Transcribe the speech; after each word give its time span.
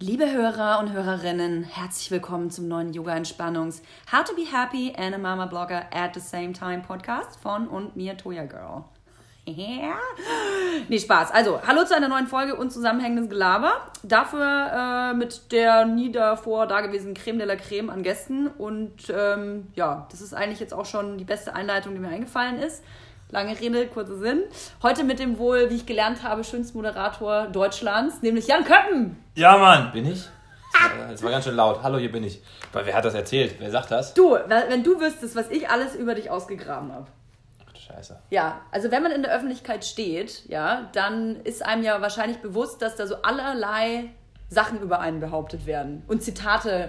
Liebe 0.00 0.30
Hörer 0.30 0.78
und 0.78 0.92
Hörerinnen, 0.92 1.64
herzlich 1.64 2.12
willkommen 2.12 2.52
zum 2.52 2.68
neuen 2.68 2.92
Yoga 2.92 3.16
Entspannungs 3.16 3.82
How 4.12 4.22
to 4.22 4.32
be 4.36 4.44
happy 4.44 4.94
and 4.96 5.12
a 5.12 5.18
mama 5.18 5.46
blogger 5.46 5.92
at 5.92 6.14
the 6.14 6.20
same 6.20 6.52
time 6.52 6.84
Podcast 6.86 7.40
von 7.42 7.66
und 7.66 7.96
mir 7.96 8.16
Toya 8.16 8.44
Girl. 8.44 8.84
Ja. 9.44 9.96
Nee, 10.88 11.00
Spaß. 11.00 11.32
Also, 11.32 11.60
hallo 11.66 11.84
zu 11.84 11.96
einer 11.96 12.06
neuen 12.06 12.28
Folge 12.28 12.54
und 12.54 12.72
zusammenhängendes 12.72 13.28
Gelaber. 13.28 13.72
Dafür 14.04 15.10
äh, 15.10 15.14
mit 15.14 15.50
der 15.50 15.84
nie 15.84 16.12
davor 16.12 16.68
dagewesenen 16.68 17.14
Creme 17.14 17.38
de 17.38 17.48
la 17.48 17.56
Creme 17.56 17.90
an 17.90 18.04
Gästen. 18.04 18.46
Und 18.46 19.12
ähm, 19.12 19.66
ja, 19.74 20.06
das 20.12 20.20
ist 20.20 20.32
eigentlich 20.32 20.60
jetzt 20.60 20.74
auch 20.74 20.86
schon 20.86 21.18
die 21.18 21.24
beste 21.24 21.56
Einleitung, 21.56 21.94
die 21.94 22.00
mir 22.00 22.10
eingefallen 22.10 22.60
ist. 22.60 22.84
Lange 23.30 23.60
Rede, 23.60 23.86
kurzer 23.88 24.16
Sinn. 24.16 24.44
Heute 24.82 25.04
mit 25.04 25.18
dem 25.18 25.38
wohl, 25.38 25.68
wie 25.68 25.76
ich 25.76 25.86
gelernt 25.86 26.22
habe, 26.22 26.44
schönsten 26.44 26.78
Moderator 26.78 27.46
Deutschlands, 27.48 28.22
nämlich 28.22 28.46
Jan 28.46 28.64
Köppen. 28.64 29.22
Ja, 29.34 29.58
Mann. 29.58 29.92
Bin 29.92 30.10
ich? 30.10 30.24
Das 30.72 30.98
war, 30.98 31.08
das 31.08 31.22
war 31.22 31.30
ganz 31.30 31.44
schön 31.44 31.54
laut. 31.56 31.82
Hallo, 31.82 31.98
hier 31.98 32.10
bin 32.10 32.24
ich. 32.24 32.42
Aber 32.72 32.86
wer 32.86 32.94
hat 32.94 33.04
das 33.04 33.12
erzählt? 33.12 33.56
Wer 33.58 33.70
sagt 33.70 33.90
das? 33.90 34.14
Du, 34.14 34.32
wenn 34.32 34.82
du 34.82 34.98
wüsstest, 34.98 35.36
was 35.36 35.50
ich 35.50 35.68
alles 35.68 35.94
über 35.94 36.14
dich 36.14 36.30
ausgegraben 36.30 36.90
habe. 36.90 37.06
Ach 37.66 37.72
du 37.72 37.80
Scheiße. 37.80 38.18
Ja, 38.30 38.62
also 38.70 38.90
wenn 38.90 39.02
man 39.02 39.12
in 39.12 39.22
der 39.22 39.34
Öffentlichkeit 39.34 39.84
steht, 39.84 40.46
ja, 40.48 40.88
dann 40.92 41.36
ist 41.42 41.62
einem 41.62 41.82
ja 41.82 42.00
wahrscheinlich 42.00 42.38
bewusst, 42.38 42.80
dass 42.80 42.96
da 42.96 43.06
so 43.06 43.16
allerlei 43.22 44.10
Sachen 44.48 44.80
über 44.80 45.00
einen 45.00 45.20
behauptet 45.20 45.66
werden 45.66 46.02
und 46.08 46.22
Zitate 46.22 46.88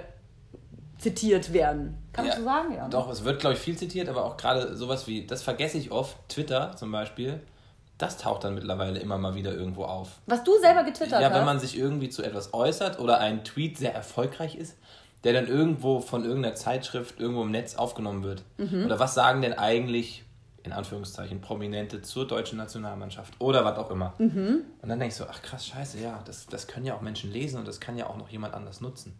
zitiert 0.99 1.53
werden. 1.53 1.97
Kann 2.13 2.25
man 2.25 2.33
Ja, 2.33 2.37
so 2.39 2.43
sagen, 2.45 2.73
ja. 2.75 2.87
Doch, 2.89 3.09
es 3.09 3.23
wird, 3.23 3.39
glaube 3.39 3.55
ich, 3.55 3.59
viel 3.61 3.77
zitiert, 3.77 4.09
aber 4.09 4.25
auch 4.25 4.37
gerade 4.37 4.75
sowas 4.75 5.07
wie, 5.07 5.25
das 5.25 5.41
vergesse 5.41 5.77
ich 5.77 5.91
oft, 5.91 6.17
Twitter 6.29 6.75
zum 6.75 6.91
Beispiel, 6.91 7.39
das 7.97 8.17
taucht 8.17 8.43
dann 8.43 8.53
mittlerweile 8.55 8.99
immer 8.99 9.17
mal 9.17 9.35
wieder 9.35 9.53
irgendwo 9.53 9.85
auf. 9.85 10.19
Was 10.27 10.43
du 10.43 10.57
selber 10.59 10.83
getwittert 10.83 11.21
Ja, 11.21 11.29
hast. 11.29 11.35
wenn 11.37 11.45
man 11.45 11.59
sich 11.59 11.77
irgendwie 11.77 12.09
zu 12.09 12.23
etwas 12.23 12.53
äußert 12.53 12.99
oder 12.99 13.19
ein 13.19 13.43
Tweet 13.43 13.77
sehr 13.77 13.93
erfolgreich 13.93 14.55
ist, 14.55 14.77
der 15.23 15.33
dann 15.33 15.47
irgendwo 15.47 15.99
von 15.99 16.23
irgendeiner 16.23 16.55
Zeitschrift 16.55 17.19
irgendwo 17.19 17.41
im 17.43 17.51
Netz 17.51 17.75
aufgenommen 17.75 18.23
wird. 18.23 18.43
Mhm. 18.57 18.85
Oder 18.85 18.99
was 18.99 19.13
sagen 19.15 19.41
denn 19.41 19.53
eigentlich, 19.53 20.23
in 20.63 20.71
Anführungszeichen, 20.71 21.41
Prominente 21.41 22.01
zur 22.01 22.25
deutschen 22.27 22.57
Nationalmannschaft 22.57 23.33
oder 23.39 23.65
was 23.65 23.77
auch 23.77 23.91
immer. 23.91 24.13
Mhm. 24.17 24.63
Und 24.81 24.89
dann 24.89 24.99
denke 24.99 25.07
ich 25.07 25.15
so, 25.15 25.25
ach 25.29 25.41
krass, 25.41 25.65
scheiße, 25.67 25.99
ja, 25.99 26.21
das, 26.25 26.45
das 26.47 26.67
können 26.67 26.85
ja 26.85 26.95
auch 26.95 27.01
Menschen 27.01 27.31
lesen 27.31 27.59
und 27.59 27.67
das 27.67 27.79
kann 27.79 27.97
ja 27.97 28.07
auch 28.07 28.17
noch 28.17 28.29
jemand 28.29 28.53
anders 28.53 28.79
nutzen. 28.81 29.17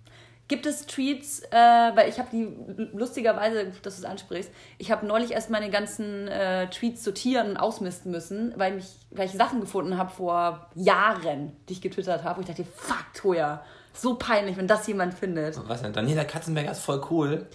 Gibt 0.49 0.65
es 0.65 0.85
Tweets, 0.87 1.43
äh, 1.51 1.55
weil 1.55 2.09
ich 2.09 2.19
habe 2.19 2.27
die 2.33 2.49
lustigerweise, 2.93 3.67
dass 3.83 3.95
du 3.95 4.01
es 4.01 4.05
ansprichst, 4.05 4.51
ich 4.77 4.91
habe 4.91 5.05
neulich 5.05 5.31
erst 5.31 5.49
meine 5.49 5.69
ganzen 5.69 6.27
äh, 6.27 6.67
Tweets 6.69 7.03
sortieren 7.03 7.51
und 7.51 7.57
ausmisten 7.57 8.11
müssen, 8.11 8.53
weil, 8.57 8.73
mich, 8.73 8.87
weil 9.11 9.27
ich 9.27 9.33
Sachen 9.33 9.61
gefunden 9.61 9.97
habe 9.97 10.09
vor 10.11 10.67
Jahren, 10.75 11.55
die 11.69 11.73
ich 11.73 11.81
getwittert 11.81 12.23
habe. 12.23 12.41
Und 12.41 12.49
ich 12.49 12.55
dachte, 12.55 12.69
fuck, 12.75 13.05
Toja, 13.13 13.63
so 13.93 14.15
peinlich, 14.15 14.57
wenn 14.57 14.67
das 14.67 14.87
jemand 14.87 15.13
findet. 15.13 15.59
Was 15.67 15.81
denn? 15.81 15.93
Daniela 15.93 16.23
Katzenberger 16.23 16.71
ist 16.71 16.79
voll 16.79 17.01
cool. 17.11 17.45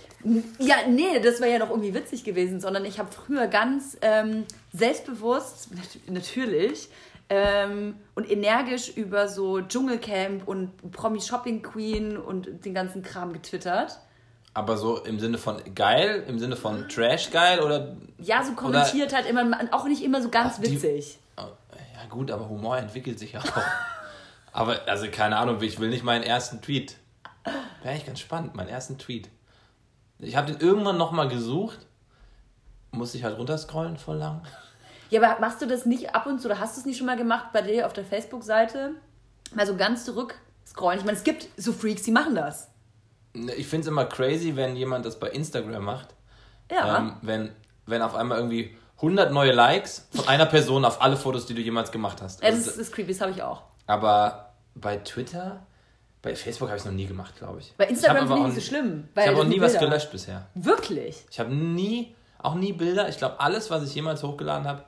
Ja, 0.58 0.76
nee, 0.88 1.18
das 1.22 1.40
wäre 1.40 1.50
ja 1.52 1.58
doch 1.58 1.70
irgendwie 1.70 1.94
witzig 1.94 2.22
gewesen, 2.24 2.60
sondern 2.60 2.84
ich 2.84 2.98
habe 2.98 3.10
früher 3.10 3.46
ganz 3.48 3.96
ähm, 4.02 4.44
selbstbewusst, 4.72 5.74
nat- 5.74 6.12
natürlich, 6.12 6.88
ähm, 7.30 7.96
und 8.14 8.30
energisch 8.30 8.90
über 8.96 9.28
so 9.28 9.60
Dschungelcamp 9.60 10.46
und 10.46 10.92
Promi 10.92 11.20
Shopping 11.20 11.62
Queen 11.62 12.16
und 12.16 12.64
den 12.64 12.74
ganzen 12.74 13.02
Kram 13.02 13.32
getwittert. 13.32 13.98
Aber 14.52 14.76
so 14.76 14.98
im 14.98 15.18
Sinne 15.18 15.38
von 15.38 15.60
geil, 15.74 16.24
im 16.28 16.38
Sinne 16.38 16.54
von 16.56 16.88
Trash 16.88 17.30
geil 17.30 17.60
oder. 17.60 17.96
Ja, 18.18 18.42
so 18.44 18.52
kommentiert 18.52 19.12
halt 19.12 19.26
immer, 19.26 19.44
auch 19.72 19.84
nicht 19.86 20.02
immer 20.04 20.22
so 20.22 20.28
ganz 20.28 20.60
die- 20.60 20.70
witzig. 20.72 21.18
Oh, 21.36 21.42
Ja, 21.42 22.06
gut, 22.08 22.30
aber 22.30 22.48
Humor 22.48 22.78
entwickelt 22.78 23.18
sich 23.18 23.32
ja 23.32 23.40
auch. 23.40 23.62
aber, 24.52 24.86
also 24.86 25.06
keine 25.10 25.36
Ahnung, 25.38 25.60
ich 25.60 25.80
will 25.80 25.88
nicht 25.88 26.04
meinen 26.04 26.22
ersten 26.22 26.60
Tweet. 26.62 26.96
Wäre 27.82 27.94
eigentlich 27.94 28.06
ganz 28.06 28.20
spannend, 28.20 28.54
meinen 28.54 28.68
ersten 28.68 28.96
Tweet. 28.96 29.28
Ich 30.20 30.36
habe 30.36 30.52
den 30.52 30.60
irgendwann 30.60 30.96
nochmal 30.98 31.28
gesucht. 31.28 31.78
Musste 32.92 33.18
ich 33.18 33.24
halt 33.24 33.36
runterscrollen 33.36 33.96
voll 33.96 34.18
lang. 34.18 34.42
Ja, 35.14 35.22
aber 35.22 35.40
machst 35.40 35.62
du 35.62 35.66
das 35.66 35.86
nicht 35.86 36.12
ab 36.12 36.26
und 36.26 36.40
zu, 36.40 36.48
oder 36.48 36.58
hast 36.58 36.76
du 36.76 36.80
es 36.80 36.86
nicht 36.86 36.98
schon 36.98 37.06
mal 37.06 37.16
gemacht 37.16 37.52
bei 37.52 37.62
dir 37.62 37.86
auf 37.86 37.92
der 37.92 38.04
Facebook-Seite? 38.04 38.90
Mal 39.54 39.64
so 39.64 39.76
ganz 39.76 40.04
zurück 40.04 40.34
scrollen. 40.66 40.98
Ich 40.98 41.04
meine, 41.04 41.16
es 41.16 41.22
gibt 41.22 41.46
so 41.56 41.72
Freaks, 41.72 42.02
die 42.02 42.10
machen 42.10 42.34
das. 42.34 42.68
Ich 43.56 43.68
finde 43.68 43.82
es 43.82 43.86
immer 43.88 44.06
crazy, 44.06 44.56
wenn 44.56 44.74
jemand 44.74 45.06
das 45.06 45.20
bei 45.20 45.28
Instagram 45.30 45.84
macht. 45.84 46.08
Ja. 46.68 46.98
Ähm, 46.98 47.16
wenn, 47.22 47.52
wenn 47.86 48.02
auf 48.02 48.16
einmal 48.16 48.38
irgendwie 48.38 48.76
100 48.96 49.32
neue 49.32 49.52
Likes 49.52 50.08
von 50.12 50.26
einer 50.26 50.46
Person 50.46 50.84
auf 50.84 51.00
alle 51.00 51.16
Fotos, 51.16 51.46
die 51.46 51.54
du 51.54 51.60
jemals 51.60 51.92
gemacht 51.92 52.20
hast. 52.20 52.42
ja 52.42 52.48
das, 52.48 52.56
Also, 52.58 52.70
ist, 52.70 52.78
das 52.80 52.86
ist 52.88 52.92
creepy, 52.92 53.12
das 53.12 53.20
habe 53.20 53.30
ich 53.30 53.42
auch. 53.42 53.62
aber 53.86 54.52
bei 54.74 54.96
Twitter, 54.96 55.64
bei 56.22 56.34
Facebook 56.34 56.70
habe 56.70 56.76
ich 56.78 56.82
es 56.82 56.86
noch 56.86 56.92
nie 56.92 57.06
gemacht, 57.06 57.36
glaube 57.38 57.60
ich. 57.60 57.72
Bei 57.76 57.86
Instagram 57.86 58.26
finde 58.26 58.40
ich 58.48 58.54
nicht 58.54 58.64
so 58.64 58.68
schlimm. 58.68 59.08
Ich 59.16 59.28
habe 59.28 59.36
auch 59.36 59.44
nie 59.44 59.60
was 59.60 59.78
gelöscht 59.78 60.10
bisher. 60.10 60.46
Wirklich? 60.56 61.24
Ich 61.30 61.38
habe 61.38 61.54
nie, 61.54 62.16
auch 62.40 62.54
nie 62.56 62.72
Bilder. 62.72 63.08
Ich 63.08 63.18
glaube, 63.18 63.38
alles, 63.38 63.70
was 63.70 63.84
ich 63.84 63.94
jemals 63.94 64.24
hochgeladen 64.24 64.66
habe, 64.66 64.82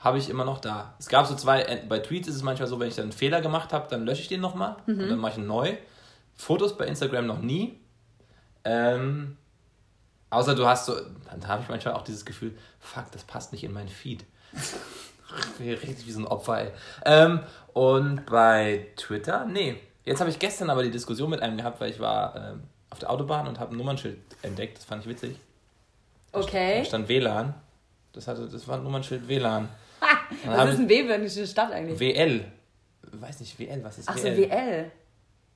habe 0.00 0.18
ich 0.18 0.28
immer 0.28 0.44
noch 0.44 0.58
da. 0.60 0.94
Es 0.98 1.08
gab 1.08 1.26
so 1.26 1.34
zwei, 1.36 1.62
äh, 1.62 1.82
bei 1.88 1.98
Tweets 2.00 2.26
ist 2.28 2.34
es 2.36 2.42
manchmal 2.42 2.66
so, 2.68 2.80
wenn 2.80 2.88
ich 2.88 2.96
dann 2.96 3.04
einen 3.04 3.12
Fehler 3.12 3.40
gemacht 3.40 3.72
habe, 3.72 3.86
dann 3.88 4.04
lösche 4.04 4.22
ich 4.22 4.28
den 4.28 4.40
nochmal 4.40 4.76
und 4.86 4.98
dann 4.98 5.18
mache 5.18 5.32
ich 5.32 5.38
einen 5.38 5.46
neu. 5.46 5.76
Fotos 6.36 6.76
bei 6.76 6.86
Instagram 6.86 7.26
noch 7.26 7.40
nie. 7.40 7.78
Ähm, 8.64 9.36
außer 10.30 10.54
du 10.54 10.66
hast 10.66 10.86
so, 10.86 10.94
dann 11.30 11.46
habe 11.46 11.62
ich 11.62 11.68
manchmal 11.68 11.94
auch 11.94 12.02
dieses 12.02 12.24
Gefühl, 12.24 12.56
fuck, 12.80 13.10
das 13.12 13.24
passt 13.24 13.52
nicht 13.52 13.62
in 13.62 13.72
meinen 13.72 13.88
Feed. 13.88 14.24
Richtig 15.60 16.06
wie 16.06 16.10
so 16.12 16.20
ein 16.20 16.26
Opfer, 16.26 16.60
ey. 16.60 16.70
Ähm, 17.04 17.40
und 17.74 18.26
bei 18.26 18.88
Twitter, 18.96 19.44
nee. 19.44 19.76
Jetzt 20.04 20.20
habe 20.20 20.30
ich 20.30 20.38
gestern 20.38 20.70
aber 20.70 20.82
die 20.82 20.90
Diskussion 20.90 21.30
mit 21.30 21.40
einem 21.40 21.56
gehabt, 21.58 21.80
weil 21.80 21.90
ich 21.90 22.00
war 22.00 22.34
ähm, 22.36 22.62
auf 22.88 22.98
der 22.98 23.10
Autobahn 23.10 23.46
und 23.46 23.60
habe 23.60 23.74
ein 23.74 23.76
Nummernschild 23.76 24.18
entdeckt. 24.42 24.78
Das 24.78 24.84
fand 24.86 25.02
ich 25.04 25.08
witzig. 25.10 25.36
Da 26.32 26.40
Okay. 26.40 26.84
stand 26.84 27.08
WLAN. 27.08 27.54
Das, 28.12 28.26
hatte, 28.26 28.48
das 28.48 28.66
war 28.66 28.78
ein 28.78 28.82
Nummernschild 28.82 29.28
WLAN. 29.28 29.68
Hab 30.46 30.68
ist 30.68 30.78
ein 30.78 30.88
W-Wörnische 30.88 31.46
Stadt 31.46 31.72
eigentlich. 31.72 31.98
WL. 32.00 32.44
Weiß 33.12 33.40
nicht, 33.40 33.58
WL, 33.58 33.82
was 33.82 33.98
ist 33.98 34.08
Ach 34.08 34.16
so, 34.16 34.24
WL? 34.24 34.50
WL. 34.50 34.90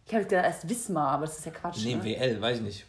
Ich 0.06 0.14
habe 0.14 0.24
gedacht, 0.24 0.44
erst 0.44 0.68
Wismar, 0.68 1.12
aber 1.12 1.26
das 1.26 1.38
ist 1.38 1.46
ja 1.46 1.52
Quatsch. 1.52 1.84
Nee, 1.84 1.94
ne? 1.94 2.04
WL, 2.04 2.40
weiß 2.40 2.58
ich 2.58 2.62
nicht. 2.62 2.86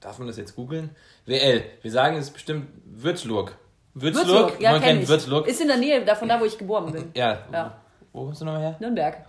Darf 0.00 0.18
man 0.18 0.28
das 0.28 0.36
jetzt 0.36 0.54
googeln? 0.54 0.90
WL. 1.26 1.64
Wir 1.82 1.90
sagen 1.90 2.16
es 2.16 2.26
ist 2.26 2.32
bestimmt. 2.32 2.68
Würzlurg, 2.84 3.56
Würzburg, 3.94 4.60
ja, 4.60 4.72
man 4.72 4.80
kenn 4.80 4.90
kennt 4.90 5.02
ich. 5.04 5.08
Würzlurg. 5.08 5.48
Ist 5.48 5.60
in 5.60 5.68
der 5.68 5.78
Nähe 5.78 6.04
davon 6.04 6.28
da, 6.28 6.38
wo 6.38 6.44
ich 6.44 6.56
geboren 6.58 6.92
bin. 6.92 7.10
Ja. 7.14 7.38
Ja. 7.52 7.78
Wo 8.12 8.24
kommst 8.24 8.40
du 8.42 8.44
nochmal 8.44 8.60
her? 8.60 8.76
Nürnberg. 8.78 9.24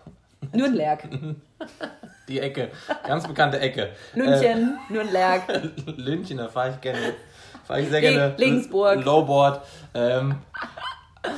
Nürnberg. 0.54 1.04
Die 2.28 2.40
Ecke. 2.40 2.72
Ganz 3.06 3.26
bekannte 3.26 3.60
Ecke. 3.60 3.92
München, 4.14 4.78
Nürnberg. 4.90 5.44
Äh, 5.50 5.92
Lünchen, 5.96 6.38
da 6.38 6.50
fahre 6.50 6.72
ich 6.72 6.82
gerne. 6.82 7.16
Fahre 7.64 7.82
ich 7.82 7.90
sehr 7.90 8.02
gerne. 8.02 8.38
Regensburg. 8.38 9.04
Lowboard. 9.04 9.66
Ähm, 9.94 10.36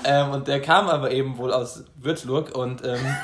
ähm, 0.04 0.32
und 0.32 0.48
der 0.48 0.62
kam 0.62 0.88
aber 0.90 1.12
eben 1.12 1.38
wohl 1.38 1.54
aus 1.54 1.84
Würzburg 1.98 2.56
und 2.56 2.84
ähm, 2.86 3.16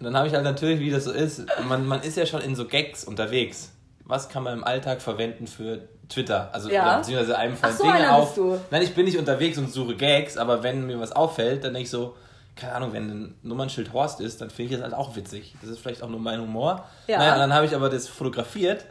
dann 0.00 0.16
habe 0.16 0.28
ich 0.28 0.34
halt 0.34 0.44
natürlich, 0.44 0.80
wie 0.80 0.90
das 0.90 1.04
so 1.04 1.12
ist, 1.12 1.42
man, 1.68 1.86
man 1.86 2.02
ist 2.02 2.16
ja 2.16 2.26
schon 2.26 2.40
in 2.42 2.54
so 2.54 2.66
Gags 2.66 3.04
unterwegs. 3.04 3.72
Was 4.04 4.28
kann 4.28 4.42
man 4.44 4.52
im 4.58 4.64
Alltag 4.64 5.00
verwenden 5.02 5.46
für 5.46 5.80
Twitter? 6.08 6.50
Also, 6.52 6.70
Ja. 6.70 6.82
oder 6.86 6.98
beziehungsweise 6.98 7.36
einem 7.38 7.56
fallen 7.56 7.76
so, 7.76 7.82
Dinge 7.84 8.12
auf. 8.12 8.34
du. 8.34 8.58
Nein, 8.70 8.82
ich 8.82 8.94
bin 8.94 9.04
nicht 9.06 9.18
unterwegs 9.18 9.58
und 9.58 9.72
suche 9.72 9.96
Gags, 9.96 10.36
aber 10.36 10.62
wenn 10.62 10.86
mir 10.86 11.00
was 11.00 11.12
auffällt, 11.12 11.64
dann 11.64 11.72
denke 11.72 11.84
ich 11.84 11.90
so, 11.90 12.14
keine 12.54 12.74
Ahnung, 12.74 12.92
wenn 12.92 13.10
ein 13.10 13.34
Nummernschild 13.42 13.92
Horst 13.92 14.20
ist, 14.20 14.40
dann 14.40 14.50
finde 14.50 14.70
ich 14.74 14.78
das 14.78 14.84
halt 14.84 14.94
auch 14.94 15.16
witzig. 15.16 15.54
Das 15.60 15.70
ist 15.70 15.78
vielleicht 15.80 16.02
auch 16.02 16.08
nur 16.08 16.20
mein 16.20 16.40
Humor. 16.40 16.84
Ja. 17.06 17.18
Naja, 17.18 17.32
und 17.34 17.40
dann 17.40 17.52
habe 17.54 17.66
ich 17.66 17.74
aber 17.74 17.90
das 17.90 18.06
fotografiert 18.08 18.84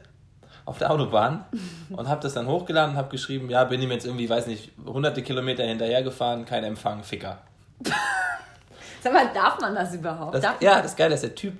auf 0.65 0.79
der 0.79 0.91
Autobahn 0.91 1.45
und 1.89 2.07
habe 2.07 2.21
das 2.21 2.33
dann 2.33 2.47
hochgeladen 2.47 2.91
und 2.91 2.97
habe 2.97 3.09
geschrieben, 3.09 3.49
ja, 3.49 3.63
bin 3.63 3.81
ihm 3.81 3.91
jetzt 3.91 4.05
irgendwie, 4.05 4.29
weiß 4.29 4.47
nicht, 4.47 4.71
hunderte 4.85 5.21
Kilometer 5.21 5.63
hinterhergefahren, 5.63 6.45
kein 6.45 6.63
Empfang, 6.63 7.03
Ficker. 7.03 7.39
Sag 9.01 9.13
mal, 9.13 9.29
darf 9.33 9.59
man 9.61 9.75
das 9.75 9.93
überhaupt? 9.93 10.33
Das, 10.35 10.45
ja, 10.59 10.81
das 10.81 10.95
Geile 10.95 11.13
ist, 11.13 11.21
der 11.21 11.35
Typ, 11.35 11.53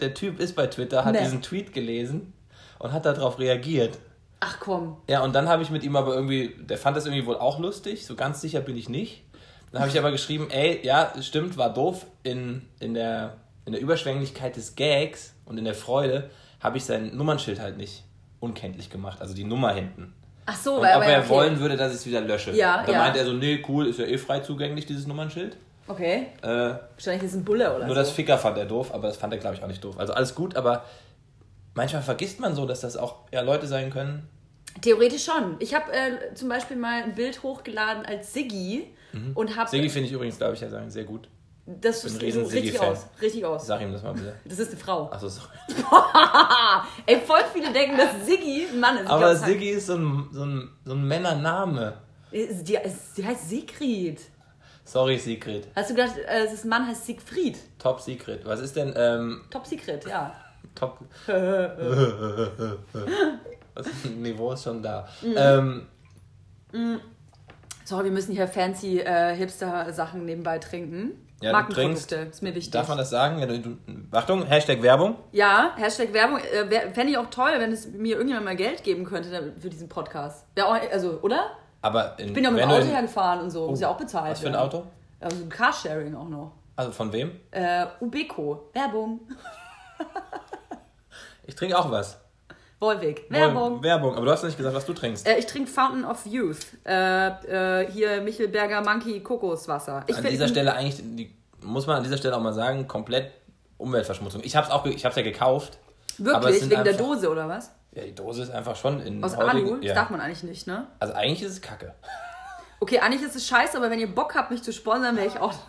der 0.00 0.12
Typ 0.12 0.38
ist 0.38 0.54
bei 0.54 0.66
Twitter, 0.66 1.04
hat 1.04 1.14
Nee. 1.14 1.20
diesen 1.20 1.40
Tweet 1.40 1.72
gelesen 1.72 2.34
und 2.78 2.92
hat 2.92 3.06
darauf 3.06 3.38
reagiert. 3.38 3.98
Ach 4.40 4.58
komm. 4.60 4.98
Ja, 5.08 5.22
und 5.22 5.34
dann 5.34 5.48
habe 5.48 5.62
ich 5.62 5.70
mit 5.70 5.82
ihm 5.82 5.96
aber 5.96 6.14
irgendwie, 6.14 6.54
der 6.58 6.76
fand 6.76 6.96
das 6.98 7.06
irgendwie 7.06 7.24
wohl 7.24 7.36
auch 7.38 7.58
lustig, 7.58 8.04
so 8.04 8.14
ganz 8.14 8.42
sicher 8.42 8.60
bin 8.60 8.76
ich 8.76 8.90
nicht. 8.90 9.24
Dann 9.72 9.80
habe 9.80 9.90
ich 9.90 9.98
aber 9.98 10.12
geschrieben, 10.12 10.50
ey, 10.50 10.80
ja, 10.84 11.12
stimmt, 11.20 11.56
war 11.56 11.72
doof. 11.72 12.04
In, 12.22 12.68
in, 12.78 12.92
der, 12.94 13.38
in 13.64 13.72
der 13.72 13.80
Überschwänglichkeit 13.80 14.54
des 14.56 14.76
Gags 14.76 15.34
und 15.46 15.56
in 15.58 15.64
der 15.64 15.74
Freude 15.74 16.30
habe 16.60 16.76
ich 16.76 16.84
sein 16.84 17.16
Nummernschild 17.16 17.58
halt 17.60 17.76
nicht 17.78 18.04
unkenntlich 18.40 18.90
gemacht, 18.90 19.20
also 19.20 19.34
die 19.34 19.44
Nummer 19.44 19.72
hinten. 19.72 20.12
Ach 20.46 20.56
so, 20.56 20.76
Und 20.76 20.82
weil 20.82 20.92
aber 20.92 21.06
er 21.06 21.20
okay. 21.20 21.28
wollen 21.30 21.58
würde, 21.58 21.76
dass 21.76 21.92
ich 21.92 22.00
es 22.00 22.06
wieder 22.06 22.20
lösche. 22.20 22.52
Ja, 22.52 22.82
da 22.84 22.92
ja. 22.92 22.98
meinte 22.98 23.18
er 23.18 23.24
so, 23.24 23.32
nee, 23.32 23.62
cool, 23.68 23.86
ist 23.86 23.98
ja 23.98 24.04
eh 24.04 24.18
frei 24.18 24.40
zugänglich, 24.40 24.84
dieses 24.86 25.06
Nummernschild. 25.06 25.56
Okay. 25.86 26.28
Äh, 26.42 26.46
Wahrscheinlich 26.46 27.24
ist 27.24 27.32
es 27.32 27.36
ein 27.36 27.44
Bulle 27.44 27.74
oder 27.74 27.86
nur 27.86 27.94
so. 27.94 28.00
das 28.00 28.10
Ficker 28.10 28.38
fand 28.38 28.58
er 28.58 28.66
doof, 28.66 28.92
aber 28.92 29.08
das 29.08 29.16
fand 29.16 29.32
er, 29.32 29.38
glaube 29.38 29.56
ich, 29.56 29.62
auch 29.62 29.68
nicht 29.68 29.82
doof. 29.82 29.98
Also 29.98 30.12
alles 30.12 30.34
gut, 30.34 30.56
aber 30.56 30.84
manchmal 31.74 32.02
vergisst 32.02 32.40
man 32.40 32.54
so, 32.54 32.66
dass 32.66 32.80
das 32.80 32.96
auch 32.96 33.16
ja, 33.32 33.40
Leute 33.40 33.66
sein 33.66 33.90
können. 33.90 34.28
Theoretisch 34.80 35.24
schon. 35.24 35.56
Ich 35.60 35.74
habe 35.74 35.92
äh, 35.92 36.34
zum 36.34 36.48
Beispiel 36.48 36.76
mal 36.76 37.04
ein 37.04 37.14
Bild 37.14 37.42
hochgeladen 37.42 38.04
als 38.04 38.32
Siggi 38.32 38.86
und 39.34 39.56
habe. 39.56 39.70
Siggi 39.70 39.88
finde 39.88 40.08
ich 40.08 40.12
übrigens, 40.12 40.38
glaube 40.38 40.54
ich, 40.54 40.60
ja 40.60 40.68
sagen, 40.68 40.90
sehr 40.90 41.04
gut. 41.04 41.28
Das 41.66 42.02
so 42.02 42.18
richtig 42.18 42.46
Siggi-Fan. 42.50 42.88
aus. 42.88 43.06
Richtig 43.22 43.44
aus. 43.44 43.66
Sag 43.66 43.80
ihm 43.80 43.92
das 43.92 44.02
mal 44.02 44.12
bitte. 44.12 44.34
Das 44.44 44.58
ist 44.58 44.72
eine 44.72 44.76
Frau. 44.78 45.10
Achso, 45.10 45.28
sorry. 45.28 45.48
Ey, 47.06 47.18
voll 47.20 47.40
viele 47.54 47.72
denken, 47.72 47.96
dass 47.96 48.26
Siggi 48.26 48.66
ein 48.70 48.80
Mann 48.80 48.96
ist. 48.96 49.04
Ich 49.04 49.08
Aber 49.08 49.20
glaub, 49.20 49.32
es 49.32 49.40
Siggi 49.42 49.70
ist 49.70 49.86
so 49.86 49.94
ein, 49.94 50.28
so, 50.30 50.44
ein, 50.44 50.68
so 50.84 50.92
ein 50.92 51.08
Männername. 51.08 51.96
Die, 52.32 52.48
die 53.16 53.24
heißt 53.26 53.48
Sigrid. 53.48 54.20
Sorry, 54.84 55.18
Secret. 55.18 55.68
Hast 55.74 55.88
du 55.90 55.94
gedacht, 55.94 56.18
äh, 56.26 56.44
das 56.44 56.64
Mann 56.64 56.86
heißt 56.86 57.06
Siegfried? 57.06 57.58
Top 57.78 58.00
Secret. 58.00 58.44
Was 58.44 58.60
ist 58.60 58.76
denn 58.76 58.92
ähm, 58.96 59.42
Top 59.50 59.66
Secret, 59.66 60.06
ja. 60.06 60.34
Top. 60.74 60.98
das 63.74 63.86
Niveau 64.16 64.52
ist 64.52 64.64
schon 64.64 64.82
da. 64.82 65.08
Ähm, 65.22 65.86
Sorry, 67.84 68.04
wir 68.04 68.10
müssen 68.12 68.32
hier 68.32 68.48
fancy 68.48 69.00
äh, 69.00 69.34
Hipster-Sachen 69.36 70.24
nebenbei 70.24 70.58
trinken. 70.58 71.23
Ja, 71.42 71.50
du 71.50 71.56
Markenprodukte, 71.58 72.14
trinkst- 72.16 72.30
ist 72.36 72.42
mir 72.42 72.54
wichtig. 72.54 72.70
darf 72.72 72.88
man 72.88 72.96
das 72.98 73.10
sagen? 73.10 73.38
Ja, 73.38 73.46
du, 73.46 73.76
Achtung, 74.12 74.46
Hashtag 74.46 74.80
Werbung. 74.82 75.16
Ja, 75.32 75.72
Hashtag 75.76 76.12
Werbung. 76.12 76.38
Äh, 76.38 76.92
Fände 76.92 77.10
ich 77.12 77.18
auch 77.18 77.28
toll, 77.28 77.52
wenn 77.58 77.72
es 77.72 77.88
mir 77.88 78.12
irgendjemand 78.16 78.46
mal 78.46 78.56
Geld 78.56 78.82
geben 78.84 79.04
könnte 79.04 79.52
für 79.60 79.68
diesen 79.68 79.88
Podcast. 79.88 80.46
Auch, 80.62 80.74
also, 80.92 81.18
oder? 81.22 81.50
Aber 81.82 82.18
in, 82.18 82.28
Ich 82.28 82.32
bin 82.32 82.44
ja 82.44 82.50
mit 82.50 82.60
dem 82.62 82.70
Auto 82.70 82.82
in- 82.82 82.88
hergefahren 82.88 83.40
und 83.40 83.50
so. 83.50 83.68
Muss 83.68 83.80
ja 83.80 83.88
auch 83.90 83.96
bezahlt 83.98 84.30
Was 84.32 84.40
für 84.40 84.46
ein 84.46 84.52
werden. 84.54 84.64
Auto? 84.64 84.86
Also 85.20 85.44
Carsharing 85.46 86.14
auch 86.14 86.28
noch. 86.28 86.52
Also 86.76 86.92
von 86.92 87.12
wem? 87.12 87.32
Äh, 87.50 87.86
Ubeco. 88.00 88.70
Werbung. 88.72 89.20
Ich 91.46 91.54
trinke 91.54 91.78
auch 91.78 91.90
was. 91.90 92.18
Wolwig. 92.80 93.24
Werbung. 93.30 93.82
Werbung. 93.82 94.14
Aber 94.16 94.26
du 94.26 94.32
hast 94.32 94.42
nicht 94.44 94.56
gesagt, 94.56 94.74
was 94.74 94.84
du 94.84 94.92
trinkst. 94.92 95.26
Äh, 95.26 95.38
ich 95.38 95.46
trinke 95.46 95.70
Fountain 95.70 96.04
of 96.04 96.26
Youth. 96.26 96.58
Äh, 96.84 97.28
äh, 97.82 97.90
hier 97.90 98.20
Michelberger 98.20 98.82
Monkey 98.82 99.20
Kokoswasser. 99.20 100.04
Ich 100.06 100.16
an 100.16 100.24
dieser 100.24 100.48
Stelle 100.48 100.74
eigentlich, 100.74 100.96
die, 100.98 101.34
muss 101.62 101.86
man 101.86 101.96
an 101.98 102.02
dieser 102.02 102.16
Stelle 102.18 102.36
auch 102.36 102.40
mal 102.42 102.52
sagen, 102.52 102.86
komplett 102.86 103.30
Umweltverschmutzung. 103.78 104.42
Ich 104.44 104.54
habe 104.56 104.66
es 104.66 104.72
auch, 104.72 104.84
ich 104.86 105.04
habe 105.04 105.14
ja 105.16 105.22
gekauft. 105.22 105.78
Wirklich? 106.18 106.56
Wegen 106.60 106.70
der 106.70 106.78
einfach- 106.80 106.96
Dose 106.98 107.30
oder 107.30 107.48
was? 107.48 107.70
Ja, 107.92 108.02
die 108.02 108.14
Dose 108.14 108.42
ist 108.42 108.50
einfach 108.50 108.76
schon 108.76 109.00
in 109.00 109.22
Aus 109.22 109.36
heutigen- 109.36 109.66
Alu? 109.68 109.76
Das 109.76 109.84
ja. 109.86 109.94
darf 109.94 110.10
man 110.10 110.20
eigentlich 110.20 110.42
nicht, 110.42 110.66
ne? 110.66 110.86
Also 111.00 111.14
eigentlich 111.14 111.42
ist 111.42 111.52
es 111.52 111.60
Kacke. 111.62 111.94
Okay, 112.80 112.98
eigentlich 112.98 113.22
ist 113.22 113.34
es 113.36 113.46
scheiße, 113.46 113.76
aber 113.78 113.88
wenn 113.88 114.00
ihr 114.00 114.12
Bock 114.12 114.34
habt, 114.34 114.50
mich 114.50 114.62
zu 114.62 114.72
sponsern, 114.72 115.16
wäre 115.16 115.26
ich 115.28 115.38
auch 115.38 115.54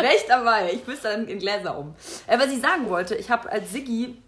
recht 0.00 0.26
dabei. 0.28 0.70
Ich 0.72 0.86
müsste 0.86 1.08
dann 1.08 1.26
in 1.28 1.38
Gläser 1.38 1.76
um. 1.78 1.94
Äh, 2.26 2.38
was 2.38 2.46
ich 2.46 2.60
sagen 2.60 2.88
wollte, 2.88 3.14
ich 3.16 3.30
habe 3.30 3.50
als 3.50 3.70
Siggi, 3.72 4.22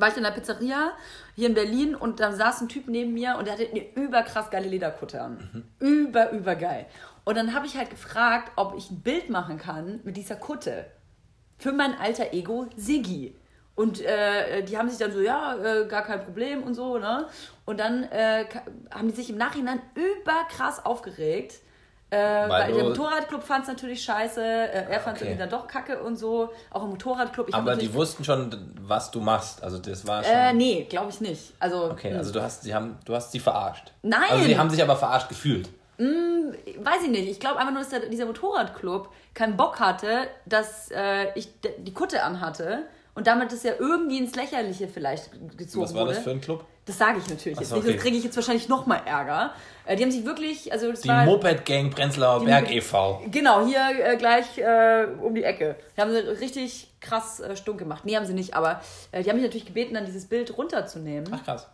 war 0.00 0.08
ich 0.08 0.16
in 0.16 0.22
der 0.22 0.30
Pizzeria 0.30 0.92
hier 1.34 1.48
in 1.48 1.54
Berlin 1.54 1.94
und 1.94 2.20
da 2.20 2.32
saß 2.32 2.62
ein 2.62 2.68
Typ 2.68 2.88
neben 2.88 3.14
mir 3.14 3.36
und 3.38 3.46
der 3.46 3.54
hatte 3.54 3.68
eine 3.68 3.92
überkrass 3.94 4.50
geile 4.50 4.68
Lederkutte 4.68 5.20
an. 5.20 5.64
Über, 5.78 6.30
über 6.30 6.54
geil. 6.54 6.86
Und 7.24 7.36
dann 7.36 7.54
habe 7.54 7.66
ich 7.66 7.76
halt 7.76 7.90
gefragt, 7.90 8.52
ob 8.56 8.74
ich 8.76 8.90
ein 8.90 9.00
Bild 9.00 9.30
machen 9.30 9.58
kann 9.58 10.00
mit 10.04 10.16
dieser 10.16 10.36
Kutte. 10.36 10.86
Für 11.58 11.72
mein 11.72 11.94
alter 11.98 12.32
Ego 12.32 12.66
Siggi. 12.76 13.36
Und 13.74 14.00
äh, 14.00 14.62
die 14.62 14.78
haben 14.78 14.88
sich 14.88 14.98
dann 14.98 15.12
so, 15.12 15.20
ja, 15.20 15.56
äh, 15.56 15.86
gar 15.86 16.02
kein 16.02 16.24
Problem 16.24 16.62
und 16.62 16.74
so, 16.74 16.98
ne? 16.98 17.26
Und 17.66 17.78
dann 17.78 18.04
äh, 18.04 18.46
haben 18.90 19.08
die 19.08 19.14
sich 19.14 19.28
im 19.28 19.36
Nachhinein 19.36 19.82
überkrass 19.94 20.84
aufgeregt. 20.84 21.60
Äh, 22.08 22.48
weil 22.48 22.72
der 22.72 22.84
Motorradclub 22.84 23.42
fand 23.42 23.62
es 23.62 23.68
natürlich 23.68 24.02
scheiße, 24.04 24.40
äh, 24.40 24.84
er 24.90 25.00
fand 25.00 25.16
es 25.16 25.22
Okay. 25.22 25.32
irgendwie 25.32 25.40
dann 25.40 25.50
doch 25.50 25.66
kacke 25.66 26.00
und 26.02 26.16
so. 26.16 26.50
Auch 26.70 26.84
im 26.84 26.90
Motorradclub. 26.90 27.48
Aber 27.52 27.74
die 27.74 27.92
wussten 27.92 28.22
schon, 28.22 28.72
was 28.80 29.10
du 29.10 29.20
machst. 29.20 29.62
Also 29.64 29.78
das 29.78 30.06
war 30.06 30.22
schon. 30.22 30.32
Äh, 30.32 30.52
nee, 30.52 30.86
glaube 30.88 31.10
ich 31.10 31.20
nicht. 31.20 31.52
Also, 31.58 31.90
Okay, 31.90 32.12
mh. 32.12 32.18
also 32.18 32.32
du 32.32 32.40
hast, 32.40 32.62
sie 32.62 32.72
haben, 32.74 32.96
du 33.04 33.14
hast 33.14 33.32
sie 33.32 33.40
verarscht. 33.40 33.92
Nein! 34.02 34.22
Also 34.30 34.44
sie 34.44 34.56
haben 34.56 34.70
sich 34.70 34.80
aber 34.82 34.94
verarscht 34.96 35.28
gefühlt. 35.28 35.68
weiß 35.98 37.02
ich 37.04 37.10
nicht. 37.10 37.28
Ich 37.28 37.40
glaube 37.40 37.58
einfach 37.58 37.72
nur, 37.72 37.80
dass 37.82 37.90
der, 37.90 38.00
dieser 38.08 38.26
Motorradclub 38.26 39.08
keinen 39.34 39.56
Bock 39.56 39.80
hatte, 39.80 40.28
dass 40.46 40.90
äh, 40.92 41.32
ich 41.34 41.48
die 41.78 41.92
Kutte 41.92 42.22
anhatte 42.22 42.84
und 43.16 43.26
damit 43.26 43.50
das 43.50 43.62
ja 43.64 43.72
irgendwie 43.78 44.18
ins 44.18 44.36
Lächerliche 44.36 44.86
vielleicht 44.88 45.30
gezogen 45.56 45.84
Was 45.84 45.94
war 45.94 46.02
wurde. 46.02 46.14
das 46.14 46.22
für 46.22 46.30
ein 46.30 46.40
Club? 46.40 46.64
Das 46.86 46.98
sage 46.98 47.18
ich 47.18 47.28
natürlich 47.28 47.58
jetzt 47.58 47.68
so, 47.68 47.74
nicht, 47.74 47.84
okay. 47.84 47.92
sonst 47.92 48.02
kriege 48.02 48.16
ich 48.16 48.24
jetzt 48.24 48.36
wahrscheinlich 48.36 48.68
noch 48.68 48.86
mal 48.86 49.00
Ärger. 49.04 49.52
Äh, 49.84 49.96
die 49.96 50.04
haben 50.04 50.12
sich 50.12 50.24
wirklich, 50.24 50.72
also 50.72 50.88
das 50.90 51.00
Die 51.00 51.08
war 51.08 51.24
Moped 51.24 51.64
Gang 51.64 51.92
Prenzlauer 51.92 52.40
Die 52.40 52.46
Berg 52.46 52.70
e.V. 52.70 53.22
genau 53.30 53.66
hier 53.66 53.80
äh, 54.04 54.16
gleich 54.16 54.56
äh, 54.56 55.08
um 55.20 55.34
die 55.34 55.42
Ecke. 55.42 55.74
Die 55.96 56.00
haben 56.00 56.12
sie 56.12 56.18
richtig 56.18 56.92
krass 57.00 57.40
äh, 57.40 57.56
stunk 57.56 57.78
gemacht. 57.78 58.04
Nee, 58.04 58.14
haben 58.14 58.24
sie 58.24 58.34
nicht, 58.34 58.54
aber 58.54 58.80
äh, 59.10 59.24
die 59.24 59.28
haben 59.28 59.36
mich 59.36 59.44
natürlich 59.44 59.66
gebeten, 59.66 59.94
dann 59.94 60.06
dieses 60.06 60.26
Bild 60.26 60.56
runterzunehmen. 60.56 61.28
Ach 61.32 61.44
krass. 61.44 61.66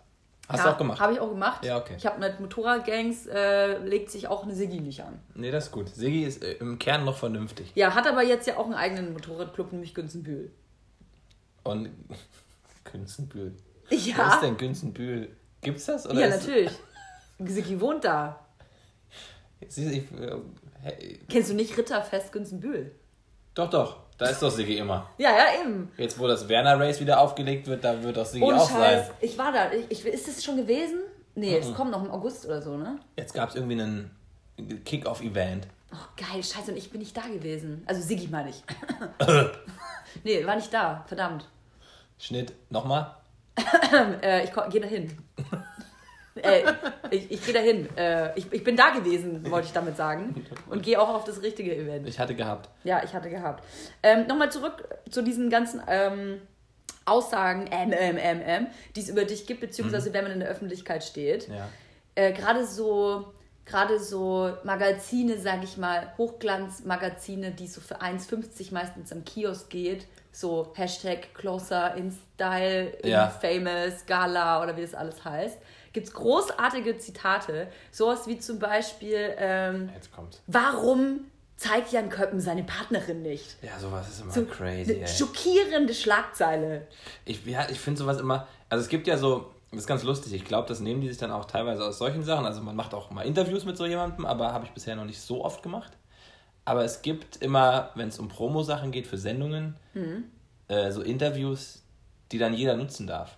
Hast 0.49 0.59
ja, 0.59 0.65
du 0.65 0.71
auch 0.73 0.79
gemacht? 0.79 1.01
Habe 1.01 1.13
ich 1.13 1.21
auch 1.21 1.29
gemacht. 1.29 1.65
Ja, 1.65 1.79
okay. 1.79 1.95
Ich 1.97 2.07
habe 2.07 2.19
mit 2.19 2.41
Motorradgangs 2.41 3.27
äh, 3.27 3.79
legt 3.79 4.11
sich 4.11 4.29
auch 4.29 4.43
eine 4.43 4.55
Siggi 4.55 4.81
nicht 4.81 5.03
an. 5.03 5.21
Nee, 5.35 5.51
das 5.51 5.67
ist 5.67 5.73
gut. 5.73 5.89
Sigi 5.89 6.25
ist 6.25 6.43
äh, 6.43 6.53
im 6.53 6.79
Kern 6.79 7.05
noch 7.05 7.17
vernünftig. 7.17 7.71
Ja, 7.75 7.95
hat 7.95 8.07
aber 8.07 8.23
jetzt 8.23 8.47
ja 8.47 8.57
auch 8.57 8.65
einen 8.65 8.75
eigenen 8.75 9.13
Motorradclub, 9.13 9.73
nämlich 9.73 9.95
Günzenbühl. 9.95 10.51
Und 11.65 11.91
Günzenbühl. 12.93 13.55
Ja. 13.93 14.15
Wer 14.17 14.27
ist 14.35 14.41
denn 14.43 14.57
Günzenbühl? 14.57 15.37
Gibt's 15.61 15.85
das? 15.87 16.09
Oder 16.09 16.21
Ja, 16.21 16.29
natürlich. 16.29 16.71
Siggi 17.39 17.81
wohnt 17.81 18.05
da. 18.05 18.39
Sie- 19.69 19.99
ich, 19.99 20.21
äh, 20.21 20.37
hey, 20.83 21.21
Kennst 21.29 21.51
du 21.51 21.55
nicht 21.55 21.77
Ritterfest 21.77 22.33
Günzenbühl? 22.33 22.93
doch, 23.55 23.71
doch. 23.71 23.97
Da 24.19 24.27
ist 24.29 24.41
doch 24.41 24.51
Sigi 24.51 24.77
immer. 24.79 25.09
Ja, 25.19 25.31
ja, 25.31 25.61
eben. 25.63 25.91
Jetzt, 25.97 26.17
wo 26.19 26.29
das 26.29 26.49
Werner 26.49 26.79
Race 26.79 27.01
wieder 27.01 27.19
aufgelegt 27.21 27.67
wird, 27.67 27.83
da 27.83 28.01
wird 28.03 28.17
doch 28.17 28.27
Sigi 28.27 28.45
Ohne 28.45 28.61
auch 28.61 28.71
Scheiß. 28.71 29.07
sein. 29.09 29.17
Ich 29.21 29.37
war 29.37 29.51
da. 29.51 29.73
Ich, 29.73 29.91
ich, 29.91 30.07
ist 30.07 30.29
das 30.29 30.45
schon 30.45 30.57
gewesen? 30.59 31.01
Nee, 31.35 31.57
es 31.57 31.73
kommt 31.75 31.91
noch 31.91 32.05
im 32.05 32.11
August 32.11 32.45
oder 32.47 32.63
so, 32.63 32.77
ne? 32.77 32.99
Jetzt 33.17 33.35
gab 33.35 33.49
es 33.49 33.57
irgendwie 33.57 33.81
einen 33.81 34.11
Kick-Off-Event. 34.85 35.67
Oh, 35.93 35.97
geil, 36.17 36.43
scheiße, 36.43 36.71
und 36.71 36.77
ich 36.77 36.91
bin 36.91 37.01
nicht 37.01 37.17
da 37.17 37.23
gewesen. 37.23 37.83
Also 37.87 38.01
Siggi 38.03 38.29
meine 38.29 38.51
ich. 38.51 38.63
nee, 40.25 40.47
war 40.47 40.57
nicht 40.57 40.73
da, 40.73 41.05
verdammt. 41.09 41.49
Schnitt, 42.19 42.53
nochmal. 42.71 43.17
Äh, 44.23 44.45
ich 44.45 44.53
gehe 44.71 44.81
da 44.81 44.87
hin. 44.87 45.17
äh, 46.43 46.63
ich 47.11 47.31
ich 47.31 47.45
gehe 47.45 47.55
da 47.55 47.61
hin. 47.61 47.89
Äh, 47.97 48.39
ich, 48.39 48.51
ich 48.51 48.65
bin 48.65 48.77
da 48.77 48.91
gewesen, 48.91 49.51
wollte 49.51 49.67
ich 49.67 49.73
damit 49.73 49.97
sagen. 49.97 50.47
Und 50.71 50.83
gehe 50.83 51.01
auch 51.01 51.11
auf 51.11 51.25
das 51.25 51.43
richtige 51.43 51.77
Event. 51.77 52.09
Ich 52.09 52.19
hatte 52.19 52.35
gehabt. 52.35 52.71
Ja, 52.85 53.03
ich 53.05 53.13
hatte 53.13 53.29
gehabt. 53.29 53.65
Ähm, 54.03 54.27
Nochmal 54.27 54.51
zurück 54.51 54.89
zu 55.11 55.23
diesen 55.23 55.51
ganzen 55.51 55.83
ähm, 55.87 56.41
Aussagen, 57.05 57.69
ähm, 57.71 57.93
ähm, 57.93 58.17
ähm, 58.19 58.41
ähm, 58.45 58.67
die 58.95 59.01
es 59.01 59.09
über 59.09 59.25
dich 59.25 59.47
gibt, 59.47 59.61
beziehungsweise 59.61 60.13
wenn 60.13 60.25
man 60.25 60.33
in 60.33 60.41
der 60.41 60.49
Öffentlichkeit 60.49 61.05
steht. 61.05 61.49
Ja. 61.49 61.69
Äh, 62.15 62.33
gerade 62.33 62.67
so, 62.67 63.33
gerade 63.65 63.99
so 63.99 64.53
Magazine, 64.65 65.39
sag 65.39 65.65
ich 65.65 65.77
mal, 65.77 66.13
Hochglanzmagazine, 66.19 67.51
die 67.53 67.67
so 67.67 67.81
für 67.81 68.01
1,50 68.01 68.73
meistens 68.73 69.13
am 69.13 69.25
Kiosk 69.25 69.71
geht, 69.71 70.07
so 70.33 70.73
Hashtag 70.75 71.35
Closer 71.35 71.95
in 71.95 72.11
Style, 72.35 72.91
in 73.03 73.11
Ja. 73.11 73.29
Famous, 73.29 74.05
Gala 74.07 74.63
oder 74.63 74.77
wie 74.77 74.83
das 74.83 74.95
alles 74.95 75.25
heißt, 75.25 75.59
gibt 75.93 76.09
es 76.09 76.15
großartige 76.15 76.97
Zitate, 76.99 77.69
sowas 77.91 78.27
wie 78.27 78.39
zum 78.39 78.59
Beispiel, 78.59 79.35
ähm, 79.37 79.91
Jetzt 79.95 80.11
kommt's. 80.13 80.41
warum 80.47 81.21
zeigt 81.57 81.93
Jan 81.93 82.09
Köppen 82.09 82.41
seine 82.41 82.65
Partnerin 82.65 83.23
nicht? 83.23 83.57
Ja, 83.63 83.79
sowas 83.79 84.09
ist 84.09 84.21
immer 84.23 84.33
So 84.33 84.45
crazy, 84.47 84.93
eine 84.95 85.03
ey. 85.03 85.07
schockierende 85.09 85.95
Schlagzeile. 85.95 86.87
Ich, 87.25 87.45
ja, 87.47 87.69
ich 87.69 87.79
finde 87.79 88.01
sowas 88.01 88.19
immer. 88.19 88.49
Also 88.69 88.83
es 88.83 88.89
gibt 88.89 89.07
ja 89.07 89.17
so, 89.19 89.51
das 89.71 89.81
ist 89.81 89.87
ganz 89.87 90.03
lustig. 90.03 90.33
Ich 90.33 90.45
glaube, 90.45 90.67
das 90.67 90.81
nehmen 90.81 91.03
die 91.03 91.09
sich 91.09 91.19
dann 91.19 91.31
auch 91.31 91.45
teilweise 91.45 91.85
aus 91.85 91.99
solchen 91.99 92.25
Sachen. 92.25 92.47
Also 92.47 92.63
man 92.63 92.75
macht 92.75 92.95
auch 92.95 93.11
mal 93.11 93.23
Interviews 93.27 93.65
mit 93.65 93.77
so 93.77 93.87
jemandem, 93.87 94.25
aber 94.27 94.53
habe 94.53 94.65
ich 94.65 94.71
bisher 94.73 94.97
noch 94.97 95.05
nicht 95.05 95.21
so 95.21 95.45
oft 95.45 95.63
gemacht. 95.63 95.93
Aber 96.65 96.85
es 96.85 97.03
gibt 97.03 97.37
immer, 97.37 97.91
wenn 97.95 98.09
es 98.09 98.19
um 98.19 98.29
Promo-Sachen 98.29 98.93
geht 98.93 99.07
für 99.07 99.19
Sendungen, 99.19 99.77
äh, 100.69 100.91
so 100.93 101.03
Interviews, 101.03 101.83
die 102.31 102.39
dann 102.39 102.55
jeder 102.55 102.77
nutzen 102.77 103.07
darf. 103.07 103.37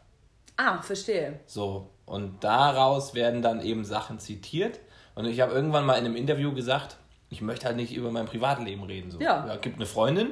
Ah, 0.56 0.82
verstehe. 0.82 1.40
So, 1.46 1.90
und 2.06 2.44
daraus 2.44 3.14
werden 3.14 3.42
dann 3.42 3.60
eben 3.60 3.84
Sachen 3.84 4.18
zitiert. 4.18 4.78
Und 5.14 5.24
ich 5.26 5.40
habe 5.40 5.52
irgendwann 5.52 5.86
mal 5.86 5.94
in 5.94 6.04
einem 6.04 6.16
Interview 6.16 6.52
gesagt, 6.52 6.96
ich 7.30 7.40
möchte 7.40 7.66
halt 7.66 7.76
nicht 7.76 7.94
über 7.94 8.10
mein 8.10 8.26
Privatleben 8.26 8.84
reden. 8.84 9.10
So. 9.10 9.20
Ja. 9.20 9.56
gibt 9.56 9.76
eine 9.76 9.86
Freundin, 9.86 10.30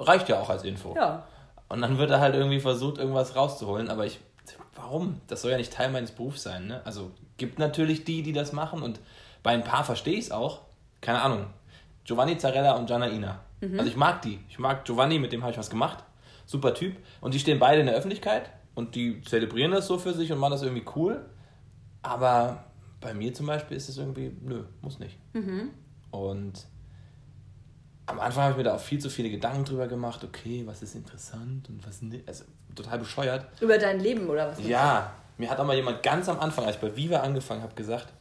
reicht 0.00 0.28
ja 0.28 0.40
auch 0.40 0.50
als 0.50 0.64
Info. 0.64 0.94
Ja. 0.96 1.26
Und 1.68 1.82
dann 1.82 1.98
wird 1.98 2.10
er 2.10 2.20
halt 2.20 2.34
irgendwie 2.34 2.60
versucht, 2.60 2.98
irgendwas 2.98 3.36
rauszuholen. 3.36 3.88
Aber 3.88 4.06
ich, 4.06 4.20
warum? 4.74 5.20
Das 5.28 5.42
soll 5.42 5.50
ja 5.52 5.56
nicht 5.56 5.72
Teil 5.72 5.90
meines 5.90 6.10
Berufs 6.10 6.42
sein. 6.42 6.66
Ne? 6.66 6.80
Also 6.84 7.10
gibt 7.36 7.58
natürlich 7.58 8.04
die, 8.04 8.22
die 8.22 8.32
das 8.32 8.52
machen. 8.52 8.82
Und 8.82 9.00
bei 9.42 9.52
ein 9.52 9.64
paar 9.64 9.84
verstehe 9.84 10.14
ich 10.14 10.26
es 10.26 10.30
auch. 10.30 10.62
Keine 11.00 11.22
Ahnung. 11.22 11.46
Giovanni 12.04 12.38
Zarella 12.38 12.76
und 12.76 12.88
Janaina. 12.88 13.40
Also 13.72 13.86
ich 13.86 13.96
mag 13.96 14.22
die. 14.22 14.40
Ich 14.48 14.58
mag 14.58 14.84
Giovanni, 14.84 15.18
mit 15.18 15.32
dem 15.32 15.42
habe 15.42 15.52
ich 15.52 15.58
was 15.58 15.70
gemacht. 15.70 16.04
Super 16.46 16.74
Typ. 16.74 16.96
Und 17.20 17.32
die 17.34 17.38
stehen 17.38 17.58
beide 17.58 17.80
in 17.80 17.86
der 17.86 17.94
Öffentlichkeit. 17.94 18.50
Und 18.74 18.94
die 18.94 19.22
zelebrieren 19.22 19.70
das 19.72 19.86
so 19.86 19.98
für 19.98 20.12
sich 20.12 20.30
und 20.32 20.38
machen 20.38 20.52
das 20.52 20.62
irgendwie 20.62 20.84
cool. 20.96 21.24
Aber 22.02 22.64
bei 23.00 23.14
mir 23.14 23.32
zum 23.32 23.46
Beispiel 23.46 23.76
ist 23.76 23.88
es 23.88 23.96
irgendwie, 23.96 24.36
nö, 24.42 24.64
muss 24.82 24.98
nicht. 24.98 25.18
Und 26.10 26.66
am 28.06 28.20
Anfang 28.20 28.42
habe 28.44 28.52
ich 28.52 28.58
mir 28.58 28.64
da 28.64 28.74
auch 28.74 28.80
viel 28.80 28.98
zu 28.98 29.08
viele 29.08 29.30
Gedanken 29.30 29.64
drüber 29.64 29.86
gemacht, 29.86 30.22
okay, 30.24 30.62
was 30.66 30.82
ist 30.82 30.94
interessant 30.94 31.68
und 31.70 31.86
was 31.86 32.02
nicht. 32.02 32.28
Also 32.28 32.44
total 32.74 32.98
bescheuert. 32.98 33.46
Über 33.60 33.78
dein 33.78 34.00
Leben 34.00 34.28
oder 34.28 34.48
was? 34.48 34.66
Ja, 34.66 35.12
mir 35.38 35.48
hat 35.50 35.58
auch 35.58 35.64
mal 35.64 35.76
jemand 35.76 36.02
ganz 36.02 36.28
am 36.28 36.38
Anfang, 36.38 36.66
als 36.66 36.76
ich 36.76 36.82
bei 36.82 36.94
Viva 36.94 37.18
angefangen 37.20 37.62
habe, 37.62 37.74
gesagt, 37.74 38.12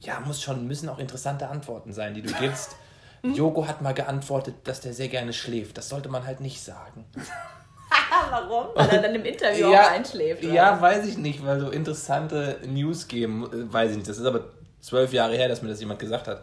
ja, 0.00 0.20
muss 0.20 0.40
schon, 0.40 0.66
müssen 0.66 0.88
auch 0.88 0.98
interessante 0.98 1.48
Antworten 1.48 1.92
sein, 1.92 2.14
die 2.14 2.22
du 2.22 2.32
gibst. 2.34 2.76
Joko 3.22 3.66
hat 3.66 3.82
mal 3.82 3.92
geantwortet, 3.92 4.54
dass 4.64 4.80
der 4.80 4.94
sehr 4.94 5.08
gerne 5.08 5.32
schläft. 5.32 5.76
Das 5.78 5.88
sollte 5.88 6.08
man 6.08 6.26
halt 6.26 6.40
nicht 6.40 6.62
sagen. 6.62 7.04
Warum? 8.30 8.68
Weil 8.74 8.88
er 8.88 9.02
dann 9.02 9.14
im 9.14 9.24
Interview 9.24 9.70
ja, 9.70 9.82
auch 9.82 9.90
einschläft. 9.90 10.44
Oder? 10.44 10.52
Ja, 10.52 10.80
weiß 10.80 11.06
ich 11.06 11.18
nicht, 11.18 11.44
weil 11.44 11.60
so 11.60 11.70
interessante 11.70 12.58
News 12.66 13.08
geben, 13.08 13.44
äh, 13.44 13.72
weiß 13.72 13.90
ich 13.90 13.96
nicht. 13.98 14.08
Das 14.08 14.18
ist 14.18 14.24
aber 14.24 14.44
zwölf 14.80 15.12
Jahre 15.12 15.34
her, 15.34 15.48
dass 15.48 15.62
mir 15.62 15.68
das 15.68 15.80
jemand 15.80 16.00
gesagt 16.00 16.28
hat. 16.28 16.42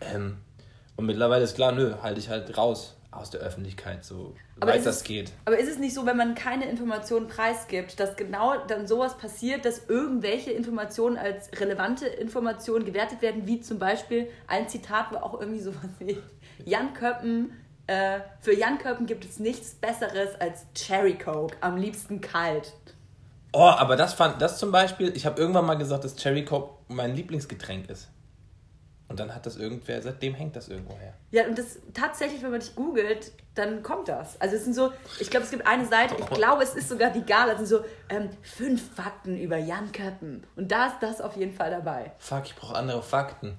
Ähm, 0.00 0.38
und 0.96 1.06
mittlerweile 1.06 1.44
ist 1.44 1.54
klar, 1.54 1.72
nö, 1.72 1.94
halte 2.02 2.20
ich 2.20 2.28
halt 2.28 2.56
raus 2.56 2.94
aus 3.12 3.30
der 3.30 3.40
Öffentlichkeit, 3.40 4.04
so 4.04 4.34
Aber 4.60 4.72
weit 4.72 4.84
das 4.86 4.96
es- 4.96 5.04
geht. 5.04 5.30
Aber 5.44 5.58
ist 5.58 5.68
es 5.70 5.78
nicht 5.78 5.94
so, 5.94 6.06
wenn 6.06 6.16
man 6.16 6.34
keine 6.34 6.68
Informationen 6.68 7.28
preisgibt, 7.28 8.00
dass 8.00 8.16
genau 8.16 8.56
dann 8.66 8.86
sowas 8.88 9.16
passiert, 9.18 9.64
dass 9.64 9.86
irgendwelche 9.88 10.50
Informationen 10.50 11.16
als 11.16 11.48
relevante 11.60 12.06
Informationen 12.06 12.84
gewertet 12.84 13.22
werden, 13.22 13.46
wie 13.46 13.60
zum 13.60 13.78
Beispiel 13.78 14.28
ein 14.48 14.68
Zitat 14.68 15.12
war 15.12 15.22
auch 15.22 15.38
irgendwie 15.40 15.60
sowas 15.60 15.76
wie 15.98 16.18
Jan 16.64 16.94
Köppen, 16.94 17.52
äh, 17.86 18.20
für 18.40 18.54
Jan 18.56 18.78
Köppen 18.78 19.06
gibt 19.06 19.24
es 19.24 19.38
nichts 19.38 19.74
Besseres 19.74 20.40
als 20.40 20.64
Cherry 20.74 21.18
Coke, 21.18 21.56
am 21.60 21.76
liebsten 21.76 22.20
kalt. 22.20 22.72
Oh, 23.52 23.58
aber 23.60 23.96
das 23.96 24.14
fand, 24.14 24.40
das 24.40 24.58
zum 24.58 24.72
Beispiel, 24.72 25.14
ich 25.14 25.26
habe 25.26 25.38
irgendwann 25.38 25.66
mal 25.66 25.74
gesagt, 25.74 26.04
dass 26.04 26.16
Cherry 26.16 26.44
Coke 26.44 26.72
mein 26.88 27.14
Lieblingsgetränk 27.14 27.90
ist. 27.90 28.08
Und 29.12 29.20
dann 29.20 29.34
hat 29.34 29.44
das 29.44 29.58
irgendwer, 29.58 30.00
seitdem 30.00 30.32
hängt 30.32 30.56
das 30.56 30.68
irgendwo 30.68 30.96
her. 30.96 31.12
Ja, 31.32 31.44
und 31.44 31.58
das 31.58 31.78
tatsächlich, 31.92 32.42
wenn 32.42 32.50
man 32.50 32.60
dich 32.60 32.74
googelt, 32.74 33.30
dann 33.54 33.82
kommt 33.82 34.08
das. 34.08 34.40
Also 34.40 34.56
es 34.56 34.64
sind 34.64 34.72
so, 34.72 34.90
ich 35.20 35.28
glaube, 35.28 35.44
es 35.44 35.50
gibt 35.50 35.66
eine 35.66 35.84
Seite, 35.84 36.16
ich 36.18 36.30
glaube, 36.30 36.62
es 36.62 36.74
ist 36.74 36.88
sogar 36.88 37.10
die 37.10 37.22
Gala, 37.22 37.52
es 37.52 37.58
sind 37.58 37.66
so 37.66 37.84
ähm, 38.08 38.30
fünf 38.40 38.94
Fakten 38.94 39.36
über 39.36 39.58
Jan 39.58 39.92
Köppen. 39.92 40.46
Und 40.56 40.72
da 40.72 40.86
ist 40.86 40.96
das 41.02 41.20
auf 41.20 41.36
jeden 41.36 41.52
Fall 41.52 41.70
dabei. 41.70 42.12
Fuck, 42.16 42.44
ich 42.46 42.56
brauche 42.56 42.74
andere 42.74 43.02
Fakten. 43.02 43.58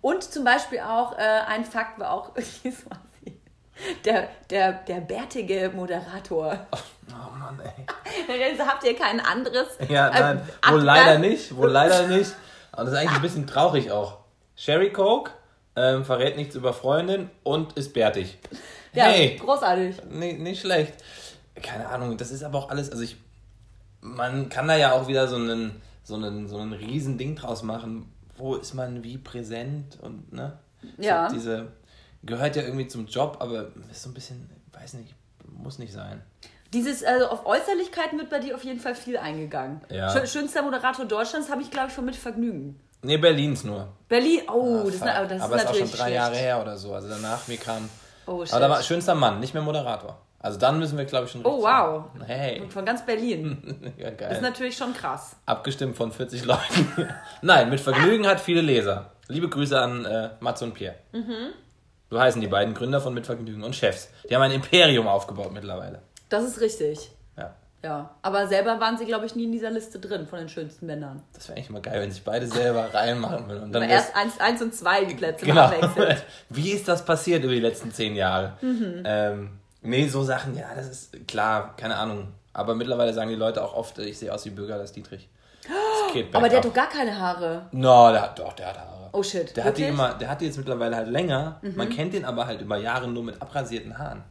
Und 0.00 0.22
zum 0.24 0.42
Beispiel 0.42 0.80
auch, 0.80 1.18
äh, 1.18 1.20
ein 1.48 1.66
Fakt 1.66 1.98
war 2.00 2.10
auch, 2.10 2.32
der, 4.06 4.28
der, 4.48 4.72
der 4.72 5.00
bärtige 5.02 5.70
Moderator. 5.74 6.66
Oh 6.72 7.38
Mann, 7.38 7.60
ey. 7.60 8.56
Habt 8.58 8.84
ihr 8.84 8.96
kein 8.96 9.20
anderes? 9.20 9.68
Ja, 9.86 10.08
äh, 10.08 10.20
nein, 10.20 10.48
wohl 10.70 10.80
Ab- 10.80 10.96
leider 10.96 11.18
nicht, 11.18 11.54
wohl 11.54 11.68
leider 11.70 12.06
nicht. 12.08 12.32
Und 12.74 12.86
das 12.86 12.94
ist 12.94 12.98
eigentlich 12.98 13.16
ein 13.16 13.20
bisschen 13.22 13.46
traurig 13.46 13.92
auch. 13.92 14.23
Sherry 14.56 14.92
Coke 14.92 15.32
ähm, 15.76 16.04
verrät 16.04 16.36
nichts 16.36 16.54
über 16.54 16.72
Freundin 16.72 17.30
und 17.42 17.72
ist 17.74 17.92
bärtig. 17.94 18.38
Ja, 18.92 19.04
Hey, 19.06 19.36
großartig. 19.36 19.96
nee, 20.10 20.34
nicht 20.34 20.60
schlecht. 20.60 20.94
Keine 21.60 21.88
Ahnung, 21.88 22.16
das 22.16 22.30
ist 22.30 22.42
aber 22.44 22.58
auch 22.58 22.70
alles, 22.70 22.90
also 22.90 23.02
ich, 23.02 23.16
man 24.00 24.48
kann 24.48 24.68
da 24.68 24.76
ja 24.76 24.92
auch 24.92 25.08
wieder 25.08 25.26
so 25.28 25.36
einen, 25.36 25.80
so 26.04 26.14
einen, 26.14 26.48
so 26.48 26.58
einen 26.58 26.72
riesen 26.72 27.18
Ding 27.18 27.34
draus 27.36 27.62
machen. 27.62 28.12
Wo 28.36 28.54
ist 28.56 28.74
man 28.74 29.02
wie 29.04 29.18
präsent 29.18 29.98
und, 30.02 30.32
ne? 30.32 30.58
Ja. 30.98 31.28
So 31.28 31.36
diese, 31.36 31.68
gehört 32.24 32.56
ja 32.56 32.62
irgendwie 32.62 32.86
zum 32.88 33.06
Job, 33.06 33.36
aber 33.40 33.68
ist 33.90 34.02
so 34.02 34.10
ein 34.10 34.14
bisschen, 34.14 34.48
weiß 34.72 34.94
nicht, 34.94 35.14
muss 35.46 35.78
nicht 35.78 35.92
sein. 35.92 36.20
Dieses, 36.72 37.04
also 37.04 37.26
auf 37.28 37.46
Äußerlichkeiten 37.46 38.18
wird 38.18 38.30
bei 38.30 38.40
dir 38.40 38.56
auf 38.56 38.64
jeden 38.64 38.80
Fall 38.80 38.96
viel 38.96 39.16
eingegangen. 39.16 39.80
Ja. 39.90 40.10
Schön, 40.10 40.26
schönster 40.26 40.62
Moderator 40.62 41.04
Deutschlands 41.04 41.48
habe 41.50 41.62
ich, 41.62 41.70
glaube 41.70 41.88
ich, 41.88 41.94
von 41.94 42.04
mit 42.04 42.16
Vergnügen. 42.16 42.80
Nee, 43.04 43.16
Berlins 43.18 43.64
nur. 43.64 43.88
Berlin, 44.08 44.40
oh, 44.52 44.80
Ah, 44.80 44.84
das, 44.84 44.94
ist, 44.94 45.02
aber 45.02 45.26
das 45.26 45.42
aber 45.42 45.56
ist 45.56 45.62
ist 45.62 45.68
auch 45.68 45.74
schon 45.74 45.90
drei 45.90 45.96
schlecht. 45.96 46.14
Jahre 46.14 46.36
her 46.36 46.60
oder 46.60 46.76
so. 46.76 46.94
Also 46.94 47.08
danach 47.08 47.46
mir 47.48 47.56
kam. 47.56 47.88
Oh, 48.26 48.44
shit. 48.44 48.52
aber 48.54 48.60
da 48.64 48.70
war 48.70 48.82
schönster 48.82 49.14
Mann, 49.14 49.40
nicht 49.40 49.54
mehr 49.54 49.62
Moderator. 49.62 50.18
Also 50.38 50.58
dann 50.58 50.78
müssen 50.78 50.98
wir, 50.98 51.04
glaube 51.06 51.24
ich, 51.26 51.30
schon 51.32 51.44
Oh, 51.44 51.58
wow. 51.62 51.64
sagen. 51.64 52.24
Hey. 52.26 52.62
Von 52.68 52.84
ganz 52.84 53.04
Berlin. 53.06 53.92
ja, 53.98 54.10
Das 54.10 54.12
ist 54.12 54.18
geil. 54.18 54.40
natürlich 54.42 54.76
schon 54.76 54.92
krass. 54.92 55.36
Abgestimmt 55.46 55.96
von 55.96 56.12
40 56.12 56.44
Leuten. 56.44 57.08
Nein, 57.42 57.70
mit 57.70 57.80
Vergnügen 57.80 58.26
hat 58.26 58.40
viele 58.40 58.60
Leser. 58.60 59.10
Liebe 59.28 59.48
Grüße 59.48 59.78
an 59.80 60.04
äh, 60.04 60.30
Mats 60.40 60.60
und 60.62 60.74
Pierre. 60.74 60.96
Mhm. 61.12 61.52
So 62.10 62.20
heißen 62.20 62.40
die 62.42 62.46
beiden 62.46 62.74
Gründer 62.74 63.00
von 63.00 63.14
Mit 63.14 63.24
Vergnügen 63.26 63.62
und 63.64 63.74
Chefs. 63.74 64.10
Die 64.28 64.34
haben 64.34 64.42
ein 64.42 64.52
Imperium 64.52 65.08
aufgebaut 65.08 65.50
mittlerweile. 65.52 66.00
Das 66.28 66.44
ist 66.44 66.60
richtig. 66.60 67.10
Ja. 67.84 68.10
Aber 68.22 68.46
selber 68.48 68.80
waren 68.80 68.96
sie, 68.96 69.04
glaube 69.04 69.26
ich, 69.26 69.36
nie 69.36 69.44
in 69.44 69.52
dieser 69.52 69.70
Liste 69.70 69.98
drin 69.98 70.26
von 70.26 70.38
den 70.38 70.48
schönsten 70.48 70.86
Männern. 70.86 71.22
Das 71.34 71.48
wäre 71.48 71.58
eigentlich 71.58 71.68
mal 71.68 71.82
geil, 71.82 72.00
wenn 72.00 72.10
sich 72.10 72.24
beide 72.24 72.46
selber 72.46 72.88
reinmachen 72.94 73.46
würden. 73.46 73.64
Und 73.64 73.72
dann 73.72 73.82
Aber 73.82 73.92
erst 73.92 74.16
eins, 74.16 74.40
eins 74.40 74.62
und 74.62 74.74
zwei 74.74 75.04
die 75.04 75.14
Plätze 75.14 75.44
Genau. 75.44 75.70
Wie 76.48 76.70
ist 76.70 76.88
das 76.88 77.04
passiert 77.04 77.44
über 77.44 77.52
die 77.52 77.60
letzten 77.60 77.92
zehn 77.92 78.16
Jahre? 78.16 78.54
Mhm. 78.62 79.02
Ähm, 79.04 79.50
nee, 79.82 80.08
so 80.08 80.22
Sachen, 80.22 80.56
ja, 80.56 80.68
das 80.74 80.88
ist 80.88 81.28
klar, 81.28 81.76
keine 81.76 81.96
Ahnung. 81.96 82.28
Aber 82.54 82.74
mittlerweile 82.74 83.12
sagen 83.12 83.28
die 83.28 83.36
Leute 83.36 83.62
auch 83.62 83.74
oft, 83.74 83.98
ich 83.98 84.18
sehe 84.18 84.32
aus 84.32 84.46
wie 84.46 84.50
Bürger 84.50 84.78
das 84.78 84.92
Dietrich. 84.92 85.28
Das 85.64 86.24
Aber 86.32 86.48
der 86.48 86.58
hat 86.58 86.64
doch 86.64 86.72
gar 86.72 86.88
keine 86.88 87.18
Haare. 87.18 87.66
No, 87.72 88.10
der 88.12 88.22
hat 88.22 88.38
doch, 88.38 88.54
der 88.54 88.68
hat 88.68 88.78
Haare. 88.78 89.10
Oh 89.12 89.22
shit. 89.22 89.54
Der 89.56 89.64
hat, 89.64 89.76
die? 89.76 89.82
Mhm. 89.82 89.88
immer, 89.90 90.14
der 90.14 90.30
hat 90.30 90.40
die 90.40 90.46
jetzt 90.46 90.56
mittlerweile 90.56 90.96
halt 90.96 91.08
länger. 91.08 91.60
Man 91.76 91.90
kennt 91.90 92.14
den 92.14 92.24
aber 92.24 92.46
halt 92.46 92.62
über 92.62 92.78
Jahre 92.78 93.08
nur 93.08 93.22
mit 93.22 93.40
abrasierten 93.42 93.98
Haaren. 93.98 94.24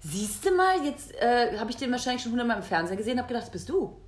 Siehst 0.00 0.44
du 0.44 0.54
mal, 0.54 0.84
jetzt 0.84 1.14
äh, 1.20 1.58
habe 1.58 1.70
ich 1.70 1.76
den 1.76 1.90
wahrscheinlich 1.90 2.22
schon 2.22 2.32
hundertmal 2.32 2.58
im 2.58 2.62
Fernsehen 2.62 2.96
gesehen, 2.96 3.18
habe 3.18 3.28
gedacht, 3.28 3.44
das 3.44 3.50
bist 3.50 3.68
du. 3.68 4.00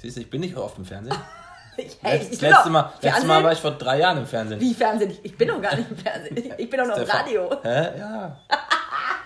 Siehst 0.00 0.16
du, 0.16 0.20
ich 0.22 0.30
bin 0.30 0.40
nicht 0.40 0.56
oft 0.56 0.78
im 0.78 0.84
Fernsehen. 0.84 1.16
Ich, 1.76 1.96
Letz- 2.04 2.30
ich 2.30 2.38
das 2.38 2.38
bin 2.38 2.48
letzte, 2.50 2.64
doch- 2.66 2.70
Mal, 2.70 2.92
letzte 3.02 3.26
Mal 3.26 3.42
war 3.42 3.50
ich 3.52 3.58
vor 3.58 3.72
drei 3.72 3.98
Jahren 3.98 4.18
im 4.18 4.26
Fernsehen. 4.26 4.60
Wie 4.60 4.72
Fernsehen? 4.74 5.10
Ich- 5.10 5.24
Ich 5.24 5.36
bin 5.36 5.48
doch 5.48 5.60
gar 5.60 5.74
nicht 5.74 5.90
im 5.90 5.96
Fernsehen. 5.96 6.54
Ich 6.58 6.70
bin 6.70 6.78
doch 6.78 6.86
noch 6.86 6.96
im 6.96 7.02
Radio. 7.10 7.50
Hä? 7.64 7.98
Ja. 7.98 8.40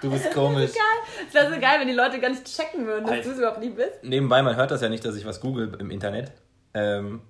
Du 0.00 0.10
bist 0.10 0.32
komisch. 0.32 0.72
Geil. 0.72 1.26
Das 1.26 1.34
wäre 1.34 1.52
so 1.54 1.60
geil, 1.60 1.78
wenn 1.80 1.88
die 1.88 1.92
Leute 1.92 2.18
gar 2.18 2.30
nicht 2.30 2.46
checken 2.46 2.86
würden, 2.86 3.04
dass 3.04 3.22
du 3.22 3.32
es 3.32 3.36
überhaupt 3.38 3.60
nie 3.60 3.68
bist. 3.68 4.02
Nebenbei, 4.02 4.40
man 4.40 4.56
hört 4.56 4.70
das 4.70 4.80
ja 4.80 4.88
nicht, 4.88 5.04
dass 5.04 5.14
ich 5.16 5.26
was 5.26 5.42
google 5.42 5.76
im 5.78 5.90
Internet. 5.90 6.32
Ähm, 6.72 7.20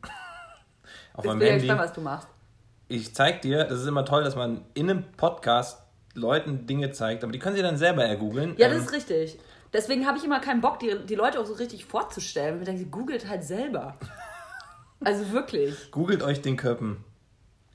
auf 1.15 1.25
Jetzt 1.25 1.27
meinem 1.27 1.39
bin 1.41 1.47
ich 1.49 1.53
Handy. 1.55 1.67
gespannt, 1.67 1.89
was 1.89 1.93
du 1.95 2.01
machst. 2.01 2.29
Ich 2.87 3.13
zeig 3.13 3.43
dir, 3.43 3.65
das 3.65 3.81
ist 3.81 3.87
immer 3.89 4.05
toll, 4.05 4.23
dass 4.23 4.37
man 4.37 4.65
in 4.75 4.89
einem 4.89 5.03
Podcast 5.17 5.83
Leuten 6.19 6.67
Dinge 6.67 6.91
zeigt, 6.93 7.23
aber 7.23 7.33
die 7.33 7.39
können 7.39 7.57
sie 7.57 7.63
dann 7.63 7.77
selber 7.77 8.05
ergoogeln. 8.05 8.55
Ja, 8.59 8.67
Ähm, 8.69 8.75
das 8.75 8.85
ist 8.87 8.93
richtig. 8.93 9.39
Deswegen 9.73 10.07
habe 10.07 10.17
ich 10.19 10.25
immer 10.25 10.41
keinen 10.41 10.61
Bock, 10.61 10.79
die, 10.79 10.95
die 11.07 11.15
Leute 11.15 11.39
auch 11.41 11.47
so 11.47 11.55
richtig 11.55 11.85
vorzustellen. 11.85 12.55
Und 12.55 12.61
ich 12.63 12.67
denke, 12.69 12.85
googelt 12.87 13.29
halt 13.29 13.45
selber. 13.45 13.95
Also 15.01 15.31
wirklich. 15.31 15.93
Googelt 15.93 16.25
euch 16.25 16.43
den 16.43 16.57
Köppen. 16.57 17.05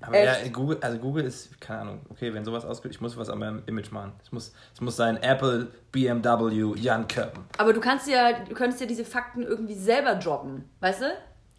Aber 0.02 0.16
Echt? 0.18 0.44
ja, 0.46 0.52
Google, 0.52 0.78
also 0.82 0.98
Google 0.98 1.24
ist, 1.24 1.62
keine 1.62 1.80
Ahnung, 1.80 2.02
okay, 2.10 2.34
wenn 2.34 2.44
sowas 2.44 2.66
ausgeht, 2.66 2.92
ich 2.92 3.00
muss 3.00 3.16
was 3.16 3.30
an 3.30 3.40
meinem 3.40 3.64
Image 3.66 3.92
machen. 3.92 4.12
Es 4.22 4.34
muss, 4.34 4.52
es 4.74 4.82
muss 4.82 4.98
sein 4.98 5.16
Apple, 5.24 5.68
BMW, 5.94 6.74
Jan 6.78 7.08
Köppen. 7.08 7.46
Aber 7.58 7.72
du 7.72 7.80
kannst 7.80 8.10
ja, 8.10 8.34
du 8.44 8.54
könntest 8.54 8.82
ja 8.82 8.88
diese 8.88 9.06
Fakten 9.06 9.44
irgendwie 9.44 9.76
selber 9.76 10.16
droppen, 10.16 10.66
weißt 10.82 11.04
du? 11.04 11.06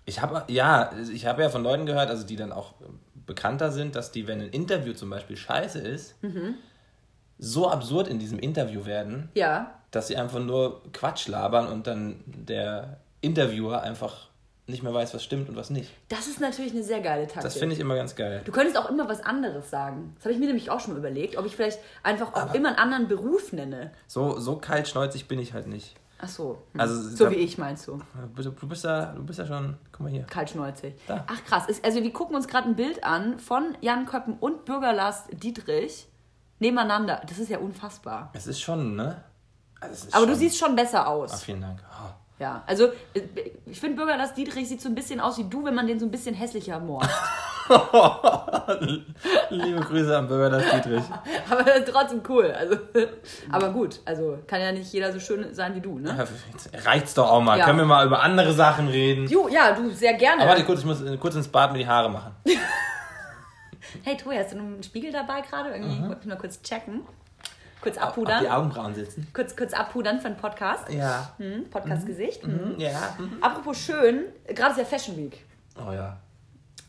Ich 0.04 0.20
habe, 0.20 0.44
ja, 0.48 0.90
ich 1.10 1.24
habe 1.24 1.40
ja 1.40 1.48
von 1.48 1.62
Leuten 1.62 1.86
gehört, 1.86 2.10
also 2.10 2.26
die 2.26 2.36
dann 2.36 2.52
auch 2.52 2.74
ähm, 2.82 2.98
bekannter 3.24 3.72
sind, 3.72 3.96
dass 3.96 4.12
die, 4.12 4.26
wenn 4.26 4.42
ein 4.42 4.50
Interview 4.50 4.92
zum 4.92 5.08
Beispiel 5.08 5.38
scheiße 5.38 5.78
ist, 5.78 6.22
Mhm. 6.22 6.56
So 7.38 7.68
absurd 7.68 8.08
in 8.08 8.18
diesem 8.18 8.38
Interview 8.38 8.84
werden, 8.86 9.28
Ja. 9.34 9.74
dass 9.90 10.06
sie 10.08 10.16
einfach 10.16 10.40
nur 10.40 10.82
Quatsch 10.92 11.28
labern 11.28 11.66
und 11.68 11.86
dann 11.86 12.20
der 12.26 12.98
Interviewer 13.20 13.82
einfach 13.82 14.28
nicht 14.66 14.82
mehr 14.82 14.94
weiß, 14.94 15.12
was 15.12 15.22
stimmt 15.22 15.50
und 15.50 15.56
was 15.56 15.68
nicht. 15.68 15.90
Das 16.08 16.26
ist 16.26 16.40
natürlich 16.40 16.72
eine 16.72 16.82
sehr 16.82 17.00
geile 17.02 17.24
Taktik. 17.26 17.42
Das 17.42 17.56
finde 17.58 17.74
ich 17.74 17.80
immer 17.80 17.96
ganz 17.96 18.16
geil. 18.16 18.40
Du 18.46 18.50
könntest 18.52 18.78
auch 18.78 18.88
immer 18.88 19.06
was 19.08 19.22
anderes 19.22 19.68
sagen. 19.68 20.12
Das 20.16 20.24
habe 20.24 20.32
ich 20.32 20.40
mir 20.40 20.46
nämlich 20.46 20.70
auch 20.70 20.80
schon 20.80 20.94
mal 20.94 21.00
überlegt, 21.00 21.36
ob 21.36 21.44
ich 21.44 21.54
vielleicht 21.54 21.78
einfach 22.02 22.32
auch 22.32 22.54
immer 22.54 22.68
einen 22.70 22.78
anderen 22.78 23.08
Beruf 23.08 23.52
nenne. 23.52 23.90
So, 24.06 24.38
so 24.40 24.56
kaltschnäuzig 24.56 25.28
bin 25.28 25.38
ich 25.38 25.52
halt 25.52 25.66
nicht. 25.66 25.94
Ach 26.18 26.28
so. 26.28 26.62
Hm. 26.72 26.80
Also, 26.80 26.94
so 27.02 27.24
da- 27.26 27.30
wie 27.32 27.34
ich 27.36 27.58
meinst 27.58 27.86
du. 27.88 28.00
Du, 28.36 28.66
bist 28.66 28.84
ja, 28.84 29.06
du 29.12 29.22
bist 29.22 29.38
ja 29.38 29.44
schon, 29.46 29.76
guck 29.92 30.00
mal 30.00 30.10
hier. 30.10 30.22
Kaltschnäuzig. 30.22 30.94
Da. 31.06 31.24
Ach 31.26 31.44
krass. 31.44 31.66
Ist- 31.68 31.84
Also 31.84 32.02
wir 32.02 32.12
gucken 32.14 32.34
uns 32.34 32.48
gerade 32.48 32.66
ein 32.66 32.76
Bild 32.76 33.04
an 33.04 33.38
von 33.38 33.76
Jan 33.82 34.06
Köppen 34.06 34.38
und 34.40 34.64
Bürger 34.64 34.94
Lars 34.94 35.24
Dietrich 35.30 36.06
nebeneinander. 36.64 37.20
Das 37.28 37.38
ist 37.38 37.50
ja 37.50 37.58
unfassbar. 37.58 38.30
Es 38.32 38.46
ist 38.46 38.60
schon, 38.60 38.96
ne? 38.96 39.22
Also 39.80 40.06
ist 40.06 40.14
Aber 40.14 40.24
du 40.26 40.32
schon- 40.32 40.38
siehst 40.40 40.58
schon 40.58 40.74
besser 40.74 41.06
Ah, 41.06 41.10
aus. 41.10 41.42
vielen 41.42 41.60
Dank. 41.60 41.80
Oh. 41.90 42.10
Ja, 42.40 42.62
also 42.66 42.86
äh, 43.14 43.20
ich 43.66 43.78
finde 43.78 43.96
Bürger 43.96 44.16
Lars 44.16 44.34
Dietrich 44.34 44.68
sieht 44.68 44.80
so 44.80 44.88
ein 44.88 44.94
bisschen 44.94 45.20
aus 45.20 45.38
wie 45.38 45.44
du, 45.44 45.64
wenn 45.64 45.74
man 45.74 45.86
den 45.86 46.00
so 46.00 46.06
ein 46.06 46.10
bisschen 46.10 46.34
hässlicher 46.34 46.80
morst. 46.80 47.08
Liebe 49.50 49.80
Grüße 49.80 50.16
an 50.16 50.26
Bürger 50.28 50.50
das 50.50 50.70
Dietrich. 50.70 51.04
Aber 51.50 51.62
das 51.62 51.78
ist 51.78 51.88
trotzdem 51.88 52.20
cool. 52.28 52.50
Also, 52.50 52.76
aber 53.50 53.70
gut, 53.70 54.00
also 54.04 54.38
kann 54.46 54.60
ja 54.60 54.70
nicht 54.72 54.92
jeder 54.92 55.12
so 55.12 55.18
schön 55.20 55.54
sein 55.54 55.74
wie 55.74 55.80
du, 55.80 55.98
ne? 55.98 56.26
Reicht's 56.84 57.14
doch 57.14 57.30
auch 57.30 57.40
mal. 57.40 57.58
Ja. 57.58 57.64
Können 57.64 57.78
wir 57.78 57.86
mal 57.86 58.06
über 58.06 58.22
andere 58.22 58.52
Sachen 58.52 58.88
reden? 58.88 59.26
Jo, 59.28 59.48
ja, 59.48 59.72
du, 59.72 59.90
sehr 59.90 60.12
gerne. 60.14 60.42
Aber 60.42 60.50
warte 60.50 60.64
kurz, 60.64 60.80
ich 60.80 60.84
muss 60.86 61.00
äh, 61.02 61.16
kurz 61.16 61.36
ins 61.36 61.48
Bad 61.48 61.72
mir 61.72 61.78
die 61.78 61.86
Haare 61.88 62.10
machen. 62.10 62.32
Hey 64.02 64.16
Toja, 64.16 64.40
hast 64.40 64.52
du 64.52 64.58
einen 64.58 64.82
Spiegel 64.82 65.12
dabei 65.12 65.40
gerade? 65.42 65.70
Irgendwie 65.70 66.02
wollte 66.02 66.20
ich 66.22 66.26
mal 66.26 66.36
kurz 66.36 66.60
checken. 66.62 67.02
Kurz 67.80 67.98
Auf 67.98 68.04
abpudern. 68.04 68.42
die 68.42 68.48
Augenbrauen 68.48 68.94
sitzen. 68.94 69.28
Kurz, 69.34 69.54
kurz 69.56 69.74
abpudern 69.74 70.18
für 70.20 70.28
einen 70.28 70.36
Podcast. 70.36 70.90
Ja. 70.90 71.34
Hm, 71.36 71.68
Podcast-Gesicht. 71.70 72.42
Hm. 72.42 72.76
Ja. 72.78 73.16
Apropos 73.42 73.76
schön, 73.78 74.24
gerade 74.46 74.72
ist 74.72 74.78
ja 74.78 74.84
Fashion 74.84 75.16
Week. 75.18 75.44
Oh 75.76 75.92
ja. 75.92 76.18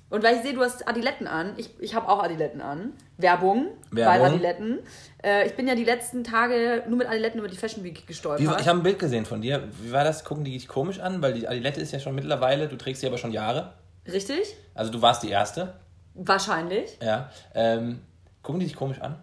Und 0.10 0.24
weil 0.24 0.38
ich 0.38 0.44
sehe, 0.44 0.54
du 0.54 0.62
hast 0.62 0.88
Adiletten 0.88 1.28
an, 1.28 1.54
ich, 1.58 1.70
ich 1.82 1.96
habe 1.96 2.08
auch 2.08 2.24
Adiletten 2.24 2.62
an. 2.62 2.94
Werbung, 3.18 3.68
Werbung. 3.92 4.22
bei 4.22 4.26
Adiletten. 4.26 4.80
Äh, 5.22 5.48
ich 5.48 5.56
bin 5.56 5.68
ja 5.68 5.76
die 5.76 5.84
letzten 5.84 6.24
Tage 6.24 6.84
nur 6.88 6.98
mit 6.98 7.08
Adiletten 7.10 7.40
über 7.40 7.50
die 7.50 7.58
Fashion 7.58 7.84
Week 7.84 8.06
gestolpert. 8.08 8.40
Wie, 8.40 8.62
ich 8.62 8.68
habe 8.68 8.80
ein 8.80 8.84
Bild 8.84 9.00
gesehen 9.00 9.26
von 9.26 9.42
dir. 9.42 9.68
Wie 9.82 9.92
war 9.92 10.04
das? 10.06 10.24
Gucken 10.24 10.46
die 10.46 10.52
dich 10.52 10.68
komisch 10.70 11.00
an? 11.00 11.22
Weil 11.22 11.34
die 11.34 11.48
Adilette 11.48 11.82
ist 11.82 11.92
ja 11.92 12.00
schon 12.00 12.16
mittlerweile, 12.16 12.68
du 12.70 12.78
trägst 12.78 13.02
sie 13.02 13.08
aber 13.08 13.18
schon 13.18 13.32
Jahre. 13.32 13.74
Richtig? 14.08 14.56
Also 14.76 14.92
du 14.92 15.02
warst 15.02 15.24
die 15.24 15.30
Erste. 15.30 15.74
Wahrscheinlich. 16.16 16.98
Ja. 17.02 17.30
Ähm, 17.54 18.02
gucken 18.42 18.60
die 18.60 18.66
dich 18.66 18.76
komisch 18.76 19.02
an? 19.02 19.22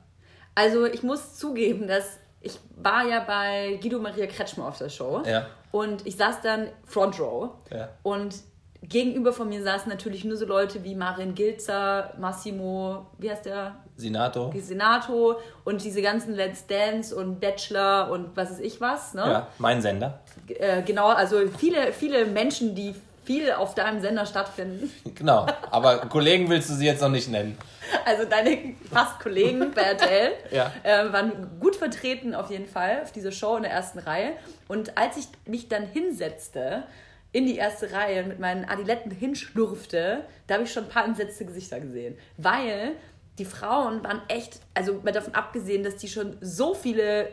Also 0.54 0.84
ich 0.86 1.02
muss 1.02 1.36
zugeben, 1.36 1.88
dass 1.88 2.18
ich 2.40 2.58
war 2.76 3.06
ja 3.06 3.20
bei 3.20 3.78
Guido 3.80 3.98
Maria 3.98 4.26
Kretschmer 4.26 4.66
auf 4.68 4.78
der 4.78 4.88
Show. 4.88 5.22
Ja. 5.24 5.46
Und 5.70 6.06
ich 6.06 6.16
saß 6.16 6.42
dann 6.42 6.68
Front 6.84 7.18
Row. 7.18 7.50
Ja. 7.70 7.88
Und 8.02 8.34
gegenüber 8.82 9.32
von 9.32 9.48
mir 9.48 9.62
saßen 9.62 9.88
natürlich 9.88 10.24
nur 10.24 10.36
so 10.36 10.44
Leute 10.44 10.82
wie 10.84 10.94
Marin 10.94 11.34
Gilzer, 11.34 12.12
Massimo, 12.18 13.06
wie 13.18 13.30
heißt 13.30 13.46
der? 13.46 13.76
Sinato. 13.96 14.52
Senato 14.58 15.36
und 15.64 15.84
diese 15.84 16.02
ganzen 16.02 16.34
Let's 16.34 16.66
Dance 16.66 17.14
und 17.14 17.40
Bachelor 17.40 18.10
und 18.10 18.36
was 18.36 18.50
weiß 18.50 18.60
ich 18.60 18.80
was. 18.80 19.14
Ne? 19.14 19.22
Ja, 19.22 19.48
mein 19.58 19.80
Sender. 19.80 20.20
Äh, 20.48 20.82
genau, 20.82 21.08
also 21.08 21.36
viele, 21.56 21.92
viele 21.92 22.26
Menschen, 22.26 22.74
die 22.74 22.94
viel 23.24 23.52
auf 23.52 23.74
deinem 23.74 24.00
Sender 24.00 24.26
stattfinden. 24.26 24.90
Genau. 25.14 25.46
Aber 25.70 25.98
Kollegen 26.08 26.48
willst 26.50 26.68
du 26.70 26.74
sie 26.74 26.86
jetzt 26.86 27.00
noch 27.00 27.08
nicht 27.08 27.28
nennen. 27.28 27.56
Also 28.04 28.24
deine 28.24 28.74
fast 28.90 29.20
Kollegen 29.20 29.70
bei 29.72 29.82
RTL 29.82 30.32
Ja. 30.50 30.72
äh, 30.82 31.12
waren 31.12 31.58
gut 31.60 31.76
vertreten 31.76 32.34
auf 32.34 32.50
jeden 32.50 32.66
Fall 32.66 33.02
auf 33.02 33.12
dieser 33.12 33.30
Show 33.30 33.56
in 33.56 33.62
der 33.62 33.70
ersten 33.72 33.98
Reihe. 34.00 34.32
Und 34.68 34.96
als 34.98 35.16
ich 35.16 35.26
mich 35.46 35.68
dann 35.68 35.86
hinsetzte 35.86 36.84
in 37.30 37.46
die 37.46 37.56
erste 37.56 37.92
Reihe 37.92 38.22
und 38.22 38.28
mit 38.28 38.40
meinen 38.40 38.64
Adiletten 38.64 39.10
hinschlurfte, 39.12 40.24
da 40.46 40.54
habe 40.54 40.64
ich 40.64 40.72
schon 40.72 40.84
ein 40.84 40.88
paar 40.90 41.04
entsetzte 41.04 41.44
Gesichter 41.44 41.78
gesehen. 41.80 42.16
Weil 42.36 42.92
die 43.38 43.44
Frauen 43.44 44.02
waren 44.04 44.22
echt, 44.28 44.60
also 44.74 45.00
mal 45.02 45.12
davon 45.12 45.34
abgesehen, 45.34 45.82
dass 45.84 45.96
die 45.96 46.08
schon 46.08 46.36
so 46.40 46.74
viele 46.74 47.28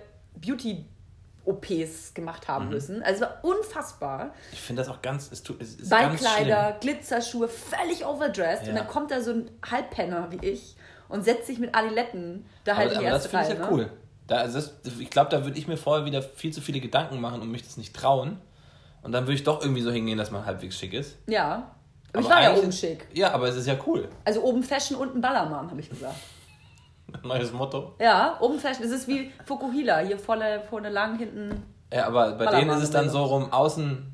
Beauty-OPs 1.53 2.13
gemacht 2.13 2.48
haben 2.48 2.65
Mhm. 2.65 2.72
müssen. 2.72 3.03
Also 3.03 3.24
es 3.25 3.29
war 3.29 3.39
unfassbar. 3.44 4.34
Ich 4.51 4.62
finde 4.62 4.82
das 4.82 4.89
auch 4.89 5.01
ganz. 5.01 5.32
Es, 5.32 5.44
tut, 5.44 5.62
es 5.62 5.75
ist 5.75 5.89
ganz 5.89 6.20
schlimm. 6.20 6.32
Beinkleider, 6.34 6.77
Glitzerschuhe, 6.79 7.48
völlig 7.48 8.06
overdressed. 8.06 8.63
Ja. 8.65 8.70
Und 8.70 8.75
dann 8.79 8.88
kommt 8.88 9.12
da 9.12 9.22
so 9.22 9.32
ein 9.32 9.50
Halbpenner 9.70 10.27
wie 10.32 10.46
ich 10.48 10.75
und 11.08 11.24
setzt 11.24 11.48
sich 11.48 11.60
mit 11.60 11.75
Adiletten 11.75 12.46
da 12.63 12.75
halt 12.75 12.91
Aber, 12.91 13.00
die 13.00 13.08
aber 13.08 13.15
das 13.18 13.25
erste 13.25 13.29
finde 13.29 13.44
ich 13.46 13.60
halt 13.62 13.72
ne? 13.72 13.77
cool. 13.77 13.91
Da, 14.27 14.36
also 14.38 14.60
das, 14.60 14.74
ich 15.00 15.10
glaube, 15.10 15.32
da 15.32 15.44
würde 15.44 15.58
ich 15.58 15.68
mir 15.68 15.77
vorher 15.77 16.06
wieder 16.06 16.22
viel 16.22 16.53
zu 16.53 16.62
viele 16.62 16.79
Gedanken 16.79 17.20
machen 17.20 17.41
und 17.41 17.50
mich 17.50 17.63
das 17.63 17.77
nicht 17.77 17.96
trauen. 17.96 18.39
Und 19.01 19.12
dann 19.12 19.24
würde 19.24 19.34
ich 19.34 19.44
doch 19.44 19.62
irgendwie 19.62 19.82
so 19.82 19.91
hingehen, 19.91 20.18
dass 20.18 20.29
man 20.29 20.46
halbwegs 20.46 20.77
schick 20.77 20.94
ist. 20.94 21.15
Ja. 21.27 21.72
Aber 22.12 22.20
ich 22.22 22.25
Aber 22.25 22.36
war 22.36 22.44
ja 22.44 22.56
oben 22.56 22.72
schick. 22.72 23.08
Ja, 23.13 23.32
aber 23.34 23.48
es 23.48 23.56
ist 23.56 23.65
ja 23.68 23.75
cool. 23.88 24.08
Also 24.25 24.41
oben 24.44 24.62
Fashion, 24.62 24.98
unten 24.98 25.22
Ballermann, 25.22 25.70
habe 25.70 25.79
ich 25.79 25.89
gesagt. 25.89 26.15
Neues 27.24 27.51
Motto. 27.51 27.96
Ja, 28.00 28.38
oben 28.39 28.60
Fashion. 28.60 28.86
Es 28.86 28.92
ist 28.92 29.08
wie 29.08 29.32
Fukuhila. 29.46 30.00
Hier 30.00 30.18
vorne, 30.18 30.62
vorne 30.70 30.89
lang, 30.89 31.18
hinten. 31.18 31.63
Ja, 31.94 32.08
aber 32.08 32.32
bei 32.32 32.46
Ballermann 32.46 32.60
denen 32.68 32.78
ist 32.78 32.84
es 32.84 32.92
dann 32.92 33.10
so 33.10 33.24
rum, 33.24 33.51
außen 33.51 34.06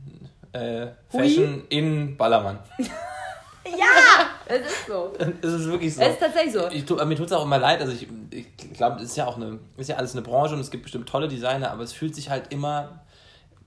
äh, 0.53 0.87
Fashion, 1.09 1.63
innen 1.69 2.17
Ballermann. 2.17 2.59
Ja! 3.65 4.27
es 4.45 4.59
ist 4.59 4.87
so. 4.87 5.11
es 5.41 5.53
ist 5.53 5.65
wirklich 5.65 5.95
so. 5.95 6.01
Es 6.01 6.13
ist 6.13 6.19
tatsächlich 6.19 6.53
so. 6.53 6.67
Ich 6.69 6.85
tu, 6.85 7.03
mir 7.03 7.15
tut 7.15 7.25
es 7.25 7.31
auch 7.31 7.43
immer 7.43 7.57
leid, 7.57 7.81
also 7.81 7.91
ich, 7.93 8.07
ich 8.29 8.73
glaube, 8.73 8.97
es 8.97 9.09
ist 9.09 9.17
ja 9.17 9.25
auch 9.25 9.37
eine, 9.37 9.59
ist 9.77 9.89
ja 9.89 9.95
alles 9.95 10.13
eine 10.13 10.21
Branche 10.21 10.53
und 10.53 10.59
es 10.59 10.69
gibt 10.71 10.83
bestimmt 10.83 11.09
tolle 11.09 11.27
Designer, 11.27 11.71
aber 11.71 11.83
es 11.83 11.93
fühlt 11.93 12.15
sich 12.15 12.29
halt 12.29 12.51
immer. 12.53 12.99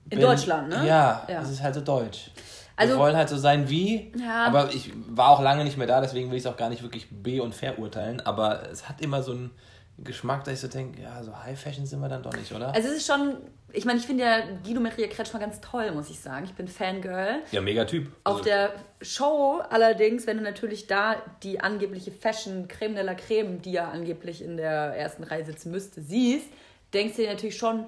In 0.09 0.21
Deutschland, 0.21 0.69
ne? 0.69 0.87
Ja, 0.87 1.23
Ja. 1.27 1.41
es 1.41 1.49
ist 1.49 1.61
halt 1.61 1.75
so 1.75 1.81
deutsch. 1.81 2.31
Also- 2.79 2.93
Wir 2.95 2.99
wollen 2.99 3.15
halt 3.17 3.29
so 3.29 3.37
sein 3.37 3.69
wie, 3.69 4.11
Ja. 4.17 4.45
aber 4.45 4.69
ich 4.73 4.91
war 5.09 5.29
auch 5.29 5.41
lange 5.41 5.63
nicht 5.63 5.77
mehr 5.77 5.87
da, 5.87 6.01
deswegen 6.01 6.29
will 6.31 6.37
ich 6.37 6.45
es 6.45 6.51
auch 6.51 6.57
gar 6.57 6.69
nicht 6.69 6.81
wirklich 6.83 7.07
be- 7.11 7.41
und 7.43 7.53
verurteilen, 7.53 8.19
aber 8.21 8.69
es 8.71 8.87
hat 8.89 9.01
immer 9.01 9.21
so 9.21 9.31
einen 9.33 9.51
Geschmack, 9.97 10.45
dass 10.45 10.53
ich 10.55 10.59
so 10.61 10.67
denke, 10.69 11.01
ja, 11.01 11.21
so 11.23 11.37
High 11.43 11.59
Fashion 11.59 11.85
sind 11.85 11.99
wir 11.99 12.07
dann 12.07 12.23
doch 12.23 12.33
nicht, 12.33 12.51
oder? 12.53 12.73
Also 12.73 12.87
es 12.87 12.95
ist 12.99 13.07
schon, 13.07 13.35
ich 13.73 13.83
meine, 13.83 13.99
ich 13.99 14.05
finde 14.05 14.23
ja 14.23 14.37
Guido 14.63 14.79
Maria 14.79 15.07
Kretschmer 15.07 15.41
ganz 15.41 15.59
toll, 15.59 15.91
muss 15.91 16.09
ich 16.09 16.21
sagen. 16.21 16.45
Ich 16.45 16.53
bin 16.53 16.69
Fangirl. 16.69 17.41
ja, 17.51 17.59
mega 17.59 17.83
Typ. 17.83 18.07
Auf 18.23 18.35
Also, 18.37 18.45
der 18.45 18.71
Show 19.01 19.61
allerdings, 19.69 20.25
wenn 20.25 20.37
du 20.37 20.43
natürlich 20.43 20.87
da 20.87 21.17
die 21.43 21.59
angebliche 21.59 22.11
Fashion 22.13 22.69
Creme 22.69 22.95
de 22.95 23.03
la 23.03 23.13
Creme, 23.13 23.61
die 23.61 23.73
ja 23.73 23.89
angeblich 23.89 24.41
in 24.41 24.55
der 24.55 24.95
ersten 24.95 25.23
Reihe 25.25 25.43
sitzen 25.43 25.69
müsste, 25.71 26.01
siehst, 26.01 26.47
denkst 26.93 27.17
du 27.17 27.23
dir 27.23 27.29
natürlich 27.33 27.57
schon, 27.57 27.83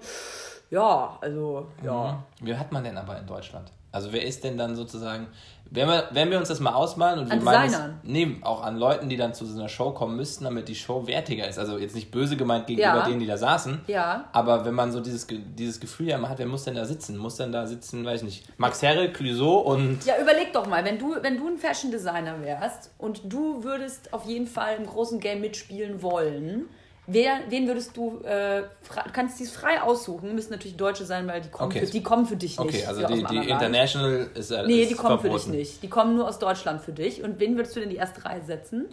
ja, 0.69 1.17
also, 1.21 1.67
ja. 1.81 2.21
Wie 2.41 2.55
hat 2.55 2.73
man 2.73 2.83
denn 2.83 2.97
aber 2.97 3.17
in 3.19 3.25
Deutschland? 3.25 3.71
Also 3.93 4.13
wer 4.13 4.25
ist 4.25 4.43
denn 4.43 4.57
dann 4.57 4.75
sozusagen, 4.75 5.27
wenn 5.69 5.87
wir, 5.87 6.07
wenn 6.11 6.29
wir 6.31 6.37
uns 6.37 6.47
das 6.47 6.59
mal 6.61 6.73
ausmalen 6.73 7.19
und 7.19 7.31
An 7.31 7.39
wir 7.39 7.43
meinen 7.45 7.73
es- 7.73 7.79
nee, 8.03 8.37
auch 8.41 8.61
an 8.63 8.77
Leuten, 8.77 9.09
die 9.09 9.17
dann 9.17 9.33
zu 9.33 9.45
so 9.45 9.57
einer 9.57 9.67
Show 9.69 9.91
kommen 9.91 10.15
müssten, 10.15 10.43
damit 10.45 10.67
die 10.69 10.75
Show 10.75 11.07
wertiger 11.07 11.47
ist. 11.47 11.59
Also 11.59 11.77
jetzt 11.77 11.95
nicht 11.95 12.09
böse 12.11 12.37
gemeint 12.37 12.67
gegenüber 12.67 12.97
Ja. 12.99 13.05
denen, 13.05 13.19
die 13.19 13.25
da 13.27 13.37
saßen, 13.37 13.81
Ja. 13.87 14.29
aber 14.33 14.63
wenn 14.65 14.73
man 14.73 14.91
so 14.91 14.99
dieses, 15.01 15.27
dieses 15.29 15.79
Gefühl 15.79 16.07
ja 16.07 16.17
immer 16.17 16.29
hat, 16.29 16.39
wer 16.39 16.45
muss 16.45 16.63
denn 16.63 16.75
da 16.75 16.85
sitzen? 16.85 17.17
Muss 17.17 17.35
denn 17.37 17.51
da 17.51 17.67
sitzen, 17.67 18.05
weiß 18.05 18.21
ich 18.21 18.25
nicht, 18.25 18.59
Max 18.59 18.81
Herre, 18.81 19.11
Clouseau 19.11 19.59
und 19.59 20.05
Ja, 20.05 20.13
überleg 20.21 20.51
doch 20.53 20.67
mal, 20.67 20.83
wenn 20.85 20.97
du, 20.97 21.15
wenn 21.21 21.37
du 21.37 21.47
ein 21.47 21.57
Fashion 21.57 21.91
Designer 21.91 22.41
wärst 22.41 22.91
und 22.97 23.21
du 23.31 23.63
würdest 23.63 24.13
auf 24.13 24.25
jeden 24.25 24.47
Fall 24.47 24.75
im 24.77 24.85
großen 24.85 25.19
Game 25.19 25.41
mitspielen 25.41 26.01
wollen, 26.01 26.65
wer, 27.13 27.39
wen 27.49 27.67
würdest 27.67 27.95
du, 27.97 28.19
äh, 28.23 28.61
du 28.61 29.11
kannst 29.13 29.39
dies 29.39 29.51
frei 29.51 29.81
aussuchen, 29.81 30.33
müssen 30.35 30.51
natürlich 30.51 30.77
Deutsche 30.77 31.05
sein, 31.05 31.27
weil 31.27 31.41
die 31.41 31.49
kommen, 31.49 31.69
Okay. 31.71 31.85
für, 31.85 31.91
die 31.91 32.03
kommen 32.03 32.25
für 32.25 32.35
dich 32.35 32.59
nicht. 32.59 32.67
Okay, 32.67 32.85
also 32.85 33.01
für 33.01 33.07
die, 33.07 33.13
die 33.19 33.25
anderen 33.25 33.47
Land. 33.47 33.61
International 33.61 34.29
ist 34.35 34.51
ja 34.51 34.63
Nee, 34.65 34.81
ist 34.83 34.91
die 34.91 34.95
kommen 34.95 35.19
für 35.19 35.27
verboten. 35.29 35.51
dich 35.51 35.59
nicht. 35.59 35.83
Die 35.83 35.89
kommen 35.89 36.15
nur 36.15 36.27
aus 36.27 36.39
Deutschland 36.39 36.81
für 36.81 36.91
dich. 36.93 37.23
Und 37.23 37.39
wen 37.39 37.55
würdest 37.55 37.75
du 37.75 37.79
denn 37.79 37.89
die 37.89 37.95
erste 37.97 38.23
Reihe 38.25 38.41
setzen? 38.41 38.87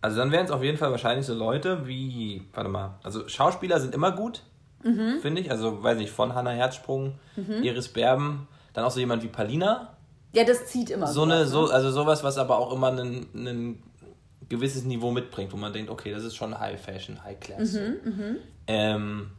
Also 0.00 0.18
dann 0.18 0.30
wären 0.32 0.44
es 0.44 0.50
auf 0.50 0.62
jeden 0.62 0.76
Fall 0.76 0.90
wahrscheinlich 0.90 1.24
so 1.26 1.32
Leute 1.34 1.86
wie, 1.86 2.42
warte 2.52 2.68
mal, 2.68 2.98
also 3.02 3.26
Schauspieler 3.28 3.80
sind 3.80 3.94
immer 3.94 4.12
gut, 4.12 4.42
Mhm. 4.82 5.20
finde 5.22 5.40
ich. 5.40 5.50
Also 5.50 5.82
weiß 5.82 5.96
nicht, 5.96 6.10
von 6.12 6.34
Hannah 6.34 6.50
Herzsprung, 6.50 7.18
Iris 7.62 7.88
Berben, 7.88 8.46
dann 8.74 8.84
auch 8.84 8.90
so 8.90 9.00
jemand 9.00 9.22
wie 9.22 9.28
Palina. 9.28 9.94
Ja, 10.34 10.44
das 10.44 10.66
zieht 10.66 10.90
immer. 10.90 11.06
So 11.06 11.22
eine, 11.22 11.46
sowas, 11.46 11.50
so, 11.50 11.66
ne? 11.68 11.72
also 11.72 11.90
sowas, 11.90 12.22
was 12.24 12.36
aber 12.38 12.58
auch 12.58 12.70
immer 12.72 12.88
ein, 12.88 13.26
ein 13.34 13.82
gewisses 14.48 14.84
Niveau 14.84 15.10
mitbringt, 15.10 15.52
wo 15.52 15.56
man 15.56 15.72
denkt, 15.72 15.90
okay, 15.90 16.12
das 16.12 16.24
ist 16.24 16.36
schon 16.36 16.58
High 16.58 16.80
Fashion, 16.80 17.22
High 17.24 17.38
Class. 17.40 17.72
so. 17.72 17.80
Mhm, 17.80 18.36
Ähm, 18.66 19.30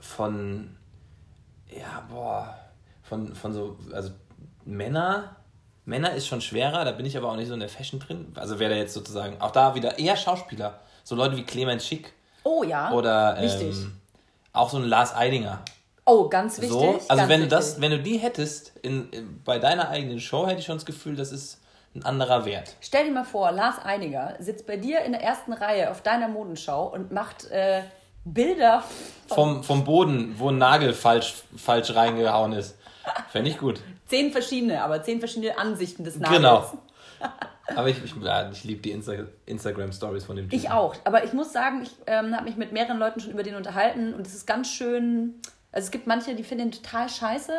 von, 0.00 0.76
ja, 1.70 2.04
boah, 2.10 2.54
von, 3.02 3.34
von 3.34 3.52
so, 3.52 3.76
also 3.92 4.10
Männer, 4.64 5.36
Männer 5.84 6.12
ist 6.14 6.26
schon 6.26 6.40
schwerer, 6.40 6.84
da 6.84 6.92
bin 6.92 7.06
ich 7.06 7.16
aber 7.16 7.30
auch 7.30 7.36
nicht 7.36 7.48
so 7.48 7.54
in 7.54 7.60
der 7.60 7.68
Fashion 7.68 8.00
drin. 8.00 8.32
Also 8.34 8.58
wäre 8.58 8.70
da 8.72 8.76
jetzt 8.76 8.94
sozusagen, 8.94 9.40
auch 9.40 9.50
da 9.50 9.74
wieder 9.74 9.98
eher 9.98 10.16
Schauspieler, 10.16 10.80
so 11.02 11.14
Leute 11.14 11.36
wie 11.36 11.44
Clemens 11.44 11.86
Schick 11.86 12.12
Oh 12.42 12.62
ja. 12.62 12.92
oder 12.92 13.40
Wichtig. 13.40 13.74
ähm, 13.76 13.96
auch 14.52 14.70
so 14.70 14.76
ein 14.78 14.84
Lars 14.84 15.14
Eidinger. 15.14 15.62
oh, 16.06 16.28
ganz 16.28 16.56
wichtig. 16.58 16.70
So, 16.70 17.00
also 17.08 17.28
wenn 17.28 17.40
du 17.40 17.46
wichtig. 17.46 17.48
das, 17.50 17.80
wenn 17.80 17.90
du 17.90 17.98
die 18.02 18.18
hättest 18.18 18.72
in, 18.82 19.08
in, 19.10 19.42
bei 19.42 19.58
deiner 19.58 19.88
eigenen 19.88 20.20
Show, 20.20 20.46
hätte 20.46 20.60
ich 20.60 20.66
schon 20.66 20.76
das 20.76 20.84
Gefühl, 20.86 21.16
das 21.16 21.32
ist 21.32 21.60
ein 21.94 22.04
anderer 22.04 22.44
Wert. 22.44 22.74
Stell 22.80 23.06
dir 23.06 23.12
mal 23.12 23.24
vor, 23.24 23.52
Lars 23.52 23.78
Einiger 23.78 24.34
sitzt 24.40 24.66
bei 24.66 24.76
dir 24.76 25.00
in 25.00 25.12
der 25.12 25.22
ersten 25.22 25.52
Reihe 25.52 25.90
auf 25.90 26.02
deiner 26.02 26.28
Modenschau 26.28 26.92
und 26.92 27.12
macht 27.12 27.50
äh, 27.50 27.82
Bilder. 28.24 28.82
Vom, 29.28 29.62
vom 29.62 29.84
Boden, 29.84 30.34
wo 30.38 30.50
ein 30.50 30.58
Nagel 30.58 30.92
falsch, 30.92 31.34
falsch 31.56 31.94
reingehauen 31.94 32.52
ist. 32.52 32.76
Fände 33.28 33.50
ich 33.50 33.58
gut. 33.58 33.80
Zehn 34.06 34.32
verschiedene, 34.32 34.82
aber 34.82 35.02
zehn 35.02 35.18
verschiedene 35.18 35.58
Ansichten 35.58 36.04
des 36.04 36.16
Nagels. 36.16 36.36
Genau. 36.36 36.72
Aber 37.76 37.88
ich, 37.88 38.04
ich, 38.04 38.14
ja, 38.16 38.50
ich 38.50 38.62
liebe 38.64 38.82
die 38.82 38.90
Insta 38.90 39.14
Instagram-Stories 39.46 40.24
von 40.24 40.36
dem 40.36 40.50
Typen. 40.50 40.62
Ich 40.62 40.70
auch. 40.70 40.94
Aber 41.04 41.24
ich 41.24 41.32
muss 41.32 41.50
sagen, 41.50 41.82
ich 41.82 41.92
ähm, 42.06 42.34
habe 42.34 42.44
mich 42.44 42.56
mit 42.56 42.72
mehreren 42.72 42.98
Leuten 42.98 43.20
schon 43.20 43.32
über 43.32 43.42
den 43.42 43.54
unterhalten 43.54 44.12
und 44.12 44.26
es 44.26 44.34
ist 44.34 44.46
ganz 44.46 44.68
schön. 44.68 45.40
Also 45.72 45.86
es 45.86 45.90
gibt 45.90 46.06
manche, 46.06 46.34
die 46.34 46.44
finden 46.44 46.70
den 46.70 46.82
total 46.82 47.08
scheiße 47.08 47.52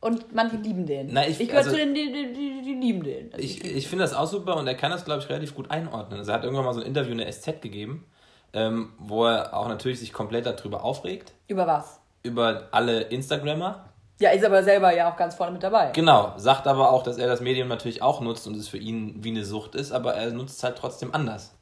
und 0.00 0.32
manche 0.34 0.56
lieben 0.56 0.86
den. 0.86 1.08
Na, 1.12 1.26
ich- 1.26 1.38
gehöre 1.38 1.58
also- 1.58 1.70
zu 1.70 1.76
denen, 1.76 1.94
die, 1.94 2.12
die, 2.12 2.62
die, 2.62 2.74
lieben 2.74 3.02
den. 3.02 3.32
Also 3.32 3.44
Ich, 3.44 3.64
ich 3.64 3.88
finde 3.88 4.04
das 4.04 4.14
auch 4.14 4.26
super 4.26 4.56
und 4.56 4.66
er 4.66 4.74
kann 4.74 4.90
das, 4.90 5.04
glaube 5.04 5.22
ich, 5.22 5.28
relativ 5.28 5.54
gut 5.54 5.70
einordnen. 5.70 6.18
Also 6.20 6.30
er 6.30 6.36
hat 6.38 6.44
irgendwann 6.44 6.64
mal 6.66 6.74
so 6.74 6.80
ein 6.80 6.86
Interview 6.86 7.12
in 7.12 7.18
der 7.18 7.28
SZ 7.32 7.60
gegeben, 7.60 8.04
ähm, 8.52 8.92
wo 8.98 9.26
er 9.26 9.54
auch 9.54 9.68
natürlich 9.68 9.98
sich 10.00 10.12
komplett 10.12 10.46
darüber 10.46 10.84
aufregt, 10.84 11.32
über 11.48 11.66
was? 11.66 12.00
über 12.22 12.68
alle 12.72 13.02
Instagrammer. 13.02 13.84
Ja, 14.20 14.30
ist 14.30 14.44
aber 14.44 14.64
selber 14.64 14.92
ja 14.96 15.12
auch 15.12 15.16
ganz 15.16 15.36
vorne 15.36 15.52
mit 15.52 15.62
dabei. 15.62 15.92
Genau, 15.92 16.32
sagt 16.36 16.66
aber 16.66 16.90
auch, 16.90 17.04
dass 17.04 17.18
er 17.18 17.28
das 17.28 17.40
Medium 17.40 17.68
natürlich 17.68 18.02
auch 18.02 18.20
nutzt 18.20 18.46
und 18.48 18.56
es 18.56 18.66
für 18.68 18.78
ihn 18.78 19.22
wie 19.22 19.30
eine 19.30 19.44
Sucht 19.44 19.76
ist, 19.76 19.92
aber 19.92 20.14
er 20.14 20.32
nutzt 20.32 20.56
es 20.58 20.64
halt 20.64 20.76
trotzdem 20.76 21.14
anders. 21.14 21.54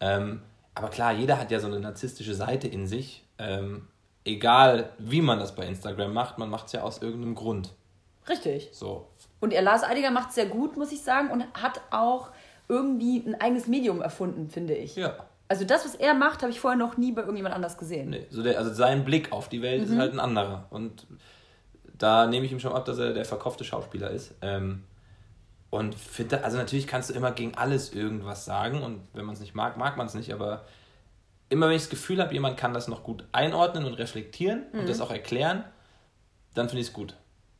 Ähm, 0.00 0.42
aber 0.74 0.88
klar, 0.88 1.12
jeder 1.12 1.38
hat 1.38 1.50
ja 1.50 1.58
so 1.58 1.66
eine 1.66 1.80
narzisstische 1.80 2.34
Seite 2.34 2.68
in 2.68 2.86
sich. 2.86 3.24
Ähm, 3.38 3.88
egal, 4.34 4.90
wie 4.98 5.22
man 5.22 5.38
das 5.38 5.54
bei 5.54 5.66
Instagram 5.66 6.12
macht, 6.12 6.38
man 6.38 6.50
macht 6.50 6.66
es 6.66 6.72
ja 6.72 6.82
aus 6.82 7.02
irgendeinem 7.02 7.34
Grund. 7.34 7.72
Richtig. 8.28 8.70
So. 8.72 9.08
Und 9.40 9.52
er 9.52 9.62
Lars 9.62 9.82
Eidiger 9.82 10.10
macht 10.10 10.30
es 10.30 10.34
sehr 10.34 10.46
gut, 10.46 10.76
muss 10.76 10.92
ich 10.92 11.02
sagen, 11.02 11.30
und 11.30 11.44
hat 11.54 11.80
auch 11.90 12.30
irgendwie 12.68 13.24
ein 13.26 13.40
eigenes 13.40 13.66
Medium 13.66 14.00
erfunden, 14.00 14.48
finde 14.48 14.74
ich. 14.74 14.96
Ja. 14.96 15.26
Also 15.48 15.64
das, 15.64 15.84
was 15.84 15.96
er 15.96 16.14
macht, 16.14 16.42
habe 16.42 16.52
ich 16.52 16.60
vorher 16.60 16.78
noch 16.78 16.96
nie 16.96 17.10
bei 17.10 17.22
irgendjemand 17.22 17.54
anders 17.54 17.76
gesehen. 17.76 18.10
Nee, 18.10 18.26
so 18.30 18.42
der, 18.42 18.56
also 18.56 18.72
sein 18.72 19.04
Blick 19.04 19.32
auf 19.32 19.48
die 19.48 19.62
Welt 19.62 19.82
ist 19.82 19.96
halt 19.96 20.12
ein 20.12 20.20
anderer. 20.20 20.66
Und 20.70 21.08
da 21.98 22.26
nehme 22.26 22.46
ich 22.46 22.52
ihm 22.52 22.60
schon 22.60 22.72
ab, 22.72 22.84
dass 22.84 22.98
er 22.98 23.12
der 23.12 23.24
verkaufte 23.24 23.64
Schauspieler 23.64 24.10
ist. 24.10 24.32
Ähm, 24.42 24.84
und 25.70 25.94
finde, 25.96 26.44
also 26.44 26.56
natürlich 26.56 26.86
kannst 26.86 27.10
du 27.10 27.14
immer 27.14 27.32
gegen 27.32 27.56
alles 27.56 27.92
irgendwas 27.92 28.44
sagen 28.44 28.82
und 28.82 29.02
wenn 29.12 29.24
man 29.24 29.34
es 29.34 29.40
nicht 29.40 29.54
mag, 29.54 29.76
mag 29.76 29.96
man 29.96 30.06
es 30.06 30.14
nicht, 30.14 30.32
aber 30.32 30.64
immer 31.50 31.68
wenn 31.68 31.76
ich 31.76 31.82
das 31.82 31.90
Gefühl 31.90 32.20
habe, 32.22 32.32
jemand 32.32 32.56
kann 32.56 32.72
das 32.72 32.88
noch 32.88 33.02
gut 33.02 33.24
einordnen 33.32 33.84
und 33.84 33.94
reflektieren 33.94 34.64
und 34.72 34.88
das 34.88 35.00
auch 35.00 35.10
erklären, 35.10 35.64
dann 36.54 36.68
finde 36.68 36.80
ich 36.80 36.88
es 36.88 36.92
gut. 36.92 37.14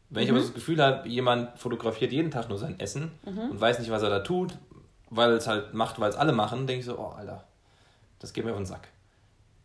Wenn 0.08 0.24
ich 0.24 0.30
aber 0.30 0.40
das 0.40 0.54
Gefühl 0.54 0.82
habe, 0.82 1.08
jemand 1.08 1.58
fotografiert 1.58 2.10
jeden 2.10 2.30
Tag 2.30 2.48
nur 2.48 2.58
sein 2.58 2.80
Essen 2.80 3.12
und 3.24 3.60
weiß 3.60 3.78
nicht, 3.78 3.90
was 3.90 4.02
er 4.02 4.10
da 4.10 4.20
tut, 4.20 4.56
weil 5.10 5.32
es 5.32 5.46
halt 5.46 5.74
macht, 5.74 6.00
weil 6.00 6.10
es 6.10 6.16
alle 6.16 6.32
machen, 6.32 6.66
denke 6.66 6.80
ich 6.80 6.86
so, 6.86 6.98
oh 6.98 7.12
Alter, 7.16 7.44
das 8.20 8.32
geht 8.32 8.44
mir 8.44 8.52
auf 8.52 8.56
den 8.56 8.66
Sack. 8.66 8.88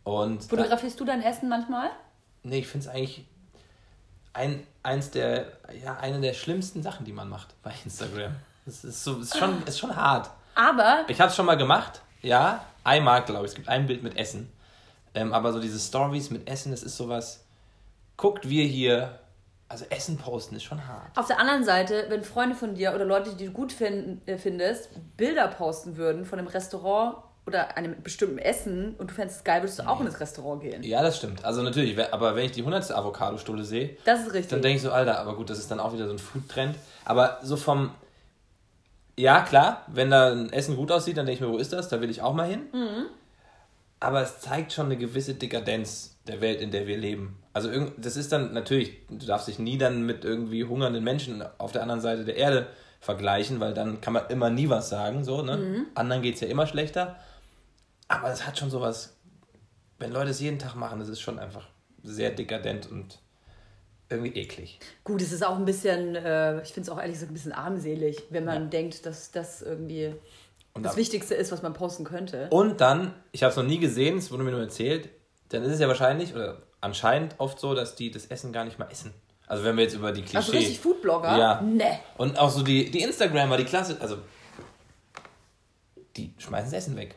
Und 0.03 0.43
da, 0.43 0.57
Fotografierst 0.57 0.99
du 0.99 1.05
dein 1.05 1.21
Essen 1.21 1.49
manchmal? 1.49 1.89
nee, 2.43 2.59
ich 2.59 2.67
finde 2.67 2.87
es 2.87 2.93
eigentlich 2.93 3.25
ein, 4.33 4.65
eins 4.83 5.11
der, 5.11 5.47
ja, 5.83 5.97
eine 5.97 6.19
der 6.21 6.33
schlimmsten 6.33 6.83
Sachen, 6.83 7.05
die 7.05 7.13
man 7.13 7.29
macht 7.29 7.59
bei 7.63 7.73
Instagram. 7.83 8.35
Das 8.65 8.83
ist, 8.83 9.03
so, 9.03 9.17
ist, 9.19 9.37
schon, 9.37 9.63
ist 9.63 9.79
schon 9.79 9.95
hart. 9.95 10.29
Aber 10.55 11.05
Ich 11.07 11.19
habe 11.19 11.29
es 11.29 11.35
schon 11.35 11.45
mal 11.45 11.57
gemacht, 11.57 12.01
ja, 12.21 12.63
einmal, 12.85 13.23
glaube 13.23 13.45
ich. 13.45 13.51
Es 13.51 13.55
gibt 13.55 13.67
ein 13.67 13.87
Bild 13.87 14.03
mit 14.03 14.17
Essen. 14.17 14.49
Ähm, 15.13 15.33
aber 15.33 15.51
so 15.53 15.59
diese 15.59 15.79
Stories 15.79 16.29
mit 16.29 16.49
Essen, 16.49 16.71
das 16.71 16.83
ist 16.83 16.95
sowas. 16.97 17.45
Guckt, 18.17 18.47
wir 18.49 18.63
hier. 18.65 19.19
Also 19.67 19.83
Essen 19.89 20.17
posten 20.17 20.55
ist 20.55 20.63
schon 20.63 20.87
hart. 20.87 21.17
auf 21.17 21.25
der 21.25 21.39
anderen 21.39 21.63
Seite, 21.63 22.05
wenn 22.09 22.23
Freunde 22.23 22.55
von 22.55 22.75
dir 22.75 22.93
oder 22.93 23.03
Leute, 23.03 23.33
die 23.35 23.47
du 23.47 23.51
gut 23.51 23.71
finden, 23.73 24.21
äh, 24.27 24.37
findest, 24.37 24.89
Bilder 25.17 25.47
posten 25.47 25.97
würden 25.97 26.23
von 26.23 26.37
einem 26.37 26.47
Restaurant 26.47 27.17
oder 27.47 27.75
einem 27.75 28.01
bestimmten 28.03 28.37
Essen 28.37 28.93
und 28.99 29.09
du 29.09 29.15
fändest 29.15 29.39
es 29.39 29.43
geil, 29.43 29.63
würdest 29.63 29.79
du 29.79 29.83
auch 29.87 29.99
in 29.99 30.05
das 30.05 30.19
Restaurant 30.19 30.61
gehen. 30.61 30.83
Ja, 30.83 31.01
das 31.01 31.17
stimmt. 31.17 31.43
Also 31.43 31.63
natürlich, 31.63 31.97
aber 32.13 32.35
wenn 32.35 32.45
ich 32.45 32.51
die 32.51 32.61
100. 32.61 32.91
Avocado-Stulle 32.91 33.63
sehe, 33.63 33.97
Das 34.05 34.19
ist 34.21 34.33
richtig. 34.33 34.49
dann 34.51 34.61
denke 34.61 34.77
ich 34.77 34.83
so, 34.83 34.91
Alter, 34.91 35.17
aber 35.19 35.35
gut, 35.35 35.49
das 35.49 35.57
ist 35.57 35.71
dann 35.71 35.79
auch 35.79 35.93
wieder 35.93 36.05
so 36.05 36.13
ein 36.13 36.19
Food-Trend. 36.19 36.75
Aber 37.03 37.39
so 37.41 37.57
vom. 37.57 37.89
Ja, 39.17 39.41
klar, 39.41 39.85
wenn 39.87 40.11
da 40.11 40.31
ein 40.31 40.51
Essen 40.51 40.75
gut 40.75 40.91
aussieht, 40.91 41.17
dann 41.17 41.25
denke 41.25 41.43
ich 41.43 41.47
mir, 41.47 41.53
wo 41.53 41.57
ist 41.57 41.71
das? 41.73 41.87
Da 41.87 42.01
will 42.01 42.09
ich 42.09 42.21
auch 42.21 42.33
mal 42.33 42.47
hin. 42.47 42.63
Aber 43.99 44.21
es 44.21 44.39
zeigt 44.39 44.73
schon 44.73 44.87
eine 44.87 44.97
gewisse 44.97 45.35
Dekadenz 45.35 46.17
der 46.27 46.41
Welt, 46.41 46.59
in 46.61 46.71
der 46.71 46.85
wir 46.85 46.97
leben. 46.97 47.41
Also 47.53 47.69
das 47.97 48.17
ist 48.17 48.31
dann 48.31 48.53
natürlich, 48.53 48.97
du 49.07 49.25
darfst 49.25 49.47
dich 49.47 49.59
nie 49.59 49.77
dann 49.77 50.05
mit 50.05 50.25
irgendwie 50.25 50.65
hungernden 50.65 51.03
Menschen 51.03 51.43
auf 51.57 51.71
der 51.71 51.81
anderen 51.81 52.01
Seite 52.01 52.25
der 52.25 52.35
Erde 52.35 52.67
vergleichen, 52.99 53.59
weil 53.59 53.73
dann 53.73 54.01
kann 54.01 54.13
man 54.13 54.27
immer 54.29 54.49
nie 54.49 54.67
was 54.67 54.89
sagen. 54.89 55.23
So, 55.23 55.41
ne? 55.41 55.85
Anderen 55.95 56.21
geht 56.21 56.35
es 56.35 56.41
ja 56.41 56.47
immer 56.47 56.67
schlechter. 56.67 57.15
Aber 58.07 58.31
es 58.31 58.45
hat 58.45 58.59
schon 58.59 58.69
sowas, 58.69 59.15
wenn 59.97 60.11
Leute 60.11 60.31
es 60.31 60.41
jeden 60.41 60.59
Tag 60.59 60.75
machen, 60.75 60.99
das 60.99 61.07
ist 61.07 61.21
schon 61.21 61.39
einfach 61.39 61.67
sehr 62.03 62.31
dekadent 62.31 62.91
und 62.91 63.19
irgendwie 64.09 64.33
eklig. 64.39 64.79
Gut, 65.03 65.21
es 65.21 65.31
ist 65.31 65.43
auch 65.45 65.55
ein 65.55 65.65
bisschen, 65.65 66.15
äh, 66.15 66.61
ich 66.61 66.69
finde 66.73 66.81
es 66.81 66.89
auch 66.89 66.97
ehrlich 66.99 67.13
gesagt 67.15 67.31
ein 67.31 67.33
bisschen 67.33 67.53
armselig, 67.53 68.23
wenn 68.29 68.45
man 68.45 68.63
Ja. 68.63 68.69
denkt, 68.69 69.05
dass 69.05 69.31
das 69.31 69.61
irgendwie 69.61 70.13
Und 70.73 70.83
das 70.83 70.93
ab- 70.93 70.97
Wichtigste 70.97 71.33
ist, 71.35 71.51
was 71.51 71.61
man 71.63 71.73
posten 71.73 72.03
könnte. 72.03 72.47
Und 72.51 72.81
dann, 72.81 73.13
ich 73.31 73.43
habe 73.43 73.51
es 73.51 73.57
noch 73.57 73.63
nie 73.63 73.79
gesehen, 73.79 74.17
es 74.17 74.31
wurde 74.31 74.43
mir 74.43 74.51
nur 74.51 74.61
erzählt, 74.61 75.09
dann 75.49 75.63
ist 75.63 75.73
es 75.73 75.79
ja 75.79 75.87
wahrscheinlich 75.87 76.33
oder 76.35 76.61
anscheinend 76.81 77.35
oft 77.39 77.59
so, 77.59 77.73
dass 77.73 77.95
die 77.95 78.11
das 78.11 78.27
Essen 78.27 78.53
gar 78.53 78.65
nicht 78.65 78.77
mal 78.79 78.87
essen. 78.91 79.13
Also 79.47 79.63
wenn 79.63 79.75
wir 79.77 79.83
jetzt 79.83 79.93
über 79.95 80.11
die 80.11 80.21
Klischee... 80.21 80.37
Also 80.37 80.51
richtig 80.53 80.79
Foodblogger? 80.79 81.37
Ja. 81.37 81.61
Ne. 81.61 81.99
Und 82.17 82.37
auch 82.39 82.49
so 82.49 82.63
die, 82.63 82.89
die 82.91 83.01
Instagrammer, 83.01 83.57
die 83.57 83.65
Klasse, 83.65 83.97
also 83.99 84.17
die 86.17 86.33
schmeißen 86.37 86.71
das 86.71 86.83
Essen 86.85 86.95
weg. 86.97 87.15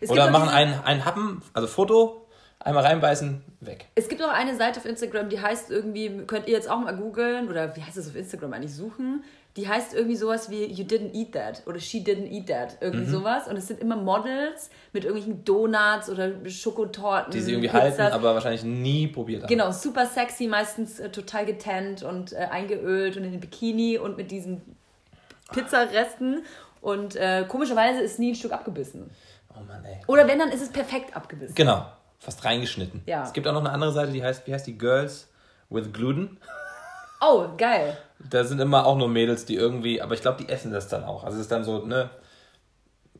Es 0.00 0.10
Oder 0.10 0.30
machen 0.30 0.48
einen, 0.48 0.74
einen 0.80 1.04
Happen, 1.04 1.42
also 1.52 1.68
Foto, 1.68 2.19
einmal 2.60 2.84
reinbeißen, 2.84 3.42
weg. 3.60 3.86
Es 3.94 4.08
gibt 4.08 4.22
auch 4.22 4.28
eine 4.28 4.54
Seite 4.56 4.78
auf 4.80 4.86
Instagram, 4.86 5.28
die 5.28 5.40
heißt 5.40 5.70
irgendwie, 5.70 6.24
könnt 6.26 6.46
ihr 6.46 6.54
jetzt 6.54 6.70
auch 6.70 6.78
mal 6.78 6.94
googeln 6.96 7.48
oder 7.48 7.74
wie 7.76 7.82
heißt 7.82 7.96
das 7.96 8.08
auf 8.08 8.16
Instagram 8.16 8.52
eigentlich 8.52 8.74
suchen? 8.74 9.24
Die 9.56 9.66
heißt 9.68 9.94
irgendwie 9.94 10.14
sowas 10.14 10.48
wie 10.48 10.64
You 10.66 10.84
didn't 10.84 11.12
eat 11.12 11.32
that 11.32 11.62
oder 11.66 11.80
She 11.80 11.98
didn't 11.98 12.28
eat 12.30 12.46
that. 12.46 12.76
Irgendwie 12.80 13.06
Mhm. 13.06 13.10
sowas. 13.10 13.48
Und 13.48 13.56
es 13.56 13.66
sind 13.66 13.80
immer 13.80 13.96
Models 13.96 14.70
mit 14.92 15.04
irgendwelchen 15.04 15.44
Donuts 15.44 16.08
oder 16.08 16.30
Schokotorten. 16.48 17.32
Die 17.32 17.40
sie 17.40 17.52
irgendwie 17.52 17.68
Pizzas. 17.68 17.98
halten, 17.98 18.14
aber 18.14 18.34
wahrscheinlich 18.34 18.62
nie 18.62 19.08
probiert 19.08 19.42
haben. 19.42 19.48
Genau, 19.48 19.72
super 19.72 20.06
sexy, 20.06 20.46
meistens 20.46 21.00
äh, 21.00 21.08
total 21.10 21.46
getannt 21.46 22.04
und 22.04 22.32
äh, 22.32 22.36
eingeölt 22.36 23.16
und 23.16 23.24
in 23.24 23.32
den 23.32 23.40
Bikini 23.40 23.98
und 23.98 24.16
mit 24.16 24.30
diesen 24.30 24.62
Pizzaresten. 25.52 26.44
Und 26.80 27.16
äh, 27.16 27.44
komischerweise 27.48 28.00
ist 28.00 28.18
nie 28.18 28.32
ein 28.32 28.34
Stück 28.36 28.52
abgebissen. 28.52 29.10
Oh 29.54 29.60
Mann, 29.66 29.84
ey. 29.84 29.98
Oder 30.06 30.26
wenn, 30.28 30.38
dann 30.38 30.50
ist 30.50 30.62
es 30.62 30.70
perfekt 30.70 31.14
abgebissen. 31.16 31.54
Genau, 31.54 31.86
fast 32.20 32.44
reingeschnitten. 32.44 33.02
Ja. 33.06 33.24
Es 33.24 33.32
gibt 33.32 33.48
auch 33.48 33.52
noch 33.52 33.60
eine 33.60 33.72
andere 33.72 33.92
Seite, 33.92 34.12
die 34.12 34.22
heißt, 34.22 34.46
wie 34.46 34.54
heißt 34.54 34.66
die? 34.66 34.78
Girls 34.78 35.28
with 35.70 35.92
Gluten. 35.92 36.38
Oh, 37.20 37.48
geil. 37.56 37.96
Da 38.30 38.44
sind 38.44 38.60
immer 38.60 38.86
auch 38.86 38.96
nur 38.96 39.08
Mädels, 39.08 39.44
die 39.46 39.56
irgendwie, 39.56 40.00
aber 40.00 40.14
ich 40.14 40.20
glaube, 40.20 40.42
die 40.42 40.48
essen 40.48 40.72
das 40.72 40.88
dann 40.88 41.04
auch. 41.04 41.24
Also 41.24 41.36
es 41.36 41.42
ist 41.42 41.52
dann 41.52 41.64
so, 41.64 41.84
ne, 41.84 42.10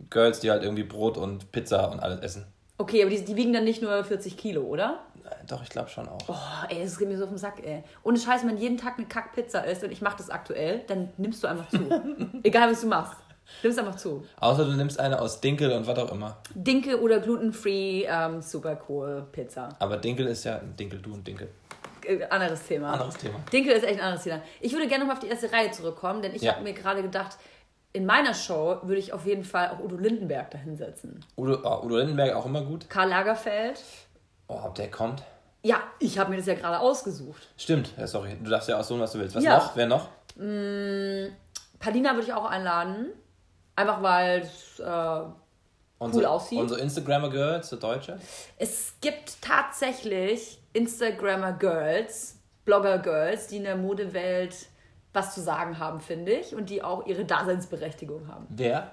Girls, 0.09 0.41
die 0.41 0.51
halt 0.51 0.63
irgendwie 0.63 0.85
Brot 0.85 1.17
und 1.17 1.51
Pizza 1.53 1.91
und 1.91 2.01
alles 2.01 2.21
essen. 2.21 2.47
Okay, 2.79 3.03
aber 3.03 3.11
die, 3.11 3.25
die 3.25 3.37
wiegen 3.37 3.53
dann 3.53 3.65
nicht 3.65 3.83
nur 3.83 4.03
40 4.03 4.37
Kilo, 4.37 4.63
oder? 4.63 5.01
Doch, 5.47 5.63
ich 5.63 5.69
glaube 5.69 5.91
schon 5.91 6.09
auch. 6.09 6.21
Oh, 6.29 6.67
ey, 6.69 6.83
das 6.83 6.99
geht 6.99 7.09
mir 7.09 7.19
so 7.19 7.25
auf 7.25 7.31
den 7.31 7.39
Sack, 7.39 7.63
ey. 7.63 7.85
Ohne 8.03 8.19
Scheiß, 8.19 8.47
wenn 8.47 8.57
jeden 8.57 8.79
Tag 8.79 8.97
eine 8.97 9.07
Kackpizza 9.07 9.61
isst 9.61 9.85
und 9.85 9.93
ich 9.93 10.01
mache 10.01 10.17
das 10.17 10.31
aktuell, 10.31 10.83
dann 10.87 11.11
nimmst 11.19 11.43
du 11.43 11.47
einfach 11.47 11.69
zu. 11.69 11.79
Egal, 12.43 12.71
was 12.71 12.81
du 12.81 12.87
machst. 12.87 13.17
Nimmst 13.63 13.79
einfach 13.79 13.97
zu. 13.97 14.25
Außer 14.41 14.65
du 14.65 14.73
nimmst 14.73 14.99
eine 14.99 15.21
aus 15.21 15.41
Dinkel 15.41 15.71
und 15.73 15.87
was 15.87 15.99
auch 15.99 16.13
immer. 16.13 16.39
Dinkel 16.55 16.95
oder 16.97 17.21
glutenfree, 17.21 18.05
ähm, 18.09 18.41
super 18.43 18.81
cool 18.89 19.27
Pizza. 19.33 19.69
Aber 19.79 19.97
Dinkel 19.97 20.27
ist 20.27 20.45
ja 20.45 20.59
Dinkel, 20.59 21.01
du 21.01 21.13
und 21.15 21.27
Dinkel. 21.27 21.49
Äh, 22.07 22.25
anderes 22.27 22.63
Thema. 22.67 22.93
Anderes 22.93 23.17
Thema. 23.17 23.39
Dinkel 23.53 23.73
ist 23.73 23.85
echt 23.85 23.99
ein 24.01 24.05
anderes 24.05 24.25
Thema. 24.25 24.41
Ich 24.61 24.73
würde 24.73 24.87
gerne 24.89 25.05
noch 25.05 25.09
mal 25.09 25.15
auf 25.15 25.21
die 25.25 25.29
erste 25.29 25.53
Reihe 25.53 25.71
zurückkommen, 25.71 26.23
denn 26.23 26.35
ich 26.35 26.43
Ja. 26.43 26.53
habe 26.55 26.63
mir 26.63 26.73
gerade 26.73 27.03
gedacht, 27.03 27.37
in 27.93 28.07
meiner 28.07 28.33
Show 28.35 28.79
würde 28.83 28.99
ich 29.01 29.13
auf 29.13 29.27
jeden 29.27 29.45
Fall 29.45 29.69
auch 29.71 29.81
Udo 29.81 29.97
Lindenberg 29.97 30.51
dahinsetzen. 30.53 31.25
Udo, 31.37 31.59
oh, 31.65 31.85
Udo 31.85 31.97
Lindenberg 31.99 32.35
auch 32.37 32.47
immer 32.47 32.63
gut. 32.63 32.89
Karl 32.89 33.09
Lagerfeld. 33.09 33.83
Oh, 34.49 34.61
ob 34.65 34.75
der 34.77 34.91
kommt. 34.91 35.23
Ja, 35.63 35.83
ich 35.99 36.19
habe 36.19 36.31
mir 36.31 36.37
das 36.39 36.47
ja 36.47 36.55
gerade 36.55 36.79
ausgesucht. 36.79 37.49
Stimmt, 37.59 37.93
ja, 37.99 38.07
sorry. 38.07 38.37
Du 38.43 38.49
darfst 38.49 38.69
ja 38.69 38.79
aussuchen, 38.79 39.01
was 39.01 39.13
du 39.13 39.19
willst. 39.19 39.35
Was 39.37 39.45
Ja. 39.45 39.59
noch? 39.59 39.77
Wer 39.77 39.87
noch? 39.87 40.09
Palina 41.79 42.13
würde 42.15 42.23
ich 42.27 42.33
auch 42.33 42.47
einladen. 42.47 43.07
Einfach 43.77 44.03
weil 44.03 44.41
es, 44.41 44.79
äh, 44.79 45.21
Unsere, 45.99 46.31
aussieht. 46.31 46.59
Unsere 46.59 46.81
Instagrammer 46.81 47.29
Girls, 47.31 47.69
der 47.69 47.79
Deutsche. 47.79 48.19
es 48.57 48.95
gibt 49.01 49.43
tatsächlich 49.43 50.59
Instagrammer 50.73 51.53
Girls, 51.53 52.39
Blogger 52.65 52.99
Girls, 52.99 53.49
die 53.49 53.59
in 53.59 53.65
der 53.65 53.77
Modewelt 53.77 54.55
was 55.13 55.35
zu 55.35 55.41
sagen 55.41 55.79
haben, 55.79 56.01
finde 56.01 56.33
ich. 56.33 56.55
Und 56.55 56.71
die 56.71 56.83
auch 56.83 57.07
ihre 57.07 57.25
Daseinsberechtigung 57.25 58.29
haben. 58.29 58.47
Wer? 58.49 58.93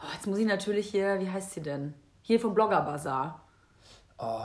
Oh, 0.00 0.12
jetzt 0.14 0.26
muss 0.26 0.38
ich 0.38 0.46
natürlich 0.46 0.88
hier, 0.88 1.20
wie 1.20 1.30
heißt 1.30 1.52
sie 1.52 1.62
denn? 1.62 1.94
Hier 2.22 2.40
vom 2.40 2.54
Blogger 2.54 2.82
Bazaar. 2.82 3.40
Oh, 4.18 4.42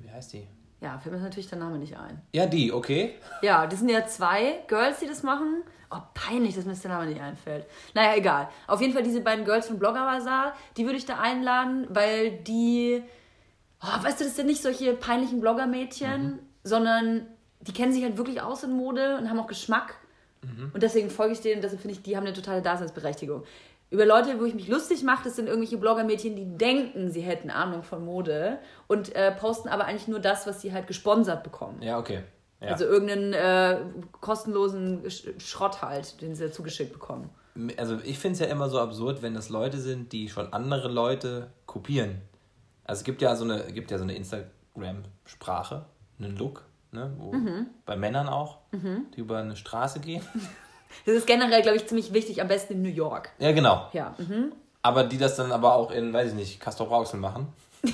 wie 0.00 0.10
heißt 0.10 0.32
die? 0.32 0.46
Ja, 0.80 0.98
fällt 0.98 1.14
mir 1.14 1.20
natürlich 1.20 1.48
der 1.48 1.58
Name 1.58 1.78
nicht 1.78 1.96
ein. 1.96 2.22
Ja, 2.32 2.46
die, 2.46 2.72
okay. 2.72 3.14
Ja, 3.42 3.66
das 3.66 3.80
sind 3.80 3.88
ja 3.88 4.06
zwei 4.06 4.62
Girls, 4.68 5.00
die 5.00 5.06
das 5.06 5.22
machen. 5.22 5.62
Oh, 5.94 6.00
peinlich, 6.14 6.56
dass 6.56 6.64
mir 6.64 6.72
das 6.72 6.82
der 6.82 6.90
Name 6.90 7.06
nicht 7.06 7.20
einfällt. 7.20 7.66
Naja, 7.94 8.16
egal. 8.16 8.48
Auf 8.66 8.80
jeden 8.80 8.92
Fall 8.92 9.04
diese 9.04 9.20
beiden 9.20 9.44
Girls 9.44 9.68
von 9.68 9.78
Blogger 9.78 10.04
Bazaar, 10.04 10.54
die 10.76 10.84
würde 10.86 10.96
ich 10.96 11.06
da 11.06 11.20
einladen, 11.20 11.86
weil 11.88 12.32
die, 12.32 13.02
oh, 13.80 14.04
weißt 14.04 14.20
du, 14.20 14.24
das 14.24 14.34
sind 14.34 14.46
nicht 14.46 14.62
solche 14.62 14.94
peinlichen 14.94 15.40
Blogger-Mädchen, 15.40 16.40
sondern 16.64 17.26
die 17.60 17.72
kennen 17.72 17.92
sich 17.92 18.02
halt 18.02 18.16
wirklich 18.16 18.42
aus 18.42 18.64
in 18.64 18.72
Mode 18.72 19.18
und 19.18 19.30
haben 19.30 19.38
auch 19.38 19.46
Geschmack. 19.46 19.94
Und 20.74 20.82
deswegen 20.82 21.10
folge 21.10 21.32
ich 21.32 21.40
denen 21.40 21.56
und 21.56 21.62
deswegen 21.62 21.80
finde 21.80 21.94
ich, 21.94 22.02
die 22.02 22.16
haben 22.16 22.26
eine 22.26 22.34
totale 22.34 22.60
Daseinsberechtigung. 22.60 23.44
Über 23.90 24.04
Leute, 24.04 24.40
wo 24.40 24.44
ich 24.44 24.54
mich 24.54 24.68
lustig 24.68 25.02
mache, 25.02 25.24
das 25.24 25.36
sind 25.36 25.46
irgendwelche 25.46 25.78
Blogger-Mädchen, 25.78 26.34
die 26.34 26.56
denken, 26.58 27.10
sie 27.12 27.20
hätten 27.20 27.50
Ahnung 27.50 27.82
von 27.82 28.04
Mode 28.04 28.58
und 28.86 29.14
äh, 29.14 29.30
posten 29.32 29.68
aber 29.68 29.84
eigentlich 29.84 30.08
nur 30.08 30.18
das, 30.18 30.46
was 30.46 30.60
sie 30.60 30.72
halt 30.72 30.86
gesponsert 30.86 31.44
bekommen. 31.44 31.80
Ja, 31.80 31.98
okay. 31.98 32.24
Ja. 32.64 32.72
Also 32.72 32.84
irgendeinen 32.84 33.32
äh, 33.32 33.78
kostenlosen 34.20 35.02
Sch- 35.04 35.38
Schrott 35.40 35.82
halt, 35.82 36.20
den 36.22 36.34
sie 36.34 36.50
zugeschickt 36.50 36.92
bekommen. 36.92 37.30
also 37.76 37.98
ich 38.04 38.18
finde 38.18 38.34
es 38.34 38.40
ja 38.40 38.46
immer 38.46 38.68
so 38.68 38.80
absurd, 38.80 39.22
wenn 39.22 39.34
das 39.34 39.48
Leute 39.48 39.78
sind, 39.78 40.12
die 40.12 40.28
schon 40.28 40.52
andere 40.52 40.88
Leute 40.88 41.50
kopieren. 41.66 42.20
Also 42.84 43.00
es 43.00 43.04
gibt 43.04 43.22
ja 43.22 43.34
so 43.36 43.44
eine, 43.44 43.64
gibt 43.72 43.90
ja 43.90 43.98
so 43.98 44.04
eine 44.04 44.14
Instagram-Sprache, 44.16 45.84
einen 46.18 46.36
Look, 46.36 46.64
ne, 46.92 47.12
wo, 47.18 47.32
Mhm. 47.32 47.66
bei 47.86 47.96
Männern 47.96 48.28
auch, 48.28 48.58
die 48.72 49.20
über 49.20 49.38
eine 49.38 49.56
Straße 49.56 50.00
gehen. 50.00 50.22
Das 51.06 51.16
ist 51.16 51.26
generell, 51.26 51.60
glaube 51.60 51.76
ich, 51.76 51.88
ziemlich 51.88 52.12
wichtig, 52.12 52.40
am 52.40 52.46
besten 52.46 52.74
in 52.74 52.82
New 52.82 52.88
York. 52.88 53.30
Ja, 53.40 53.50
genau. 53.50 53.88
Ja. 53.92 54.14
Mhm. 54.16 54.52
Aber 54.80 55.02
die 55.02 55.18
das 55.18 55.34
dann 55.34 55.50
aber 55.50 55.74
auch 55.74 55.90
in, 55.90 56.12
weiß 56.12 56.28
ich 56.28 56.34
nicht, 56.34 56.60
Castor 56.60 56.86
Brauxel 56.86 57.18
machen. 57.18 57.48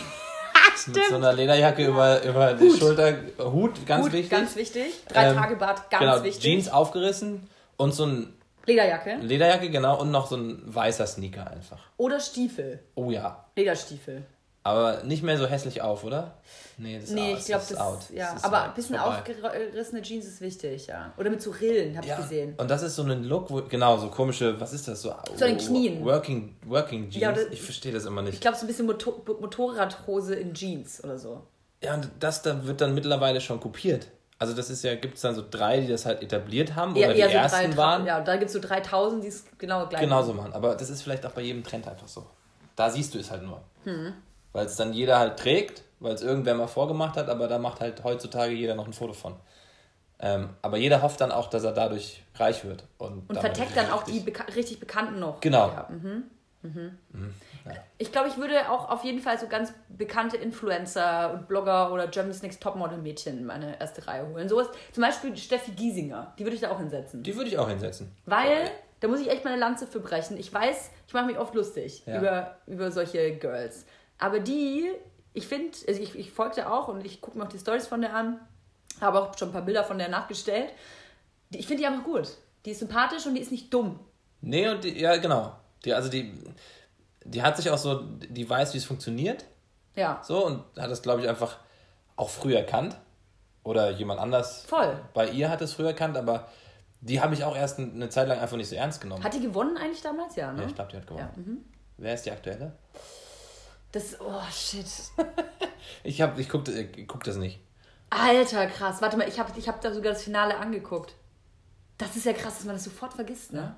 Mit 0.86 1.04
so 1.08 1.16
einer 1.16 1.32
Lederjacke 1.32 1.86
über, 1.86 2.22
über 2.22 2.54
die 2.54 2.70
Schulter, 2.70 3.14
Hut, 3.38 3.86
ganz 3.86 4.04
Gut, 4.04 4.12
wichtig. 4.12 4.30
ganz 4.30 4.56
wichtig. 4.56 4.92
Drei 5.08 5.28
Ähm, 5.30 5.36
Tage 5.36 5.56
Bart, 5.56 5.90
ganz 5.90 6.00
genau, 6.00 6.24
wichtig. 6.24 6.42
Jeans 6.42 6.68
aufgerissen 6.68 7.48
und 7.76 7.92
so 7.92 8.06
ein 8.06 8.32
Lederjacke. 8.66 9.16
Lederjacke, 9.20 9.70
genau, 9.70 10.00
und 10.00 10.10
noch 10.10 10.26
so 10.28 10.36
ein 10.36 10.62
weißer 10.64 11.06
Sneaker 11.06 11.50
einfach. 11.50 11.78
Oder 11.96 12.20
Stiefel. 12.20 12.80
Oh 12.94 13.10
ja. 13.10 13.44
Lederstiefel. 13.56 14.24
Aber 14.62 15.02
nicht 15.04 15.22
mehr 15.22 15.38
so 15.38 15.46
hässlich 15.46 15.80
auf, 15.80 16.04
oder? 16.04 16.34
Nee, 16.76 16.96
das 16.96 17.04
ist 17.04 17.10
Nee, 17.12 17.32
out. 17.32 17.38
ich 17.38 17.44
glaube, 17.46 17.62
ist 17.62 17.70
das, 17.72 17.78
out. 17.80 17.98
ja. 18.12 18.34
ist 18.34 18.44
Aber 18.44 18.64
ein 18.64 18.74
bisschen 18.74 18.96
Vorbei. 18.96 19.18
aufgerissene 19.18 20.02
Jeans 20.02 20.26
ist 20.26 20.40
wichtig, 20.42 20.86
ja. 20.86 21.12
Oder 21.16 21.30
mit 21.30 21.40
so 21.40 21.50
Rillen, 21.50 21.96
habe 21.96 22.06
ja, 22.06 22.16
ich 22.16 22.22
gesehen. 22.22 22.54
Und 22.58 22.70
das 22.70 22.82
ist 22.82 22.94
so 22.96 23.02
ein 23.02 23.24
Look, 23.24 23.50
wo, 23.50 23.62
genau, 23.62 23.96
so 23.96 24.08
komische, 24.08 24.60
was 24.60 24.72
ist 24.74 24.86
das? 24.88 25.00
So, 25.00 25.14
So 25.34 25.44
an 25.46 25.56
den 25.56 25.58
Knien. 25.58 26.04
Working, 26.04 26.56
working 26.66 27.08
Jeans. 27.08 27.22
Ja, 27.22 27.32
das- 27.32 27.46
ich 27.50 27.62
verstehe 27.62 27.92
das 27.92 28.04
immer 28.04 28.20
nicht. 28.20 28.34
Ich 28.34 28.40
glaube, 28.40 28.56
so 28.58 28.64
ein 28.64 28.66
bisschen 28.66 28.86
Motor 28.86 29.22
Motorradhose 29.40 30.34
in 30.34 30.52
Jeans 30.52 31.02
oder 31.04 31.18
so. 31.18 31.42
Ja, 31.82 31.94
und 31.94 32.10
das 32.20 32.42
da 32.42 32.66
wird 32.66 32.82
dann 32.82 32.94
mittlerweile 32.94 33.40
schon 33.40 33.60
kopiert. 33.60 34.08
Also 34.38 34.54
das 34.54 34.68
ist 34.70 34.82
ja, 34.84 34.94
gibt 34.94 35.16
es 35.16 35.20
dann 35.22 35.34
so 35.34 35.42
drei, 35.50 35.80
die 35.80 35.86
das 35.88 36.04
halt 36.06 36.22
etabliert 36.22 36.74
haben 36.74 36.94
oder 36.96 37.12
die 37.12 37.20
eher 37.20 37.30
ersten 37.30 37.70
drei, 37.72 37.76
waren, 37.76 38.06
Ja, 38.06 38.20
da 38.20 38.36
gibt 38.36 38.46
es 38.48 38.52
so 38.54 38.58
3000, 38.60 39.22
die 39.24 39.28
es 39.28 39.44
genau 39.58 39.86
gleich 39.86 40.00
genauso 40.00 40.32
machen. 40.34 40.52
Aber 40.54 40.74
das 40.76 40.88
ist 40.90 41.02
vielleicht 41.02 41.24
auch 41.26 41.32
bei 41.32 41.42
jedem 41.42 41.62
Trend 41.62 41.86
einfach 41.88 42.08
so. 42.08 42.26
Da 42.76 42.88
siehst 42.90 43.14
du 43.14 43.18
es 43.18 43.30
halt 43.30 43.42
nur. 43.42 43.60
Weil 44.52 44.66
es 44.66 44.76
dann 44.76 44.92
jeder 44.92 45.18
halt 45.18 45.38
trägt, 45.38 45.82
weil 46.00 46.14
es 46.14 46.22
irgendwer 46.22 46.54
mal 46.54 46.66
vorgemacht 46.66 47.16
hat, 47.16 47.28
aber 47.28 47.48
da 47.48 47.58
macht 47.58 47.80
halt 47.80 48.02
heutzutage 48.04 48.52
jeder 48.52 48.74
noch 48.74 48.86
ein 48.86 48.92
Foto 48.92 49.12
von. 49.12 49.36
Ähm, 50.18 50.50
aber 50.60 50.76
jeder 50.76 51.02
hofft 51.02 51.20
dann 51.20 51.32
auch, 51.32 51.48
dass 51.48 51.64
er 51.64 51.72
dadurch 51.72 52.22
reich 52.34 52.64
wird. 52.64 52.84
Und, 52.98 53.28
Und 53.28 53.38
verteckt 53.38 53.76
dann 53.76 53.90
auch 53.90 54.02
die 54.02 54.20
beka 54.20 54.44
richtig 54.54 54.78
Bekannten 54.78 55.18
noch. 55.18 55.40
Genau. 55.40 55.68
Ja, 55.68 55.88
mhm. 55.88 56.24
Mhm. 56.62 56.98
Ich 57.96 58.12
glaube, 58.12 58.28
ich 58.28 58.36
würde 58.36 58.70
auch 58.70 58.90
auf 58.90 59.02
jeden 59.02 59.20
Fall 59.20 59.38
so 59.38 59.46
ganz 59.46 59.72
bekannte 59.88 60.36
Influencer 60.36 61.32
und 61.32 61.48
Blogger 61.48 61.90
oder 61.90 62.06
Germany's 62.06 62.42
Next 62.42 62.62
Topmodel 62.62 62.98
Mädchen 62.98 63.38
in 63.38 63.46
meine 63.46 63.80
erste 63.80 64.06
Reihe 64.06 64.26
holen. 64.28 64.46
Sowas, 64.48 64.68
zum 64.92 65.02
Beispiel 65.02 65.34
Steffi 65.38 65.70
Giesinger, 65.72 66.34
die 66.38 66.44
würde 66.44 66.54
ich 66.56 66.60
da 66.60 66.70
auch 66.70 66.78
hinsetzen. 66.78 67.22
Die 67.22 67.34
würde 67.34 67.48
ich 67.48 67.56
auch 67.56 67.68
hinsetzen. 67.68 68.12
Weil, 68.26 68.70
da 69.00 69.08
muss 69.08 69.20
ich 69.20 69.30
echt 69.30 69.44
meine 69.44 69.56
Lanze 69.56 69.86
für 69.86 70.00
brechen. 70.00 70.36
Ich 70.36 70.52
weiß, 70.52 70.90
ich 71.06 71.14
mache 71.14 71.26
mich 71.26 71.38
oft 71.38 71.54
lustig 71.54 72.02
Ja. 72.04 72.18
über, 72.18 72.56
über 72.66 72.90
solche 72.90 73.36
Girls. 73.36 73.86
Aber 74.20 74.38
die, 74.38 74.90
ich 75.32 75.46
finde, 75.46 75.76
also 75.88 76.00
ich, 76.00 76.14
ich 76.14 76.30
folgte 76.30 76.70
auch 76.70 76.88
und 76.88 77.04
ich 77.04 77.20
gucke 77.20 77.38
mir 77.38 77.44
auch 77.44 77.48
die 77.48 77.58
Stories 77.58 77.86
von 77.86 78.00
der 78.00 78.14
an, 78.14 78.38
habe 79.00 79.20
auch 79.20 79.36
schon 79.36 79.48
ein 79.48 79.52
paar 79.52 79.62
Bilder 79.62 79.82
von 79.82 79.98
der 79.98 80.08
nachgestellt. 80.08 80.70
Die, 81.50 81.58
ich 81.58 81.66
finde 81.66 81.82
die 81.82 81.86
einfach 81.86 82.04
gut. 82.04 82.28
Die 82.64 82.70
ist 82.72 82.80
sympathisch 82.80 83.26
und 83.26 83.34
die 83.34 83.40
ist 83.40 83.50
nicht 83.50 83.72
dumm. 83.72 83.98
Nee, 84.42 84.68
und 84.68 84.84
die, 84.84 85.00
ja, 85.00 85.16
genau. 85.16 85.56
Die, 85.84 85.94
also 85.94 86.08
die, 86.10 86.34
die 87.24 87.42
hat 87.42 87.56
sich 87.56 87.70
auch 87.70 87.78
so, 87.78 88.02
die 88.02 88.48
weiß, 88.48 88.74
wie 88.74 88.78
es 88.78 88.84
funktioniert. 88.84 89.44
Ja, 89.96 90.20
So, 90.22 90.46
und 90.46 90.64
hat 90.78 90.90
das, 90.90 91.02
glaube 91.02 91.22
ich, 91.22 91.28
einfach 91.28 91.58
auch 92.16 92.30
früh 92.30 92.54
erkannt. 92.54 92.96
Oder 93.62 93.90
jemand 93.90 94.20
anders 94.20 94.64
voll. 94.64 94.98
bei 95.12 95.28
ihr 95.28 95.50
hat 95.50 95.60
es 95.60 95.74
früh 95.74 95.84
erkannt, 95.84 96.16
aber 96.16 96.48
die 97.02 97.20
habe 97.20 97.34
ich 97.34 97.44
auch 97.44 97.56
erst 97.56 97.78
eine 97.78 98.08
Zeit 98.08 98.26
lang 98.28 98.38
einfach 98.38 98.56
nicht 98.56 98.68
so 98.68 98.76
ernst 98.76 99.00
genommen. 99.00 99.22
Hat 99.22 99.34
die 99.34 99.40
gewonnen 99.40 99.76
eigentlich 99.76 100.00
damals? 100.00 100.36
Ja, 100.36 100.52
ne? 100.52 100.62
ja, 100.62 100.68
ich 100.68 100.74
glaube, 100.74 100.90
die 100.90 100.96
hat 100.96 101.06
gewonnen. 101.06 101.28
Ja, 101.34 101.42
mhm. 101.42 101.64
Wer 101.98 102.14
ist 102.14 102.24
die 102.24 102.30
aktuelle? 102.30 102.72
Das, 103.92 104.20
oh 104.20 104.42
shit. 104.52 104.86
Ich, 106.04 106.20
hab, 106.22 106.38
ich 106.38 106.48
gucke 106.48 106.70
ich 106.70 107.08
guck 107.08 107.24
das 107.24 107.36
nicht. 107.36 107.58
Alter, 108.10 108.66
krass. 108.66 109.02
Warte 109.02 109.16
mal, 109.16 109.28
ich 109.28 109.38
habe 109.40 109.50
ich 109.58 109.68
hab 109.68 109.80
da 109.80 109.92
sogar 109.92 110.12
das 110.12 110.22
Finale 110.22 110.56
angeguckt. 110.56 111.14
Das 111.98 112.16
ist 112.16 112.26
ja 112.26 112.32
krass, 112.32 112.56
dass 112.56 112.64
man 112.64 112.74
das 112.76 112.84
sofort 112.84 113.12
vergisst, 113.14 113.52
ne? 113.52 113.74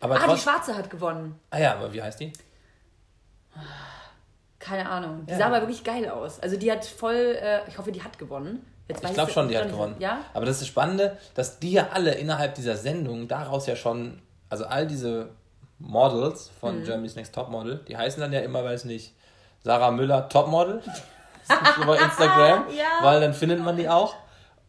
Aber 0.00 0.20
Ah, 0.20 0.32
die 0.34 0.40
Schwarze 0.40 0.74
hat 0.76 0.88
gewonnen. 0.90 1.38
ah 1.50 1.58
ja, 1.58 1.74
aber 1.74 1.92
wie 1.92 2.02
heißt 2.02 2.20
die? 2.20 2.32
Keine 4.58 4.88
Ahnung. 4.88 5.26
Die 5.26 5.32
Ja. 5.32 5.38
sah 5.38 5.46
aber 5.46 5.60
wirklich 5.60 5.82
geil 5.84 6.08
aus. 6.08 6.38
Also 6.40 6.56
die 6.56 6.70
hat 6.70 6.84
voll, 6.84 7.36
äh, 7.40 7.68
ich 7.68 7.78
hoffe, 7.78 7.90
die 7.92 8.02
hat 8.02 8.18
gewonnen. 8.18 8.64
Jetzt 8.88 9.04
Ich 9.04 9.12
glaube 9.14 9.30
schon, 9.32 9.48
die 9.48 9.56
hat 9.58 9.68
gewonnen. 9.68 9.96
Ja? 9.98 10.24
Aber 10.34 10.46
das 10.46 10.56
ist 10.56 10.62
das 10.62 10.68
Spannende, 10.68 11.18
dass 11.34 11.58
die 11.58 11.72
ja 11.72 11.88
alle 11.92 12.14
innerhalb 12.14 12.54
dieser 12.54 12.76
Sendung 12.76 13.28
daraus 13.28 13.66
ja 13.66 13.76
schon, 13.76 14.22
also 14.48 14.64
all 14.66 14.86
diese 14.86 15.30
Models 15.82 16.50
von 16.60 16.80
Mhm. 16.80 16.84
Germany's 16.84 17.16
Next 17.16 17.34
Topmodel, 17.34 17.80
die 17.88 17.96
heißen 17.96 18.20
dann 18.20 18.32
ja 18.32 18.40
immer, 18.40 18.64
weiß 18.64 18.84
nicht, 18.84 19.12
Sarah 19.64 19.90
Müller 19.90 20.28
Topmodel 20.28 20.82
bei 21.86 21.96
Instagram, 22.04 22.64
Ja. 22.76 22.84
weil 23.04 23.20
dann 23.20 23.34
findet 23.34 23.60
man 23.60 23.76
die 23.76 23.88
auch. 23.88 24.14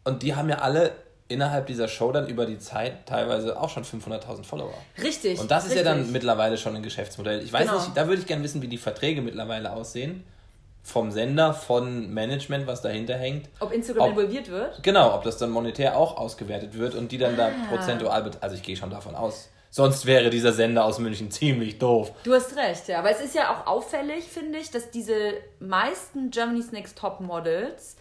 Und 0.04 0.22
die 0.22 0.34
haben 0.34 0.48
ja 0.48 0.58
alle 0.58 0.92
innerhalb 1.28 1.66
dieser 1.66 1.88
Show 1.88 2.12
dann 2.12 2.26
über 2.28 2.44
die 2.46 2.58
Zeit 2.58 3.06
teilweise 3.06 3.58
auch 3.58 3.70
schon 3.70 3.84
500.000 3.84 4.44
Follower. 4.44 4.74
Richtig. 5.02 5.40
Und 5.40 5.50
das 5.50 5.64
ist 5.64 5.70
richtig. 5.70 5.86
ja 5.86 5.94
dann 5.94 6.12
mittlerweile 6.12 6.58
schon 6.58 6.76
ein 6.76 6.82
Geschäftsmodell. 6.82 7.42
Ich 7.42 7.52
weiß 7.52 7.66
Genau. 7.68 7.78
nicht, 7.80 7.96
da 7.96 8.06
würde 8.06 8.20
ich 8.20 8.26
gerne 8.26 8.42
wissen, 8.44 8.60
wie 8.60 8.68
die 8.68 8.76
Verträge 8.76 9.22
mittlerweile 9.22 9.72
aussehen. 9.72 10.24
Vom 10.82 11.10
Sender, 11.10 11.54
von 11.54 12.12
Management, 12.12 12.66
was 12.66 12.82
dahinter 12.82 13.16
hängt. 13.16 13.48
Ob 13.60 13.72
Instagram 13.72 14.02
ob- 14.04 14.10
involviert 14.10 14.50
wird? 14.50 14.82
Genau, 14.82 15.14
ob 15.14 15.22
das 15.24 15.38
dann 15.38 15.48
monetär 15.50 15.96
auch 15.96 16.18
ausgewertet 16.18 16.74
wird 16.74 16.94
und 16.94 17.10
die 17.10 17.16
dann 17.16 17.38
da 17.38 17.46
Ah. 17.48 17.52
prozentual, 17.74 18.22
bet- 18.24 18.42
also 18.42 18.54
ich 18.54 18.62
gehe 18.62 18.76
schon 18.76 18.90
davon 18.90 19.14
aus. 19.14 19.48
Sonst 19.76 20.06
wäre 20.06 20.30
dieser 20.30 20.52
Sender 20.52 20.84
aus 20.84 21.00
München 21.00 21.32
ziemlich 21.32 21.80
doof. 21.80 22.12
Du 22.22 22.32
hast 22.32 22.54
recht, 22.54 22.86
ja. 22.86 23.00
Aber 23.00 23.10
es 23.10 23.20
ist 23.20 23.34
ja 23.34 23.52
auch 23.52 23.66
auffällig, 23.66 24.22
finde 24.22 24.60
ich, 24.60 24.70
dass 24.70 24.92
diese 24.92 25.32
meisten 25.58 26.30
Germany's 26.30 26.70
Next 26.70 26.96
Top 26.96 27.18
Models, 27.18 27.96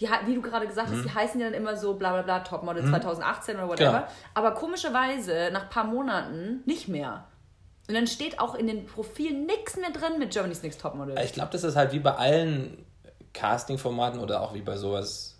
die, 0.00 0.08
wie 0.26 0.34
du 0.34 0.42
gerade 0.42 0.66
gesagt 0.66 0.90
Mhm. 0.90 0.96
hast, 0.96 1.04
die 1.04 1.14
heißen 1.14 1.40
ja 1.40 1.46
dann 1.46 1.54
immer 1.54 1.76
so 1.76 1.94
bla 1.94 2.10
bla 2.10 2.22
bla 2.22 2.40
Topmodel 2.40 2.84
2018 2.84 3.54
oder 3.54 3.68
whatever. 3.68 3.90
Genau. 4.00 4.06
Aber 4.34 4.50
komischerweise, 4.54 5.50
nach 5.52 5.62
ein 5.62 5.68
paar 5.70 5.84
Monaten, 5.84 6.64
nicht 6.66 6.88
mehr. 6.88 7.28
Und 7.86 7.94
dann 7.94 8.08
steht 8.08 8.40
auch 8.40 8.56
in 8.56 8.66
den 8.66 8.86
Profilen 8.86 9.46
nichts 9.46 9.76
mehr 9.76 9.92
drin 9.92 10.18
mit 10.18 10.32
Germany's 10.32 10.64
Next 10.64 10.80
Topmodel. 10.80 11.16
Ich 11.24 11.34
glaube, 11.34 11.50
das 11.52 11.62
ist 11.62 11.76
halt 11.76 11.92
wie 11.92 12.00
bei 12.00 12.16
allen 12.16 12.84
Casting-Formaten 13.32 14.18
oder 14.18 14.40
auch 14.40 14.54
wie 14.54 14.62
bei 14.62 14.76
sowas, 14.76 15.38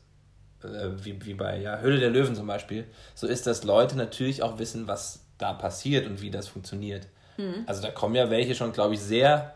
äh, 0.62 0.90
wie, 1.02 1.26
wie 1.26 1.34
bei 1.34 1.58
ja, 1.58 1.78
Höhle 1.78 1.98
der 1.98 2.10
Löwen 2.10 2.36
zum 2.36 2.46
Beispiel, 2.46 2.86
so 3.16 3.26
ist, 3.26 3.48
dass 3.48 3.64
Leute 3.64 3.96
natürlich 3.96 4.44
auch 4.44 4.60
wissen, 4.60 4.86
was 4.86 5.21
da 5.42 5.52
passiert 5.52 6.06
und 6.06 6.22
wie 6.22 6.30
das 6.30 6.48
funktioniert. 6.48 7.08
Mhm. 7.36 7.64
Also 7.66 7.82
da 7.82 7.90
kommen 7.90 8.14
ja 8.14 8.30
welche 8.30 8.54
schon, 8.54 8.72
glaube 8.72 8.94
ich, 8.94 9.00
sehr, 9.00 9.54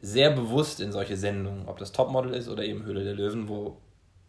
sehr 0.00 0.30
bewusst 0.30 0.80
in 0.80 0.92
solche 0.92 1.16
Sendungen, 1.16 1.68
ob 1.68 1.78
das 1.78 1.92
Topmodel 1.92 2.34
ist 2.34 2.48
oder 2.48 2.64
eben 2.64 2.84
Höhle 2.84 3.04
der 3.04 3.14
Löwen, 3.14 3.48
wo, 3.48 3.76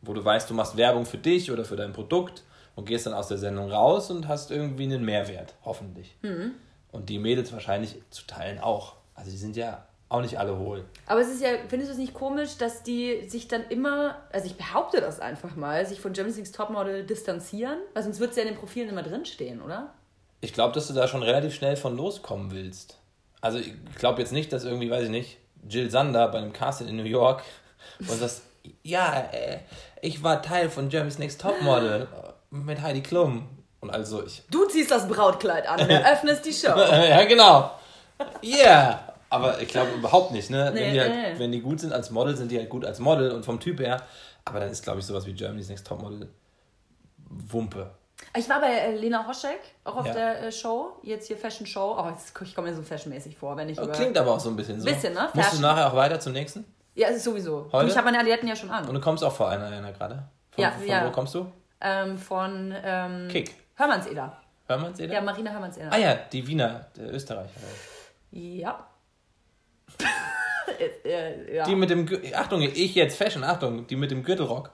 wo 0.01 0.13
du 0.13 0.23
weißt, 0.23 0.49
du 0.49 0.53
machst 0.53 0.77
Werbung 0.77 1.06
für 1.06 1.17
dich 1.17 1.51
oder 1.51 1.65
für 1.65 1.75
dein 1.75 1.93
Produkt 1.93 2.43
und 2.75 2.86
gehst 2.86 3.06
dann 3.06 3.13
aus 3.13 3.27
der 3.27 3.38
Sendung 3.38 3.71
raus 3.71 4.12
und 4.12 4.27
hast 4.27 4.51
irgendwie 4.51 4.84
einen 4.84 5.03
Mehrwert, 5.03 5.56
hoffentlich. 5.65 6.15
Mhm. 6.21 6.53
Und 6.91 7.10
die 7.10 7.19
Mädels 7.19 7.51
wahrscheinlich 7.51 7.95
zu 8.10 8.25
teilen 8.27 8.60
auch. 8.60 8.95
Also 9.13 9.32
die 9.32 9.38
sind 9.38 9.56
ja 9.56 9.86
auch 10.10 10.21
nicht 10.21 10.39
alle 10.39 10.58
hohl. 10.58 10.86
Aber 11.06 11.19
es 11.19 11.27
ist 11.27 11.41
ja, 11.41 11.49
findest 11.67 11.89
du 11.89 11.93
es 11.93 11.99
nicht 11.99 12.13
komisch, 12.13 12.58
dass 12.58 12.84
die 12.84 13.27
sich 13.27 13.47
dann 13.47 13.63
immer, 13.69 14.15
also 14.32 14.47
ich 14.47 14.56
behaupte 14.56 15.01
das 15.01 15.19
einfach 15.19 15.56
mal, 15.56 15.86
sich 15.86 15.99
von 15.99 16.13
Germany's 16.13 16.38
Next 16.38 16.56
Topmodel 16.56 17.06
distanzieren? 17.06 17.80
Weil 17.93 18.03
sonst 18.03 18.19
wird 18.19 18.32
es 18.32 18.38
ja 18.38 18.43
in 18.43 18.49
den 18.49 18.58
Profilen 18.58 18.89
immer 18.89 19.03
drinstehen, 19.03 19.62
oder? 19.62 19.93
Ich 20.41 20.54
glaube, 20.54 20.73
dass 20.73 20.88
du 20.88 20.93
da 20.93 21.08
schon 21.08 21.23
relativ 21.23 21.56
schnell 21.56 21.76
von 21.76 21.95
loskommen 21.97 22.52
willst. 22.52 22.97
Also 23.41 23.60
ich 23.60 23.73
glaube 23.97 24.21
jetzt 24.21 24.32
nicht, 24.32 24.52
dass 24.54 24.63
irgendwie, 24.63 24.89
weiß 24.89 25.06
ich 25.06 25.10
nicht, 25.10 25.38
Jill 25.67 25.89
Sander 25.89 26.28
bei 26.28 26.38
einem 26.38 26.54
Casting 26.54 26.88
in 26.88 26.97
New 26.97 27.04
York 27.04 27.43
und 28.00 28.21
das, 28.21 28.41
ja, 28.84 29.30
äh, 29.32 29.60
ich 30.02 30.23
war 30.23 30.41
Teil 30.41 30.69
von 30.69 30.89
Jeremy's 30.89 31.19
Next 31.19 31.41
Topmodel 31.41 32.08
mit 32.50 32.82
Heidi 32.82 33.02
Klum. 33.02 33.47
Und 33.80 33.91
also 33.91 34.26
ich, 34.26 34.43
Du 34.50 34.65
ziehst 34.65 34.89
das 34.89 35.08
Brautkleid 35.08 35.67
an 35.67 35.80
und 35.80 35.89
eröffnest 35.89 36.45
die 36.45 36.54
Show. 36.54 36.76
ja 36.76 37.23
genau, 37.26 37.71
yeah. 38.43 39.13
Aber 39.30 39.62
ich 39.62 39.67
glaube 39.67 39.91
überhaupt 39.91 40.32
nicht, 40.32 40.50
ne? 40.50 40.71
Nee, 40.73 40.80
wenn, 40.80 40.93
die 40.93 41.00
halt, 41.02 41.12
nee. 41.12 41.39
wenn 41.39 41.52
die 41.52 41.62
gut 41.62 41.80
sind 41.80 41.91
als 41.91 42.12
Model, 42.12 42.36
sind 42.38 42.50
die 42.50 42.58
halt 42.58 42.69
gut 42.69 42.86
als 42.86 43.00
Model 43.00 43.32
und 43.32 43.45
vom 43.45 43.60
Typ 43.60 43.80
her. 43.80 44.02
Aber 44.45 44.62
dann 44.62 44.69
ist, 44.69 44.84
glaube 44.84 45.00
ich, 45.00 45.06
sowas 45.06 45.26
wie 45.26 45.34
Germany's 45.34 45.69
Next 45.69 45.86
Topmodel 45.86 46.30
Wumpe. 47.30 47.91
Ich 48.38 48.47
war 48.50 48.62
bei 48.62 48.71
äh, 48.71 48.95
Lena 48.95 49.28
Hoschek, 49.28 49.60
auch 49.84 49.97
auf 49.97 50.06
Ja. 50.08 50.13
der 50.13 50.43
äh, 50.43 50.52
Show, 50.52 50.91
jetzt 51.04 51.28
hier 51.28 51.38
Fashion 51.38 51.65
Show. 51.65 51.95
Oh, 51.97 52.12
ich 52.43 52.56
komme 52.56 52.69
mir 52.69 52.76
so 52.76 52.84
fashionmäßig 52.84 53.36
vor, 53.36 53.58
wenn 53.58 53.69
ich 53.69 53.78
über... 53.78 53.91
Klingt 53.91 54.17
aber 54.17 54.34
auch 54.34 54.39
so 54.39 54.50
ein 54.50 54.56
bisschen 54.56 54.80
so. 54.80 54.86
Bisschen, 54.86 55.13
ne? 55.13 55.21
Musst 55.21 55.36
du 55.36 55.41
Fashion. 55.41 55.62
nachher 55.62 55.88
auch 55.88 55.95
weiter 55.95 56.19
zum 56.19 56.34
nächsten? 56.34 56.65
Ja, 56.95 57.10
es 57.10 57.17
ist 57.17 57.23
sowieso. 57.23 57.65
Heute? 57.71 57.78
Und 57.86 57.88
ich 57.91 57.95
habe 57.97 58.06
meine 58.06 58.19
Alliierten 58.19 58.47
ja 58.47 58.56
schon 58.56 58.69
an. 58.69 58.88
Und 58.88 58.93
du 58.95 59.02
kommst 59.02 59.23
auch 59.23 59.32
vor 59.34 59.50
einer, 59.50 59.67
einer 59.67 59.91
gerade? 59.91 60.23
Von, 60.52 60.63
Ja, 60.63 60.71
von 60.71 60.88
ja. 60.88 61.06
wo 61.06 61.12
kommst 61.12 61.34
du? 61.36 61.52
Ähm, 61.82 62.17
von 62.17 62.73
ähm, 62.84 63.28
Kick. 63.30 63.56
Hörmannseder. 63.76 64.38
Hörmannseder? 64.67 65.13
Ja, 65.13 65.21
Marina 65.21 65.52
Hörmannseder. 65.52 65.91
Ah 65.91 65.97
ja, 65.97 66.15
die 66.15 66.45
Wiener, 66.47 66.88
der 66.95 67.13
Österreicher. 67.13 67.60
Ja. 68.32 68.86
Äh, 71.06 71.56
ja. 71.56 71.63
Die 71.63 71.76
mit 71.76 71.89
dem, 71.89 72.08
Achtung, 72.36 72.62
ich 72.62 72.93
jetzt 72.93 73.17
Fashion, 73.17 73.43
Achtung, 73.43 73.88
die 73.88 73.95
mit 73.95 74.12
dem 74.12 74.21
Gürtelrock. 74.21 74.69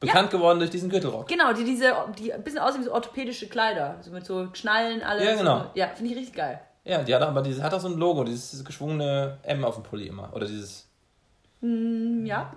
Bekannt 0.00 0.30
geworden 0.30 0.58
durch 0.58 0.70
diesen 0.70 0.90
Gürtelrock. 0.90 1.26
Genau, 1.28 1.52
die 1.54 1.64
diese, 1.64 1.94
die 2.18 2.32
ein 2.32 2.42
bisschen 2.44 2.58
aussehen 2.60 2.82
wie 2.82 2.84
so 2.86 2.92
orthopädische 2.92 3.48
Kleider. 3.48 3.96
So 4.02 4.10
mit 4.10 4.26
so 4.26 4.48
Schnallen, 4.52 5.02
alles. 5.02 5.24
Ja, 5.24 5.34
genau. 5.34 5.60
So, 5.60 5.70
ja, 5.74 5.88
finde 5.88 6.12
ich 6.12 6.18
richtig 6.18 6.34
geil. 6.36 6.60
Ja, 6.84 7.02
die 7.02 7.14
hat 7.14 7.22
aber 7.22 7.40
dieses, 7.42 7.62
hat 7.62 7.72
auch 7.74 7.80
so 7.80 7.88
ein 7.88 7.96
Logo, 7.96 8.22
dieses 8.22 8.62
geschwungene 8.64 9.38
M 9.42 9.64
auf 9.64 9.74
dem 9.74 9.82
Pulli 9.84 10.06
immer. 10.08 10.30
Oder 10.34 10.46
dieses, 10.46 10.86
Hm, 11.62 12.24
Ja. 12.26 12.52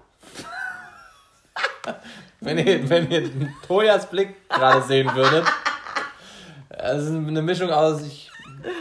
wenn 2.41 2.57
ihr, 2.59 2.89
wenn 2.89 3.09
ihr 3.09 3.29
Tojas 3.65 4.05
Blick 4.09 4.49
gerade 4.49 4.81
sehen 4.83 5.13
würdet. 5.15 5.45
Das 6.69 7.03
ist 7.03 7.09
eine 7.09 7.41
Mischung 7.41 7.71
aus 7.71 8.01
ich, 8.03 8.29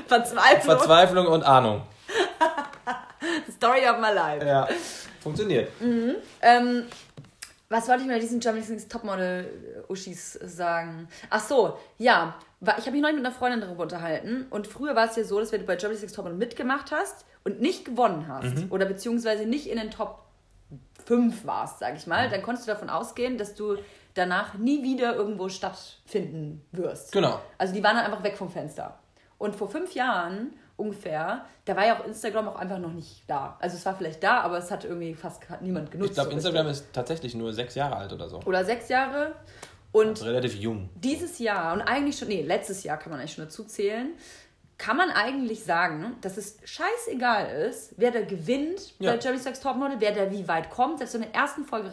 Verzweiflung. 0.07 0.77
Verzweiflung 0.77 1.27
und 1.27 1.43
Ahnung. 1.45 1.83
Story 3.57 3.89
of 3.89 3.99
my 3.99 4.13
life. 4.15 4.45
Ja, 4.47 4.69
funktioniert. 5.21 5.71
Ähm, 6.43 6.85
was 7.69 7.89
wollte 7.89 8.03
ich 8.03 8.09
mir 8.09 8.19
diesen 8.19 8.41
Germany's 8.41 8.71
Next 8.71 8.91
Topmodel-Uschis 8.91 10.39
sagen? 10.43 11.09
Ach 11.29 11.41
so, 11.41 11.79
ja. 11.99 12.35
Ich 12.61 12.67
habe 12.67 12.93
mich 12.93 13.03
neulich 13.03 13.17
mit 13.17 13.27
einer 13.27 13.35
Freundin 13.35 13.61
darüber 13.61 13.83
unterhalten. 13.83 14.47
Und 14.51 14.67
früher 14.67 14.97
war 14.97 15.09
es 15.09 15.17
ja 15.17 15.25
so, 15.25 15.39
dass 15.39 15.53
wenn 15.53 15.61
du 15.61 15.67
bei 15.67 15.77
Germany's 15.77 16.01
Next 16.01 16.17
Topmodel 16.17 16.39
mitgemacht 16.39 16.91
hast 16.91 17.27
und 17.45 17.61
nicht 17.61 17.85
gewonnen 17.85 18.27
hast, 18.29 18.71
oder 18.71 18.87
beziehungsweise 18.87 19.47
nicht 19.47 19.69
in 19.69 19.79
den 19.79 19.91
Top 19.91 20.23
5 21.07 21.47
warst, 21.47 21.79
sag 21.79 21.97
ich 21.97 22.07
mal, 22.07 22.29
dann 22.29 22.43
konntest 22.43 22.67
du 22.67 22.73
davon 22.73 22.91
ausgehen, 22.91 23.39
dass 23.39 23.55
du 23.55 23.77
danach 24.15 24.55
nie 24.55 24.83
wieder 24.83 25.15
irgendwo 25.15 25.49
stattfinden 25.49 26.65
wirst. 26.73 27.13
Genau. 27.13 27.41
Also 27.57 27.75
die 27.75 27.83
waren 27.85 27.97
dann 27.97 28.05
einfach 28.05 28.23
weg 28.23 28.37
vom 28.37 28.51
Fenster. 28.51 28.99
Und 29.39 29.55
vor 29.55 29.69
fünf 29.69 29.95
Jahren 29.95 30.55
ungefähr, 30.79 31.45
da 31.67 31.77
war 31.77 31.87
ja 31.87 31.99
auch 32.01 32.07
Instagram 32.07 32.49
auch 32.49 32.57
einfach 32.57 32.79
noch 32.79 32.93
nicht 32.93 33.23
da. 33.27 33.57
Also 33.61 33.77
es 33.77 33.85
war 33.85 33.95
vielleicht 33.95 34.23
da, 34.23 34.41
aber 34.41 34.57
es 34.59 34.71
hat 34.71 34.85
irgendwie 34.85 35.15
fast 35.15 35.43
niemand 35.61 35.91
genutzt. 35.91 36.11
Ich 36.11 36.15
glaube, 36.15 36.31
so 36.31 36.37
Instagram 36.37 36.67
richtig. 36.69 36.87
ist 36.87 36.95
tatsächlich 36.95 37.35
nur 37.35 37.53
sechs 37.53 37.75
Jahre 37.75 37.97
alt 37.97 38.13
oder 38.13 38.29
so. 38.29 38.41
Oder 38.47 38.65
sechs 38.65 38.89
Jahre. 38.89 39.35
Und 39.93 40.09
Also 40.11 40.25
relativ 40.27 40.55
jung. 40.55 40.89
dieses 40.95 41.39
Jahr 41.39 41.73
und 41.75 41.83
eigentlich 41.83 42.17
schon, 42.19 42.29
nee, 42.29 42.43
letztes 42.43 42.85
Jahr 42.85 42.97
kann 42.99 43.11
man 43.11 43.21
eigentlich 43.21 43.35
schon 43.35 43.45
dazu 43.45 43.65
zählen, 43.65 44.11
kann 44.77 44.97
man 44.97 45.11
eigentlich 45.11 45.65
sagen, 45.65 46.15
dass 46.21 46.37
es 46.37 46.59
scheißegal 46.65 47.51
ist, 47.69 47.95
wer 47.97 48.11
da 48.13 48.21
gewinnt 48.21 48.95
Ja. 49.01 49.13
bei 49.13 49.19
Jerry 49.19 49.39
Sex 49.39 49.61
Topmodel, 49.61 49.97
wer 49.99 50.13
da 50.13 50.31
wie 50.31 50.47
weit 50.47 50.71
kommt. 50.71 50.99
Selbst 50.99 51.15
in 51.17 51.23
der 51.23 51.35
ersten 51.35 51.65
Folge 51.65 51.91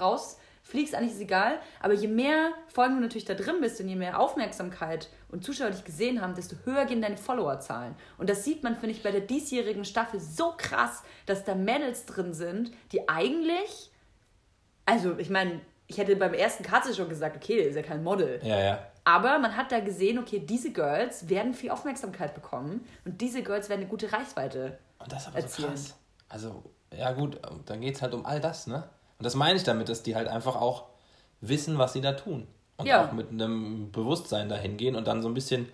rausfliegst, 0.66 0.96
eigentlich 0.96 1.14
ist 1.14 1.22
egal. 1.22 1.60
Aber 1.82 1.94
je 1.94 2.08
mehr 2.08 2.52
Folgen 2.68 2.96
du 2.96 3.02
natürlich 3.02 3.26
da 3.26 3.34
drin 3.34 3.58
bist 3.62 3.80
und 3.80 3.88
je 3.88 3.96
mehr 3.96 4.20
Aufmerksamkeit 4.20 5.10
und 5.30 5.44
Zuschauer 5.44 5.72
dich 5.72 5.84
gesehen 5.84 6.22
haben, 6.22 6.36
desto 6.36 6.56
höher 6.66 6.86
gehen 6.86 7.02
deine 7.02 7.18
Followerzahlen. 7.18 7.96
Und 8.18 8.30
das 8.30 8.44
sieht 8.44 8.64
man, 8.64 8.76
finde 8.76 8.96
ich, 8.96 9.04
bei 9.04 9.12
der 9.12 9.22
diesjährigen 9.22 9.86
Staffel 9.86 10.20
so 10.20 10.54
krass, 10.58 11.04
dass 11.26 11.44
da 11.44 11.56
Mädels 11.56 12.06
drin 12.06 12.34
sind, 12.34 12.72
die 12.92 13.08
eigentlich, 13.08 13.92
also 14.86 15.18
ich 15.18 15.30
meine, 15.30 15.62
ich 15.88 15.98
hätte 15.98 16.16
beim 16.16 16.34
ersten 16.34 16.64
Katze 16.64 16.96
schon 16.96 17.10
gesagt, 17.10 17.36
okay, 17.36 17.58
der 17.58 17.68
ist 17.68 17.76
ja 17.76 17.84
kein 17.84 18.04
Model. 18.04 18.40
Ja, 18.44 18.60
ja. 18.60 18.80
Aber 19.04 19.38
man 19.38 19.56
hat 19.56 19.72
da 19.72 19.82
gesehen, 19.82 20.18
okay, 20.18 20.40
diese 20.40 20.72
Girls 20.72 21.30
werden 21.30 21.54
viel 21.54 21.70
Aufmerksamkeit 21.70 22.34
bekommen 22.34 22.88
und 23.06 23.22
diese 23.22 23.44
Girls 23.44 23.70
werden 23.70 23.82
eine 23.82 23.90
gute 23.90 24.12
Reichweite. 24.12 24.80
Und 24.98 25.12
das 25.12 25.24
ist 25.24 25.28
aber 25.28 25.42
so 25.42 25.46
Erzielen. 25.46 25.70
krass. 25.70 25.96
Also, 26.28 26.64
ja 26.92 27.12
gut, 27.12 27.40
dann 27.68 27.82
geht 27.82 27.96
es 27.96 28.02
halt 28.02 28.16
um 28.16 28.26
all 28.26 28.40
das, 28.40 28.66
ne? 28.66 28.90
Und 29.18 29.26
das 29.26 29.36
meine 29.36 29.58
ich 29.58 29.64
damit, 29.64 29.90
dass 29.90 30.04
die 30.04 30.16
halt 30.16 30.28
einfach 30.28 30.56
auch 30.56 30.86
wissen, 31.42 31.78
was 31.78 31.94
sie 31.94 32.02
da 32.02 32.14
tun. 32.14 32.48
Und 32.78 32.88
Ja. 32.88 33.06
auch 33.08 33.12
mit 33.14 33.30
einem 33.30 33.92
Bewusstsein 33.92 34.50
dahin 34.50 34.78
gehen 34.78 34.96
und 34.96 35.08
dann 35.08 35.22
so 35.22 35.28
ein 35.30 35.34
bisschen 35.34 35.68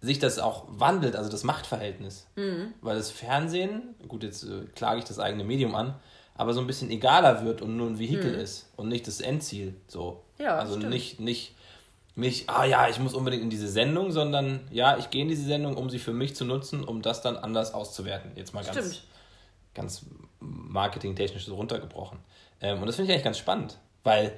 sich 0.00 0.20
das 0.20 0.38
auch 0.38 0.64
wandelt, 0.68 1.16
also 1.16 1.28
das 1.28 1.42
Machtverhältnis. 1.42 2.26
Mhm. 2.36 2.72
Weil 2.82 2.96
das 2.96 3.10
Fernsehen, 3.10 3.94
gut, 4.06 4.22
jetzt 4.22 4.44
äh, 4.44 4.64
klage 4.76 5.00
ich 5.00 5.04
das 5.04 5.18
eigene 5.18 5.42
Medium 5.42 5.74
an, 5.74 5.96
aber 6.34 6.52
so 6.54 6.60
ein 6.60 6.68
bisschen 6.68 6.90
egaler 6.90 7.44
wird 7.44 7.62
und 7.62 7.76
nur 7.76 7.88
ein 7.88 7.98
Vehikel 7.98 8.32
ist 8.34 8.70
und 8.76 8.88
nicht 8.88 9.08
das 9.08 9.20
Endziel. 9.20 9.74
So. 9.88 10.22
Mhm. 10.38 10.44
Ja, 10.44 10.56
also 10.58 10.76
stimmt. 10.76 10.90
nicht, 10.90 11.18
nicht, 11.18 11.56
nicht, 12.14 12.48
ah 12.48 12.64
ja, 12.64 12.88
ich 12.88 13.00
muss 13.00 13.12
unbedingt 13.14 13.42
in 13.42 13.50
diese 13.50 13.66
Sendung, 13.66 14.12
sondern 14.12 14.60
ja, 14.70 14.96
ich 14.98 15.10
gehe 15.10 15.22
in 15.22 15.28
diese 15.28 15.44
Sendung, 15.44 15.76
um 15.76 15.90
sie 15.90 15.98
für 15.98 16.12
mich 16.12 16.36
zu 16.36 16.44
nutzen, 16.44 16.84
um 16.84 17.02
das 17.02 17.20
dann 17.20 17.36
anders 17.36 17.74
auszuwerten. 17.74 18.30
Jetzt 18.36 18.54
mal 18.54 18.62
ganz, 18.64 18.76
Stimmt. 18.76 19.02
ganz 19.74 20.02
marketingtechnisch 20.40 21.46
so 21.46 21.54
runtergebrochen. 21.54 22.18
Ähm, 22.60 22.80
und 22.80 22.86
das 22.86 22.96
finde 22.96 23.10
ich 23.10 23.14
eigentlich 23.14 23.24
ganz 23.24 23.38
spannend, 23.38 23.78
weil 24.04 24.32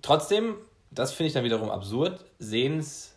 trotzdem, 0.00 0.56
das 0.90 1.12
finde 1.12 1.28
ich 1.28 1.32
dann 1.34 1.44
wiederum 1.44 1.70
absurd, 1.70 2.24
sehen 2.38 2.78
es 2.78 3.14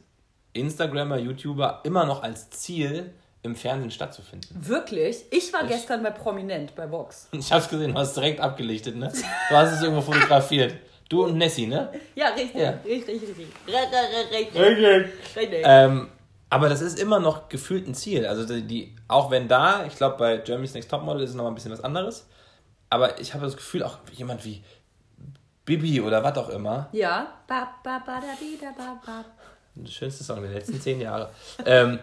Instagrammer, 0.54 1.18
YouTuber 1.18 1.82
immer 1.84 2.06
noch 2.06 2.24
als 2.24 2.50
Ziel, 2.50 3.14
im 3.44 3.56
Fernsehen 3.56 3.92
stattzufinden. 3.92 4.50
Wirklich? 4.60 5.26
Ich 5.30 5.54
war 5.54 5.66
gestern 5.68 6.02
bei 6.02 6.10
Prominent 6.10 6.76
bei 6.76 6.90
Vox. 6.90 7.30
Ich 7.32 7.52
hab's 7.52 7.70
gesehen, 7.70 7.94
du 7.94 8.00
hast 8.00 8.16
direkt 8.16 8.40
abgelichtet, 8.40 8.96
ne? 8.96 9.12
Du 9.50 9.56
hast 9.56 9.72
es 9.72 9.84
irgendwo 9.84 10.02
fotografiert. 10.02 10.76
Du 11.08 11.24
und 11.26 11.38
Nessie, 11.38 11.68
ne? 11.68 11.90
Ja, 12.16 12.30
richtig. 12.30 12.60
Ja. 12.60 12.72
Richtig, 12.84 13.22
richtig. 13.22 13.48
Richtig. 13.68 14.56
Richtig. 14.56 15.36
Richtig. 15.36 15.62
Ähm, 15.64 16.10
aber 16.56 16.70
das 16.70 16.80
ist 16.80 16.98
immer 16.98 17.20
noch 17.20 17.50
gefühlt 17.50 17.86
ein 17.86 17.94
Ziel. 17.94 18.26
Also 18.26 18.46
die, 18.46 18.62
die 18.66 18.96
auch 19.10 19.30
wenn 19.30 19.50
da, 19.50 19.86
ich 19.86 19.98
glaube 19.98 20.16
bei 20.18 20.38
Germany's 20.38 20.74
Next 20.74 20.90
Topmodel 20.90 21.22
ist 21.22 21.32
es 21.32 21.36
noch 21.36 21.46
ein 21.48 21.54
bisschen 21.54 21.74
was 21.74 21.84
anderes. 21.84 22.28
Aber 22.90 23.20
ich 23.20 23.34
habe 23.34 23.44
das 23.44 23.58
Gefühl, 23.58 23.84
auch 23.84 23.98
jemand 24.14 24.46
wie 24.46 24.64
Bibi 25.66 26.00
oder 26.00 26.24
was 26.24 26.38
auch 26.38 26.48
immer, 26.48 26.88
Ja. 26.94 27.28
Ba, 27.46 27.68
ba, 27.84 28.02
ba, 28.06 28.22
da, 28.22 28.28
di, 28.40 28.58
da, 28.58 28.72
ba, 28.72 29.02
ba. 29.06 29.26
der 29.76 29.92
schönste 29.92 30.24
Song 30.24 30.42
der 30.44 30.52
letzten 30.52 30.80
zehn 30.80 31.02
Jahre, 31.02 31.30
ähm, 31.66 32.00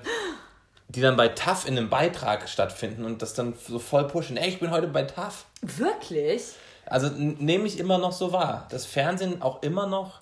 die 0.88 1.00
dann 1.00 1.16
bei 1.16 1.28
TAF 1.28 1.66
in 1.66 1.78
einem 1.78 1.88
Beitrag 1.88 2.46
stattfinden 2.46 3.06
und 3.06 3.22
das 3.22 3.32
dann 3.32 3.54
so 3.54 3.78
voll 3.78 4.06
pushen. 4.06 4.36
Ey, 4.36 4.50
ich 4.50 4.60
bin 4.60 4.70
heute 4.70 4.88
bei 4.88 5.04
TAF. 5.04 5.46
Wirklich? 5.62 6.42
Also 6.84 7.08
nehme 7.08 7.66
ich 7.66 7.78
immer 7.78 7.96
noch 7.96 8.12
so 8.12 8.32
wahr, 8.32 8.66
dass 8.70 8.84
Fernsehen 8.84 9.40
auch 9.40 9.62
immer 9.62 9.86
noch 9.86 10.20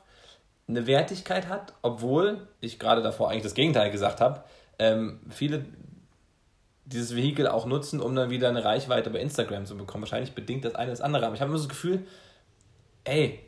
eine 0.70 0.87
Wertigkeit 0.87 1.48
hat, 1.48 1.74
obwohl 1.83 2.48
ich 2.61 2.78
gerade 2.78 3.02
davor 3.02 3.30
eigentlich 3.30 3.42
das 3.42 3.54
Gegenteil 3.54 3.90
gesagt 3.90 4.20
habe. 4.20 4.42
Ähm, 4.78 5.20
viele 5.28 5.64
dieses 6.85 7.14
Vehikel 7.14 7.46
auch 7.46 7.66
nutzen, 7.66 8.00
um 8.00 8.14
dann 8.16 8.30
wieder 8.30 8.48
eine 8.48 8.64
Reichweite 8.64 9.11
bei 9.11 9.20
Instagram 9.20 9.66
zu 9.66 9.76
bekommen. 9.76 10.02
Wahrscheinlich 10.02 10.35
bedingt 10.35 10.64
das 10.64 10.74
eine 10.74 10.90
das 10.90 11.00
andere. 11.00 11.26
Aber 11.26 11.35
ich 11.35 11.40
habe 11.40 11.50
immer 11.50 11.59
so 11.59 11.68
das 11.68 11.76
Gefühl, 11.76 12.06
ey, 13.04 13.38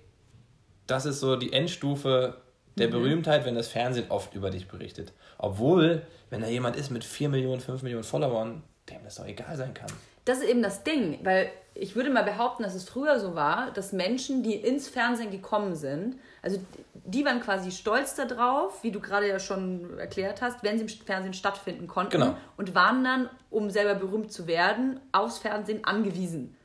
das 0.86 1.06
ist 1.06 1.20
so 1.20 1.36
die 1.36 1.52
Endstufe 1.52 2.36
der 2.76 2.88
Berühmtheit, 2.88 3.44
wenn 3.44 3.54
das 3.54 3.68
Fernsehen 3.68 4.06
oft 4.10 4.34
über 4.34 4.50
dich 4.50 4.68
berichtet. 4.68 5.12
Obwohl, 5.38 6.02
wenn 6.30 6.40
da 6.40 6.48
jemand 6.48 6.76
ist 6.76 6.90
mit 6.90 7.04
4 7.04 7.28
Millionen, 7.28 7.60
5 7.60 7.82
Millionen 7.82 8.04
Followern, 8.04 8.62
dem 8.88 9.02
das 9.04 9.16
doch 9.16 9.26
egal 9.26 9.56
sein 9.56 9.74
kann. 9.74 9.90
Das 10.24 10.38
ist 10.38 10.48
eben 10.48 10.62
das 10.62 10.84
Ding, 10.84 11.18
weil 11.24 11.50
ich 11.74 11.96
würde 11.96 12.10
mal 12.10 12.22
behaupten, 12.22 12.62
dass 12.62 12.74
es 12.74 12.88
früher 12.88 13.18
so 13.18 13.34
war, 13.34 13.72
dass 13.72 13.92
Menschen, 13.92 14.42
die 14.42 14.54
ins 14.54 14.88
Fernsehen 14.88 15.30
gekommen 15.30 15.74
sind, 15.74 16.16
also 16.42 16.58
die 16.94 17.24
waren 17.24 17.40
quasi 17.40 17.70
stolz 17.70 18.14
darauf, 18.16 18.82
wie 18.82 18.90
du 18.90 19.00
gerade 19.00 19.28
ja 19.28 19.38
schon 19.38 19.98
erklärt 19.98 20.42
hast, 20.42 20.62
wenn 20.62 20.76
sie 20.78 20.84
im 20.84 20.88
Fernsehen 20.88 21.34
stattfinden 21.34 21.86
konnten 21.86 22.12
Genau. 22.12 22.36
und 22.56 22.74
waren 22.74 23.02
dann, 23.04 23.30
um 23.50 23.70
selber 23.70 23.94
berühmt 23.94 24.32
zu 24.32 24.46
werden, 24.46 25.00
aufs 25.12 25.38
Fernsehen 25.38 25.84
angewiesen. 25.84 26.56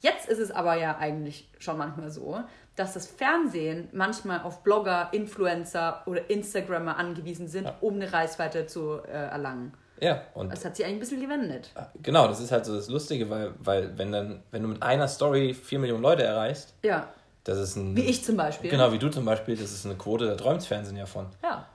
Jetzt 0.00 0.28
ist 0.28 0.38
es 0.38 0.50
aber 0.50 0.74
ja 0.76 0.98
eigentlich 0.98 1.48
schon 1.58 1.78
manchmal 1.78 2.10
so, 2.10 2.38
dass 2.76 2.92
das 2.92 3.06
Fernsehen 3.06 3.88
manchmal 3.92 4.42
auf 4.42 4.62
Blogger, 4.62 5.08
Influencer 5.12 6.02
oder 6.06 6.28
Instagrammer 6.28 6.96
angewiesen 6.98 7.48
sind, 7.48 7.72
um 7.80 7.94
eine 7.94 8.12
Reichweite 8.12 8.66
zu 8.66 8.98
äh, 9.06 9.10
erlangen. 9.10 9.72
Ja, 10.00 10.22
und 10.34 10.52
Das 10.52 10.64
hat 10.64 10.76
sich 10.76 10.84
eigentlich 10.84 10.96
ein 10.96 11.00
bisschen 11.00 11.20
gewendet. 11.20 11.70
Genau, 12.02 12.26
das 12.26 12.40
ist 12.40 12.50
halt 12.52 12.66
so 12.66 12.74
das 12.74 12.88
Lustige, 12.88 13.30
weil, 13.30 13.54
weil 13.60 13.96
wenn 13.96 14.12
dann, 14.12 14.42
wenn 14.50 14.62
du 14.62 14.68
mit 14.68 14.82
einer 14.82 15.08
Story 15.08 15.54
4 15.54 15.78
Millionen 15.78 16.02
Leute 16.02 16.24
erreichst, 16.24 16.74
Ja, 16.82 17.08
das 17.44 17.58
ist 17.58 17.76
ein. 17.76 17.94
wie 17.96 18.02
ich 18.02 18.24
zum 18.24 18.36
Beispiel. 18.36 18.70
Genau, 18.70 18.92
wie 18.92 18.98
du 18.98 19.08
zum 19.10 19.24
Beispiel, 19.24 19.56
das 19.56 19.70
ist 19.70 19.84
eine 19.84 19.94
Quote, 19.96 20.26
da 20.26 20.34
träumt 20.34 20.64
Fernsehen 20.64 20.96
ja 20.96 21.06
von. 21.06 21.26
Ja, 21.42 21.66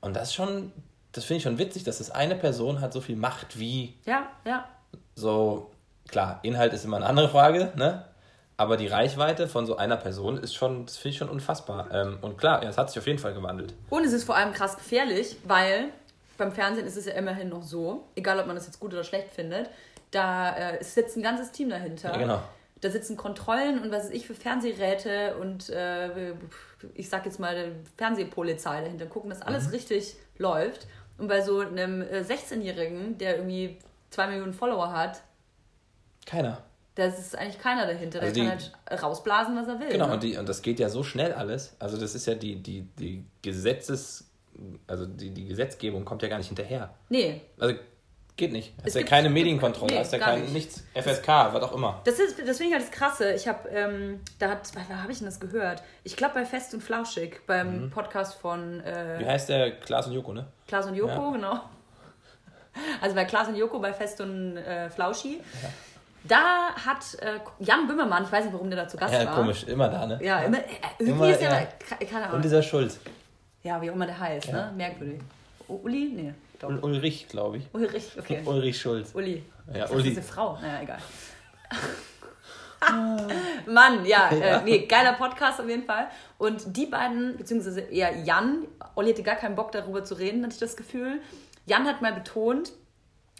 Und 0.00 0.14
das 0.14 0.28
ist 0.28 0.34
schon, 0.34 0.70
das 1.12 1.24
finde 1.24 1.38
ich 1.38 1.42
schon 1.44 1.58
witzig, 1.58 1.84
dass 1.84 1.98
das 1.98 2.10
eine 2.10 2.36
Person 2.36 2.80
hat 2.80 2.92
so 2.92 3.00
viel 3.00 3.16
Macht 3.16 3.58
wie 3.58 3.94
ja, 4.04 4.28
ja. 4.44 4.68
so, 5.14 5.70
klar, 6.08 6.40
Inhalt 6.42 6.72
ist 6.74 6.84
immer 6.84 6.96
eine 6.96 7.06
andere 7.06 7.28
Frage, 7.28 7.72
ne? 7.76 8.04
Aber 8.56 8.76
die 8.76 8.86
Reichweite 8.86 9.48
von 9.48 9.66
so 9.66 9.76
einer 9.76 9.96
Person 9.96 10.38
ist 10.38 10.54
schon, 10.54 10.86
das 10.86 10.96
finde 10.96 11.08
ich 11.10 11.18
schon 11.18 11.28
unfassbar. 11.28 11.88
Ähm, 11.90 12.18
und 12.20 12.38
klar, 12.38 12.62
ja, 12.62 12.68
es 12.68 12.78
hat 12.78 12.88
sich 12.88 12.98
auf 13.00 13.06
jeden 13.08 13.18
Fall 13.18 13.34
gewandelt. 13.34 13.74
Und 13.90 14.04
es 14.04 14.12
ist 14.12 14.22
vor 14.22 14.36
allem 14.36 14.52
krass 14.52 14.76
gefährlich, 14.76 15.36
weil 15.44 15.88
beim 16.38 16.52
Fernsehen 16.52 16.86
ist 16.86 16.96
es 16.96 17.06
ja 17.06 17.14
immerhin 17.14 17.48
noch 17.48 17.64
so, 17.64 18.04
egal 18.14 18.38
ob 18.38 18.46
man 18.46 18.54
das 18.54 18.66
jetzt 18.66 18.78
gut 18.78 18.92
oder 18.92 19.02
schlecht 19.02 19.32
findet, 19.32 19.70
da 20.12 20.56
äh, 20.56 20.84
sitzt 20.84 21.16
ein 21.16 21.22
ganzes 21.22 21.50
Team 21.50 21.68
dahinter. 21.68 22.12
Ja, 22.12 22.16
genau. 22.16 22.42
Da 22.84 22.90
sitzen 22.90 23.16
Kontrollen 23.16 23.80
und 23.80 23.90
was 23.90 24.04
weiß 24.04 24.10
ich 24.10 24.26
für 24.26 24.34
Fernsehräte 24.34 25.36
und 25.36 25.70
äh, 25.70 26.34
ich 26.94 27.08
sag 27.08 27.24
jetzt 27.24 27.40
mal 27.40 27.72
Fernsehpolizei 27.96 28.82
dahinter, 28.82 29.06
gucken, 29.06 29.30
dass 29.30 29.40
Mhm. 29.40 29.46
alles 29.46 29.72
richtig 29.72 30.16
läuft. 30.36 30.86
Und 31.16 31.28
bei 31.28 31.40
so 31.40 31.60
einem 31.60 32.02
äh, 32.02 32.20
16-Jährigen, 32.20 33.16
der 33.16 33.36
irgendwie 33.36 33.78
zwei 34.10 34.26
Millionen 34.26 34.52
Follower 34.52 34.92
hat, 34.92 35.22
Keiner. 36.26 36.62
da 36.96 37.06
ist 37.06 37.36
eigentlich 37.36 37.58
keiner 37.58 37.86
dahinter. 37.86 38.20
Der 38.20 38.28
Also 38.28 38.42
kann 38.44 38.58
die- 38.58 38.64
halt 38.90 39.02
rausblasen, 39.02 39.56
was 39.56 39.68
er 39.68 39.80
will. 39.80 39.88
Genau, 39.88 40.08
ne? 40.08 40.14
und, 40.14 40.22
die, 40.22 40.36
und 40.36 40.48
das 40.48 40.60
geht 40.62 40.78
ja 40.78 40.88
so 40.88 41.02
schnell 41.02 41.32
alles. 41.32 41.74
Also 41.78 41.96
das 41.96 42.14
ist 42.14 42.26
ja 42.26 42.34
die, 42.34 42.56
die, 42.56 42.82
die 42.98 43.24
Gesetzes, 43.42 44.26
also 44.86 45.06
die, 45.06 45.30
die 45.30 45.46
Gesetzgebung 45.46 46.04
kommt 46.04 46.22
ja 46.22 46.28
gar 46.28 46.38
nicht 46.38 46.48
hinterher. 46.48 46.94
Nee, 47.08 47.40
Also 47.58 47.76
geht 48.36 48.52
nicht. 48.52 48.72
Hast 48.78 48.88
Es 48.88 48.94
ja 48.94 49.00
gibt- 49.00 49.10
keine 49.10 49.30
Medienkontrolle, 49.30 49.92
nee, 49.94 49.98
hast 50.00 50.12
ja 50.12 50.18
kein 50.18 50.42
nicht. 50.42 50.52
nichts, 50.54 50.84
FSK, 50.94 51.28
was 51.54 51.62
auch 51.62 51.72
immer. 51.72 52.00
Das, 52.04 52.18
ist, 52.18 52.38
das 52.38 52.56
finde 52.58 52.64
ich 52.64 52.72
halt 52.72 52.82
das 52.82 52.90
Krasse. 52.90 53.32
Ich 53.32 53.46
habe, 53.46 53.68
ähm, 53.68 54.20
da 54.38 54.50
hat, 54.50 54.70
wo 54.74 54.94
habe 54.94 55.12
ich 55.12 55.18
denn 55.18 55.26
das 55.26 55.38
gehört? 55.40 55.82
Ich 56.02 56.16
glaube 56.16 56.34
bei 56.34 56.44
Fest 56.44 56.74
und 56.74 56.82
Flauschig, 56.82 57.40
beim 57.46 57.90
Podcast 57.90 58.34
von 58.40 58.80
äh, 58.80 59.20
Wie 59.20 59.26
heißt 59.26 59.48
der 59.48 59.72
Klaas 59.72 60.06
und 60.08 60.14
Joko, 60.14 60.32
ne? 60.32 60.46
Klaas 60.66 60.86
und 60.86 60.94
Joko, 60.94 61.12
Ja. 61.12 61.30
genau. 61.32 61.60
Also 63.00 63.14
bei 63.14 63.24
Klaas 63.24 63.46
und 63.46 63.54
Joko 63.54 63.78
bei 63.78 63.92
Fest 63.92 64.20
und 64.20 64.56
äh, 64.56 64.90
Flauschi. 64.90 65.40
Da 66.24 66.74
hat 66.74 67.04
äh, 67.20 67.38
Jan 67.60 67.86
Böhmermann, 67.86 68.24
ich 68.24 68.32
weiß 68.32 68.44
nicht, 68.46 68.54
warum 68.54 68.68
der 68.70 68.82
da 68.82 68.88
zu 68.88 68.96
Gast 68.96 69.12
Ja, 69.14 69.26
war. 69.26 69.34
komisch, 69.36 69.62
immer 69.64 69.88
da, 69.88 70.06
ne? 70.06 70.18
Ja, 70.22 70.40
immer, 70.40 70.58
äh, 70.58 70.62
irgendwie 70.98 71.18
Immer, 71.24 71.30
ist 71.30 71.40
der, 71.40 71.50
ja. 71.52 72.06
keine 72.10 72.24
Ahnung. 72.24 72.36
Und 72.36 72.44
dieser 72.44 72.62
Schulz. 72.62 72.98
ja, 73.62 73.80
wie 73.80 73.90
auch 73.90 73.94
immer 73.94 74.06
der 74.06 74.18
heißt, 74.18 74.46
Ja. 74.48 74.52
ne? 74.52 74.72
Merkwürdig. 74.74 75.20
Uli? 75.68 76.12
Nee, 76.16 76.34
doch. 76.58 76.68
Ul- 76.68 76.80
Ulrich, 76.82 77.28
glaube 77.28 77.58
ich. 77.58 77.64
Ulrich, 77.72 78.12
okay. 78.18 78.42
Ulrich 78.46 78.80
Schulz. 78.80 79.14
Uli. 79.14 79.42
Ja, 79.74 79.84
Ich 79.86 79.90
Uli. 79.90 80.02
Diese 80.04 80.22
Frau. 80.22 80.58
Naja, 80.60 80.82
egal. 80.82 80.98
Mann, 83.66 84.04
ja, 84.04 84.28
äh, 84.30 84.62
nee, 84.62 84.86
geiler 84.86 85.14
Podcast 85.14 85.58
auf 85.60 85.68
jeden 85.68 85.84
Fall. 85.84 86.08
Und 86.36 86.76
die 86.76 86.84
beiden, 86.86 87.36
beziehungsweise 87.36 87.80
eher 87.80 88.14
Jan, 88.18 88.66
Olli 88.94 89.12
hatte 89.12 89.22
gar 89.22 89.36
keinen 89.36 89.54
Bock 89.54 89.72
darüber 89.72 90.04
zu 90.04 90.14
reden, 90.18 90.42
hatte 90.42 90.52
ich 90.54 90.60
das 90.60 90.76
Gefühl. 90.76 91.20
Jan 91.64 91.86
hat 91.86 92.02
mal 92.02 92.12
betont, 92.12 92.72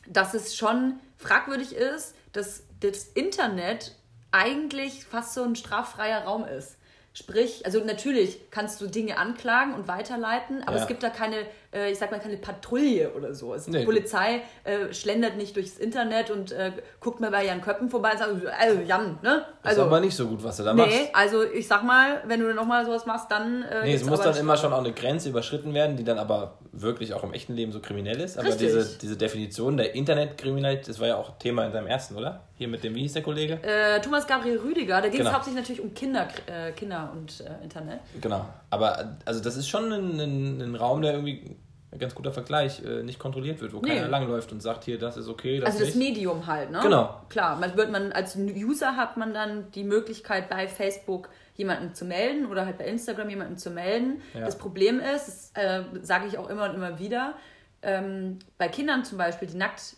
dass 0.07 0.33
es 0.33 0.57
schon 0.57 0.99
fragwürdig 1.19 1.75
ist, 1.75 2.15
dass 2.33 2.63
das 2.81 3.05
Internet 3.09 3.95
eigentlich 4.33 5.05
fast 5.05 5.35
so 5.35 5.43
ein 5.43 5.57
straffreier 5.57 6.25
Raum 6.25 6.45
ist. 6.47 6.77
Sprich, 7.13 7.65
also 7.65 7.85
natürlich 7.85 8.51
kannst 8.51 8.81
du 8.81 8.87
Dinge 8.87 9.19
anklagen 9.19 9.75
und 9.75 9.87
weiterleiten, 9.87 10.63
aber 10.63 10.77
Ja. 10.77 10.83
es 10.83 10.89
gibt 10.89 11.03
da 11.03 11.11
keine, 11.11 11.47
äh, 11.75 11.91
ich 11.91 11.99
sag 11.99 12.11
mal, 12.11 12.21
keine 12.21 12.37
Patrouille 12.37 13.11
oder 13.11 13.35
so. 13.35 13.55
Nee. 13.67 13.81
die 13.81 13.85
Polizei 13.85 14.43
äh, 14.65 14.93
schlendert 14.93 15.37
nicht 15.37 15.57
durchs 15.57 15.79
Internet 15.79 16.31
und 16.31 16.53
äh, 16.53 16.73
guckt 17.01 17.21
mal 17.21 17.31
bei 17.31 17.45
Jan 17.45 17.61
Köppen 17.61 17.89
vorbei 17.91 18.13
und 18.13 18.19
sagt, 18.19 18.47
also 18.59 18.81
Jan, 18.81 19.19
ne? 19.23 19.45
ist 19.63 19.69
Also, 19.69 19.83
aber 19.83 20.01
nicht 20.01 20.15
so 20.15 20.27
gut, 20.27 20.43
was 20.43 20.57
du 20.57 20.63
da 20.63 20.75
nee, 20.75 20.83
machst. 20.83 21.11
also 21.13 21.43
ich 21.43 21.67
sag 21.67 21.83
mal, 21.83 22.23
wenn 22.27 22.41
du 22.41 22.53
nochmal 22.55 22.85
sowas 22.85 23.07
machst, 23.07 23.31
dann. 23.31 23.63
Äh, 23.63 23.85
Nee, 23.85 23.95
es 23.95 24.05
muss 24.05 24.21
dann 24.21 24.37
immer 24.37 24.57
schon 24.57 24.73
auch 24.73 24.79
eine 24.79 24.93
Grenze 24.93 25.29
überschritten 25.29 25.75
werden, 25.75 25.97
die 25.97 26.05
dann 26.05 26.19
aber 26.19 26.59
wirklich 26.73 27.15
auch 27.15 27.23
im 27.23 27.33
echten 27.33 27.55
Leben 27.55 27.73
so 27.73 27.81
kriminell 27.81 28.21
ist. 28.21 28.39
Aber 28.39 28.51
diese, 28.51 28.99
diese 28.99 29.17
Definition 29.17 29.77
der 29.77 29.95
Internetkriminalität, 29.95 30.89
das 30.89 31.01
war 31.01 31.09
ja 31.09 31.17
auch 31.17 31.39
Thema 31.39 31.65
in 31.67 31.73
deinem 31.73 31.87
ersten, 31.87 32.17
oder? 32.17 32.43
Hier 32.57 32.69
mit 32.69 32.85
dem, 32.85 32.95
wie 32.95 33.03
hieß 33.03 33.15
der 33.15 33.23
Kollege? 33.23 33.59
Äh, 33.63 34.01
Thomas 34.01 34.27
Gabriel 34.27 34.59
Rüdiger, 34.59 35.01
da 35.01 35.09
ging 35.09 35.13
es 35.13 35.19
genau. 35.19 35.33
hauptsächlich 35.33 35.61
natürlich 35.61 35.83
um 35.83 35.95
Kinder, 35.95 36.29
äh, 36.47 36.73
Kinder 36.73 37.11
und 37.13 37.41
äh, 37.41 37.63
Internet. 37.63 38.01
Genau, 38.21 38.47
aber 38.71 39.17
also 39.25 39.41
das 39.41 39.57
ist 39.57 39.69
schon 39.69 39.93
ein, 39.93 40.21
ein, 40.21 40.61
ein 40.61 40.75
Raum, 40.77 41.03
der 41.03 41.15
irgendwie 41.15 41.57
ein 41.95 42.01
ganz 42.01 42.15
guter 42.15 42.33
Vergleich, 42.33 42.85
äh, 42.85 43.03
nicht 43.03 43.19
kontrolliert 43.19 43.61
wird, 43.61 43.73
wo 43.73 43.81
nee. 43.81 43.95
keiner 43.95 44.09
langläuft 44.09 44.53
und 44.53 44.61
sagt, 44.61 44.85
hier, 44.85 44.99
das 44.99 45.17
ist 45.17 45.29
okay, 45.29 45.61
das 45.61 45.71
Also 45.71 45.85
das 45.85 45.95
nicht. 45.95 46.11
Medium 46.11 46.47
halt, 46.47 46.71
ne? 46.71 46.81
Genau. 46.83 47.21
Klar, 47.29 47.57
man 47.57 47.77
wird 47.77 47.91
man 47.91 48.13
als 48.13 48.37
User 48.37 48.97
hat 48.97 49.17
man 49.17 49.33
dann 49.33 49.71
die 49.73 49.85
Möglichkeit 49.85 50.49
bei 50.49 50.67
Facebook 50.67 51.31
jemanden 51.55 51.95
zu 51.95 52.05
melden 52.05 52.47
oder 52.47 52.67
halt 52.67 52.79
bei 52.79 52.87
Instagram 52.87 53.31
jemanden 53.31 53.57
zu 53.57 53.71
melden. 53.71 54.21
Ja. 54.35 54.41
Das 54.41 54.59
Problem 54.59 54.99
ist, 54.99 55.53
das 55.55 55.65
äh, 55.65 55.83
sage 56.03 56.27
ich 56.27 56.37
auch 56.37 56.51
immer 56.51 56.69
und 56.69 56.75
immer 56.75 56.99
wieder, 56.99 57.35
ähm, 57.83 58.41
bei 58.59 58.69
Kindern 58.69 59.05
zum 59.05 59.19
Beispiel, 59.19 59.47
die 59.47 59.57
nackt 59.57 59.97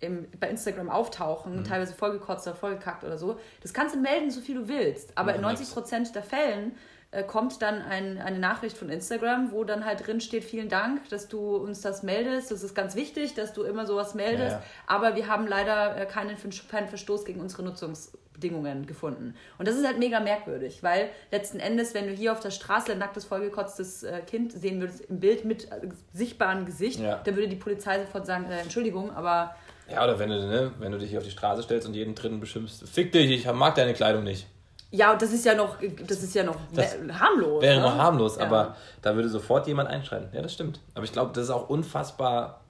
im, 0.00 0.26
bei 0.40 0.48
Instagram 0.48 0.90
auftauchen, 0.90 1.56
mhm. 1.56 1.64
teilweise 1.64 1.94
vollgekotzt 1.94 2.48
oder 2.48 2.56
vollgekackt 2.56 3.04
oder 3.04 3.16
so, 3.16 3.38
das 3.62 3.72
kannst 3.72 3.94
du 3.94 4.00
melden, 4.00 4.30
so 4.30 4.40
viel 4.40 4.56
du 4.56 4.68
willst. 4.68 5.16
Aber 5.16 5.34
in 5.34 5.40
90 5.40 5.72
Prozent 5.72 6.14
der 6.14 6.22
Fällen 6.22 6.72
äh, 7.10 7.22
kommt 7.22 7.62
dann 7.62 7.80
ein, 7.80 8.18
eine 8.18 8.38
Nachricht 8.38 8.76
von 8.76 8.90
Instagram, 8.90 9.50
wo 9.50 9.64
dann 9.64 9.86
halt 9.86 10.06
drin 10.06 10.20
steht, 10.20 10.44
vielen 10.44 10.68
Dank, 10.68 11.08
dass 11.08 11.26
du 11.26 11.56
uns 11.56 11.80
das 11.80 12.02
meldest. 12.02 12.50
Das 12.50 12.62
ist 12.62 12.74
ganz 12.74 12.96
wichtig, 12.96 13.32
dass 13.32 13.54
du 13.54 13.62
immer 13.62 13.86
sowas 13.86 14.14
meldest. 14.14 14.56
Ja. 14.56 14.62
Aber 14.86 15.16
wir 15.16 15.26
haben 15.26 15.46
leider 15.46 15.96
äh, 15.96 16.04
keinen, 16.04 16.36
keinen 16.70 16.88
Verstoß 16.88 17.24
gegen 17.24 17.40
unsere 17.40 17.62
Nutzungsbedingungen 17.62 18.84
gefunden. 18.84 19.34
Und 19.56 19.66
das 19.66 19.76
ist 19.76 19.86
halt 19.86 19.98
mega 19.98 20.20
merkwürdig, 20.20 20.82
weil 20.82 21.08
letzten 21.30 21.60
Endes, 21.60 21.94
wenn 21.94 22.08
du 22.08 22.12
hier 22.12 22.30
auf 22.30 22.40
der 22.40 22.50
Straße 22.50 22.92
ein 22.92 22.98
nacktes, 22.98 23.24
vollgekotztes 23.24 24.02
äh, 24.02 24.20
Kind 24.26 24.52
sehen 24.52 24.78
würdest 24.80 25.00
im 25.00 25.18
Bild 25.18 25.46
mit 25.46 25.66
sichtbarem 26.12 26.66
Gesicht, 26.66 27.00
ja. 27.00 27.22
dann 27.24 27.36
würde 27.36 27.48
die 27.48 27.56
Polizei 27.56 28.00
sofort 28.00 28.26
sagen, 28.26 28.50
Entschuldigung, 28.50 29.12
aber... 29.12 29.56
Ja, 29.90 30.04
oder 30.04 30.18
wenn 30.18 30.28
du, 30.28 30.46
ne, 30.46 30.72
wenn 30.78 30.92
du 30.92 30.98
dich 30.98 31.08
hier 31.08 31.20
auf 31.20 31.24
die 31.24 31.30
Straße 31.30 31.62
stellst 31.62 31.88
und 31.88 31.94
jeden 31.94 32.14
dritten 32.14 32.38
beschimpfst, 32.38 32.86
fick 32.86 33.12
dich, 33.12 33.30
ich 33.30 33.50
mag 33.50 33.76
deine 33.76 33.94
Kleidung 33.94 34.24
nicht. 34.24 34.46
Ja, 34.90 35.14
das 35.16 35.32
ist 35.32 35.44
ja 35.44 35.54
noch, 35.54 35.76
das 36.06 36.22
ist 36.22 36.34
ja 36.34 36.44
noch 36.44 36.56
das 36.72 36.96
harmlos. 37.12 37.62
Wäre 37.62 37.76
ne? 37.76 37.82
noch 37.82 37.96
harmlos, 37.96 38.36
ja. 38.36 38.46
aber 38.46 38.76
da 39.02 39.14
würde 39.14 39.28
sofort 39.28 39.66
jemand 39.66 39.90
einschreiten. 39.90 40.30
Ja, 40.32 40.40
das 40.40 40.54
stimmt. 40.54 40.80
Aber 40.94 41.04
ich 41.04 41.12
glaube, 41.12 41.32
das 41.34 41.44
ist 41.44 41.50
auch 41.50 41.68
unfassbar 41.68 42.62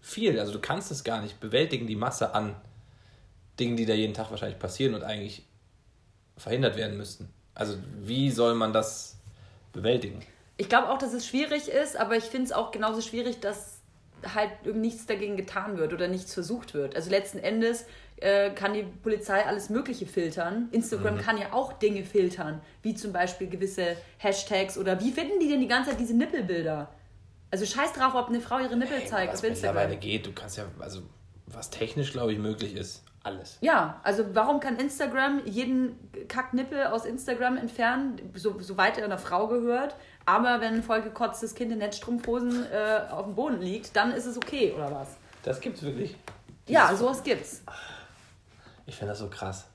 viel. 0.00 0.40
Also 0.40 0.52
du 0.52 0.58
kannst 0.58 0.90
es 0.90 1.04
gar 1.04 1.20
nicht 1.20 1.38
bewältigen, 1.38 1.86
die 1.86 1.96
Masse 1.96 2.34
an 2.34 2.56
Dingen, 3.58 3.76
die 3.76 3.84
da 3.84 3.92
jeden 3.92 4.14
Tag 4.14 4.30
wahrscheinlich 4.30 4.58
passieren 4.58 4.94
und 4.94 5.04
eigentlich 5.04 5.46
verhindert 6.38 6.76
werden 6.76 6.96
müssten. 6.96 7.28
Also 7.54 7.74
wie 8.00 8.30
soll 8.30 8.54
man 8.54 8.72
das 8.72 9.18
bewältigen? 9.74 10.24
Ich 10.56 10.70
glaube 10.70 10.88
auch, 10.88 10.98
dass 10.98 11.12
es 11.12 11.26
schwierig 11.26 11.68
ist, 11.68 11.96
aber 11.96 12.16
ich 12.16 12.24
finde 12.24 12.46
es 12.46 12.52
auch 12.52 12.70
genauso 12.70 13.02
schwierig, 13.02 13.40
dass 13.40 13.80
halt 14.34 14.74
nichts 14.74 15.06
dagegen 15.06 15.36
getan 15.36 15.78
wird 15.78 15.92
oder 15.92 16.08
nichts 16.08 16.34
versucht 16.34 16.74
wird. 16.74 16.96
Also 16.96 17.10
letzten 17.10 17.38
Endes 17.38 17.84
äh, 18.20 18.50
kann 18.50 18.74
die 18.74 18.82
Polizei 18.82 19.44
alles 19.44 19.70
Mögliche 19.70 20.06
filtern. 20.06 20.68
Instagram 20.72 21.16
mhm. 21.16 21.20
kann 21.20 21.38
ja 21.38 21.52
auch 21.52 21.72
Dinge 21.72 22.04
filtern, 22.04 22.60
wie 22.82 22.94
zum 22.94 23.12
Beispiel 23.12 23.48
gewisse 23.48 23.96
Hashtags 24.18 24.78
oder 24.78 25.00
wie 25.00 25.10
finden 25.10 25.40
die 25.40 25.48
denn 25.48 25.60
die 25.60 25.68
ganze 25.68 25.90
Zeit 25.90 26.00
diese 26.00 26.14
Nippelbilder? 26.14 26.88
Also 27.50 27.66
scheiß 27.66 27.92
drauf, 27.94 28.14
ob 28.14 28.28
eine 28.28 28.40
Frau 28.40 28.58
ihre 28.58 28.76
Nippel 28.76 28.98
hey, 28.98 29.06
zeigt 29.06 29.32
was 29.32 29.40
auf 29.40 29.48
Instagram. 29.48 29.74
mittlerweile 29.74 30.00
geht, 30.00 30.26
du 30.26 30.32
kannst 30.32 30.56
ja, 30.56 30.64
also 30.78 31.02
was 31.46 31.70
technisch, 31.70 32.12
glaube 32.12 32.32
ich, 32.32 32.38
möglich 32.38 32.76
ist, 32.76 33.02
alles. 33.22 33.58
Ja, 33.60 34.00
also 34.02 34.24
warum 34.34 34.60
kann 34.60 34.76
Instagram 34.78 35.42
jeden 35.44 35.96
Kacknippel 36.28 36.86
aus 36.86 37.04
Instagram 37.04 37.56
entfernen, 37.56 38.20
so, 38.34 38.60
soweit 38.60 38.98
er 38.98 39.04
einer 39.04 39.18
Frau 39.18 39.48
gehört? 39.48 39.96
Aber 40.26 40.60
wenn 40.60 40.74
ein 40.74 40.82
vollgekotztes 40.82 41.54
Kind 41.54 41.72
in 41.72 41.78
Netzstrumpfhosen 41.78 42.66
äh, 42.70 43.10
auf 43.10 43.24
dem 43.24 43.34
Boden 43.34 43.60
liegt, 43.60 43.96
dann 43.96 44.12
ist 44.12 44.26
es 44.26 44.36
okay, 44.36 44.72
oder 44.72 44.90
was? 44.92 45.16
Das 45.42 45.60
gibt's 45.60 45.82
wirklich. 45.82 46.16
ja, 46.66 46.94
sowas 46.94 47.22
gibt's. 47.22 47.62
Ich 48.90 48.96
finde 48.96 49.12
das 49.12 49.20
so 49.20 49.30
krass. 49.30 49.68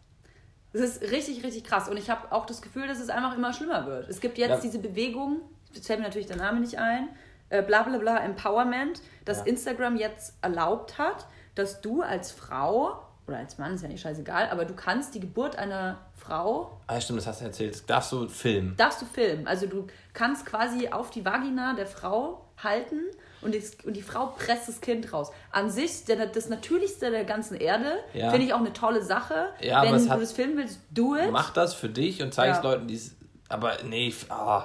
Es 0.73 0.81
ist 0.81 1.01
richtig, 1.03 1.41
richtig 1.41 1.63
krass. 1.63 1.87
Und 1.87 1.95
ich 1.95 2.09
habe 2.09 2.33
auch 2.33 2.45
das 2.45 2.61
Gefühl, 2.61 2.85
dass 2.85 2.99
es 2.99 3.09
einfach 3.09 3.37
immer 3.37 3.53
schlimmer 3.53 3.85
wird. 3.85 4.09
Es 4.09 4.19
gibt 4.19 4.37
jetzt 4.37 4.49
ja. 4.49 4.59
diese 4.59 4.79
Bewegung, 4.79 5.39
jetzt 5.71 5.87
fällt 5.87 5.99
mir 5.99 6.05
natürlich 6.05 6.27
der 6.27 6.35
Name 6.35 6.59
nicht 6.59 6.77
ein, 6.77 7.07
äh, 7.47 7.63
bla 7.63 7.83
bla 7.83 7.97
bla 7.97 8.17
Empowerment, 8.17 9.01
dass 9.23 9.37
ja. 9.39 9.45
Instagram 9.45 9.95
jetzt 9.95 10.33
erlaubt 10.41 10.97
hat, 10.97 11.27
dass 11.55 11.79
du 11.79 12.01
als 12.01 12.33
Frau 12.33 12.99
oder 13.25 13.37
als 13.37 13.57
Mann, 13.57 13.75
ist 13.75 13.83
ja 13.83 13.87
nicht 13.87 14.01
scheißegal, 14.01 14.49
aber 14.49 14.65
du 14.65 14.75
kannst 14.75 15.15
die 15.15 15.21
Geburt 15.21 15.57
einer 15.57 15.97
Frau. 16.13 16.77
Ah, 16.87 16.99
stimmt, 16.99 17.19
das 17.19 17.27
hast 17.27 17.39
du 17.39 17.45
erzählt. 17.45 17.89
Darfst 17.89 18.11
du 18.11 18.27
filmen? 18.27 18.75
Darfst 18.75 19.01
du 19.01 19.05
filmen. 19.05 19.47
Also 19.47 19.67
du 19.67 19.87
kannst 20.13 20.45
quasi 20.45 20.89
auf 20.89 21.09
die 21.09 21.23
Vagina 21.23 21.73
der 21.73 21.87
Frau 21.87 22.45
halten 22.61 22.99
und 23.45 23.53
die, 23.53 23.63
und 23.85 23.93
die 23.93 24.01
Frau 24.01 24.33
presst 24.37 24.67
das 24.67 24.81
Kind 24.81 25.13
raus. 25.13 25.31
An 25.51 25.69
sich 25.69 26.03
der, 26.05 26.25
das 26.25 26.49
Natürlichste 26.49 27.11
der 27.11 27.23
ganzen 27.23 27.55
Erde. 27.55 27.99
Ja. 28.13 28.31
Finde 28.31 28.47
ich 28.47 28.53
auch 28.53 28.59
eine 28.59 28.73
tolle 28.73 29.03
Sache. 29.03 29.49
Ja, 29.61 29.83
Wenn 29.83 30.03
du 30.03 30.09
hat, 30.09 30.21
das 30.21 30.33
filmen 30.33 30.57
willst, 30.57 30.79
do 30.91 31.15
it. 31.15 31.31
Mach 31.31 31.53
das 31.53 31.73
für 31.73 31.89
dich 31.89 32.21
und 32.21 32.33
zeig 32.33 32.51
es 32.51 32.57
ja. 32.57 32.63
Leuten, 32.63 32.87
die 32.87 32.95
es. 32.95 33.15
Aber 33.47 33.77
nee, 33.83 34.13
oh, 34.29 34.61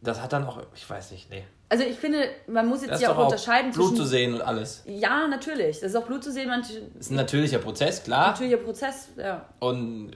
das 0.00 0.22
hat 0.22 0.32
dann 0.32 0.46
auch. 0.46 0.62
Ich 0.74 0.88
weiß 0.88 1.10
nicht, 1.10 1.28
nee. 1.28 1.44
Also 1.68 1.84
ich 1.84 1.96
finde, 1.96 2.28
man 2.46 2.68
muss 2.68 2.84
jetzt 2.84 3.00
ja 3.00 3.12
auch 3.12 3.24
unterscheiden 3.24 3.70
auch 3.70 3.74
Blut 3.74 3.88
zwischen... 3.88 3.96
Blut 3.96 4.06
zu 4.06 4.10
sehen 4.10 4.34
und 4.34 4.42
alles. 4.42 4.82
Ja, 4.84 5.26
natürlich. 5.26 5.80
Das 5.80 5.90
ist 5.90 5.96
auch 5.96 6.04
Blut 6.04 6.22
zu 6.22 6.30
sehen. 6.30 6.50
Das 6.50 6.70
ist 7.00 7.10
ein 7.10 7.16
natürlicher 7.16 7.58
Prozess, 7.58 8.04
klar. 8.04 8.28
Natürlicher 8.32 8.58
Prozess, 8.58 9.08
ja. 9.16 9.46
Und 9.58 10.12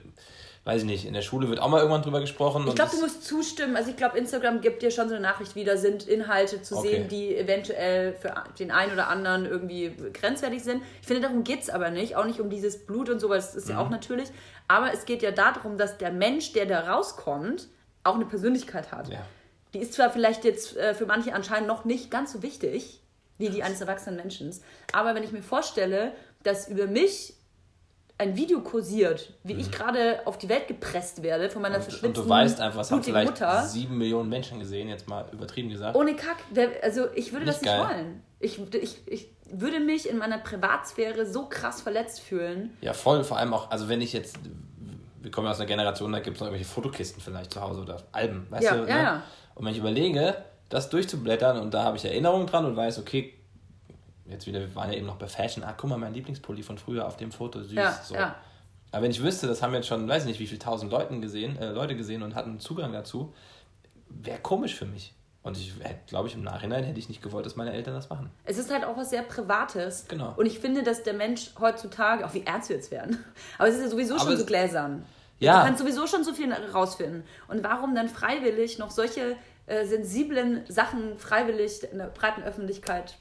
weiß 0.67 0.81
ich 0.81 0.85
nicht, 0.85 1.05
in 1.05 1.13
der 1.13 1.21
Schule 1.21 1.47
wird 1.47 1.61
auch 1.61 1.69
mal 1.69 1.77
irgendwann 1.77 2.01
drüber 2.01 2.19
gesprochen. 2.19 2.65
Ich 2.67 2.75
glaube, 2.75 2.91
du 2.91 2.99
musst 2.99 3.23
zustimmen. 3.23 3.77
Also 3.77 3.89
ich 3.89 3.95
glaube, 3.95 4.17
Instagram 4.17 4.59
gibt 4.59 4.81
dir 4.81 4.91
schon 4.91 5.07
so 5.07 5.15
eine 5.15 5.23
Nachricht 5.23 5.55
wieder, 5.55 5.77
sind 5.77 6.05
Inhalte 6.05 6.61
zu 6.61 6.75
okay. 6.75 6.89
sehen, 6.89 7.07
die 7.07 7.37
eventuell 7.37 8.11
für 8.11 8.33
den 8.59 8.71
einen 8.71 8.91
oder 8.91 9.07
anderen 9.07 9.45
irgendwie 9.45 9.95
grenzwertig 10.11 10.61
sind. 10.61 10.83
Ich 11.01 11.07
finde, 11.07 11.21
darum 11.21 11.45
geht 11.45 11.61
es 11.61 11.69
aber 11.69 11.89
nicht. 11.89 12.17
Auch 12.17 12.25
nicht 12.25 12.41
um 12.41 12.49
dieses 12.49 12.85
Blut 12.85 13.09
und 13.09 13.21
sowas, 13.21 13.53
das 13.53 13.63
ist 13.63 13.69
mhm. 13.69 13.75
ja 13.75 13.79
auch 13.79 13.89
natürlich. 13.89 14.27
Aber 14.67 14.91
es 14.91 15.05
geht 15.05 15.21
ja 15.21 15.31
darum, 15.31 15.77
dass 15.77 15.97
der 15.97 16.11
Mensch, 16.11 16.51
der 16.51 16.65
da 16.65 16.91
rauskommt, 16.91 17.69
auch 18.03 18.15
eine 18.15 18.25
Persönlichkeit 18.25 18.91
hat. 18.91 19.07
Ja. 19.07 19.19
Die 19.73 19.79
ist 19.79 19.93
zwar 19.93 20.09
vielleicht 20.09 20.43
jetzt 20.43 20.75
äh, 20.75 20.93
für 20.93 21.05
manche 21.05 21.33
anscheinend 21.33 21.69
noch 21.69 21.85
nicht 21.85 22.11
ganz 22.11 22.33
so 22.33 22.43
wichtig, 22.43 23.01
wie 23.37 23.47
die 23.47 23.63
eines 23.63 23.79
erwachsenen 23.79 24.17
Menschen. 24.17 24.53
Aber 24.91 25.15
wenn 25.15 25.23
ich 25.23 25.31
mir 25.31 25.43
vorstelle, 25.43 26.11
dass 26.43 26.67
über 26.67 26.87
mich 26.87 27.35
ein 28.19 28.35
Video 28.35 28.61
kursiert, 28.61 29.33
wie 29.43 29.53
mhm. 29.53 29.59
ich 29.59 29.71
gerade 29.71 30.21
auf 30.25 30.37
die 30.37 30.49
Welt 30.49 30.67
gepresst 30.67 31.21
werde 31.21 31.49
von 31.49 31.61
meiner 31.61 31.81
verschwitzten 31.81 32.07
Und 32.07 32.17
du 32.17 32.27
weißt 32.27 32.59
einfach, 32.59 32.79
was 32.79 32.91
haben 32.91 33.03
vielleicht 33.03 33.29
Mutter. 33.29 33.63
sieben 33.63 33.97
Millionen 33.97 34.29
Menschen 34.29 34.59
gesehen, 34.59 34.89
jetzt 34.89 35.07
mal 35.07 35.25
übertrieben 35.31 35.69
gesagt. 35.69 35.95
Ohne 35.95 36.15
Kack. 36.15 36.37
Also 36.81 37.07
ich 37.13 37.31
würde 37.31 37.45
nicht 37.45 37.57
das 37.57 37.61
nicht 37.61 37.71
geil. 37.71 37.87
wollen. 37.87 38.23
Ich, 38.39 38.59
ich, 38.73 38.97
ich 39.07 39.29
würde 39.51 39.79
mich 39.79 40.09
in 40.09 40.17
meiner 40.17 40.39
Privatsphäre 40.39 41.25
so 41.25 41.45
krass 41.45 41.81
verletzt 41.81 42.19
fühlen. 42.19 42.75
Ja, 42.81 42.93
voll. 42.93 43.23
Vor 43.23 43.37
allem 43.37 43.53
auch, 43.53 43.69
also 43.69 43.87
wenn 43.87 44.01
ich 44.01 44.13
jetzt, 44.13 44.37
wir 45.21 45.31
kommen 45.31 45.47
aus 45.47 45.59
einer 45.59 45.67
Generation, 45.67 46.11
da 46.11 46.19
gibt 46.19 46.37
es 46.37 46.41
noch 46.41 46.47
irgendwelche 46.47 46.71
Fotokisten 46.71 47.21
vielleicht 47.21 47.53
zu 47.53 47.61
Hause 47.61 47.81
oder 47.81 48.03
Alben, 48.11 48.47
weißt 48.49 48.63
ja, 48.63 48.75
du? 48.75 48.87
Ja, 48.87 48.95
ne? 48.95 49.03
ja. 49.03 49.23
Und 49.55 49.65
wenn 49.65 49.71
ich 49.71 49.79
überlege, 49.79 50.35
das 50.69 50.89
durchzublättern 50.89 51.59
und 51.59 51.73
da 51.73 51.83
habe 51.83 51.97
ich 51.97 52.05
Erinnerungen 52.05 52.47
dran 52.47 52.65
und 52.65 52.75
weiß, 52.75 52.99
okay, 52.99 53.36
jetzt 54.29 54.47
wieder, 54.47 54.59
wir 54.59 54.75
waren 54.75 54.91
ja 54.91 54.97
eben 54.97 55.07
noch 55.07 55.17
bei 55.17 55.27
Fashion, 55.27 55.63
ah, 55.63 55.73
guck 55.75 55.89
mal, 55.89 55.97
mein 55.97 56.13
Lieblingspulli 56.13 56.63
von 56.63 56.77
früher 56.77 57.07
auf 57.07 57.17
dem 57.17 57.31
Foto, 57.31 57.61
süß. 57.61 57.73
Ja, 57.73 57.91
so. 58.03 58.15
ja. 58.15 58.35
Aber 58.91 59.03
wenn 59.03 59.11
ich 59.11 59.21
wüsste, 59.21 59.47
das 59.47 59.61
haben 59.61 59.73
jetzt 59.73 59.87
schon, 59.87 60.07
weiß 60.07 60.25
nicht, 60.25 60.39
wie 60.39 60.47
viele 60.47 60.59
tausend 60.59 60.91
Leuten 60.91 61.21
gesehen, 61.21 61.57
äh, 61.57 61.71
Leute 61.71 61.95
gesehen 61.95 62.23
und 62.23 62.35
hatten 62.35 62.59
Zugang 62.59 62.93
dazu, 62.93 63.33
wäre 64.09 64.39
komisch 64.39 64.75
für 64.75 64.85
mich. 64.85 65.13
Und 65.43 65.57
ich 65.57 65.73
glaube 66.07 66.27
ich, 66.27 66.35
im 66.35 66.43
Nachhinein 66.43 66.83
hätte 66.83 66.99
ich 66.99 67.07
nicht 67.07 67.21
gewollt, 67.21 67.45
dass 67.45 67.55
meine 67.55 67.71
Eltern 67.71 67.93
das 67.93 68.09
machen. 68.09 68.29
Es 68.43 68.57
ist 68.57 68.71
halt 68.71 68.83
auch 68.83 68.97
was 68.97 69.09
sehr 69.09 69.21
Privates. 69.21 70.05
Genau. 70.09 70.33
Und 70.35 70.45
ich 70.45 70.59
finde, 70.59 70.83
dass 70.83 71.03
der 71.03 71.13
Mensch 71.13 71.51
heutzutage, 71.59 72.25
auch 72.25 72.33
wie 72.33 72.45
ernst 72.45 72.67
wir 72.67 72.75
jetzt 72.75 72.91
werden, 72.91 73.23
aber 73.57 73.69
es 73.69 73.75
ist 73.75 73.81
ja 73.81 73.89
sowieso 73.89 74.15
aber 74.15 74.23
schon 74.25 74.37
so 74.37 74.45
gläsern. 74.45 75.05
Ja. 75.39 75.59
Du 75.59 75.65
kannst 75.67 75.79
sowieso 75.79 76.07
schon 76.07 76.23
so 76.23 76.33
viel 76.33 76.51
rausfinden. 76.51 77.23
Und 77.47 77.63
warum 77.63 77.95
dann 77.95 78.09
freiwillig 78.09 78.79
noch 78.79 78.91
solche 78.91 79.37
äh, 79.67 79.85
sensiblen 79.85 80.63
Sachen 80.67 81.17
freiwillig 81.17 81.83
in 81.91 81.99
der 81.99 82.07
breiten 82.07 82.41
Öffentlichkeit 82.43 83.17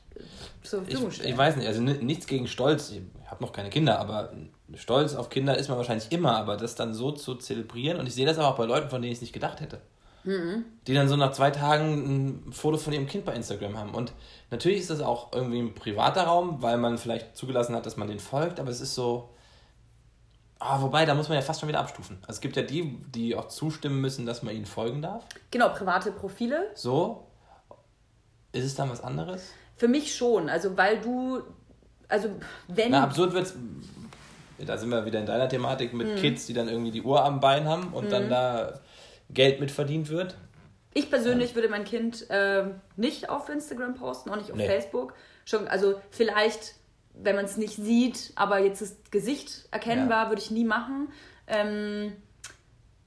zur 0.62 0.82
Verfügung 0.82 1.10
stellen. 1.10 1.28
Ich, 1.28 1.32
ich 1.32 1.38
weiß 1.38 1.56
nicht, 1.56 1.66
also 1.66 1.80
nichts 1.80 2.26
gegen 2.26 2.46
Stolz. 2.46 2.90
Ich 2.90 3.02
habe 3.30 3.42
noch 3.42 3.52
keine 3.52 3.70
Kinder, 3.70 3.98
aber 3.98 4.32
Stolz 4.74 5.14
auf 5.14 5.30
Kinder 5.30 5.56
ist 5.56 5.68
man 5.68 5.78
wahrscheinlich 5.78 6.10
immer, 6.12 6.36
aber 6.36 6.56
das 6.56 6.74
dann 6.74 6.94
so 6.94 7.12
zu 7.12 7.34
zelebrieren 7.36 7.98
und 7.98 8.06
ich 8.06 8.14
sehe 8.14 8.26
das 8.26 8.38
aber 8.38 8.48
auch 8.48 8.56
bei 8.56 8.64
Leuten, 8.64 8.90
von 8.90 9.00
denen 9.02 9.12
ich 9.12 9.18
es 9.18 9.22
nicht 9.22 9.32
gedacht 9.32 9.60
hätte. 9.60 9.80
Mhm. 10.26 10.64
Die 10.86 10.94
dann 10.94 11.08
so 11.08 11.16
nach 11.16 11.32
zwei 11.32 11.52
Tagen 11.52 12.44
ein 12.46 12.52
Foto 12.52 12.76
von 12.76 12.92
ihrem 12.92 13.06
Kind 13.06 13.24
bei 13.24 13.32
Instagram 13.32 13.78
haben. 13.78 13.94
Und 13.94 14.12
natürlich 14.50 14.80
ist 14.80 14.90
das 14.90 15.00
auch 15.00 15.32
irgendwie 15.32 15.60
ein 15.60 15.74
privater 15.74 16.24
Raum, 16.24 16.62
weil 16.62 16.78
man 16.78 16.98
vielleicht 16.98 17.36
zugelassen 17.36 17.76
hat, 17.76 17.86
dass 17.86 17.96
man 17.96 18.08
den 18.08 18.18
folgt, 18.18 18.58
aber 18.58 18.70
es 18.70 18.80
ist 18.80 18.94
so. 18.94 19.30
Ah, 20.58 20.80
wobei, 20.80 21.04
da 21.04 21.14
muss 21.14 21.28
man 21.28 21.36
ja 21.36 21.42
fast 21.42 21.60
schon 21.60 21.68
wieder 21.68 21.80
abstufen. 21.80 22.16
Also 22.22 22.38
es 22.38 22.40
gibt 22.40 22.56
ja 22.56 22.62
die, 22.62 22.98
die 23.14 23.36
auch 23.36 23.48
zustimmen 23.48 24.00
müssen, 24.00 24.24
dass 24.24 24.42
man 24.42 24.56
ihnen 24.56 24.64
folgen 24.64 25.02
darf. 25.02 25.22
Genau, 25.50 25.68
private 25.68 26.10
Profile. 26.12 26.70
So. 26.74 27.26
Ist 28.52 28.64
es 28.64 28.74
dann 28.74 28.90
was 28.90 29.02
anderes? 29.02 29.50
Für 29.76 29.88
mich 29.88 30.14
schon. 30.14 30.48
Also, 30.48 30.76
weil 30.76 31.00
du. 31.00 31.42
Also, 32.08 32.30
wenn. 32.68 32.90
Na, 32.90 33.04
absurd 33.04 33.32
wird's. 33.32 33.54
Da 34.58 34.78
sind 34.78 34.88
wir 34.88 35.04
wieder 35.04 35.20
in 35.20 35.26
deiner 35.26 35.48
Thematik 35.48 35.92
mit 35.92 36.08
mhm. 36.08 36.16
Kids, 36.16 36.46
die 36.46 36.54
dann 36.54 36.68
irgendwie 36.68 36.90
die 36.90 37.02
Uhr 37.02 37.22
am 37.22 37.40
Bein 37.40 37.68
haben 37.68 37.92
und 37.92 38.06
mhm. 38.06 38.10
dann 38.10 38.30
da 38.30 38.80
Geld 39.28 39.60
mit 39.60 39.70
verdient 39.70 40.08
wird. 40.08 40.34
Ich 40.94 41.10
persönlich 41.10 41.54
würde 41.54 41.68
mein 41.68 41.84
Kind 41.84 42.26
ähm, 42.30 42.80
nicht 42.96 43.28
auf 43.28 43.50
Instagram 43.50 43.96
posten, 43.96 44.30
auch 44.30 44.36
nicht 44.36 44.50
auf 44.50 44.56
Nee. 44.56 44.66
Facebook. 44.66 45.12
Schon, 45.44 45.68
also 45.68 46.00
vielleicht, 46.10 46.74
wenn 47.12 47.36
man 47.36 47.44
es 47.44 47.58
nicht 47.58 47.76
sieht, 47.76 48.32
aber 48.34 48.60
jetzt 48.60 48.80
das 48.80 48.96
Gesicht 49.10 49.68
erkennbar, 49.70 50.30
würde 50.30 50.40
ich 50.40 50.50
nie 50.50 50.64
machen. 50.64 51.08
Ähm, 51.46 52.14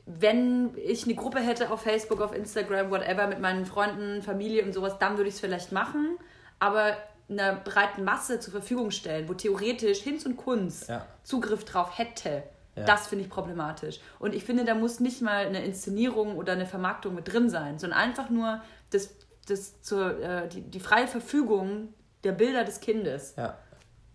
wenn 0.05 0.71
ich 0.77 1.05
eine 1.05 1.15
Gruppe 1.15 1.39
hätte 1.39 1.71
auf 1.71 1.81
Facebook, 1.81 2.21
auf 2.21 2.35
Instagram, 2.35 2.91
whatever, 2.91 3.25
mit 3.25 3.39
meinen 3.39 3.65
Freunden, 3.65 4.21
Familie 4.21 4.63
und 4.63 4.73
sowas, 4.73 4.99
dann 4.99 5.17
würde 5.17 5.29
ich 5.29 5.35
es 5.35 5.39
vielleicht 5.39 5.71
machen. 5.71 6.19
Aber 6.59 6.93
einer 7.29 7.55
breiten 7.55 8.03
Masse 8.03 8.39
zur 8.39 8.51
Verfügung 8.51 8.91
stellen, 8.91 9.29
wo 9.29 9.33
theoretisch 9.33 9.99
Hinz 9.99 10.25
und 10.25 10.35
Kunz 10.37 10.87
Ja. 10.87 11.05
Zugriff 11.23 11.63
drauf 11.63 11.97
hätte, 11.97 12.43
Ja. 12.75 12.85
das 12.85 13.07
finde 13.07 13.25
ich 13.25 13.29
problematisch. 13.29 13.99
Und 14.19 14.33
ich 14.33 14.43
finde, 14.43 14.65
da 14.65 14.73
muss 14.75 14.99
nicht 14.99 15.21
mal 15.21 15.45
eine 15.45 15.63
Inszenierung 15.63 16.35
oder 16.37 16.53
eine 16.53 16.65
Vermarktung 16.65 17.13
mit 17.15 17.31
drin 17.31 17.49
sein, 17.49 17.77
sondern 17.77 17.99
einfach 17.99 18.29
nur 18.29 18.61
das, 18.91 19.09
das 19.47 19.81
zur, 19.81 20.19
äh, 20.21 20.47
die, 20.47 20.61
die 20.61 20.79
freie 20.79 21.07
Verfügung 21.07 21.93
der 22.23 22.31
Bilder 22.31 22.63
des 22.63 22.79
Kindes. 22.79 23.35
Ja, 23.37 23.57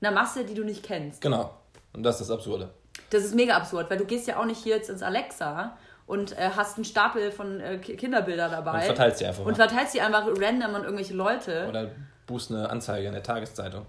Einer 0.00 0.10
Masse, 0.10 0.44
die 0.44 0.54
du 0.54 0.64
nicht 0.64 0.82
kennst. 0.82 1.20
genau. 1.20 1.54
Und 1.92 2.02
das 2.02 2.20
ist 2.20 2.28
das 2.28 2.36
Absurde. 2.36 2.74
Das 3.10 3.24
ist 3.24 3.34
mega 3.36 3.56
absurd, 3.56 3.88
weil 3.90 3.98
du 3.98 4.04
gehst 4.04 4.26
ja 4.26 4.38
auch 4.40 4.44
nicht 4.44 4.60
hier 4.62 4.74
jetzt 4.76 4.90
ins 4.90 5.02
Alexa 5.02 5.76
und 6.06 6.36
äh, 6.36 6.50
hast 6.56 6.76
einen 6.76 6.84
Stapel 6.84 7.30
von 7.30 7.60
äh, 7.60 7.78
Ki- 7.78 7.96
Kinderbilder 7.96 8.48
dabei. 8.48 8.78
Und 8.78 8.82
verteilst 8.84 9.20
die 9.20 9.26
einfach 9.26 9.44
Und 9.44 9.54
verteilst 9.54 9.94
die 9.94 10.00
einfach 10.00 10.26
random 10.26 10.74
an 10.74 10.82
irgendwelche 10.84 11.14
Leute. 11.14 11.66
Oder 11.68 11.90
buchst 12.26 12.50
eine 12.50 12.70
Anzeige 12.70 13.06
in 13.06 13.12
der 13.12 13.22
Tageszeitung. 13.22 13.86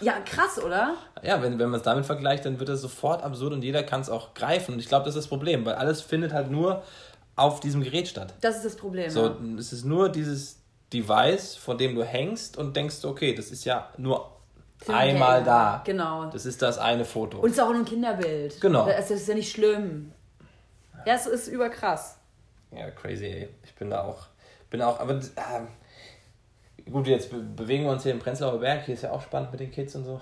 Ja, 0.00 0.20
krass, 0.20 0.62
oder? 0.62 0.94
Ja, 1.22 1.42
wenn, 1.42 1.58
wenn 1.58 1.68
man 1.68 1.80
es 1.80 1.84
damit 1.84 2.06
vergleicht, 2.06 2.44
dann 2.46 2.58
wird 2.60 2.68
es 2.68 2.80
sofort 2.80 3.22
absurd 3.22 3.52
und 3.52 3.62
jeder 3.62 3.82
kann 3.82 4.00
es 4.00 4.08
auch 4.08 4.34
greifen. 4.34 4.74
Und 4.74 4.80
ich 4.80 4.88
glaube, 4.88 5.04
das 5.04 5.14
ist 5.14 5.24
das 5.24 5.28
Problem, 5.28 5.66
weil 5.66 5.74
alles 5.74 6.00
findet 6.00 6.32
halt 6.32 6.50
nur 6.50 6.82
auf 7.36 7.60
diesem 7.60 7.82
Gerät 7.82 8.08
statt. 8.08 8.34
Das 8.40 8.56
ist 8.56 8.64
das 8.64 8.76
Problem. 8.76 9.10
So, 9.10 9.26
ja. 9.26 9.36
es 9.58 9.72
ist 9.72 9.84
nur 9.84 10.08
dieses 10.08 10.58
Device, 10.92 11.56
von 11.56 11.78
dem 11.78 11.94
du 11.94 12.04
hängst 12.04 12.56
und 12.56 12.76
denkst, 12.76 13.04
okay, 13.04 13.34
das 13.34 13.50
ist 13.50 13.64
ja 13.64 13.88
nur 13.96 14.30
einmal 14.88 15.42
da. 15.44 15.82
Genau. 15.84 16.26
Das 16.26 16.46
ist 16.46 16.62
das 16.62 16.78
eine 16.78 17.04
Foto. 17.04 17.38
Und 17.38 17.50
es 17.50 17.56
ist 17.56 17.62
auch 17.62 17.70
nur 17.70 17.80
ein 17.80 17.84
Kinderbild. 17.84 18.60
Genau. 18.60 18.86
Das 18.86 19.10
ist 19.10 19.28
ja 19.28 19.34
nicht 19.34 19.52
schlimm. 19.52 20.12
Ja, 21.06 21.14
es 21.14 21.26
ist 21.26 21.48
überkrass. 21.48 22.18
Ja, 22.72 22.90
crazy, 22.90 23.26
ey. 23.26 23.48
Ich 23.64 23.74
bin 23.74 23.90
da 23.90 24.02
auch, 24.02 24.26
bin 24.70 24.82
auch, 24.82 25.00
aber 25.00 25.14
ähm, 25.14 25.68
gut, 26.90 27.06
jetzt 27.06 27.30
be 27.30 27.38
bewegen 27.38 27.84
wir 27.84 27.92
uns 27.92 28.02
hier 28.02 28.12
im 28.12 28.18
Prenzlauer 28.18 28.58
Berg. 28.58 28.84
Hier 28.84 28.94
ist 28.94 29.02
ja 29.02 29.12
auch 29.12 29.22
spannend 29.22 29.50
mit 29.52 29.60
den 29.60 29.70
Kids 29.70 29.94
und 29.94 30.04
so. 30.04 30.20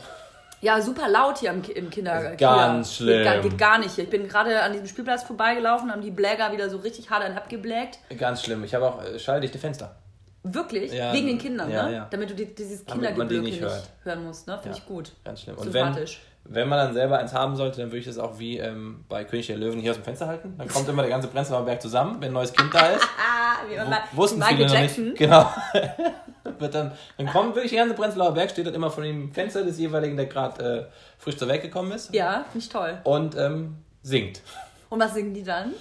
Ja, 0.60 0.80
super 0.80 1.08
laut 1.08 1.38
hier 1.38 1.50
im, 1.50 1.62
im 1.62 1.88
Kindergarten. 1.88 2.36
Ganz 2.36 2.88
Geht 2.88 2.96
schlimm. 2.96 3.42
geht 3.42 3.58
gar 3.58 3.78
nicht 3.78 3.94
hier. 3.94 4.04
Ich 4.04 4.10
bin 4.10 4.26
gerade 4.26 4.60
an 4.60 4.72
diesem 4.72 4.88
Spielplatz 4.88 5.22
vorbeigelaufen, 5.22 5.90
haben 5.92 6.02
die 6.02 6.10
Bläger 6.10 6.50
wieder 6.52 6.68
so 6.68 6.78
richtig 6.78 7.10
hart 7.10 7.24
abgeblägt. 7.24 8.00
Ganz 8.18 8.42
schlimm. 8.42 8.64
Ich 8.64 8.74
habe 8.74 8.86
auch 8.86 9.02
äh, 9.04 9.18
schalldichte 9.18 9.58
Fenster. 9.58 9.94
Wirklich? 10.42 10.92
Ja, 10.92 11.12
Wegen 11.12 11.26
den 11.26 11.38
Kindern, 11.38 11.70
ja, 11.70 11.86
ne? 11.86 11.94
ja. 11.94 12.08
Damit 12.10 12.30
du 12.30 12.34
die, 12.34 12.54
dieses 12.54 12.86
man 12.86 13.28
die 13.28 13.40
nicht 13.40 13.60
nicht, 13.60 13.90
hören 14.04 14.24
musst, 14.24 14.46
ne? 14.46 14.58
Finde 14.62 14.78
ich 14.78 14.86
gut. 14.86 15.12
Ganz 15.24 15.42
schlimm. 15.42 15.56
Und 15.56 15.64
Sympathisch. 15.64 16.20
wenn 16.22 16.27
man 16.48 16.78
dann 16.78 16.94
selber 16.94 17.18
eins 17.18 17.34
haben 17.34 17.56
sollte, 17.56 17.80
dann 17.80 17.90
würde 17.90 17.98
ich 17.98 18.06
das 18.06 18.18
auch 18.18 18.38
wie 18.38 18.58
ähm, 18.58 19.04
bei 19.08 19.24
König 19.24 19.48
der 19.48 19.56
Löwen 19.56 19.80
hier 19.80 19.90
aus 19.90 19.98
dem 19.98 20.04
Fenster 20.04 20.26
halten. 20.26 20.54
Dann 20.56 20.68
kommt 20.68 20.88
immer 20.88 21.02
der 21.02 21.10
ganze 21.10 21.28
Prenzlauer 21.28 21.64
Berg 21.64 21.82
zusammen, 21.82 22.16
wenn 22.20 22.30
ein 22.30 22.34
neues 22.34 22.52
Kind 22.52 22.72
da 22.72 22.86
ist. 22.86 23.04
Ah, 23.18 23.56
wie 23.68 24.16
Wussten 24.16 24.38
Michael 24.38 24.56
viele 24.56 24.68
noch 24.68 24.74
Jackson. 24.74 25.04
nicht. 25.04 25.18
Genau. 25.18 25.52
Wird 26.58 26.74
dann, 26.74 26.92
dann 27.18 27.26
kommt 27.26 27.54
wirklich 27.54 27.72
der 27.72 27.80
ganze 27.80 27.94
Prenzlauer 27.94 28.32
Berg, 28.32 28.50
steht 28.50 28.66
dann 28.66 28.74
immer 28.74 28.90
vor 28.90 29.04
dem 29.04 29.32
Fenster 29.32 29.62
des 29.62 29.78
jeweiligen, 29.78 30.16
der 30.16 30.26
gerade 30.26 30.88
äh, 30.88 30.92
frisch 31.18 31.36
zur 31.36 31.48
Welt 31.48 31.62
gekommen 31.62 31.92
ist. 31.92 32.12
Ja, 32.14 32.44
finde 32.50 32.58
ich 32.58 32.68
toll. 32.68 32.98
Und 33.04 33.36
ähm, 33.36 33.76
singt. 34.02 34.40
Und 34.88 35.00
was 35.00 35.14
singen 35.14 35.34
die 35.34 35.44
dann? 35.44 35.74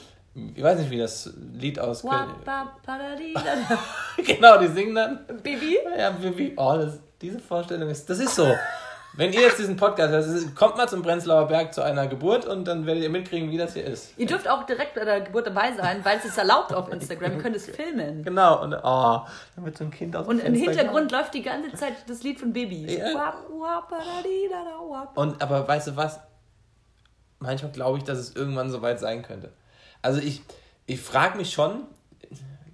Ich 0.56 0.62
weiß 0.62 0.80
nicht, 0.80 0.92
wie 0.92 1.00
das 1.00 1.34
Lied 1.54 1.80
aus. 1.80 2.04
Wap, 2.04 2.44
bap, 2.46 2.84
padadi, 2.84 3.34
da, 3.34 3.80
genau, 4.24 4.60
die 4.60 4.68
singen 4.68 4.94
dann. 4.94 5.26
Baby? 5.42 5.80
Ja, 5.98 6.14
wie, 6.20 6.54
oh, 6.56 6.78
das, 6.78 7.00
diese 7.20 7.40
Vorstellung 7.40 7.90
ist, 7.90 8.08
das 8.08 8.20
ist 8.20 8.36
so. 8.36 8.54
Wenn 9.18 9.34
ihr 9.34 9.42
jetzt 9.42 9.58
diesen 9.58 9.78
Podcast 9.78 10.12
hört, 10.12 10.56
kommt 10.56 10.78
mal 10.78 10.88
zum 10.88 11.02
Prenzlauer 11.02 11.48
Berg 11.48 11.74
zu 11.74 11.82
einer 11.82 12.08
Geburt 12.08 12.46
und 12.46 12.66
dann 12.66 12.86
werdet 12.86 13.02
ihr 13.02 13.10
mitkriegen, 13.10 13.50
wie 13.50 13.58
das 13.58 13.74
hier 13.74 13.84
ist. 13.84 14.14
Ihr 14.16 14.28
dürft 14.28 14.48
auch 14.48 14.64
direkt 14.64 14.94
bei 14.94 15.04
der 15.06 15.22
Geburt 15.22 15.48
dabei 15.48 15.74
sein, 15.76 16.06
weil 16.06 16.18
es 16.20 16.26
ist 16.26 16.38
erlaubt 16.38 16.72
auf 16.72 16.92
Instagram. 16.92 17.32
Ihr 17.34 17.38
könnt 17.40 17.56
es 17.56 17.66
filmen. 17.66 18.24
Genau, 18.24 18.62
und 18.62 18.76
oh, 18.76 19.22
dann 19.56 19.66
wird 19.66 19.76
so 19.76 19.86
ein 19.86 19.92
Kind 19.92 20.16
aus 20.16 20.28
dem 20.28 20.38
Und 20.38 20.40
im 20.44 20.54
Hintergrund 20.54 21.12
läuft 21.12 21.34
die 21.34 21.42
ganze 21.42 21.74
Zeit 21.74 21.94
das 22.08 22.22
Lied 22.22 22.40
von 22.40 22.54
Baby. 22.54 22.96
Ja. 22.96 23.34
Und 25.16 25.42
aber 25.42 25.68
weißt 25.68 25.88
du 25.88 25.96
was? 25.96 26.20
Manchmal 27.40 27.72
glaube 27.72 27.98
ich, 27.98 28.04
dass 28.04 28.20
es 28.20 28.36
irgendwann 28.36 28.70
soweit 28.70 29.00
sein 29.00 29.24
könnte. 29.24 29.52
Also 30.04 30.22
ich, 30.22 30.44
ich 30.86 31.02
frage 31.02 31.40
mich 31.40 31.52
schon, 31.52 31.88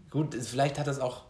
gut, 0.09 0.35
vielleicht 0.35 0.77
hat 0.77 0.87
das 0.87 0.99
auch, 0.99 1.21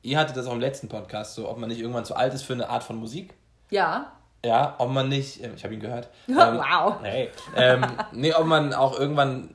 ihr 0.00 0.18
hattet 0.18 0.38
das 0.38 0.46
auch 0.46 0.54
im 0.54 0.60
letzten 0.60 0.88
Podcast, 0.88 1.34
so 1.34 1.46
ob 1.50 1.58
man 1.58 1.68
nicht 1.68 1.80
irgendwann 1.80 2.06
zu 2.06 2.16
alt 2.16 2.32
ist 2.32 2.42
für 2.42 2.54
eine 2.54 2.70
Art 2.70 2.84
von 2.84 2.96
Musik. 2.96 3.34
Ja. 3.68 4.12
Ja, 4.44 4.74
ob 4.78 4.90
man 4.90 5.08
nicht, 5.08 5.42
ähm, 5.42 5.52
ich 5.56 5.64
habe 5.64 5.74
ihn 5.74 5.80
gehört. 5.80 6.08
Wow. 6.28 7.00
Nee, 7.02 7.28
ähm, 7.56 7.84
nee, 8.12 8.34
ob 8.34 8.46
man 8.46 8.74
auch 8.74 8.98
irgendwann, 8.98 9.54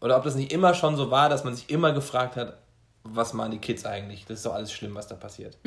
oder 0.00 0.16
ob 0.16 0.24
das 0.24 0.34
nicht 0.34 0.52
immer 0.52 0.74
schon 0.74 0.96
so 0.96 1.10
war, 1.10 1.28
dass 1.28 1.44
man 1.44 1.54
sich 1.54 1.68
immer 1.70 1.92
gefragt 1.92 2.36
hat, 2.36 2.58
was 3.04 3.32
machen 3.34 3.50
die 3.50 3.58
Kids 3.58 3.84
eigentlich? 3.84 4.24
Das 4.26 4.38
ist 4.38 4.46
doch 4.46 4.54
alles 4.54 4.72
schlimm, 4.72 4.94
was 4.94 5.08
da 5.08 5.16
passiert. 5.16 5.58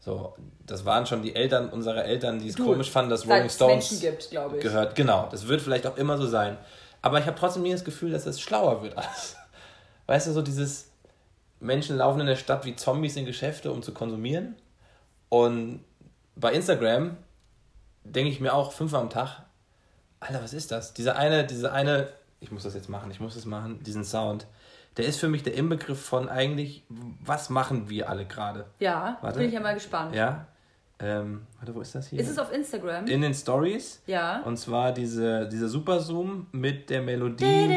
So, 0.00 0.34
das 0.66 0.86
waren 0.86 1.04
schon 1.06 1.22
die 1.22 1.34
Eltern 1.36 1.68
unserer 1.68 2.04
Eltern, 2.06 2.38
die 2.38 2.48
es 2.48 2.54
Du, 2.54 2.64
komisch 2.64 2.90
fanden, 2.90 3.10
dass 3.10 3.26
Rolling 3.28 3.44
es 3.44 3.54
Stones 3.56 3.90
Menschen 3.90 4.00
gibt, 4.00 4.30
glaube 4.30 4.56
ich. 4.56 4.62
gehört. 4.62 4.94
Genau, 4.94 5.28
das 5.30 5.46
wird 5.46 5.60
vielleicht 5.60 5.86
auch 5.86 5.98
immer 5.98 6.16
so 6.16 6.26
sein. 6.26 6.56
Aber 7.02 7.18
ich 7.18 7.26
habe 7.26 7.38
trotzdem 7.38 7.62
nie 7.64 7.72
das 7.72 7.84
Gefühl, 7.84 8.10
dass 8.10 8.24
es 8.26 8.40
schlauer 8.40 8.82
wird 8.82 8.96
alles. 8.96 9.36
Weißt 10.06 10.26
du, 10.26 10.32
so 10.32 10.40
dieses 10.42 10.88
Menschen 11.60 11.98
laufen 11.98 12.20
in 12.20 12.26
der 12.26 12.36
Stadt 12.36 12.64
wie 12.64 12.74
Zombies 12.74 13.16
in 13.16 13.26
Geschäfte, 13.26 13.70
um 13.70 13.82
zu 13.82 13.92
konsumieren. 13.92 14.56
Und 15.28 15.84
bei 16.34 16.52
Instagram 16.52 17.18
denke 18.12 18.30
ich 18.30 18.40
mir 18.40 18.52
auch 18.54 18.72
fünfmal 18.72 19.02
am 19.02 19.10
Tag, 19.10 19.42
Alter, 20.20 20.42
was 20.42 20.52
ist 20.52 20.70
das? 20.70 20.92
Dieser 20.94 21.16
eine, 21.16 21.46
diese 21.46 21.72
eine, 21.72 22.08
ich 22.40 22.50
muss 22.50 22.62
das 22.64 22.74
jetzt 22.74 22.88
machen, 22.88 23.10
ich 23.10 23.20
muss 23.20 23.34
das 23.34 23.44
machen, 23.46 23.82
diesen 23.82 24.04
Sound, 24.04 24.46
der 24.96 25.06
ist 25.06 25.18
für 25.20 25.28
mich 25.28 25.42
der 25.42 25.54
Inbegriff 25.54 26.00
von 26.04 26.28
eigentlich, 26.28 26.84
was 26.88 27.48
machen 27.48 27.88
wir 27.88 28.08
alle 28.10 28.26
gerade? 28.26 28.66
Ja, 28.80 29.18
Warte. 29.22 29.38
bin 29.38 29.48
ich 29.48 29.54
ja 29.54 29.60
mal 29.60 29.74
gespannt. 29.74 30.14
Ja? 30.14 30.46
Ähm, 30.98 31.46
warte, 31.58 31.74
wo 31.74 31.80
ist 31.80 31.94
das 31.94 32.08
hier? 32.08 32.20
Ist 32.20 32.28
es 32.28 32.38
auf 32.38 32.52
Instagram? 32.52 33.06
in 33.06 33.22
den 33.22 33.32
Stories. 33.32 34.02
ja. 34.06 34.42
Und 34.42 34.58
zwar 34.58 34.92
diese, 34.92 35.48
dieser 35.48 35.68
Super 35.68 36.00
Zoom 36.00 36.48
mit 36.52 36.90
der 36.90 37.00
Melodie. 37.00 37.68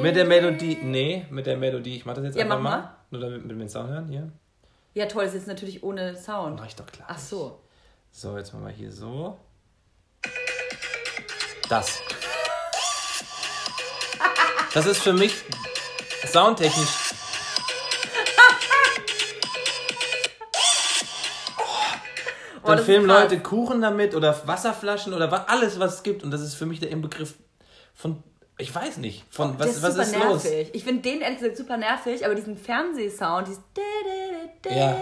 Mit 0.00 0.14
der 0.16 0.24
Melodie. 0.24 0.78
Nee, 0.82 1.26
mit 1.30 1.46
der 1.46 1.56
Melodie. 1.56 1.96
Ich 1.96 2.06
mach 2.06 2.14
das 2.14 2.24
jetzt 2.24 2.36
Ja, 2.36 2.44
einfach 2.44 2.60
mach 2.60 2.70
mal. 2.70 2.78
mal. 2.82 2.94
Nur 3.10 3.20
damit 3.20 3.48
wir 3.48 3.56
den 3.56 3.68
Sound 3.68 3.88
hören. 3.90 4.08
Hier. 4.08 4.30
Ja, 4.94 5.06
toll, 5.06 5.24
es 5.24 5.34
ist 5.34 5.48
natürlich 5.48 5.82
ohne 5.82 6.14
Sound. 6.16 6.56
Mach 6.60 6.66
ich 6.66 6.76
doch 6.76 6.86
klar. 6.86 7.08
Ach 7.10 7.18
so. 7.18 7.60
So, 8.16 8.36
jetzt 8.38 8.52
machen 8.54 8.66
wir 8.66 8.72
hier 8.72 8.92
so. 8.92 9.36
Das. 11.68 11.98
Das 14.72 14.86
ist 14.86 15.02
für 15.02 15.12
mich 15.12 15.34
soundtechnisch. 16.24 16.88
Oh, 22.62 22.68
Dann 22.68 22.84
filmen. 22.84 23.06
Leute 23.08 23.40
Kuchen 23.40 23.82
damit 23.82 24.14
oder 24.14 24.46
Wasserflaschen 24.46 25.12
oder 25.12 25.50
alles, 25.50 25.80
was 25.80 25.94
es 25.94 26.02
gibt. 26.04 26.22
Und 26.22 26.30
das 26.30 26.40
ist 26.40 26.54
für 26.54 26.66
mich 26.66 26.78
der 26.78 26.90
Inbegriff 26.90 27.34
von, 27.94 28.22
ich 28.56 28.72
weiß 28.72 28.98
nicht, 28.98 29.24
von 29.30 29.58
Der 29.58 29.66
was, 29.66 29.76
ist 29.76 29.82
was 29.82 29.94
super 29.94 30.02
ist 30.04 30.14
los? 30.14 30.44
nervig. 30.44 30.70
Ich 30.74 30.84
finde 30.84 31.02
den 31.02 31.20
ehrlich 31.22 31.38
gesagt 31.38 31.56
super 31.56 31.76
nervig, 31.76 32.24
aber 32.24 32.36
diesen 32.36 32.56
Fernsehsound, 32.56 33.48
dieses 33.48 33.62
Ja. 34.70 34.96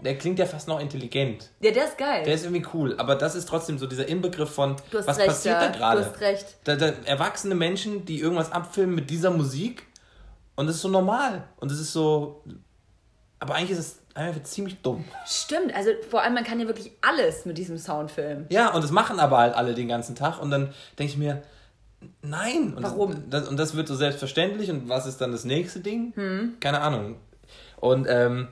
Der 0.00 0.18
klingt 0.18 0.40
ja 0.40 0.46
fast 0.46 0.66
noch 0.66 0.80
intelligent. 0.80 1.50
Ja, 1.60 1.70
der 1.70 1.84
ist 1.84 1.96
geil. 1.96 2.24
Der 2.24 2.34
ist 2.34 2.44
irgendwie 2.44 2.66
cool, 2.74 2.96
aber 2.98 3.14
das 3.14 3.36
ist 3.36 3.48
trotzdem 3.48 3.78
so 3.78 3.86
dieser 3.86 4.08
Inbegriff 4.08 4.50
von, 4.50 4.74
was 4.90 5.06
recht, 5.18 5.28
passiert 5.28 5.60
ja. 5.60 5.68
da 5.68 5.76
gerade? 5.76 6.00
Du 6.00 6.06
hast 6.06 6.20
recht. 6.20 6.56
Da, 6.64 6.74
da, 6.74 6.92
erwachsene 7.04 7.54
Menschen, 7.54 8.04
die 8.04 8.20
irgendwas 8.20 8.50
abfilmen 8.50 8.96
mit 8.96 9.08
dieser 9.08 9.30
Musik 9.30 9.86
und 10.56 10.66
das 10.66 10.76
ist 10.76 10.82
so 10.82 10.88
normal 10.88 11.44
und 11.60 11.70
es 11.70 11.78
ist 11.78 11.92
so, 11.92 12.42
aber 13.38 13.54
eigentlich 13.54 13.78
ist 13.78 13.78
es 13.78 13.98
einfach 14.14 14.42
ziemlich 14.42 14.82
dumm. 14.82 15.04
Stimmt, 15.26 15.72
also 15.76 15.90
vor 16.10 16.22
allem, 16.22 16.34
man 16.34 16.42
kann 16.42 16.58
ja 16.58 16.66
wirklich 16.66 16.90
alles 17.02 17.44
mit 17.44 17.56
diesem 17.56 17.78
Sound 17.78 18.10
filmen. 18.10 18.46
Ja, 18.50 18.74
und 18.74 18.82
das 18.82 18.90
machen 18.90 19.20
aber 19.20 19.38
halt 19.38 19.54
alle 19.54 19.74
den 19.74 19.86
ganzen 19.86 20.16
Tag 20.16 20.42
und 20.42 20.50
dann 20.50 20.74
denke 20.98 21.12
ich 21.12 21.16
mir, 21.16 21.42
nein. 22.22 22.74
Und 22.74 22.82
Warum? 22.82 23.12
Das, 23.30 23.42
das, 23.42 23.48
und 23.48 23.56
das 23.56 23.76
wird 23.76 23.88
so 23.88 23.94
selbstverständlich 23.94 24.70
und 24.70 24.88
was 24.88 25.06
ist 25.06 25.20
dann 25.20 25.32
das 25.32 25.44
nächste 25.44 25.80
Ding? 25.80 26.12
Hm. 26.14 26.56
Keine 26.60 26.80
Ahnung. 26.80 27.16
Und 27.76 28.06
ähm, 28.08 28.48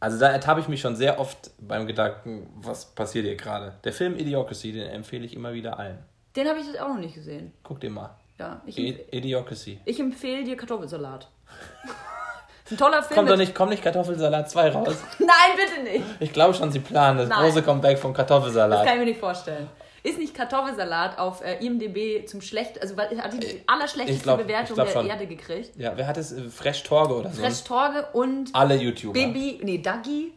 also 0.00 0.18
da 0.18 0.30
ertappe 0.30 0.60
ich 0.60 0.68
mich 0.68 0.80
schon 0.80 0.96
sehr 0.96 1.20
oft 1.20 1.50
beim 1.60 1.86
Gedanken, 1.86 2.48
was 2.56 2.86
passiert 2.86 3.24
hier 3.24 3.36
gerade. 3.36 3.74
Der 3.84 3.92
Film 3.92 4.16
Idiocracy, 4.16 4.72
den 4.72 4.88
empfehle 4.88 5.24
ich 5.24 5.34
immer 5.36 5.52
wieder 5.52 5.78
allen. 5.78 5.98
Den 6.34 6.48
habe 6.48 6.58
ich 6.58 6.66
jetzt 6.66 6.80
auch 6.80 6.88
noch 6.88 6.98
nicht 6.98 7.14
gesehen. 7.14 7.52
Guck 7.62 7.80
den 7.80 7.92
mal. 7.92 8.10
Ja, 8.38 8.60
ich, 8.66 8.78
I 8.78 8.98
Idiocracy. 9.12 9.80
ich 9.84 10.00
empfehle 10.00 10.44
dir 10.44 10.56
Kartoffelsalat. 10.56 11.28
ein 12.72 12.76
toller 12.76 13.02
Film. 13.02 13.16
Kommt 13.18 13.30
doch 13.30 13.36
nicht, 13.36 13.54
kommt 13.54 13.70
nicht 13.70 13.82
Kartoffelsalat 13.82 14.50
2 14.50 14.70
raus. 14.70 14.96
Nein, 15.18 15.28
bitte 15.56 15.82
nicht. 15.82 16.04
Ich 16.20 16.32
glaube 16.32 16.54
schon, 16.54 16.72
sie 16.72 16.80
planen 16.80 17.18
das 17.18 17.28
Nein. 17.28 17.44
große 17.44 17.62
Comeback 17.62 17.98
vom 17.98 18.12
Das 18.12 18.18
Kartoffelsalat. 18.26 18.84
kann 18.84 18.94
ich 18.94 18.98
mir 19.00 19.06
nicht 19.06 19.20
vorstellen. 19.20 19.68
Ist 20.04 20.18
nicht 20.18 20.34
Kartoffelsalat 20.34 21.18
auf 21.18 21.44
äh, 21.44 21.64
IMDb 21.64 22.26
zum 22.28 22.40
schlecht, 22.40 22.80
also 22.82 22.96
weil- 22.96 23.16
hat 23.22 23.32
die 23.34 23.62
allerschlechteste 23.68 24.16
ich 24.18 24.22
glaub- 24.24 24.40
ich 24.40 24.46
Bewertung 24.46 24.74
glaub 24.74 24.86
der 24.88 24.92
schon. 24.94 25.06
Erde 25.06 25.26
gekriegt. 25.28 25.76
Ja, 25.76 25.92
wer 25.96 26.06
hat 26.08 26.16
es? 26.16 26.32
Äh, 26.32 26.48
Fresh 26.50 26.82
Torge 26.82 27.14
oder 27.14 27.30
so? 27.30 27.40
Fresh 27.40 27.62
Torge 27.62 28.06
und 28.12 28.50
Alle 28.52 28.74
YouTuber. 28.74 29.12
Baby, 29.12 29.60
nee, 29.62 29.78
Dagi. 29.78 30.32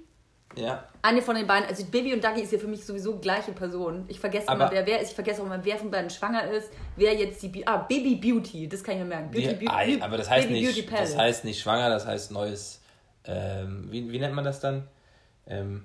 Ja. 0.56 0.84
Eine 1.02 1.22
von 1.22 1.36
den 1.36 1.48
beiden, 1.48 1.68
also 1.68 1.84
Baby 1.86 2.14
und 2.14 2.24
Dagi 2.24 2.42
ist 2.42 2.52
ja 2.54 2.60
für 2.60 2.68
mich 2.68 2.86
sowieso 2.86 3.18
gleiche 3.20 3.52
Person. 3.54 4.06
Ich 4.08 4.20
vergesse 4.20 4.48
Aber- 4.48 4.66
immer, 4.66 4.72
wer 4.72 4.86
wer 4.86 5.02
ist. 5.02 5.10
Ich 5.10 5.16
vergesse 5.16 5.42
auch 5.42 5.46
immer, 5.48 5.60
wer 5.66 5.78
von 5.78 5.90
beiden 5.92 6.10
schwanger 6.12 6.44
ist. 6.52 6.70
Wer 6.96 7.14
jetzt 7.16 7.42
die. 7.42 7.48
Be- 7.50 7.64
Ah, 7.66 7.78
Baby 7.78 8.16
Beauty, 8.16 8.70
das 8.70 8.84
kann 8.84 8.94
ich 8.96 9.00
mir 9.02 9.06
merken. 9.08 9.32
Beauty, 9.32 9.56
Die, 9.58 9.66
Beauty, 9.66 10.02
aber 10.02 10.18
das 10.18 10.30
heißt, 10.30 10.48
Baby 10.48 10.62
nicht, 10.62 10.92
das 10.92 11.18
heißt 11.18 11.44
nicht 11.44 11.60
schwanger, 11.60 11.90
das 11.90 12.06
heißt 12.06 12.32
neues. 12.32 12.82
Ähm, 13.26 13.88
wie, 13.90 14.12
wie 14.12 14.20
nennt 14.20 14.36
man 14.36 14.46
das 14.46 14.60
dann? 14.60 14.88
Ähm, 15.48 15.84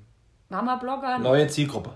Mama-Blogger. 0.50 1.18
neue 1.18 1.46
Zielgruppe. 1.48 1.90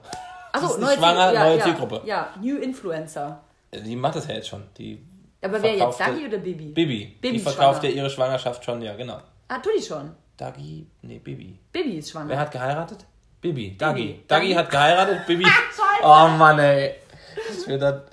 Achso, 0.54 0.78
neue, 0.78 0.96
schwanger, 0.96 1.26
Ziel- 1.28 1.34
ja, 1.34 1.44
neue 1.44 1.58
ja, 1.58 1.64
Zielgruppe. 1.64 2.00
Ja, 2.04 2.34
New 2.40 2.56
Influencer. 2.58 3.40
Die 3.72 3.96
macht 3.96 4.16
das 4.16 4.28
ja 4.28 4.34
jetzt 4.34 4.48
schon. 4.48 4.62
Die 4.78 5.04
Aber 5.42 5.60
wer 5.62 5.76
jetzt, 5.76 5.98
Dagi 6.00 6.26
oder 6.26 6.38
Baby? 6.38 6.66
Bibi. 6.66 7.16
Bibi 7.20 7.36
die 7.36 7.38
verkauft 7.42 7.80
schwanger. 7.80 7.94
ja 7.94 8.00
ihre 8.02 8.10
Schwangerschaft 8.10 8.64
schon, 8.64 8.80
ja, 8.82 8.94
genau. 8.94 9.20
Ah, 9.48 9.58
tu 9.58 9.70
die 9.76 9.82
schon. 9.82 10.12
Dagi, 10.36 10.86
nee, 11.02 11.18
Bibi. 11.18 11.58
Baby 11.72 11.98
ist 11.98 12.10
schwanger. 12.10 12.28
Wer 12.30 12.38
hat 12.38 12.50
geheiratet? 12.52 13.04
Bibi. 13.40 13.76
Dagi. 13.76 14.02
Bibi. 14.02 14.24
Dagi 14.28 14.52
hat 14.54 14.70
geheiratet, 14.70 15.26
Bibi. 15.26 15.44
Scheiße. 15.44 16.02
Oh 16.02 16.28
Mann, 16.38 16.58
ey. 16.58 16.94
Das 17.48 17.66
wird 17.68 17.82
dann. 17.82 18.02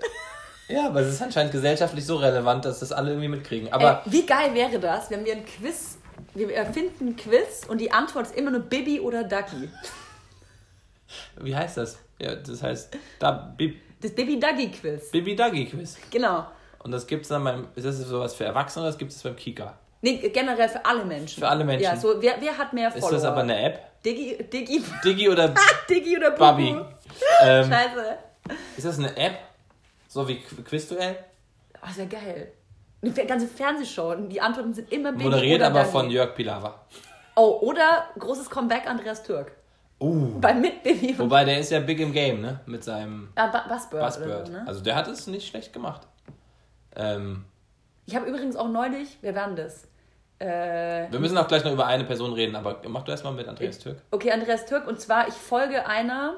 Ja, 0.67 0.87
aber 0.87 1.01
es 1.01 1.09
ist 1.09 1.21
anscheinend 1.21 1.51
gesellschaftlich 1.51 2.05
so 2.05 2.15
relevant, 2.15 2.63
dass 2.63 2.79
das 2.79 2.93
alle 2.93 3.09
irgendwie 3.09 3.27
mitkriegen. 3.27 3.73
Aber 3.73 4.03
Ey, 4.05 4.11
wie 4.13 4.25
geil 4.25 4.53
wäre 4.53 4.79
das, 4.79 5.11
wenn 5.11 5.25
wir 5.25 5.33
ein 5.33 5.43
Quiz, 5.45 5.97
wir 6.33 6.49
erfinden 6.55 7.07
ein 7.09 7.15
Quiz 7.17 7.63
und 7.67 7.79
die 7.81 7.91
Antwort 7.91 8.27
ist 8.27 8.37
immer 8.37 8.51
nur 8.51 8.61
Baby 8.61 9.01
oder 9.01 9.25
Dagi. 9.25 9.67
Wie 11.39 11.55
heißt 11.55 11.77
das? 11.77 11.97
Ja, 12.19 12.35
das 12.35 12.61
heißt 12.63 12.95
da, 13.19 13.31
Bib, 13.57 13.77
Das 14.01 14.11
Baby-Dagi-Quiz. 14.13 15.11
Bibi 15.11 15.35
Dagi 15.35 15.65
Quiz. 15.65 15.97
Genau. 16.11 16.45
Und 16.83 16.91
das 16.91 17.05
gibt's 17.07 17.27
dann 17.29 17.43
beim. 17.43 17.67
Ist 17.75 17.85
das 17.85 17.97
sowas 17.99 18.33
für 18.35 18.45
Erwachsene 18.45 18.83
oder 18.83 18.91
das 18.91 18.97
gibt 18.97 19.11
es 19.11 19.21
beim 19.23 19.35
Kika? 19.35 19.77
Nee, 20.01 20.17
generell 20.29 20.67
für 20.69 20.83
alle 20.83 21.05
Menschen. 21.05 21.39
Für 21.41 21.47
alle 21.49 21.63
Menschen. 21.63 21.83
Ja, 21.83 21.95
so, 21.95 22.19
wer, 22.21 22.35
wer 22.39 22.57
hat 22.57 22.73
mehr 22.73 22.87
Ist 22.89 22.99
Follower? 23.01 23.11
das 23.17 23.23
aber 23.25 23.41
eine 23.41 23.59
App? 23.63 23.79
Diggi, 24.03 24.43
Diggi, 24.51 24.83
Digi 25.03 25.29
oder 25.29 25.53
Diggi 25.89 26.17
oder? 26.17 26.31
Babi? 26.31 26.69
ähm, 27.43 27.71
Scheiße. 27.71 28.17
ist 28.77 28.85
das 28.85 28.97
eine 28.97 29.15
App? 29.15 29.37
So 30.07 30.27
wie 30.27 30.39
Qu- 30.39 30.63
Quizduell? 30.63 31.17
Oh, 31.83 31.87
ist 31.89 31.99
ja 31.99 32.05
geil. 32.05 32.51
Eine 33.03 33.11
ganze 33.27 33.47
Fernsehshow 33.47 34.11
und 34.11 34.29
die 34.29 34.41
Antworten 34.41 34.73
sind 34.73 34.91
immer 34.91 35.11
Baby 35.11 35.25
Moderiert 35.25 35.57
oder 35.59 35.67
aber 35.67 35.79
Dagi. 35.81 35.91
von 35.91 36.09
Jörg 36.09 36.33
Pilawa. 36.35 36.81
Oh, 37.35 37.59
oder 37.61 38.05
großes 38.17 38.49
Comeback 38.49 38.87
Andreas 38.87 39.21
Türk. 39.23 39.51
Uh. 40.01 40.39
Bei 40.39 40.53
Mit-Baby 40.53 41.17
Wobei 41.19 41.45
der 41.45 41.59
ist 41.59 41.69
ja 41.71 41.79
big 41.79 41.99
im 41.99 42.11
Game, 42.11 42.41
ne? 42.41 42.59
Mit 42.65 42.83
seinem 42.83 43.29
ah, 43.35 43.47
Bu- 43.47 43.69
Buzzbird. 43.69 44.03
Buzzbird. 44.03 44.29
Oder 44.29 44.45
so, 44.47 44.51
ne? 44.51 44.63
Also 44.67 44.81
der 44.81 44.95
hat 44.95 45.07
es 45.07 45.27
nicht 45.27 45.47
schlecht 45.47 45.71
gemacht. 45.73 46.07
Ähm, 46.95 47.45
Ich 48.07 48.15
habe 48.15 48.25
übrigens 48.25 48.55
auch 48.55 48.67
neulich, 48.67 49.17
wer 49.21 49.35
war 49.35 49.45
denn 49.47 49.55
das? 49.57 49.87
Äh, 50.39 51.11
wir 51.11 51.19
müssen 51.19 51.37
auch 51.37 51.47
gleich 51.47 51.63
noch 51.63 51.71
über 51.71 51.85
eine 51.85 52.03
Person 52.03 52.33
reden, 52.33 52.55
aber 52.55 52.81
mach 52.87 53.03
du 53.03 53.11
erstmal 53.11 53.33
mit 53.33 53.47
Andreas 53.47 53.77
Türk. 53.77 54.01
Okay, 54.09 54.31
Andreas 54.31 54.65
Türk. 54.65 54.87
Und 54.87 54.99
zwar, 54.99 55.27
ich 55.27 55.35
folge 55.35 55.85
einer. 55.85 56.37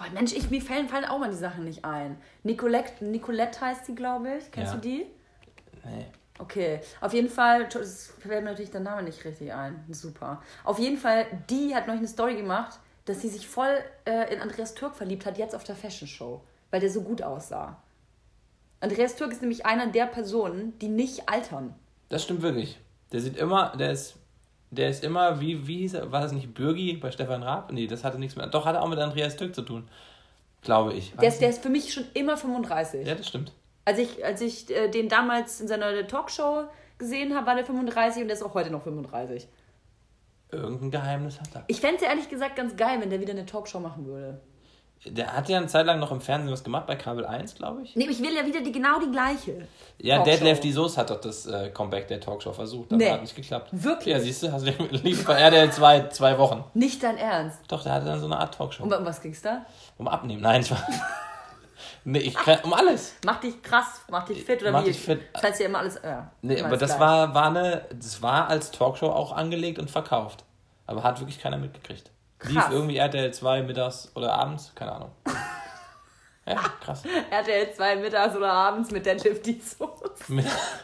Oh 0.00 0.12
Mensch, 0.12 0.32
ich, 0.32 0.50
mir 0.50 0.60
fallen, 0.60 0.88
fallen 0.88 1.04
auch 1.04 1.18
mal 1.20 1.30
die 1.30 1.36
Sachen 1.36 1.64
nicht 1.64 1.84
ein. 1.84 2.18
Nicolette, 2.42 3.04
Nicolette 3.04 3.60
heißt 3.60 3.86
sie, 3.86 3.94
glaube 3.94 4.38
ich. 4.38 4.50
Kennst 4.50 4.72
Ja. 4.72 4.80
du 4.80 4.88
die? 4.88 5.06
Nee. 5.84 6.06
Okay, 6.38 6.80
auf 7.00 7.12
jeden 7.12 7.28
Fall, 7.28 7.68
es 7.80 8.12
fällt 8.18 8.42
mir 8.42 8.50
natürlich 8.50 8.72
der 8.72 8.80
Name 8.80 9.04
nicht 9.04 9.24
richtig 9.24 9.52
ein. 9.52 9.84
Super. 9.90 10.42
Auf 10.64 10.78
jeden 10.78 10.96
Fall, 10.96 11.26
die 11.48 11.74
hat 11.74 11.86
noch 11.86 11.94
eine 11.94 12.08
Story 12.08 12.34
gemacht, 12.34 12.80
dass 13.04 13.20
sie 13.20 13.28
sich 13.28 13.46
voll 13.46 13.78
äh, 14.04 14.34
in 14.34 14.40
Andreas 14.40 14.74
Türk 14.74 14.96
verliebt 14.96 15.26
hat, 15.26 15.38
jetzt 15.38 15.54
auf 15.54 15.62
der 15.62 15.76
Fashion 15.76 16.08
Show, 16.08 16.42
weil 16.70 16.80
der 16.80 16.90
so 16.90 17.02
gut 17.02 17.22
aussah. 17.22 17.76
Andreas 18.80 19.14
Türk 19.14 19.32
ist 19.32 19.42
nämlich 19.42 19.64
einer 19.64 19.86
der 19.86 20.06
Personen, 20.06 20.78
die 20.80 20.88
nicht 20.88 21.28
altern. 21.28 21.74
Das 22.08 22.24
stimmt 22.24 22.42
wirklich. 22.42 22.78
Der 23.12 23.20
sieht 23.20 23.36
immer, 23.36 23.76
der 23.76 23.92
ist, 23.92 24.16
der 24.70 24.90
ist 24.90 25.04
immer, 25.04 25.40
wie, 25.40 25.66
wie 25.66 25.78
hieß 25.78 25.94
er, 25.94 26.12
war 26.12 26.20
das 26.20 26.32
nicht 26.32 26.52
Bürgi 26.52 26.94
bei 26.94 27.12
Stefan 27.12 27.44
Raab? 27.44 27.70
Nee, 27.70 27.86
das 27.86 28.02
hatte 28.02 28.18
nichts 28.18 28.34
mehr. 28.34 28.48
Doch, 28.48 28.66
hatte 28.66 28.82
auch 28.82 28.88
mit 28.88 28.98
Andreas 28.98 29.36
Türk 29.36 29.54
zu 29.54 29.62
tun. 29.62 29.88
Glaube 30.62 30.94
ich. 30.94 31.14
Der 31.14 31.28
ist, 31.28 31.40
der 31.40 31.50
ist 31.50 31.62
für 31.62 31.68
mich 31.68 31.92
schon 31.92 32.04
immer 32.14 32.36
35. 32.36 33.00
nicht. 33.00 33.08
ja, 33.08 33.14
das 33.14 33.28
stimmt. 33.28 33.52
Als 33.84 33.98
ich, 33.98 34.24
als 34.24 34.40
ich 34.40 34.70
äh, 34.74 34.88
den 34.88 35.08
damals 35.08 35.60
in 35.60 35.68
seiner 35.68 36.06
Talkshow 36.06 36.64
gesehen 36.98 37.34
habe, 37.34 37.46
war 37.46 37.54
der 37.54 37.64
35 37.66 38.22
und 38.22 38.28
der 38.28 38.36
ist 38.36 38.42
auch 38.42 38.54
heute 38.54 38.70
noch 38.70 38.82
35. 38.82 39.46
Irgendein 40.50 40.90
Geheimnis 40.90 41.40
hat 41.40 41.48
er. 41.54 41.64
Ich 41.66 41.80
fände 41.80 41.96
es 41.96 42.02
ja 42.02 42.08
ehrlich 42.08 42.28
gesagt 42.30 42.56
ganz 42.56 42.76
geil, 42.76 42.98
wenn 43.00 43.10
der 43.10 43.20
wieder 43.20 43.32
eine 43.32 43.44
Talkshow 43.44 43.80
machen 43.80 44.06
würde. 44.06 44.40
Der 45.06 45.36
hat 45.36 45.48
ja 45.50 45.58
eine 45.58 45.66
Zeit 45.66 45.84
lang 45.84 45.98
noch 45.98 46.12
im 46.12 46.20
Fernsehen 46.22 46.50
was 46.50 46.64
gemacht, 46.64 46.86
bei 46.86 46.96
Kabel 46.96 47.26
1, 47.26 47.56
glaube 47.56 47.82
ich. 47.82 47.94
Nee, 47.94 48.06
ich 48.08 48.22
will 48.22 48.34
ja 48.34 48.46
wieder 48.46 48.62
die, 48.62 48.72
genau 48.72 48.98
die 49.00 49.10
gleiche. 49.10 49.66
Ja, 49.98 50.16
Talkshow. 50.16 50.30
Deadlift 50.30 50.64
die 50.64 50.72
Soße 50.72 50.98
hat 50.98 51.10
doch 51.10 51.20
das 51.20 51.44
äh, 51.46 51.68
Comeback 51.70 52.08
der 52.08 52.20
Talkshow 52.20 52.52
versucht, 52.54 52.90
aber 52.90 52.96
Nee. 52.96 53.10
hat 53.10 53.20
nicht 53.20 53.36
geklappt. 53.36 53.68
Wirklich? 53.72 54.14
Ja, 54.14 54.20
siehst 54.20 54.42
du, 54.44 54.50
hast 54.52 54.66
du 54.66 54.70
lief 54.92 55.26
bei 55.26 55.34
RDL 55.34 55.70
2 55.70 56.08
zwei 56.08 56.38
Wochen. 56.38 56.64
Nicht 56.72 57.02
dein 57.02 57.18
Ernst. 57.18 57.58
Doch, 57.68 57.82
der 57.82 57.92
hatte 57.92 58.06
dann 58.06 58.20
so 58.20 58.26
eine 58.26 58.38
Art 58.38 58.54
Talkshow. 58.54 58.84
Um, 58.84 58.92
um 58.92 59.04
was 59.04 59.20
ging's 59.20 59.42
da? 59.42 59.66
Um 59.98 60.08
abnehmen. 60.08 60.40
Nein, 60.40 60.62
ich 60.62 60.70
war. 60.70 60.82
nee, 62.04 62.18
ich 62.20 62.34
kann, 62.34 62.58
um 62.62 62.72
alles. 62.72 63.14
Mach 63.24 63.40
dich 63.40 63.62
krass, 63.62 64.02
mach 64.10 64.24
dich 64.24 64.44
fit 64.44 64.62
oder 64.62 64.72
Mach 64.72 64.82
wie? 64.82 64.86
dich 64.86 65.00
fit. 65.00 65.22
Das 65.32 65.42
heißt 65.42 65.60
ja 65.60 65.66
immer 65.66 65.78
alles. 65.80 66.00
Ja, 66.02 66.30
Nee, 66.42 66.60
aber 66.62 66.76
das 66.76 66.90
gleich. 66.90 67.00
war, 67.00 67.34
war 67.34 67.46
eine. 67.48 67.86
Das 67.92 68.22
war 68.22 68.48
als 68.48 68.70
Talkshow 68.70 69.08
auch 69.10 69.32
angelegt 69.32 69.78
und 69.78 69.90
verkauft. 69.90 70.44
Aber 70.86 71.02
hat 71.02 71.18
wirklich 71.20 71.40
keiner 71.40 71.56
mitgekriegt. 71.56 72.10
Lief 72.42 72.56
Krass. 72.60 72.72
irgendwie 72.72 72.98
RTL 72.98 73.32
2 73.32 73.62
mittags 73.62 74.10
oder 74.14 74.34
abends, 74.34 74.72
keine 74.74 74.92
Ahnung. 74.92 75.10
Ja, 76.46 76.56
krass. 76.84 77.04
RTL 77.30 77.72
2 77.72 77.96
mittags 77.96 78.36
oder 78.36 78.52
abends 78.52 78.90
mit 78.90 79.06
Deadlift 79.06 79.46
die 79.46 79.58
Soße. 79.58 80.12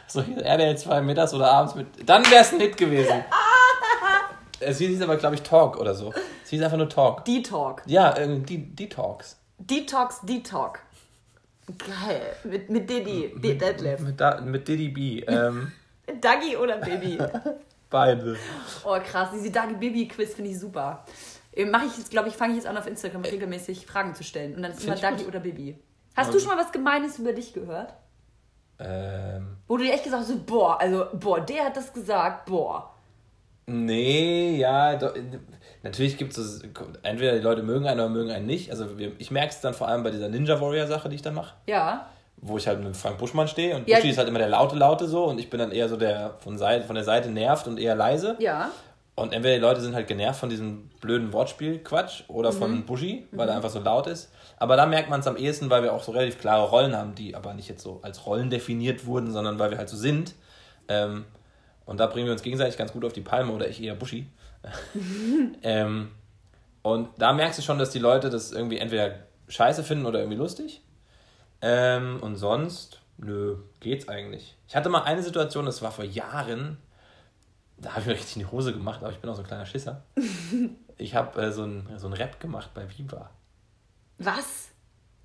So 0.07 0.21
RTL 0.21 0.75
2 0.75 1.01
mittags 1.01 1.35
oder 1.35 1.51
abends 1.51 1.75
mit. 1.75 1.87
Dann 2.09 2.25
wäre 2.31 2.41
es 2.41 2.51
ein 2.51 2.59
Hit 2.59 2.77
gewesen. 2.77 3.23
es 4.59 4.79
hieß 4.79 5.01
aber, 5.03 5.17
glaube 5.17 5.35
ich, 5.35 5.43
Talk 5.43 5.77
oder 5.77 5.93
so. 5.93 6.11
Es 6.43 6.49
hieß 6.49 6.63
einfach 6.63 6.77
nur 6.77 6.89
Talk. 6.89 7.25
D-Talk. 7.25 7.83
Ja, 7.85 8.17
irgendwie 8.17 8.57
die, 8.57 8.75
die 8.75 8.89
Talks. 8.89 9.37
Detox, 9.59 10.21
D-Talk. 10.23 10.79
Geil. 11.77 12.35
Mit, 12.43 12.69
mit 12.69 12.89
Diddy, 12.89 13.33
D 13.37 13.55
Deadlift. 13.55 14.03
Mit, 14.03 14.19
da, 14.19 14.41
mit 14.41 14.67
Diddy 14.67 14.89
B. 14.89 15.19
Ähm, 15.21 15.71
Dagi 16.21 16.57
oder 16.57 16.77
Baby? 16.77 17.17
beide. 17.89 18.37
Oh 18.83 18.97
krass, 19.03 19.29
diese 19.33 19.51
Dagi 19.51 19.73
Baby 19.73 20.07
Quiz 20.07 20.33
finde 20.33 20.51
ich 20.51 20.59
super. 20.59 21.05
Mache 21.69 21.85
ich 21.85 21.97
jetzt, 21.97 22.09
glaube 22.09 22.29
ich, 22.29 22.35
fange 22.35 22.53
ich 22.53 22.59
jetzt 22.59 22.67
an 22.67 22.77
auf 22.77 22.87
Instagram 22.87 23.23
regelmäßig 23.23 23.85
Fragen 23.85 24.15
zu 24.15 24.23
stellen 24.23 24.55
und 24.55 24.61
dann 24.61 24.71
ist 24.71 24.83
immer 24.85 24.95
Dagi 24.95 25.25
oder 25.25 25.41
Baby. 25.41 25.77
Hast 26.15 26.33
du 26.33 26.39
schon 26.39 26.49
mal 26.49 26.57
was 26.57 26.71
Gemeines 26.71 27.19
über 27.19 27.33
dich 27.33 27.53
gehört? 27.53 27.93
Ähm, 28.79 29.57
Wo 29.67 29.77
du 29.77 29.83
dir 29.83 29.93
echt 29.93 30.03
gesagt 30.03 30.23
hast, 30.23 30.45
boah, 30.45 30.79
also, 30.79 31.05
boah, 31.13 31.39
der 31.39 31.65
hat 31.65 31.77
das 31.77 31.93
gesagt, 31.93 32.45
boah. 32.45 32.95
nee, 33.67 34.57
ja, 34.57 34.95
do, 34.95 35.09
natürlich 35.83 36.17
gibt 36.17 36.37
es 36.37 36.61
entweder 37.03 37.33
die 37.33 37.39
Leute 37.41 37.63
mögen 37.63 37.87
einen 37.87 37.99
oder 37.99 38.09
mögen 38.09 38.31
einen 38.31 38.45
nicht. 38.45 38.71
Also 38.71 38.87
ich 39.17 39.31
merke 39.31 39.49
es 39.49 39.61
dann 39.61 39.73
vor 39.73 39.87
allem 39.87 40.03
bei 40.03 40.11
dieser 40.11 40.29
Ninja 40.29 40.59
Warrior 40.61 40.87
Sache, 40.87 41.09
die 41.09 41.15
ich 41.15 41.21
da 41.21 41.31
mache. 41.31 41.53
Ja. 41.67 42.07
wo 42.43 42.57
ich 42.57 42.65
halt 42.67 42.83
mit 42.83 42.97
Frank 42.97 43.19
Buschmann 43.19 43.47
stehe 43.47 43.75
und 43.75 43.87
Ja. 43.87 43.97
Buschi 43.97 44.09
ist 44.09 44.17
halt 44.17 44.27
immer 44.27 44.39
der 44.39 44.49
laute 44.49 44.75
Laute 44.75 45.07
so 45.07 45.25
und 45.25 45.37
ich 45.39 45.51
bin 45.51 45.59
dann 45.59 45.71
eher 45.71 45.87
so 45.87 45.95
der 45.95 46.37
von, 46.39 46.57
Seite, 46.57 46.85
von 46.87 46.95
der 46.95 47.03
Seite 47.03 47.29
nervt 47.29 47.67
und 47.67 47.77
eher 47.79 47.93
leise. 47.93 48.35
Ja. 48.39 48.71
Und 49.13 49.31
entweder 49.33 49.53
die 49.55 49.61
Leute 49.61 49.79
sind 49.81 49.93
halt 49.93 50.07
genervt 50.07 50.39
von 50.39 50.49
diesem 50.49 50.89
blöden 51.01 51.31
Wortspiel-Quatsch 51.33 52.23
oder 52.29 52.51
Mhm. 52.51 52.57
von 52.57 52.85
Buschi, 52.87 53.27
weil 53.31 53.47
er 53.47 53.55
einfach 53.57 53.69
so 53.69 53.79
laut 53.79 54.07
ist. 54.07 54.31
Aber 54.57 54.75
da 54.75 54.87
merkt 54.87 55.07
man 55.11 55.19
es 55.19 55.27
am 55.27 55.37
ehesten, 55.37 55.69
weil 55.69 55.83
wir 55.83 55.93
auch 55.93 56.01
so 56.01 56.13
relativ 56.13 56.39
klare 56.39 56.67
Rollen 56.67 56.95
haben, 56.95 57.13
die 57.13 57.35
aber 57.35 57.53
nicht 57.53 57.69
jetzt 57.69 57.83
so 57.83 57.99
als 58.01 58.25
Rollen 58.25 58.49
definiert 58.49 59.05
wurden, 59.05 59.31
sondern 59.31 59.59
weil 59.59 59.69
wir 59.69 59.77
halt 59.77 59.89
so 59.89 59.97
sind. 59.97 60.33
Ähm, 60.87 61.25
und 61.85 61.99
da 61.99 62.07
bringen 62.07 62.25
wir 62.25 62.33
uns 62.33 62.41
gegenseitig 62.41 62.75
ganz 62.75 62.91
gut 62.91 63.05
auf 63.05 63.13
die 63.13 63.21
Palme 63.21 63.51
oder 63.53 63.67
ich 63.67 63.83
eher 63.83 63.93
Buschi. 63.93 64.25
ähm, 65.63 66.11
und 66.81 67.09
da 67.17 67.33
merkst 67.33 67.59
du 67.59 67.63
schon, 67.63 67.79
dass 67.79 67.91
die 67.91 67.99
Leute 67.99 68.29
das 68.29 68.51
irgendwie 68.51 68.77
entweder 68.77 69.15
scheiße 69.47 69.83
finden 69.83 70.05
oder 70.05 70.19
irgendwie 70.19 70.37
lustig. 70.37 70.81
Ähm, 71.61 72.19
und 72.21 72.37
sonst, 72.37 73.01
nö, 73.17 73.57
geht's 73.79 74.07
eigentlich. 74.07 74.57
Ich 74.67 74.75
hatte 74.75 74.89
mal 74.89 75.03
eine 75.03 75.21
Situation, 75.21 75.65
das 75.65 75.81
war 75.81 75.91
vor 75.91 76.05
Jahren, 76.05 76.77
da 77.77 77.91
habe 77.91 78.01
ich 78.01 78.07
mir 78.07 78.13
richtig 78.13 78.37
in 78.37 78.43
die 78.43 78.51
Hose 78.51 78.73
gemacht, 78.73 79.01
aber 79.01 79.11
ich 79.11 79.19
bin 79.19 79.29
auch 79.29 79.35
so 79.35 79.41
ein 79.41 79.47
kleiner 79.47 79.65
Schisser. 79.65 80.03
Ich 80.97 81.15
habe 81.15 81.41
äh, 81.41 81.51
so 81.51 81.63
ein 81.63 81.89
so 81.97 82.05
ein 82.05 82.13
Rap 82.13 82.39
gemacht 82.39 82.75
bei 82.75 82.87
Viva. 82.87 83.31
Was? 84.19 84.69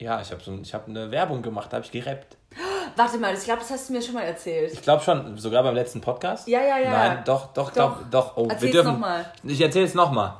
Ja, 0.00 0.22
ich 0.22 0.32
habe 0.32 0.42
so 0.42 0.52
ein, 0.52 0.62
ich 0.62 0.72
hab 0.72 0.88
eine 0.88 1.10
Werbung 1.10 1.42
gemacht, 1.42 1.70
da 1.70 1.76
habe 1.76 1.84
ich 1.84 1.92
gerappt. 1.92 2.38
Warte 2.96 3.18
mal, 3.18 3.34
ich 3.34 3.44
glaube, 3.44 3.60
das 3.60 3.70
hast 3.70 3.88
du 3.88 3.92
mir 3.92 4.00
schon 4.00 4.14
mal 4.14 4.22
erzählt. 4.22 4.72
Ich 4.72 4.80
glaube 4.80 5.04
schon, 5.04 5.36
sogar 5.36 5.62
beim 5.62 5.74
letzten 5.74 6.00
Podcast. 6.00 6.48
Ja, 6.48 6.60
ja, 6.62 6.78
ja. 6.78 6.90
Nein, 6.90 7.22
doch, 7.26 7.52
doch, 7.52 7.70
doch, 7.70 7.98
doch. 8.10 8.36
Oh, 8.36 8.44
wir 8.44 8.52
Erzähl's 8.52 8.72
dürfen. 8.72 9.00
noch. 9.00 9.24
Ich 9.44 9.60
erzähle 9.60 9.84
es 9.84 9.94
nochmal. 9.94 10.34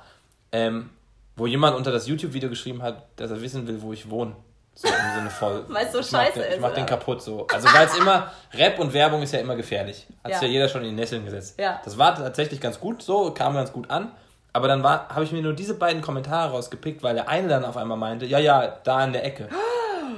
Ähm, 0.52 0.90
wo 1.36 1.46
jemand 1.46 1.76
unter 1.76 1.92
das 1.92 2.06
YouTube-Video 2.06 2.48
geschrieben 2.48 2.82
hat, 2.82 3.06
dass 3.16 3.30
er 3.30 3.42
wissen 3.42 3.66
will, 3.66 3.82
wo 3.82 3.92
ich 3.92 4.08
wohne. 4.08 4.36
So 4.74 4.88
im 4.88 4.94
Sinne 5.14 5.30
voll. 5.30 5.64
Weil's 5.68 5.92
so 5.92 6.00
ich 6.00 6.12
mach 6.12 6.20
scheiße 6.20 6.38
den, 6.38 6.48
Ich 6.48 6.54
ist, 6.54 6.60
mach 6.60 6.70
den 6.70 6.84
oder? 6.84 6.96
kaputt 6.96 7.22
so. 7.22 7.46
Also 7.52 7.68
weil 7.72 7.86
es 7.86 7.96
immer, 7.96 8.30
Rap 8.54 8.78
und 8.78 8.92
Werbung 8.92 9.22
ist 9.22 9.32
ja 9.32 9.40
immer 9.40 9.56
gefährlich. 9.56 10.06
Hat 10.24 10.32
ja. 10.32 10.42
ja 10.42 10.48
jeder 10.48 10.68
schon 10.68 10.82
in 10.82 10.90
die 10.90 10.94
Nesseln 10.94 11.24
gesetzt. 11.24 11.58
Ja. 11.58 11.80
Das 11.84 11.98
war 11.98 12.14
tatsächlich 12.14 12.60
ganz 12.60 12.80
gut 12.80 13.02
so, 13.02 13.32
kam 13.32 13.54
ganz 13.54 13.72
gut 13.72 13.90
an. 13.90 14.12
Aber 14.52 14.68
dann 14.68 14.82
habe 14.82 15.24
ich 15.24 15.32
mir 15.32 15.42
nur 15.42 15.52
diese 15.52 15.74
beiden 15.74 16.00
Kommentare 16.00 16.52
rausgepickt, 16.52 17.02
weil 17.02 17.14
der 17.14 17.28
eine 17.28 17.48
dann 17.48 17.64
auf 17.66 17.76
einmal 17.76 17.98
meinte, 17.98 18.24
ja, 18.24 18.38
ja, 18.38 18.66
da 18.84 19.04
in 19.04 19.12
der 19.12 19.24
Ecke. 19.24 19.48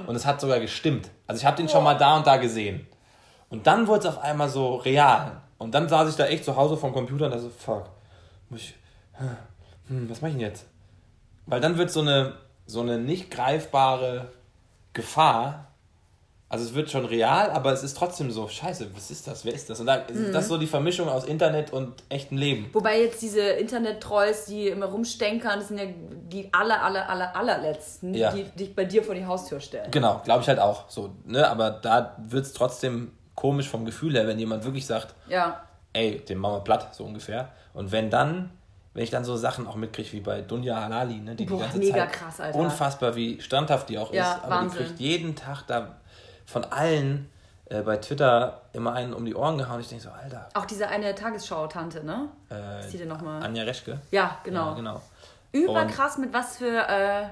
Und 0.09 0.17
es 0.17 0.25
hat 0.25 0.41
sogar 0.41 0.59
gestimmt. 0.59 1.11
Also 1.27 1.41
ich 1.41 1.45
habe 1.45 1.59
den 1.59 1.69
schon 1.69 1.85
mal 1.85 1.93
da 1.93 2.17
und 2.17 2.27
da 2.27 2.39
gesehen. 2.39 2.87
Und 3.51 3.67
dann 3.67 3.87
wurde 3.87 4.01
es 4.01 4.07
auf 4.07 4.23
einmal 4.25 4.49
so 4.49 4.77
real. 4.77 5.43
Und 5.59 5.75
dann 5.75 5.87
saß 5.87 6.09
ich 6.09 6.17
da 6.17 6.25
echt 6.25 6.47
zu 6.47 6.57
Hause 6.57 6.79
vom 6.79 6.95
Computer 6.95 7.27
und 7.27 7.33
da 7.33 7.39
so, 7.39 7.51
fuck, 7.51 7.91
muss 8.49 8.61
ich, 8.61 8.75
hm, 9.87 10.09
was 10.09 10.23
mache 10.23 10.31
ich 10.31 10.39
denn 10.39 10.47
jetzt? 10.47 10.65
Weil 11.45 11.61
dann 11.61 11.77
wird 11.77 11.91
so 11.91 12.01
eine, 12.01 12.37
so 12.65 12.81
eine 12.81 12.97
nicht 12.97 13.31
greifbare 13.31 14.33
Gefahr, 14.95 15.73
also 16.51 16.65
es 16.65 16.75
wird 16.75 16.91
schon 16.91 17.05
real, 17.05 17.51
aber 17.51 17.73
es 17.73 17.83
ist 17.83 17.97
trotzdem 17.97 18.31
so, 18.31 18.49
scheiße, 18.49 18.89
was 18.95 19.11
ist 19.11 19.27
das, 19.27 19.45
wer 19.45 19.53
ist 19.53 19.69
das? 19.69 19.81
Und 19.81 19.87
da, 19.87 19.99
Mhm. 20.11 20.33
das 20.33 20.45
ist 20.45 20.49
so 20.49 20.57
die 20.57 20.67
Vermischung 20.67 21.09
aus 21.09 21.25
Internet 21.25 21.73
und 21.73 21.93
echtem 22.09 22.39
Leben. 22.39 22.71
Wobei 22.73 23.03
jetzt 23.03 23.21
diese 23.21 23.41
Internet-Trolls, 23.41 24.47
die 24.47 24.69
immer 24.69 24.87
rumstenkern, 24.87 25.59
das 25.59 25.69
sind 25.69 25.79
ja 25.79 25.85
die 25.87 26.49
aller, 26.53 26.83
aller, 26.83 27.09
aller, 27.09 27.37
allerletzten, 27.37 28.15
Ja. 28.15 28.33
die 28.33 28.45
dich 28.45 28.75
bei 28.75 28.85
dir 28.85 29.03
vor 29.03 29.15
die 29.15 29.27
Haustür 29.27 29.61
stellen. 29.61 29.91
Genau, 29.91 30.21
glaube 30.25 30.43
ich 30.43 30.49
halt 30.49 30.59
auch. 30.59 30.89
So, 30.89 31.11
ne? 31.25 31.49
Aber 31.49 31.71
da 31.71 32.17
wird 32.19 32.47
es 32.47 32.53
trotzdem 32.53 33.13
komisch 33.35 33.69
vom 33.69 33.85
Gefühl 33.85 34.15
her, 34.15 34.27
wenn 34.27 34.39
jemand 34.39 34.65
wirklich 34.65 34.87
sagt, 34.87 35.15
Ja. 35.29 35.61
ey, 35.93 36.19
den 36.21 36.39
machen 36.39 36.55
wir 36.55 36.61
platt, 36.61 36.95
so 36.95 37.05
ungefähr. 37.05 37.51
Und 37.75 37.93
wenn 37.93 38.11
dann, 38.11 38.51
wenn 38.95 39.05
ich 39.05 39.11
dann 39.11 39.25
so 39.25 39.37
Sachen 39.37 39.67
auch 39.67 39.77
mitkriege 39.77 40.13
wie 40.13 40.21
bei 40.21 40.41
Dunja 40.41 40.81
Halali, 40.83 41.17
ne, 41.21 41.35
die 41.37 41.45
Boah, 41.45 41.57
die 41.59 41.63
ganze 41.63 41.79
mega 41.79 41.99
Zeit 41.99 42.13
krass, 42.13 42.41
Alter. 42.41 42.59
unfassbar, 42.59 43.15
wie 43.15 43.41
standhaft 43.41 43.89
die 43.91 43.99
auch 43.99 44.13
Ja, 44.13 44.33
ist, 44.33 44.45
aber 44.45 44.51
Wahnsinn. 44.57 44.79
die 44.79 44.85
kriegt 44.87 45.01
jeden 45.01 45.37
Tag 45.37 45.63
da 45.69 45.97
von 46.49 46.65
allen 46.65 47.29
äh, 47.67 47.83
bei 47.83 47.99
Twitter 47.99 48.63
immer 48.73 48.95
einen 48.95 49.13
um 49.13 49.25
die 49.25 49.35
Ohren 49.35 49.59
gehauen. 49.59 49.81
Ich 49.81 49.89
denke 49.89 50.05
so, 50.05 50.11
Alter, 50.11 50.49
Auch 50.55 50.65
diese 50.65 50.89
eine 50.89 51.15
Tagesschau-Tante, 51.15 52.05
ne? 52.05 52.29
äh, 52.51 52.81
ist 52.81 52.93
die 52.95 52.99
denn 52.99 53.09
nochmal? 53.09 53.43
Anja 53.43 53.65
Reschke. 53.65 54.01
Ja, 54.11 54.39
genau. 54.45 54.71
Ja, 54.71 54.75
genau. 54.75 55.03
Überkrass, 55.53 56.19
mit 56.19 56.33
was 56.33 56.57
für 56.59 56.67
äh, 56.89 57.25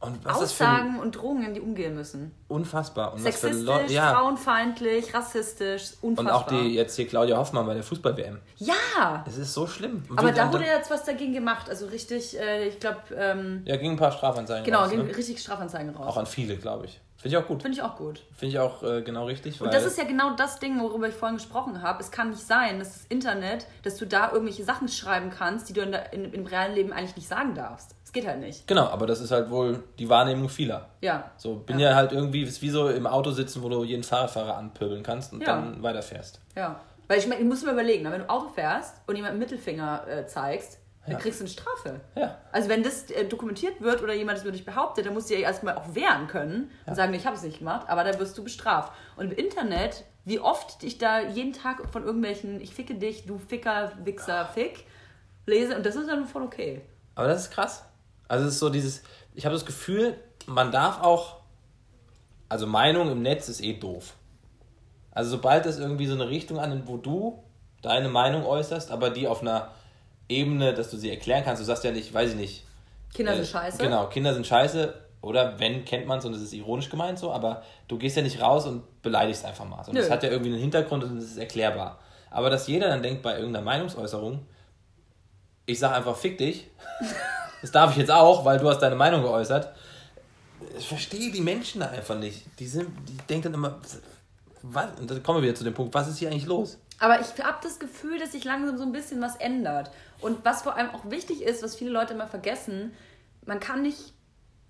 Und 0.00 0.22
was 0.24 0.40
ist 0.42 0.52
für 0.52 0.64
Aussagen 0.66 0.98
und 1.00 1.12
Drohungen 1.16 1.54
die 1.54 1.60
umgehen 1.60 1.94
müssen. 1.94 2.34
unfassbar. 2.48 3.12
Und 3.14 3.24
was 3.24 3.36
für 3.36 3.48
Sexistisch, 3.52 3.90
ja. 3.92 4.12
frauenfeindlich, 4.14 5.14
rassistisch, 5.14 5.92
Und 6.02 6.18
unfassbar. 6.18 6.36
auch 6.36 6.46
die 6.48 6.74
jetzt 6.74 6.96
hier 6.96 7.06
Claudia 7.06 7.36
Hoffmann 7.38 7.66
bei 7.66 7.74
der 7.74 7.82
Fußball-WM. 7.82 8.38
ja! 8.56 9.24
Es 9.26 9.36
ist 9.38 9.54
so 9.54 9.66
schlimm. 9.66 10.02
Und 10.10 10.18
Aber 10.18 10.32
da 10.32 10.52
wurde 10.52 10.64
jetzt 10.64 10.90
was 10.90 11.04
dagegen 11.04 11.32
gemacht. 11.32 11.68
Also 11.70 11.86
richtig, 11.86 12.38
äh, 12.38 12.68
ich 12.68 12.78
glaube, 12.80 12.98
ähm, 13.16 13.62
Ja, 13.64 13.76
ging 13.76 13.92
ein 13.92 13.96
paar 13.96 14.12
Strafanzeigen 14.12 14.64
genau, 14.64 14.80
raus. 14.82 14.90
gehen 14.90 15.06
Ne? 15.06 15.16
richtig 15.16 15.40
Strafanzeigen 15.40 15.94
raus. 15.94 16.06
Auch 16.06 16.16
an 16.18 16.26
viele, 16.26 16.56
glaube 16.56 16.86
ich. 16.86 17.00
Finde 17.20 17.36
ich 17.36 17.42
auch 17.42 17.48
gut. 17.48 17.62
Finde 17.62 17.76
ich 17.76 17.82
auch 17.82 17.96
gut. 17.96 18.22
Finde 18.36 18.52
ich 18.54 18.58
auch 18.60 18.82
äh, 18.84 19.02
genau 19.02 19.24
richtig. 19.26 19.60
Und 19.60 19.74
das 19.74 19.84
ist 19.84 19.98
ja 19.98 20.04
genau 20.04 20.36
das 20.36 20.60
Ding, 20.60 20.80
worüber 20.80 21.08
ich 21.08 21.14
vorhin 21.14 21.36
gesprochen 21.36 21.82
habe. 21.82 22.00
Es 22.00 22.12
kann 22.12 22.30
nicht 22.30 22.46
sein, 22.46 22.78
dass 22.78 22.92
das 22.92 23.04
Internet, 23.06 23.66
dass 23.82 23.96
du 23.96 24.06
da 24.06 24.30
irgendwelche 24.30 24.62
Sachen 24.62 24.86
schreiben 24.86 25.30
kannst, 25.30 25.68
die 25.68 25.72
du 25.72 25.80
in 25.80 25.90
der, 25.90 26.12
in, 26.12 26.32
im 26.32 26.46
realen 26.46 26.74
Leben 26.76 26.92
eigentlich 26.92 27.16
nicht 27.16 27.26
sagen 27.26 27.56
darfst. 27.56 27.96
Es 28.04 28.12
geht 28.12 28.24
halt 28.24 28.38
nicht. 28.38 28.68
Genau, 28.68 28.86
aber 28.86 29.06
das 29.08 29.20
ist 29.20 29.32
halt 29.32 29.50
wohl 29.50 29.82
die 29.98 30.08
Wahrnehmung 30.08 30.48
vieler. 30.48 30.90
Ja. 31.00 31.30
So, 31.36 31.56
bin 31.56 31.80
ja, 31.80 31.96
halt 31.96 32.12
irgendwie, 32.12 32.42
ist 32.44 32.62
wie 32.62 32.70
so 32.70 32.88
im 32.88 33.08
Auto 33.08 33.32
sitzen, 33.32 33.64
wo 33.64 33.68
du 33.68 33.82
jeden 33.82 34.04
Fahrradfahrer 34.04 34.56
anpöbeln 34.56 35.02
kannst 35.02 35.32
und 35.32 35.40
Ja. 35.40 35.46
dann 35.56 35.82
weiterfährst. 35.82 36.40
Ja. 36.56 36.80
Weil 37.08 37.18
ich, 37.18 37.26
mein, 37.26 37.38
ich 37.40 37.44
muss 37.46 37.64
mir 37.64 37.72
überlegen, 37.72 38.04
ne, 38.04 38.12
wenn 38.12 38.20
du 38.20 38.30
Auto 38.30 38.48
fährst 38.48 38.94
und 39.06 39.16
jemand 39.16 39.38
Mittelfinger 39.38 40.06
äh, 40.06 40.26
zeigst, 40.26 40.77
dann 41.08 41.18
Ja. 41.18 41.22
kriegst 41.22 41.40
du 41.40 41.44
eine 41.44 41.50
Strafe. 41.50 42.00
Ja. 42.14 42.38
Also 42.52 42.68
wenn 42.68 42.82
das 42.82 43.10
äh, 43.10 43.24
dokumentiert 43.24 43.80
wird 43.80 44.02
oder 44.02 44.14
jemand 44.14 44.38
das 44.38 44.44
über 44.44 44.52
dich 44.52 44.64
behauptet, 44.64 45.06
dann 45.06 45.14
musst 45.14 45.30
du 45.30 45.34
ja 45.34 45.40
erstmal 45.40 45.76
auch 45.76 45.94
wehren 45.94 46.26
können 46.28 46.70
und 46.86 46.94
sagen, 46.94 47.12
ich 47.14 47.26
habe 47.26 47.36
es 47.36 47.42
nicht 47.42 47.58
gemacht, 47.58 47.88
aber 47.88 48.04
da 48.04 48.18
wirst 48.18 48.36
du 48.38 48.44
bestraft. 48.44 48.92
Und 49.16 49.32
im 49.32 49.38
Internet, 49.38 50.04
wie 50.24 50.40
oft 50.40 50.82
ich 50.82 50.98
da 50.98 51.20
jeden 51.20 51.52
Tag 51.52 51.82
von 51.92 52.04
irgendwelchen, 52.04 52.60
ich 52.60 52.74
ficke 52.74 52.94
dich, 52.94 53.26
du 53.26 53.38
Ficker, 53.38 53.92
Wichser, 54.04 54.46
Fick, 54.46 54.84
lese 55.46 55.76
und 55.76 55.84
das 55.86 55.96
ist 55.96 56.08
dann 56.08 56.26
voll 56.26 56.42
okay. 56.42 56.82
Aber 57.14 57.28
das 57.28 57.42
ist 57.44 57.50
krass. 57.52 57.84
Also 58.28 58.46
es 58.46 58.54
ist 58.54 58.58
so 58.60 58.68
dieses, 58.68 59.02
ich 59.34 59.44
habe 59.46 59.54
das 59.54 59.64
Gefühl, 59.66 60.18
man 60.46 60.70
darf 60.70 61.00
auch, 61.02 61.40
also 62.48 62.66
Meinung 62.66 63.10
im 63.10 63.22
Netz 63.22 63.48
ist 63.48 63.60
eh 63.62 63.74
doof. 63.74 64.14
Also 65.10 65.30
sobald 65.30 65.66
es 65.66 65.78
irgendwie 65.78 66.06
so 66.06 66.14
eine 66.14 66.28
Richtung 66.28 66.58
annimmt, 66.58 66.86
wo 66.86 66.96
du 66.96 67.42
deine 67.82 68.08
Meinung 68.08 68.44
äußerst, 68.44 68.90
aber 68.90 69.10
die 69.10 69.26
auf 69.26 69.40
einer 69.40 69.70
Ebene, 70.28 70.74
dass 70.74 70.90
du 70.90 70.96
sie 70.96 71.10
erklären 71.10 71.42
kannst, 71.44 71.60
du 71.60 71.66
sagst 71.66 71.84
ja 71.84 71.90
nicht, 71.90 72.12
weiß 72.12 72.30
ich 72.30 72.36
nicht. 72.36 72.64
Kinder 73.14 73.32
äh, 73.32 73.36
sind 73.36 73.48
scheiße. 73.48 73.78
Genau, 73.78 74.06
Kinder 74.06 74.34
sind 74.34 74.46
scheiße. 74.46 74.94
Oder 75.20 75.58
wenn, 75.58 75.84
kennt 75.84 76.06
man 76.06 76.20
es 76.20 76.24
und 76.24 76.34
es 76.34 76.42
ist 76.42 76.52
ironisch 76.52 76.90
gemeint 76.90 77.18
so, 77.18 77.32
aber 77.32 77.62
du 77.88 77.98
gehst 77.98 78.16
ja 78.16 78.22
nicht 78.22 78.40
raus 78.40 78.66
und 78.66 79.02
beleidigst 79.02 79.44
einfach 79.44 79.64
mal. 79.64 79.82
Und 79.86 79.96
das 79.96 80.10
hat 80.10 80.22
ja 80.22 80.30
irgendwie 80.30 80.52
einen 80.52 80.60
Hintergrund 80.60 81.02
und 81.02 81.18
es 81.18 81.24
ist 81.24 81.38
erklärbar. 81.38 81.98
Aber 82.30 82.50
dass 82.50 82.68
jeder 82.68 82.88
dann 82.88 83.02
denkt 83.02 83.22
bei 83.22 83.36
irgendeiner 83.36 83.64
Meinungsäußerung, 83.64 84.46
ich 85.66 85.78
sage 85.78 85.94
einfach, 85.94 86.16
fick 86.16 86.38
dich. 86.38 86.68
Das 87.60 87.72
darf 87.72 87.90
ich 87.90 87.96
jetzt 87.96 88.12
auch, 88.12 88.44
weil 88.44 88.60
du 88.60 88.68
hast 88.68 88.78
deine 88.78 88.94
Meinung 88.94 89.20
geäußert. 89.22 89.74
Ich 90.78 90.86
verstehe 90.86 91.32
die 91.32 91.40
Menschen 91.40 91.80
da 91.80 91.88
einfach 91.88 92.16
nicht. 92.16 92.44
Die, 92.60 92.68
sind, 92.68 92.88
die 93.08 93.16
denken 93.26 93.46
dann 93.50 93.54
immer, 93.54 93.80
was? 94.62 94.90
Und 95.00 95.10
dann 95.10 95.20
kommen 95.24 95.38
wir 95.38 95.48
wieder 95.48 95.56
zu 95.56 95.64
dem 95.64 95.74
Punkt, 95.74 95.92
was 95.92 96.06
ist 96.06 96.18
hier 96.18 96.30
eigentlich 96.30 96.46
los? 96.46 96.78
Aber 97.00 97.20
ich 97.20 97.28
habe 97.44 97.58
das 97.62 97.78
Gefühl, 97.78 98.18
dass 98.18 98.32
sich 98.32 98.44
langsam 98.44 98.76
so 98.76 98.82
ein 98.84 98.92
bisschen 98.92 99.20
was 99.20 99.36
ändert. 99.36 99.90
Und 100.20 100.44
was 100.44 100.62
vor 100.62 100.76
allem 100.76 100.90
auch 100.90 101.10
wichtig 101.10 101.42
ist, 101.42 101.62
was 101.62 101.76
viele 101.76 101.90
Leute 101.90 102.14
immer 102.14 102.26
vergessen, 102.26 102.92
man 103.46 103.60
kann 103.60 103.82
nicht, 103.82 104.12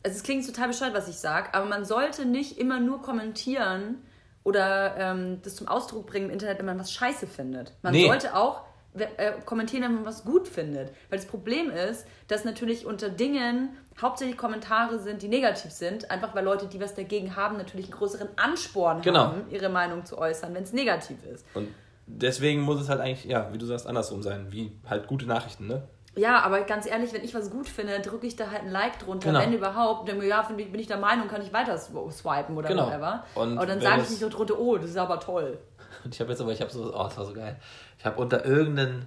also 0.05 0.17
es 0.17 0.23
klingt 0.23 0.47
total 0.47 0.69
bescheuert, 0.69 0.95
was 0.95 1.09
ich 1.09 1.17
sage, 1.17 1.55
aber 1.55 1.65
man 1.67 1.85
sollte 1.85 2.27
nicht 2.27 2.59
immer 2.59 2.81
nur 2.81 3.01
kommentieren 3.03 4.03
oder 4.45 4.97
ähm, 4.99 5.41
das 5.43 5.57
zum 5.57 5.69
Ausdruck 5.69 6.07
bringen 6.07 6.27
im 6.27 6.33
Internet, 6.33 6.59
wenn 6.59 6.67
man 6.67 6.79
was 6.79 6.93
scheiße 6.93 7.27
findet. 7.27 7.73
Man 7.83 7.93
Nee. 7.93 8.07
sollte 8.07 8.35
auch 8.37 8.63
äh, 8.95 9.33
kommentieren, 9.45 9.83
wenn 9.85 9.95
man 9.97 10.07
was 10.07 10.25
gut 10.25 10.49
findet. 10.49 10.91
Weil 11.11 11.19
das 11.19 11.27
Problem 11.27 11.71
ist, 11.71 12.07
dass 12.29 12.45
natürlich 12.45 12.85
unter 12.87 13.09
Dingen 13.11 13.77
hauptsächlich 14.01 14.37
Kommentare 14.37 14.99
sind, 14.99 15.23
die 15.23 15.29
negativ 15.29 15.71
sind, 15.73 16.11
einfach 16.11 16.35
weil 16.35 16.45
Leute, 16.45 16.67
die 16.67 16.81
was 16.81 16.95
dagegen 16.95 17.37
haben, 17.37 17.57
natürlich 17.59 17.87
einen 17.87 17.97
größeren 17.99 18.29
Ansporn 18.37 19.03
Genau. 19.03 19.21
haben, 19.27 19.51
ihre 19.51 19.69
Meinung 19.69 20.05
zu 20.05 20.19
äußern, 20.19 20.55
wenn 20.55 20.63
es 20.63 20.73
negativ 20.73 21.19
ist. 21.25 21.45
Und 21.55 21.69
deswegen 22.09 22.63
muss 22.63 22.81
es 22.81 22.89
halt 22.89 23.01
eigentlich, 23.01 23.25
ja, 23.25 23.53
wie 23.53 23.59
du 23.59 23.67
sagst, 23.67 23.87
andersrum 23.87 24.23
sein, 24.23 24.49
wie 24.51 24.73
halt 24.89 25.07
gute 25.07 25.27
Nachrichten, 25.27 25.67
ne? 25.67 25.83
Ja, 26.17 26.41
aber 26.41 26.63
ganz 26.63 26.87
ehrlich, 26.87 27.13
wenn 27.13 27.23
ich 27.23 27.33
was 27.35 27.51
gut 27.51 27.69
finde, 27.69 28.01
drücke 28.01 28.27
ich 28.27 28.35
da 28.35 28.51
halt 28.51 28.63
ein 28.63 28.71
Like 28.73 28.99
drunter, 28.99 29.29
Genau. 29.29 29.41
wenn 29.41 29.53
überhaupt. 29.53 30.13
Mir, 30.13 30.25
ja, 30.27 30.43
bin 30.43 30.75
ich 30.75 30.89
der 30.89 30.97
Meinung, 30.97 31.29
kann 31.29 31.43
ich 31.43 31.53
weiter 31.53 31.75
sw- 31.77 32.11
swipen 32.11 32.57
oder 32.57 32.69
Genau. 32.69 32.87
whatever. 32.87 33.25
Und 33.37 33.57
aber 33.57 33.67
dann 33.67 33.81
sage 33.81 34.03
ich 34.03 34.11
nicht 34.11 34.19
so 34.21 34.29
drunter, 34.29 34.59
oh, 34.59 34.77
das 34.79 34.91
ist 34.91 34.97
aber 34.97 35.21
toll. 35.21 35.59
Und 36.05 36.13
ich 36.15 36.21
habe 36.21 36.31
jetzt 36.31 36.41
aber, 36.41 36.51
ich 36.51 36.61
habe 36.61 36.71
so, 36.73 36.93
oh, 36.93 37.05
das 37.05 37.17
war 37.17 37.25
so 37.25 37.35
geil. 37.35 37.57
Ich 37.99 38.05
habe 38.05 38.21
unter 38.21 38.45
irgendeinen, 38.45 39.07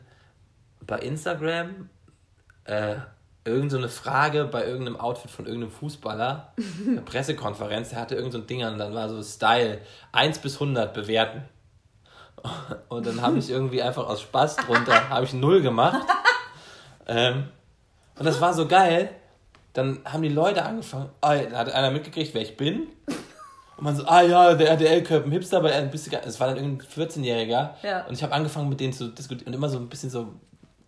bei 0.87 0.99
Instagram, 0.99 1.89
äh, 2.63 2.95
irgendeine 3.43 3.69
so 3.71 3.77
eine 3.79 3.89
Frage 3.89 4.45
bei 4.45 4.65
irgendeinem 4.65 4.97
Outfit 4.97 5.31
von 5.31 5.45
irgendeinem 5.47 5.71
Fußballer, 5.71 6.53
eine 6.87 7.01
Pressekonferenz, 7.01 7.89
der 7.89 7.99
hatte 7.99 8.15
irgendein 8.15 8.31
so 8.41 8.45
ein 8.45 8.47
Ding 8.47 8.63
an, 8.63 8.77
dann 8.77 8.93
war 8.93 9.09
so 9.09 9.21
Style, 9.21 9.79
1 10.13 10.39
bis 10.39 10.53
100 10.55 10.93
bewerten. 10.93 11.41
Und 12.89 13.05
dann 13.05 13.21
habe 13.21 13.37
ich 13.37 13.49
irgendwie 13.49 13.81
einfach 13.81 14.07
aus 14.07 14.21
Spaß 14.21 14.55
drunter, 14.57 15.09
habe 15.09 15.25
ich 15.25 15.33
null 15.33 15.61
gemacht. 15.61 16.05
Ähm, 17.07 17.45
und 18.17 18.25
das 18.25 18.39
war 18.41 18.53
so 18.53 18.67
geil. 18.67 19.09
Dann 19.73 19.99
haben 20.05 20.21
die 20.23 20.29
Leute 20.29 20.63
angefangen, 20.65 21.09
ah, 21.21 21.35
da 21.35 21.57
hat 21.59 21.71
einer 21.71 21.91
mitgekriegt, 21.91 22.33
wer 22.33 22.41
ich 22.41 22.57
bin. 22.57 22.87
Und 23.77 23.83
man 23.83 23.95
so, 23.95 24.05
ah 24.05 24.21
ja, 24.21 24.53
der 24.53 24.69
RTL-Köppen 24.71 25.31
Hipster, 25.31 25.57
aber 25.57 25.71
er 25.71 25.81
du 26.07 26.09
gar- 26.11 26.25
es 26.25 26.39
war 26.39 26.47
dann 26.47 26.57
irgendein 26.57 26.87
14-Jähriger. 26.87 27.69
Ja. 27.83 28.05
Und 28.05 28.13
ich 28.13 28.21
habe 28.23 28.33
angefangen 28.33 28.69
mit 28.69 28.79
denen 28.79 28.93
zu 28.93 29.07
diskutieren 29.09 29.47
und 29.47 29.53
immer 29.53 29.69
so 29.69 29.77
ein 29.77 29.87
bisschen 29.89 30.09
so 30.09 30.33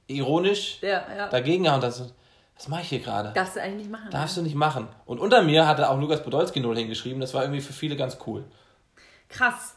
ironisch 0.07 0.79
Ja, 0.81 1.03
ja. 1.15 1.29
dagegen 1.29 1.63
gehauen. 1.63 1.81
Das 1.81 1.97
so, 1.97 2.11
was 2.55 2.67
mache 2.67 2.81
ich 2.81 2.89
hier 2.89 2.99
gerade? 2.99 3.31
Darfst 3.33 3.55
du 3.55 3.61
eigentlich 3.61 3.87
nicht 3.87 3.91
machen. 3.91 4.09
Darfst 4.11 4.37
du 4.37 4.41
nicht 4.41 4.55
machen. 4.55 4.87
Und 5.05 5.19
unter 5.19 5.41
mir 5.41 5.65
hatte 5.67 5.89
auch 5.89 5.97
Lukas 5.99 6.21
Podolski 6.21 6.59
0 6.59 6.77
hingeschrieben. 6.77 7.21
Das 7.21 7.33
war 7.33 7.41
irgendwie 7.43 7.61
für 7.61 7.73
viele 7.73 7.95
ganz 7.95 8.17
cool. 8.27 8.43
Krass. 9.29 9.75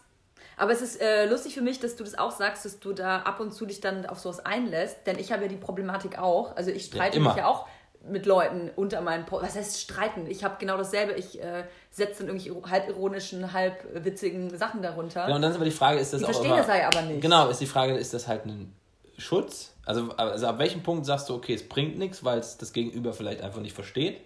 Aber 0.56 0.72
es 0.72 0.80
ist 0.80 1.00
äh, 1.00 1.26
lustig 1.26 1.54
für 1.54 1.60
mich, 1.60 1.80
dass 1.80 1.96
du 1.96 2.04
das 2.04 2.16
auch 2.16 2.30
sagst, 2.30 2.64
dass 2.64 2.80
du 2.80 2.92
da 2.92 3.18
ab 3.18 3.40
und 3.40 3.52
zu 3.52 3.66
dich 3.66 3.80
dann 3.80 4.06
auf 4.06 4.18
sowas 4.18 4.44
einlässt, 4.44 5.06
denn 5.06 5.18
ich 5.18 5.30
habe 5.30 5.42
ja 5.42 5.48
die 5.48 5.56
Problematik 5.56 6.18
auch. 6.18 6.56
Also 6.56 6.70
ich 6.70 6.86
streite 6.86 7.18
immer. 7.18 7.30
mich 7.30 7.38
ja 7.38 7.46
auch 7.46 7.66
mit 8.08 8.24
Leuten 8.24 8.70
unter 8.74 9.00
meinen 9.00 9.26
Post. 9.26 9.44
Was 9.44 9.56
heißt 9.56 9.80
streiten? 9.80 10.26
Ich 10.28 10.44
habe 10.44 10.56
genau 10.58 10.76
dasselbe. 10.76 11.12
Ich 11.12 11.42
äh, 11.42 11.64
setze 11.90 12.24
dann 12.24 12.36
irgendwelche 12.36 12.70
halb 12.70 12.88
ironischen, 12.88 13.52
halb 13.52 14.04
witzigen 14.04 14.56
Sachen 14.56 14.80
darunter. 14.80 15.24
Genau, 15.24 15.36
und 15.36 15.42
dann 15.42 15.50
ist 15.50 15.56
aber 15.56 15.64
die 15.66 15.70
Frage, 15.70 15.98
ist 15.98 16.12
das 16.12 16.20
Die 16.20 16.24
auch 16.24 16.30
verstehen 16.30 16.52
immer, 16.52 16.64
das 16.64 16.68
ja 16.68 16.86
aber 16.86 17.02
nicht. 17.02 17.20
Genau, 17.20 17.48
ist 17.48 17.60
die 17.60 17.66
Frage, 17.66 17.94
ist 17.94 18.14
das 18.14 18.26
halt 18.26 18.46
ein 18.46 18.74
Schutz? 19.18 19.74
Also, 19.84 20.10
also 20.16 20.46
ab 20.46 20.58
welchem 20.58 20.82
Punkt 20.82 21.06
sagst 21.06 21.28
du, 21.28 21.34
okay, 21.34 21.54
es 21.54 21.68
bringt 21.68 21.98
nichts, 21.98 22.24
weil 22.24 22.38
es 22.38 22.56
das 22.56 22.72
Gegenüber 22.72 23.12
vielleicht 23.12 23.42
einfach 23.42 23.60
nicht 23.60 23.74
versteht? 23.74 24.20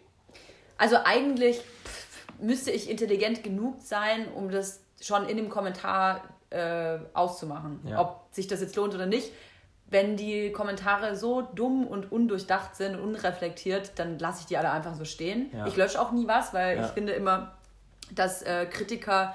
Also 0.78 0.96
eigentlich 1.04 1.58
pff, 1.58 2.40
müsste 2.40 2.70
ich 2.70 2.88
intelligent 2.88 3.42
genug 3.42 3.82
sein, 3.82 4.28
um 4.34 4.50
das 4.50 4.80
schon 5.00 5.26
in 5.28 5.36
dem 5.36 5.48
Kommentar 5.48 6.22
äh, 6.50 6.98
auszumachen, 7.14 7.80
Ja. 7.86 8.00
ob 8.00 8.26
sich 8.32 8.46
das 8.48 8.60
jetzt 8.60 8.76
lohnt 8.76 8.94
oder 8.94 9.06
nicht. 9.06 9.32
Wenn 9.86 10.16
die 10.16 10.52
Kommentare 10.52 11.16
so 11.16 11.42
dumm 11.42 11.86
und 11.86 12.12
undurchdacht 12.12 12.76
sind 12.76 12.94
und 12.96 13.00
unreflektiert, 13.02 13.92
dann 13.96 14.18
lasse 14.18 14.40
ich 14.40 14.46
die 14.46 14.56
alle 14.56 14.70
einfach 14.70 14.94
so 14.94 15.04
stehen. 15.04 15.50
Ja. 15.52 15.66
Ich 15.66 15.76
lösche 15.76 16.00
auch 16.00 16.12
nie 16.12 16.28
was, 16.28 16.54
weil 16.54 16.80
ich 16.80 16.86
finde 16.88 17.12
immer, 17.12 17.52
dass 18.12 18.42
äh, 18.42 18.66
Kritiker 18.66 19.34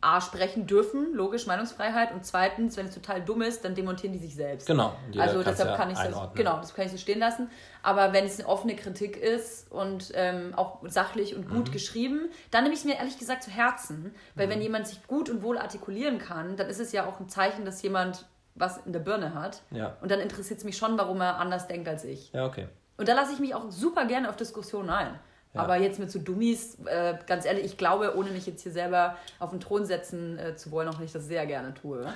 A, 0.00 0.20
sprechen 0.20 0.66
dürfen, 0.66 1.14
logisch, 1.14 1.46
Meinungsfreiheit. 1.46 2.12
Und 2.12 2.24
zweitens, 2.24 2.76
wenn 2.76 2.86
es 2.86 2.94
total 2.94 3.22
dumm 3.22 3.42
ist, 3.42 3.64
dann 3.64 3.74
demontieren 3.74 4.12
die 4.12 4.18
sich 4.18 4.34
selbst. 4.34 4.66
Genau. 4.66 4.94
Also 5.18 5.42
deshalb 5.42 5.70
ja 5.70 5.76
kann 5.76 5.90
ich 5.90 5.98
das, 5.98 6.14
genau, 6.34 6.56
das 6.58 6.74
kann 6.74 6.86
ich 6.86 6.92
so 6.92 6.98
stehen 6.98 7.18
lassen. 7.18 7.50
Aber 7.82 8.12
wenn 8.12 8.24
es 8.24 8.38
eine 8.38 8.48
offene 8.48 8.76
Kritik 8.76 9.16
ist 9.16 9.70
und 9.72 10.12
ähm, 10.14 10.52
auch 10.56 10.80
sachlich 10.86 11.34
und 11.34 11.48
Mhm. 11.50 11.54
gut 11.54 11.72
geschrieben, 11.72 12.28
dann 12.50 12.62
nehme 12.64 12.74
ich 12.74 12.80
es 12.80 12.86
mir 12.86 12.96
ehrlich 12.96 13.18
gesagt 13.18 13.42
zu 13.42 13.50
Herzen. 13.50 14.14
Weil 14.34 14.48
wenn 14.48 14.60
jemand 14.60 14.86
sich 14.86 15.06
gut 15.06 15.30
und 15.30 15.42
wohl 15.42 15.58
artikulieren 15.58 16.18
kann, 16.18 16.56
dann 16.56 16.68
ist 16.68 16.80
es 16.80 16.92
ja 16.92 17.06
auch 17.06 17.20
ein 17.20 17.28
Zeichen, 17.28 17.64
dass 17.64 17.82
jemand 17.82 18.26
was 18.54 18.78
in 18.86 18.92
der 18.92 19.00
Birne 19.00 19.34
hat. 19.34 19.62
Ja. 19.70 19.96
Und 20.00 20.10
dann 20.10 20.20
interessiert 20.20 20.58
es 20.58 20.64
mich 20.64 20.76
schon, 20.78 20.96
warum 20.98 21.20
er 21.20 21.36
anders 21.36 21.66
denkt 21.66 21.88
als 21.88 22.04
ich. 22.04 22.32
Ja, 22.32 22.46
okay. 22.46 22.68
Und 22.96 23.08
da 23.08 23.12
lasse 23.14 23.32
ich 23.32 23.38
mich 23.38 23.54
auch 23.54 23.70
super 23.70 24.06
gerne 24.06 24.28
auf 24.30 24.36
Diskussionen 24.36 24.88
ein. 24.88 25.18
Aber 25.56 25.76
jetzt 25.76 25.98
mit 25.98 26.10
so 26.10 26.18
Dummies, 26.18 26.78
äh, 26.86 27.14
ganz 27.26 27.44
ehrlich, 27.44 27.64
ich 27.64 27.76
glaube, 27.76 28.16
ohne 28.16 28.30
mich 28.30 28.46
jetzt 28.46 28.62
hier 28.62 28.72
selber 28.72 29.16
auf 29.38 29.50
den 29.50 29.60
Thron 29.60 29.84
setzen 29.84 30.38
äh, 30.38 30.56
zu 30.56 30.70
wollen, 30.70 30.88
auch 30.88 30.98
wenn 30.98 31.04
ich 31.06 31.12
das 31.12 31.26
sehr 31.26 31.46
gerne 31.46 31.74
tue, 31.74 32.06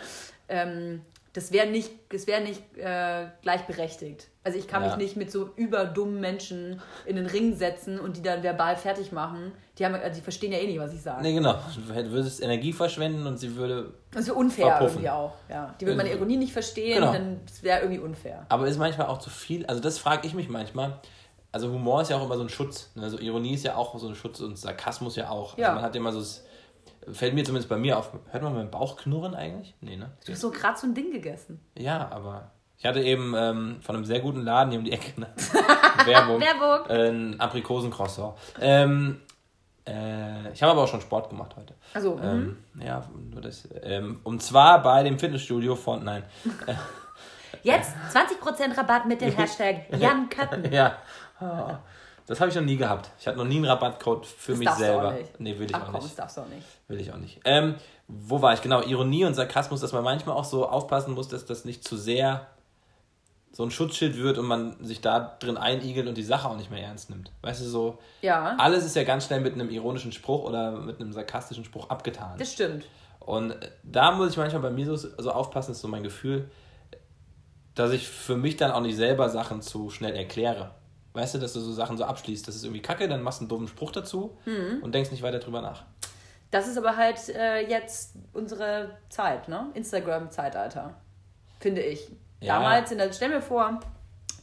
ähm, 0.49 1.01
das 1.33 1.53
wäre 1.53 1.69
nicht, 1.69 1.93
das 2.09 2.27
wär 2.27 2.41
nicht 2.41 2.61
äh, 2.77 3.27
gleichberechtigt. 3.43 4.27
Also 4.43 4.59
ich 4.59 4.67
kann 4.67 4.83
Ja. 4.83 4.89
mich 4.89 4.97
nicht 4.97 5.17
mit 5.17 5.31
so 5.31 5.51
überdummen 5.55 6.19
Menschen 6.19 6.81
in 7.07 7.15
den 7.15 7.27
Ring 7.27 7.55
setzen 7.57 8.01
und 8.01 8.17
die 8.17 8.23
dann 8.23 8.43
verbal 8.43 8.77
fertig 8.77 9.13
machen. 9.13 9.53
Die, 9.79 9.85
haben, 9.85 9.95
äh, 9.95 10.11
die 10.11 10.23
verstehen 10.23 10.51
ja 10.51 10.59
eh 10.59 10.67
nicht, 10.67 10.81
was 10.81 10.93
ich 10.93 11.03
sage. 11.03 11.23
Nee, 11.23 11.35
genau. 11.35 11.55
Du 11.77 12.11
würdest 12.11 12.43
Energie 12.43 12.73
verschwenden 12.73 13.29
und 13.29 13.39
sie 13.39 13.55
würde. 13.55 13.93
Das 14.11 14.23
ist 14.25 14.31
unfair 14.31 14.67
Verpuffen. 14.67 14.95
irgendwie 15.05 15.11
auch. 15.11 15.35
Ja. 15.49 15.73
Die 15.81 15.87
würde 15.87 15.99
meine 15.99 16.11
Äh, 16.11 16.17
Ironie 16.17 16.37
nicht 16.37 16.53
verstehen, 16.53 16.99
genau. 16.99 17.13
dann 17.13 17.41
wäre 17.63 17.81
irgendwie 17.83 18.01
unfair. 18.01 18.45
Aber 18.49 18.67
ist 18.67 18.79
manchmal 18.79 19.07
auch 19.07 19.19
zu 19.19 19.31
viel. 19.31 19.65
Also, 19.67 19.81
das 19.81 19.99
frage 19.99 20.27
ich 20.27 20.35
mich 20.35 20.49
manchmal. 20.49 20.99
Also, 21.53 21.71
Humor 21.71 22.03
ist 22.03 22.11
ja 22.11 22.17
auch 22.17 22.25
immer 22.25 22.37
so 22.37 22.43
ein 22.43 22.49
Schutz. 22.49 22.91
ne? 22.95 23.03
Also, 23.03 23.19
Ironie 23.19 23.55
ist 23.55 23.65
ja 23.65 23.77
auch 23.77 23.99
so 23.99 24.09
ein 24.09 24.15
Schutz 24.15 24.41
und 24.41 24.57
Sarkasmus 24.59 25.17
ja 25.17 25.31
auch. 25.31 25.57
Ja. 25.59 25.69
Also, 25.69 25.77
man 25.77 25.85
hat 25.85 25.97
immer 25.97 26.13
so. 26.13 26.23
Fällt 27.13 27.35
mir 27.35 27.45
zumindest 27.45 27.69
bei 27.69 27.77
mir 27.77 27.99
auf. 27.99 28.11
Hört 28.31 28.43
man 28.43 28.55
meinen 28.55 28.71
Bauch 28.71 28.97
knurren 28.97 29.35
eigentlich? 29.35 29.75
Nee, 29.81 29.97
ne? 29.97 30.11
Du 30.25 30.33
hast 30.33 30.41
so 30.41 30.51
gerade 30.51 30.79
so 30.79 30.87
ein 30.87 30.95
Ding 30.95 31.11
gegessen. 31.13 31.61
Ja, 31.77 32.09
aber. 32.11 32.51
Ich 32.79 32.87
hatte 32.87 33.03
eben 33.03 33.35
ähm, 33.37 33.77
von 33.83 33.95
einem 33.95 34.07
sehr 34.07 34.21
guten 34.21 34.43
Laden 34.43 34.71
hier 34.71 34.79
um 34.79 34.85
die 34.87 34.93
Ecke. 34.93 35.21
Ne? 35.21 35.27
Werbung. 36.07 36.41
Werbung. 36.41 36.89
Äh, 36.89 37.09
ein 37.11 37.39
Aprikosencroissant. 37.39 38.35
Ähm, 38.59 39.21
äh, 39.87 40.51
ich 40.53 40.63
habe 40.63 40.73
aber 40.73 40.85
auch 40.85 40.89
schon 40.89 41.03
Sport 41.03 41.29
gemacht 41.29 41.57
heute. 41.57 41.75
Also, 41.93 42.17
mhm. 42.17 42.23
Ähm, 42.23 42.57
ja, 42.83 43.05
nur 43.31 43.43
das. 43.43 43.69
Ähm, 43.83 44.21
und 44.25 44.43
zwar 44.43 44.83
bei 44.83 45.03
dem 45.03 45.19
Fitnessstudio 45.19 45.77
von. 45.77 46.05
Nein. 46.05 46.25
Jetzt 47.63 47.93
20% 48.13 48.77
Rabatt 48.77 49.07
mit 49.07 49.21
dem 49.21 49.31
Hashtag 49.37 49.87
Jan 49.99 50.29
Köppen. 50.29 50.71
Ja. 50.73 50.97
Das 52.27 52.39
habe 52.41 52.49
ich 52.51 52.55
noch 52.57 52.63
nie 52.63 52.77
gehabt. 52.77 53.11
Ich 53.19 53.27
hatte 53.27 53.39
noch 53.39 53.45
nie 53.45 53.57
einen 53.57 53.65
Rabattcode 53.65 54.25
für 54.27 54.53
Das 54.53 54.59
mich 54.59 54.69
du 54.69 54.75
auch 54.75 54.79
selber. 54.79 55.13
nicht. 55.13 55.41
Nee, 55.41 55.59
will 55.59 55.67
ich 55.67 55.75
Ach 55.75 55.81
auch 55.81 55.85
komm, 55.87 55.95
das 55.95 56.05
nicht. 56.05 56.19
darfst 56.19 56.37
du 56.37 56.41
auch 56.43 56.49
nicht. 56.49 56.67
Will 56.89 57.01
ich 57.01 57.13
auch 57.13 57.17
nicht. 57.17 57.41
Ähm, 57.45 57.75
wo 58.07 58.41
war 58.41 58.53
ich? 58.55 58.63
Genau, 58.63 58.83
Ironie 58.83 59.25
und 59.25 59.35
Sarkasmus, 59.35 59.81
dass 59.81 59.93
man 59.93 60.05
manchmal 60.05 60.37
auch 60.37 60.45
so 60.45 60.69
aufpassen 60.69 61.15
muss, 61.15 61.29
dass 61.29 61.45
das 61.45 61.65
nicht 61.65 61.83
zu 61.83 61.97
sehr 61.97 62.47
so 63.53 63.65
ein 63.65 63.73
Schutzschild 63.73 64.17
wird 64.17 64.39
und 64.39 64.47
man 64.47 64.77
sich 64.85 65.01
da 65.01 65.37
drin 65.41 65.57
einigelt 65.57 66.07
und 66.07 66.17
die 66.17 66.23
Sache 66.23 66.49
auch 66.49 66.57
nicht 66.57 66.71
mehr 66.71 66.85
ernst 66.85 67.11
nimmt. 67.11 67.33
Weißt 67.43 67.61
du, 67.63 67.65
so 67.65 67.99
Ja, 68.23 68.55
alles 68.59 68.85
ist 68.85 68.95
ja 68.95 69.03
ganz 69.03 69.27
schnell 69.27 69.41
mit 69.41 69.55
einem 69.55 69.69
ironischen 69.71 70.13
Spruch 70.13 70.45
oder 70.45 70.71
mit 70.71 71.01
einem 71.01 71.13
sarkastischen 71.13 71.65
Spruch 71.65 71.91
abgetan. 71.91 72.39
das 72.39 72.53
stimmt. 72.53 72.85
Und 73.19 73.55
da 73.83 74.13
muss 74.13 74.31
ich 74.31 74.37
manchmal 74.37 74.63
bei 74.63 74.71
mir 74.71 74.87
so, 74.87 74.95
so 74.97 75.33
aufpassen, 75.33 75.73
ist 75.73 75.81
so 75.81 75.89
mein 75.89 76.05
Gefühl, 76.05 76.49
dass 77.81 77.93
ich 77.93 78.09
für 78.09 78.37
mich 78.37 78.57
dann 78.57 78.71
auch 78.71 78.83
nicht 78.83 78.97
selber 78.97 79.29
Sachen 79.29 79.63
zu 79.63 79.91
schnell 79.91 80.15
erkläre. 80.15 80.75
Weißt 81.15 81.35
du, 81.35 81.39
dass 81.39 81.55
du 81.55 81.61
so 81.61 81.73
Sachen 81.73 81.97
so 81.97 82.05
abschließt, 82.05 82.47
das 82.47 82.55
ist 82.55 82.65
irgendwie 82.65 82.83
kacke, 82.83 83.09
dann 83.09 83.23
machst 83.23 83.41
du 83.41 83.45
einen 83.45 83.49
dummen 83.49 83.69
Spruch 83.69 83.91
dazu 83.91 84.39
und 84.83 84.95
denkst 84.95 85.11
nicht 85.11 85.23
weiter 85.23 85.41
drüber 85.41 85.61
nach. 85.61 85.85
Das 86.51 86.69
ist 86.69 86.77
aber 86.77 86.97
halt 86.97 87.17
äh, 87.29 87.69
jetzt 87.69 88.15
unsere 88.33 88.99
Zeit, 89.09 89.49
ne? 89.49 89.71
Instagram-Zeitalter. 89.75 90.95
Finde 91.61 91.81
ich. 91.83 92.11
Ja. 92.41 92.59
Damals, 92.59 92.91
in 92.91 92.99
der, 92.99 93.13
stell 93.13 93.29
mir 93.29 93.41
vor, 93.41 93.81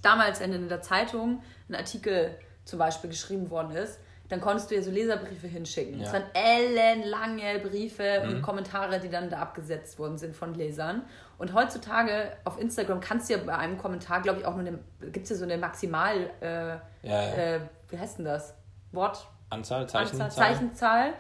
damals, 0.02 0.40
wenn 0.40 0.54
in 0.54 0.70
der 0.70 0.82
Zeitung 0.82 1.42
ein 1.70 1.76
Artikel 1.76 2.38
zum 2.64 2.80
Beispiel 2.80 3.10
geschrieben 3.10 3.50
worden 3.50 3.72
ist, 3.72 4.00
dann 4.30 4.42
konntest 4.42 4.72
du 4.72 4.76
ja 4.76 4.82
so 4.82 4.92
Leserbriefe 4.92 5.48
hinschicken. 5.48 6.00
Ja. 6.00 6.08
Es 6.08 6.14
waren 6.14 6.24
ellenlange 6.34 7.60
Briefe 7.60 8.22
und 8.24 8.42
Kommentare, 8.42 9.00
die 9.00 9.10
dann 9.10 9.30
da 9.30 9.40
abgesetzt 9.40 10.00
worden 10.00 10.18
sind 10.18 10.36
von 10.36 10.54
Lesern. 10.54 11.04
Und 11.38 11.54
heutzutage 11.54 12.32
auf 12.46 12.60
Instagram 12.60 13.00
kannst 13.00 13.30
du 13.30 13.34
ja 13.34 13.40
bei 13.44 13.56
einem 13.56 13.78
Kommentar, 13.78 14.22
glaube 14.22 14.40
ich, 14.40 14.46
auch 14.46 14.56
nur 14.56 14.66
eine, 14.66 14.80
gibt 15.12 15.26
es 15.26 15.30
ja 15.30 15.36
so 15.36 15.44
eine 15.44 15.58
Maximal, 15.58 16.32
äh, 16.42 16.48
Ja, 16.48 16.82
ja. 17.04 17.34
äh, 17.34 17.60
wie 17.90 18.00
heißt 18.00 18.18
denn 18.18 18.26
das? 18.26 18.56
Wort, 18.92 19.28
Anzahl, 19.50 19.88
Zeichen, 19.88 20.22
Anzahl, 20.22 20.32
Zahl. 20.32 20.54
Zeichenzahl. 20.54 21.14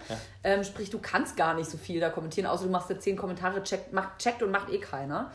Ähm, 0.43 0.63
sprich, 0.63 0.89
du 0.89 0.99
kannst 0.99 1.37
gar 1.37 1.53
nicht 1.53 1.69
so 1.69 1.77
viel 1.77 1.99
da 2.01 2.09
kommentieren, 2.09 2.47
außer 2.47 2.65
du 2.65 2.71
machst 2.71 2.89
da 2.89 2.99
zehn 2.99 3.15
Kommentare, 3.15 3.63
checkt, 3.63 3.93
macht, 3.93 4.19
checkt 4.19 4.43
und 4.43 4.51
macht 4.51 4.69
eh 4.69 4.79
keiner. 4.79 5.31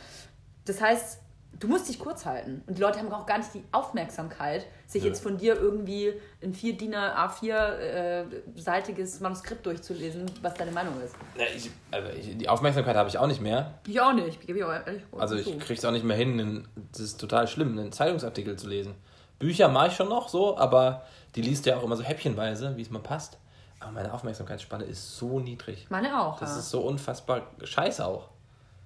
Das 0.66 0.80
heißt, 0.80 1.21
du 1.58 1.68
musst 1.68 1.88
dich 1.88 1.98
kurz 1.98 2.26
halten. 2.26 2.62
Und 2.66 2.78
die 2.78 2.82
Leute 2.82 2.98
haben 2.98 3.12
auch 3.12 3.26
gar 3.26 3.38
nicht 3.38 3.54
die 3.54 3.64
Aufmerksamkeit, 3.72 4.66
sich 4.86 5.02
Ja. 5.02 5.08
jetzt 5.08 5.22
von 5.22 5.38
dir 5.38 5.54
irgendwie 5.54 6.14
ein 6.42 6.54
4 6.54 6.76
DIN 6.76 6.94
A4-seitiges 6.94 9.22
Manuskript 9.22 9.64
durchzulesen, 9.66 10.26
was 10.40 10.54
deine 10.54 10.72
Meinung 10.72 11.00
ist. 11.02 11.14
Ja, 11.36 11.44
ich, 11.54 11.70
also 11.90 12.08
ich, 12.10 12.36
die 12.36 12.48
Aufmerksamkeit 12.48 12.96
habe 12.96 13.08
ich 13.08 13.18
auch 13.18 13.26
nicht 13.26 13.40
mehr. 13.40 13.78
Ich 13.86 14.00
auch 14.00 14.12
nicht, 14.12 14.40
gebe 14.46 14.58
ich 14.58 14.64
auch 14.64 14.72
ehrlich 14.72 15.02
Also 15.16 15.36
ich 15.36 15.58
krieg's 15.60 15.84
auch 15.84 15.92
nicht 15.92 16.04
mehr 16.04 16.16
hin, 16.16 16.66
das 16.92 17.00
ist 17.00 17.20
total 17.20 17.46
schlimm, 17.46 17.78
einen 17.78 17.92
Zeitungsartikel 17.92 18.56
zu 18.56 18.68
lesen. 18.68 18.94
Bücher 19.38 19.68
mache 19.68 19.88
ich 19.88 19.94
schon 19.94 20.08
noch 20.08 20.28
so, 20.28 20.56
aber 20.56 21.04
die 21.34 21.42
liest 21.42 21.66
ja 21.66 21.76
auch 21.76 21.82
immer 21.82 21.96
so 21.96 22.02
häppchenweise, 22.02 22.76
wie 22.76 22.82
es 22.82 22.90
mir 22.90 23.00
passt. 23.00 23.38
Aber 23.80 23.90
meine 23.90 24.12
Aufmerksamkeitsspanne 24.12 24.84
ist 24.84 25.16
so 25.16 25.40
niedrig. 25.40 25.86
Meine 25.90 26.20
auch. 26.20 26.38
Das 26.38 26.52
ja. 26.52 26.58
ist 26.58 26.70
so 26.70 26.82
unfassbar 26.82 27.48
scheiße 27.62 28.06
auch. 28.06 28.28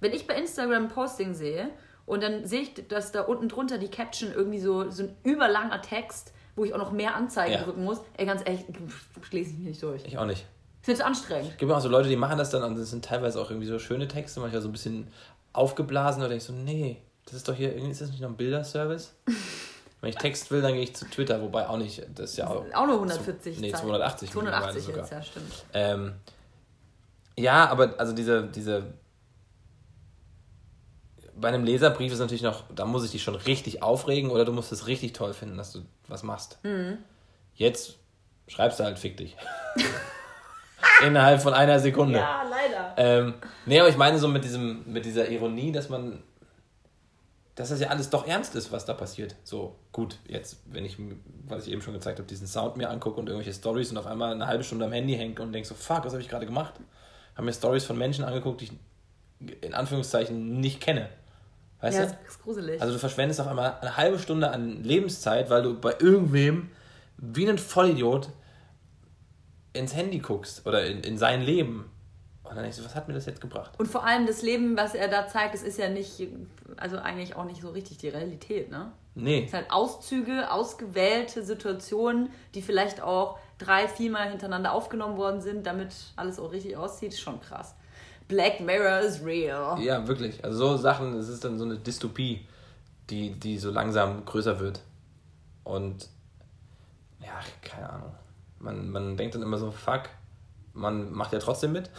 Wenn 0.01 0.13
ich 0.13 0.27
bei 0.27 0.35
Instagram 0.35 0.85
ein 0.85 0.89
Posting 0.89 1.35
sehe 1.35 1.71
und 2.07 2.23
dann 2.23 2.47
sehe 2.47 2.63
ich, 2.63 2.75
dass 2.89 3.13
da 3.13 3.23
unten 3.23 3.49
drunter 3.49 3.79
die 3.79 3.89
Caption 3.89 4.33
irgendwie 4.33 4.61
so, 4.61 4.91
so 4.91 5.03
ein 5.05 5.17
überlanger 5.25 5.83
Text, 5.83 6.33
wo 6.55 6.65
ich 6.65 6.73
auch 6.73 6.79
noch 6.79 6.93
mehr 6.93 7.15
Anzeigen 7.15 7.53
Ja. 7.55 7.63
drücken 7.65 7.85
muss, 7.85 8.01
ey, 8.17 8.25
ganz 8.27 8.43
ehrlich, 8.45 8.65
lese 9.31 9.51
ich 9.51 9.59
mir 9.59 9.69
nicht 9.71 9.83
durch. 9.83 10.03
Ich 10.07 10.17
auch 10.17 10.25
nicht. 10.25 10.47
Ich 10.81 10.87
finde 10.87 11.01
es 11.01 11.07
anstrengend. 11.07 11.51
Es 11.51 11.57
gibt 11.59 11.71
auch 11.73 11.81
so 11.81 11.89
Leute, 11.89 12.09
die 12.09 12.17
machen 12.17 12.39
das 12.39 12.51
dann 12.51 12.63
und 12.63 12.79
das 12.79 12.91
sind 12.91 13.05
teilweise 13.05 13.41
auch 13.41 13.51
irgendwie 13.51 13.67
so 13.69 13.79
schöne 13.79 14.07
Texte, 14.09 14.41
manchmal 14.41 14.63
so 14.63 14.69
ein 14.69 14.73
bisschen 14.73 15.09
aufgeblasen 15.53 16.23
oder 16.23 16.35
ich 16.35 16.45
so, 16.45 16.53
nee, 16.53 17.03
das 17.25 17.35
ist 17.35 17.49
doch 17.49 17.55
hier, 17.55 17.73
irgendwie 17.75 17.91
ist 17.91 18.01
das 18.01 18.11
nicht 18.11 18.21
noch 18.21 18.31
ein 18.31 18.37
Bilderservice? 18.37 19.15
Wenn 20.01 20.11
ich 20.11 20.17
Text 20.17 20.51
will, 20.51 20.63
dann 20.63 20.75
gehe 20.75 20.83
ich 20.83 20.95
zu 20.95 21.07
Twitter, 21.07 21.41
wobei 21.41 21.69
auch 21.69 21.79
nicht, 21.79 22.07
das 22.15 22.31
ist 22.33 22.37
ja 22.37 22.47
auch, 22.49 22.65
Auch 22.75 22.87
nur 22.87 22.95
140 22.97 23.59
nee, 23.59 23.73
Zeichen. 23.73 23.87
280 23.87 24.35
mittlerweile 24.35 24.61
280 24.79 24.85
sogar. 24.85 24.99
jetzt, 25.01 25.11
ja, 25.11 25.23
stimmt. 25.23 25.65
Ähm, 25.73 26.13
ja, 27.39 27.69
aber 27.69 27.95
also 27.99 28.13
diese, 28.13 28.45
diese. 28.47 28.85
Bei 31.39 31.49
einem 31.49 31.65
Leserbrief 31.65 32.13
ist 32.13 32.19
natürlich 32.19 32.43
noch, 32.43 32.65
da 32.75 32.85
muss 32.87 33.05
ich 33.05 33.11
dich 33.11 33.23
schon 33.23 33.35
richtig 33.35 33.83
aufregen 33.83 34.31
oder 34.31 34.45
du 34.45 34.53
musst 34.53 34.73
es 34.73 34.87
richtig 34.87 35.13
toll 35.13 35.35
finden, 35.35 35.57
dass 35.57 35.73
du 35.73 35.83
was 36.09 36.23
machst. 36.23 36.59
Mhm. 36.63 36.99
Jetzt 37.55 37.97
schreibst 38.49 38.81
du 38.81 38.85
halt 38.85 38.99
fick 38.99 39.17
dich. 39.17 39.37
Innerhalb 41.05 41.43
von 41.43 41.53
einer 41.53 41.79
Sekunde. 41.79 42.19
Ja, 42.19 42.43
leider. 42.49 42.95
Ähm, 42.97 43.35
nee, 43.67 43.79
aber 43.79 43.89
ich 43.89 43.97
meine 43.97 44.19
so 44.19 44.29
mit, 44.29 44.45
diesem, 44.45 44.91
mit 44.91 45.05
dieser 45.05 45.29
Ironie, 45.29 45.73
dass 45.73 45.89
man, 45.89 46.23
dass 47.55 47.69
das 47.69 47.81
ja 47.81 47.89
alles 47.89 48.09
doch 48.09 48.27
ernst 48.27 48.55
ist, 48.55 48.73
was 48.73 48.85
da 48.87 48.95
passiert. 48.95 49.37
So, 49.45 49.77
gut, 49.93 50.19
jetzt, 50.27 50.59
wenn 50.67 50.85
ich, 50.85 50.97
was 51.47 51.67
ich 51.67 51.73
eben 51.73 51.83
schon 51.83 51.93
gezeigt 51.93 52.19
habe, 52.19 52.29
diesen 52.29 52.47
Sound 52.47 52.77
mir 52.77 52.89
angucke 52.89 53.21
und 53.21 53.29
irgendwelche 53.29 53.59
Stories 53.59 53.91
und 53.91 53.99
auf 53.99 54.07
einmal 54.07 54.33
eine 54.33 54.47
halbe 54.47 54.65
Stunde 54.65 54.87
am 54.87 54.93
Handy 54.93 55.15
hängt 55.17 55.39
und 55.41 55.53
denk 55.53 55.67
so, 55.67 55.75
fuck, 55.75 56.05
was 56.05 56.13
habe 56.13 56.23
ich 56.23 56.29
gerade 56.29 56.47
gemacht? 56.47 56.75
Haben 57.37 57.45
mir 57.45 57.53
Stories 57.53 57.85
von 57.85 57.99
Menschen 57.99 58.25
angeguckt, 58.25 58.63
die 58.63 58.67
ich 58.67 58.73
in 59.61 59.75
Anführungszeichen 59.75 60.61
nicht 60.61 60.81
kenne. 60.81 61.09
Weißt 61.81 61.99
Ja, 61.99 62.07
du? 62.07 62.13
das 62.13 62.31
ist 62.35 62.43
gruselig. 62.43 62.81
Also 62.81 62.95
du 62.95 62.99
verschwendest 62.99 63.41
auf 63.41 63.47
einmal 63.49 63.77
eine 63.81 63.97
halbe 63.97 64.19
Stunde 64.19 64.51
an 64.51 64.83
Lebenszeit, 64.83 65.51
weil 65.51 65.63
du 65.63 65.79
bei 65.79 65.95
irgendwem 65.99 66.71
wie 67.19 67.49
ein 67.49 67.59
Vollidiot 67.59 68.31
ins 69.73 69.95
Handy 69.95 70.19
guckst 70.19 70.67
oder 70.67 70.85
in, 70.87 71.01
in 71.03 71.19
sein 71.19 71.43
Leben. 71.43 71.91
Und 72.43 72.55
dann 72.55 72.63
denkst 72.63 72.79
du, 72.79 72.85
was 72.85 72.95
hat 72.95 73.09
mir 73.09 73.15
das 73.15 73.27
jetzt 73.27 73.41
gebracht? 73.41 73.73
und 73.79 73.87
vor 73.89 74.05
allem 74.07 74.27
das 74.27 74.41
Leben, 74.43 74.77
was 74.77 74.95
er 74.95 75.09
da 75.09 75.27
zeigt, 75.27 75.55
das 75.55 75.63
ist 75.63 75.79
ja 75.79 75.89
nicht, 75.89 76.29
also 76.77 76.97
eigentlich 76.99 77.35
auch 77.35 77.45
nicht 77.45 77.61
so 77.61 77.71
richtig 77.71 77.99
die 77.99 78.09
Realität, 78.09 78.71
ne? 78.71 78.93
Nee. 79.17 79.45
Es 79.45 79.51
sind 79.51 79.61
halt 79.63 79.71
Auszüge, 79.71 80.51
ausgewählte 80.53 81.43
Situationen, 81.43 82.29
die 82.55 82.63
vielleicht 82.63 83.01
auch 83.01 83.39
drei, 83.59 83.89
viermal 83.89 84.29
hintereinander 84.29 84.73
aufgenommen 84.73 85.17
worden 85.17 85.41
sind, 85.41 85.67
damit 85.67 85.93
alles 86.17 86.39
auch 86.39 86.53
richtig 86.53 86.77
aussieht. 86.77 87.13
Ist 87.15 87.21
schon 87.21 87.41
krass. 87.41 87.75
Black 88.29 88.61
Mirror 88.61 89.01
is 89.01 89.25
real. 89.25 89.81
Ja, 89.81 90.07
wirklich. 90.07 90.45
Also 90.45 90.69
so 90.69 90.77
Sachen, 90.77 91.15
es 91.15 91.29
ist 91.29 91.45
dann 91.45 91.59
so 91.59 91.65
eine 91.65 91.79
Dystopie, 91.79 92.47
die, 93.11 93.33
die 93.33 93.59
so 93.59 93.71
langsam 93.71 94.25
größer 94.25 94.59
wird. 94.61 94.81
Und 95.65 96.09
ja, 97.21 97.41
keine 97.63 97.91
Ahnung. 97.91 98.13
Man, 98.59 98.91
man 98.91 99.17
denkt 99.17 99.35
dann 99.35 99.43
immer 99.43 99.59
so, 99.59 99.71
fuck, 99.71 100.05
man 100.73 101.13
macht 101.13 101.33
ja 101.33 101.39
trotzdem 101.39 101.73
mit. 101.73 101.91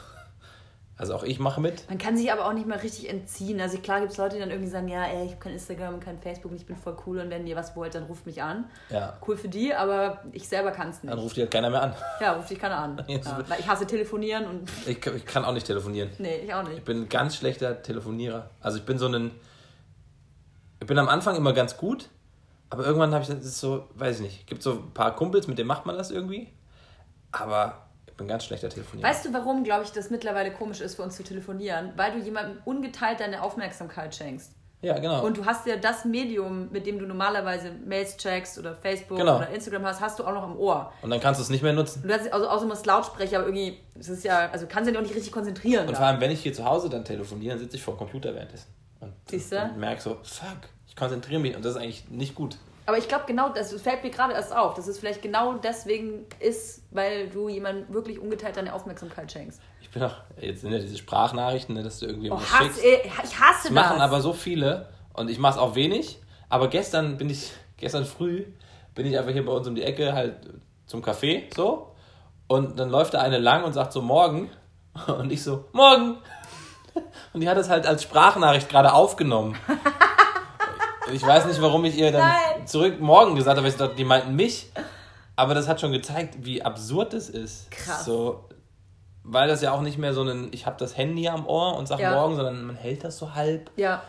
Also 1.00 1.14
auch 1.14 1.22
ich 1.24 1.38
mache 1.38 1.62
mit. 1.62 1.88
Man 1.90 2.00
kann 2.00 2.18
sich 2.18 2.32
aber 2.32 2.48
auch 2.48 2.54
nicht 2.54 2.66
mal 2.68 2.80
richtig 2.80 3.08
entziehen. 3.08 3.62
Also 3.62 3.78
klar 3.78 4.00
gibt 4.00 4.14
es 4.14 4.18
Leute, 4.18 4.36
die 4.36 4.42
dann 4.42 4.50
irgendwie 4.50 4.70
sagen, 4.70 4.88
ja, 4.88 5.06
ey, 5.06 5.26
ich 5.26 5.32
habe 5.34 5.40
kein 5.42 5.54
Instagram 5.54 5.94
und 5.94 6.00
kein 6.04 6.18
Facebook 6.18 6.50
und 6.52 6.58
ich 6.58 6.66
bin 6.66 6.76
voll 6.76 6.98
cool 7.06 7.20
und 7.20 7.30
wenn 7.30 7.46
ihr 7.46 7.56
was 7.56 7.76
wollt, 7.76 7.94
dann 7.94 8.04
ruft 8.04 8.26
mich 8.26 8.42
an. 8.42 8.66
Ja. 8.90 9.16
Cool 9.28 9.38
für 9.38 9.48
die, 9.48 9.76
aber 9.76 10.22
ich 10.32 10.48
selber 10.50 10.72
kann 10.72 10.90
es 10.90 11.04
nicht. 11.04 11.12
Dann 11.12 11.20
ruft 11.20 11.38
dir 11.38 11.42
halt 11.42 11.52
keiner 11.52 11.70
mehr 11.70 11.84
an. 11.84 11.94
Ja, 12.20 12.34
ruft 12.34 12.50
dich 12.50 12.58
keiner 12.58 12.78
an. 12.80 13.04
Ja, 13.08 13.20
weil 13.48 13.60
ich 13.60 13.68
hasse 13.68 13.86
telefonieren 13.86 14.46
und 14.48 14.72
Ich, 14.88 15.06
ich 15.06 15.26
kann 15.26 15.46
auch 15.46 15.54
nicht 15.54 15.68
telefonieren. 15.68 16.10
nee, 16.18 16.38
ich 16.38 16.52
auch 16.54 16.64
nicht. 16.64 16.80
Ich 16.80 16.84
bin 16.84 17.04
ein 17.04 17.10
ganz 17.10 17.36
schlechter 17.36 17.80
Telefonierer. 17.84 18.50
Also 18.60 18.80
ich 18.80 18.86
bin 18.86 18.98
so 18.98 19.08
ein. 19.08 19.32
Ich 20.80 20.88
bin 20.88 20.98
am 20.98 21.10
Anfang 21.10 21.36
immer 21.36 21.54
ganz 21.54 21.78
gut, 21.78 22.10
aber 22.72 22.86
irgendwann 22.86 23.14
habe 23.14 23.22
ich 23.24 23.30
das 23.30 23.60
so, 23.60 23.88
weiß 23.96 24.18
ich 24.18 24.22
nicht. 24.26 24.48
Gibt 24.48 24.64
so 24.64 24.74
ein 24.74 24.92
paar 24.96 25.16
Kumpels, 25.16 25.48
mit 25.48 25.58
denen 25.60 25.68
macht 25.68 25.86
man 25.86 25.96
das 25.98 26.10
irgendwie. 26.12 26.52
Aber 27.32 27.87
bin 28.18 28.28
ganz 28.28 28.46
schlechter 28.46 28.70
Telefonierer. 28.70 29.08
Weißt 29.08 29.26
du, 29.26 29.34
warum, 29.34 29.64
glaube 29.64 29.84
ich, 29.84 29.92
das 29.92 30.10
mittlerweile 30.10 30.52
komisch 30.52 30.82
ist 30.82 30.96
für 30.96 31.04
uns 31.04 31.16
zu 31.16 31.24
telefonieren? 31.24 31.92
Weil 31.96 32.14
du 32.14 32.20
jemandem 32.20 32.58
ungeteilt 32.66 33.20
deine 33.20 33.42
Aufmerksamkeit 33.44 34.14
schenkst. 34.16 34.52
ja, 34.82 34.98
genau. 35.00 35.24
Und 35.26 35.38
du 35.38 35.46
hast 35.46 35.66
ja 35.68 35.76
das 35.78 36.04
Medium, 36.06 36.70
mit 36.72 36.86
dem 36.86 37.00
du 37.00 37.06
normalerweise 37.06 37.72
Mails 37.86 38.18
checkst 38.18 38.58
oder 38.60 38.76
Facebook 38.76 39.18
Genau. 39.18 39.38
oder 39.38 39.50
Instagram 39.50 39.86
hast, 39.86 40.02
hast 40.02 40.20
du 40.20 40.24
auch 40.24 40.34
noch 40.34 40.44
im 40.46 40.56
Ohr. 40.58 40.92
Und 41.02 41.10
dann 41.10 41.20
kannst 41.20 41.40
du 41.40 41.44
es 41.44 41.50
nicht 41.50 41.64
mehr 41.64 41.74
nutzen. 41.74 42.04
Du 42.06 42.14
hast 42.14 42.32
also 42.32 42.48
außerdem 42.48 42.70
das 42.70 42.86
Lautsprecher, 42.86 43.38
aber 43.40 43.48
irgendwie, 43.48 43.80
es 44.00 44.10
ist 44.10 44.24
ja, 44.24 44.50
also 44.52 44.66
kannst 44.68 44.88
du 44.88 44.92
dich 44.92 44.98
auch 45.00 45.04
nicht 45.04 45.16
richtig 45.16 45.32
konzentrieren. 45.32 45.88
Und 45.88 45.96
vor 45.96 46.06
allem, 46.06 46.20
wenn 46.22 46.32
ich 46.32 46.42
hier 46.42 46.54
zu 46.54 46.66
Hause 46.66 46.90
dann 46.90 47.06
telefoniere, 47.06 47.52
dann 47.56 47.60
sitze 47.60 47.78
ich 47.78 47.84
vor 47.84 47.94
dem 47.96 47.98
Computer 48.00 48.34
währenddessen. 48.36 48.68
Und, 49.00 49.14
Siehst 49.30 49.52
du? 49.52 49.62
und 49.62 49.78
merke 49.78 50.02
so, 50.02 50.18
fuck, 50.24 50.58
ich 50.88 50.96
konzentriere 50.96 51.40
mich 51.40 51.56
und 51.56 51.64
das 51.64 51.76
ist 51.76 51.82
eigentlich 51.82 52.10
nicht 52.10 52.34
gut. 52.36 52.58
Aber 52.88 52.98
ich 52.98 53.08
glaube 53.08 53.26
genau, 53.28 53.50
das 53.50 53.72
fällt 53.82 54.02
mir 54.04 54.10
gerade 54.10 54.34
erst 54.34 54.56
auf, 54.56 54.74
dass 54.74 54.88
es 54.88 54.98
vielleicht 54.98 55.22
genau 55.22 55.54
deswegen 55.56 56.26
ist, 56.40 56.82
weil 56.92 57.28
du 57.30 57.50
jemandem 57.50 57.94
wirklich 57.94 58.18
ungeteilt 58.18 58.56
deine 58.58 58.74
Aufmerksamkeit 58.74 59.30
schenkst. 59.32 59.62
Ich 59.82 59.90
bin 59.92 60.02
auch, 60.04 60.16
jetzt 60.40 60.62
sind 60.62 60.72
ja 60.72 60.80
diese 60.80 60.98
Sprachnachrichten, 60.98 61.76
ne, 61.76 61.84
dass 61.84 62.00
du 62.00 62.06
irgendwie 62.08 62.32
Oh, 62.32 62.40
schickst. 62.40 62.82
ich 62.84 63.40
hasse 63.40 63.64
Das 63.66 63.72
machen 63.72 63.98
das. 63.98 64.02
aber 64.04 64.22
so 64.22 64.32
viele 64.34 64.88
und 65.14 65.30
ich 65.30 65.38
mache 65.38 65.54
es 65.56 65.60
auch 65.60 65.76
wenig. 65.76 66.20
Aber 66.50 66.70
gestern 66.70 67.18
bin 67.18 67.30
ich, 67.30 67.52
gestern 67.76 68.06
früh 68.06 68.46
bin 68.96 69.06
ich 69.06 69.18
einfach 69.18 69.32
hier 69.34 69.46
bei 69.46 69.52
uns 69.52 69.68
um 69.68 69.76
die 69.76 69.84
Ecke 69.84 70.14
halt 70.14 70.36
zum 70.86 71.04
Café 71.04 71.44
so 71.54 71.94
und 72.48 72.80
dann 72.80 72.90
läuft 72.90 73.14
da 73.16 73.20
eine 73.22 73.38
lang 73.38 73.66
und 73.66 73.74
sagt 73.74 73.92
so 73.92 74.02
morgen 74.02 74.50
und 75.08 75.30
ich 75.32 75.44
so 75.44 75.66
morgen 75.74 76.18
und 77.34 77.42
die 77.42 77.50
hat 77.50 77.58
es 77.58 77.68
halt 77.70 77.86
als 77.86 78.04
Sprachnachricht 78.04 78.70
gerade 78.70 78.94
aufgenommen. 78.94 79.58
Ich 81.14 81.26
weiß 81.26 81.46
nicht, 81.46 81.62
warum 81.62 81.86
ich 81.86 81.98
ihr 81.98 82.12
dann 82.12 82.22
Nein. 82.28 82.68
zurück 82.68 83.00
morgen 83.00 83.36
gesagt 83.36 83.58
habe, 83.58 83.68
ich 83.68 83.76
dachte, 83.76 83.96
die 83.96 84.04
meinten 84.06 84.36
mich. 84.36 84.72
Aber 85.36 85.54
das 85.54 85.68
hat 85.68 85.80
schon 85.80 85.92
gezeigt, 85.92 86.36
wie 86.40 86.64
absurd 86.64 87.14
es 87.14 87.30
ist. 87.30 87.70
Krass. 87.72 88.06
So, 88.06 88.46
weil 89.24 89.48
das 89.48 89.62
ja 89.62 89.72
auch 89.72 89.82
nicht 89.82 89.98
mehr 89.98 90.14
so 90.14 90.24
ein, 90.24 90.50
ich 90.52 90.66
habe 90.66 90.78
das 90.80 90.98
Handy 90.98 91.28
am 91.28 91.46
Ohr 91.46 91.76
und 91.78 91.88
sage 91.88 92.02
Ja. 92.04 92.16
morgen, 92.16 92.36
sondern 92.36 92.66
man 92.66 92.76
hält 92.76 93.04
das 93.04 93.18
so 93.18 93.36
halb. 93.36 93.70
ja, 93.76 94.02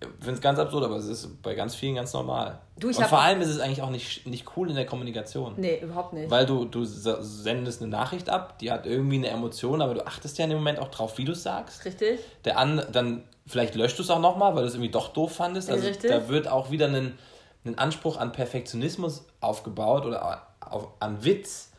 Ich 0.00 0.06
finde 0.20 0.34
es 0.34 0.40
ganz 0.42 0.58
absurd, 0.58 0.84
aber 0.84 0.96
es 0.96 1.06
ist 1.06 1.42
bei 1.42 1.54
ganz 1.54 1.74
vielen 1.74 1.94
ganz 1.94 2.12
normal. 2.12 2.58
Du, 2.78 2.90
ich 2.90 2.98
und 2.98 3.06
vor 3.06 3.20
allem 3.20 3.40
ist 3.40 3.48
es 3.48 3.60
eigentlich 3.60 3.80
auch 3.80 3.88
nicht, 3.88 4.26
nicht 4.26 4.44
cool 4.56 4.68
in 4.68 4.76
der 4.76 4.84
Kommunikation. 4.84 5.54
nee, 5.56 5.78
überhaupt 5.80 6.12
nicht. 6.12 6.30
Weil 6.30 6.44
du, 6.44 6.66
du 6.66 6.84
se- 6.84 7.16
sendest 7.22 7.80
eine 7.80 7.90
Nachricht 7.90 8.28
ab, 8.28 8.58
die 8.58 8.70
hat 8.70 8.84
irgendwie 8.84 9.16
eine 9.16 9.28
Emotion, 9.28 9.80
aber 9.80 9.94
du 9.94 10.06
achtest 10.06 10.36
ja 10.36 10.44
in 10.44 10.50
dem 10.50 10.58
Moment 10.58 10.80
auch 10.80 10.88
drauf, 10.88 11.16
wie 11.16 11.24
du 11.24 11.32
es 11.32 11.42
sagst. 11.42 11.84
Richtig? 11.86 12.20
Der 12.44 12.58
an, 12.58 12.82
dann 12.92 13.22
vielleicht 13.46 13.74
löscht 13.74 13.98
du 13.98 14.02
es 14.02 14.10
auch 14.10 14.20
nochmal, 14.20 14.54
weil 14.54 14.62
du 14.62 14.68
es 14.68 14.74
irgendwie 14.74 14.90
doch 14.90 15.08
doof 15.08 15.36
fandest. 15.36 15.70
Also 15.70 15.86
Richtig. 15.86 16.10
da 16.10 16.28
wird 16.28 16.48
auch 16.48 16.70
wieder 16.70 16.88
ein, 16.88 17.18
ein 17.64 17.78
Anspruch 17.78 18.16
an 18.16 18.32
Perfektionismus 18.32 19.26
aufgebaut 19.40 20.04
oder 20.04 20.48
auf, 20.60 20.88
an 21.00 21.24
Witz, 21.24 21.72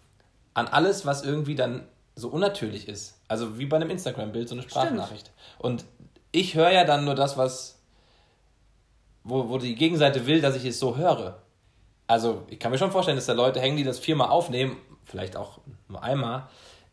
an 0.54 0.68
alles, 0.68 1.06
was 1.06 1.24
irgendwie 1.24 1.56
dann 1.56 1.88
so 2.16 2.30
unnatürlich 2.30 2.88
ist. 2.88 3.20
Also 3.28 3.60
wie 3.60 3.66
bei 3.66 3.76
einem 3.78 3.90
Instagram-Bild, 3.90 4.50
so 4.50 4.56
eine 4.56 4.64
Sprachnachricht. 4.64 5.32
Und 5.60 5.86
ich 6.32 6.56
höre 6.56 6.72
ja 6.72 6.84
dann 6.84 7.06
nur 7.06 7.16
das, 7.16 7.38
was 7.38 7.78
wo, 9.28 9.50
wo 9.50 9.58
die 9.58 9.76
Gegenseite 9.76 10.26
will, 10.26 10.42
dass 10.42 10.56
ich 10.56 10.66
es 10.66 10.80
so 10.80 10.96
höre. 10.96 11.38
Also 12.08 12.44
ich 12.48 12.60
kann 12.60 12.72
mir 12.72 12.78
schon 12.78 12.92
vorstellen, 12.92 13.18
dass 13.18 13.26
da 13.26 13.34
Leute 13.34 13.60
hängen, 13.60 13.78
die 13.78 13.84
das 13.84 14.00
viermal 14.00 14.30
aufnehmen, 14.30 14.78
vielleicht 15.04 15.36
auch 15.36 15.60
nur 15.90 16.02
einmal, 16.02 16.48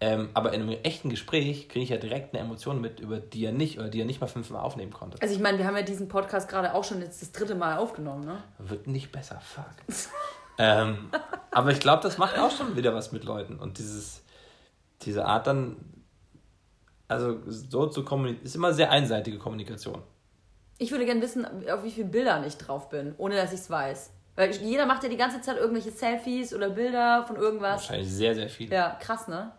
ähm, 0.07 0.29
aber 0.35 0.53
in 0.53 0.61
einem 0.61 0.77
echten 0.83 1.09
Gespräch 1.09 1.71
kriege 1.71 1.83
ich 1.83 1.89
ja 1.89 1.97
direkt 1.97 2.35
eine 2.35 2.45
Emotion 2.45 2.79
mit, 2.79 3.01
über 3.01 3.21
die 3.21 3.43
er 3.43 3.53
nicht 3.53 3.79
oder 3.79 3.89
die 3.89 4.01
er 4.01 4.05
nicht 4.05 4.21
mal 4.21 4.27
fünfmal 4.27 4.63
aufnehmen 4.63 4.93
konnte. 4.93 5.17
Also 5.23 5.35
ich 5.35 5.41
meine, 5.41 5.57
wir 5.57 5.67
haben 5.67 5.77
ja 5.77 5.83
diesen 5.83 6.09
Podcast 6.09 6.47
gerade 6.47 6.75
auch 6.75 6.85
schon 6.85 7.01
jetzt 7.01 7.23
das 7.23 7.33
dritte 7.33 7.55
Mal 7.55 7.79
aufgenommen, 7.79 8.27
ne? 8.27 8.37
Wird 8.59 8.87
nicht 8.87 9.13
besser, 9.13 9.41
fuck. 9.41 9.65
ähm, 10.59 11.09
aber 11.51 11.71
ich 11.71 11.81
glaube, 11.81 12.03
das 12.03 12.19
macht 12.19 12.39
auch 12.39 12.51
schon 12.51 12.77
wieder 12.77 12.95
was 12.95 13.13
mit 13.13 13.25
Leuten. 13.25 13.59
Und 13.59 13.79
dieses, 13.79 14.23
diese 15.01 15.25
Art 15.25 15.47
dann, 15.47 15.77
also 17.09 17.39
so 17.47 17.87
zu 17.87 18.05
kommunizieren, 18.05 18.45
ist 18.45 18.57
immer 18.57 18.75
sehr 18.75 18.91
einseitige 18.91 19.39
Kommunikation. 19.39 20.03
Ich 20.77 20.91
würde 20.91 21.07
gerne 21.07 21.23
wissen, 21.23 21.47
auf 21.71 21.83
wie 21.83 21.91
vielen 21.91 22.11
Bildern 22.11 22.45
ich 22.45 22.59
drauf 22.59 22.91
bin, 22.91 23.15
ohne 23.17 23.37
dass 23.37 23.55
ich 23.55 23.61
es 23.61 23.71
weiß. 23.71 24.11
Weil 24.37 24.51
jeder 24.51 24.85
macht 24.85 25.03
ja 25.03 25.09
die 25.09 25.17
ganze 25.17 25.41
Zeit 25.41 25.57
irgendwelche 25.57 25.93
Selfies 25.93 26.53
oder 26.53 26.69
Bilder 26.69 27.25
von 27.27 27.37
irgendwas. 27.37 27.89
Wahrscheinlich 27.89 28.11
sehr, 28.11 28.35
sehr 28.35 28.51
viel. 28.51 28.71
Ja, 28.71 28.99
krass, 29.01 29.29
ne? 29.29 29.53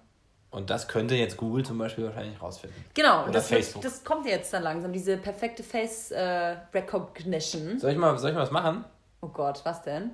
Und 0.51 0.69
das 0.69 0.87
könnte 0.87 1.15
jetzt 1.15 1.35
Google 1.35 1.65
zum 1.65 1.77
Beispiel 1.77 2.05
wahrscheinlich 2.05 2.41
rausfinden. 2.41 2.85
Genau, 2.93 3.23
Oder 3.23 3.33
das, 3.33 3.49
Facebook. 3.49 3.83
das 3.83 4.03
kommt 4.03 4.25
jetzt 4.25 4.53
dann 4.53 4.63
langsam, 4.63 4.93
diese 4.93 5.17
perfekte 5.17 5.63
Face 5.63 6.11
äh, 6.11 6.55
Recognition. 6.73 7.77
Soll 7.77 7.91
ich, 7.91 7.97
mal, 7.97 8.17
soll 8.17 8.29
ich 8.29 8.35
mal 8.35 8.43
was 8.43 8.51
machen? 8.51 8.85
Oh 9.21 9.27
Gott, 9.27 9.61
was 9.65 9.81
denn? 9.81 10.11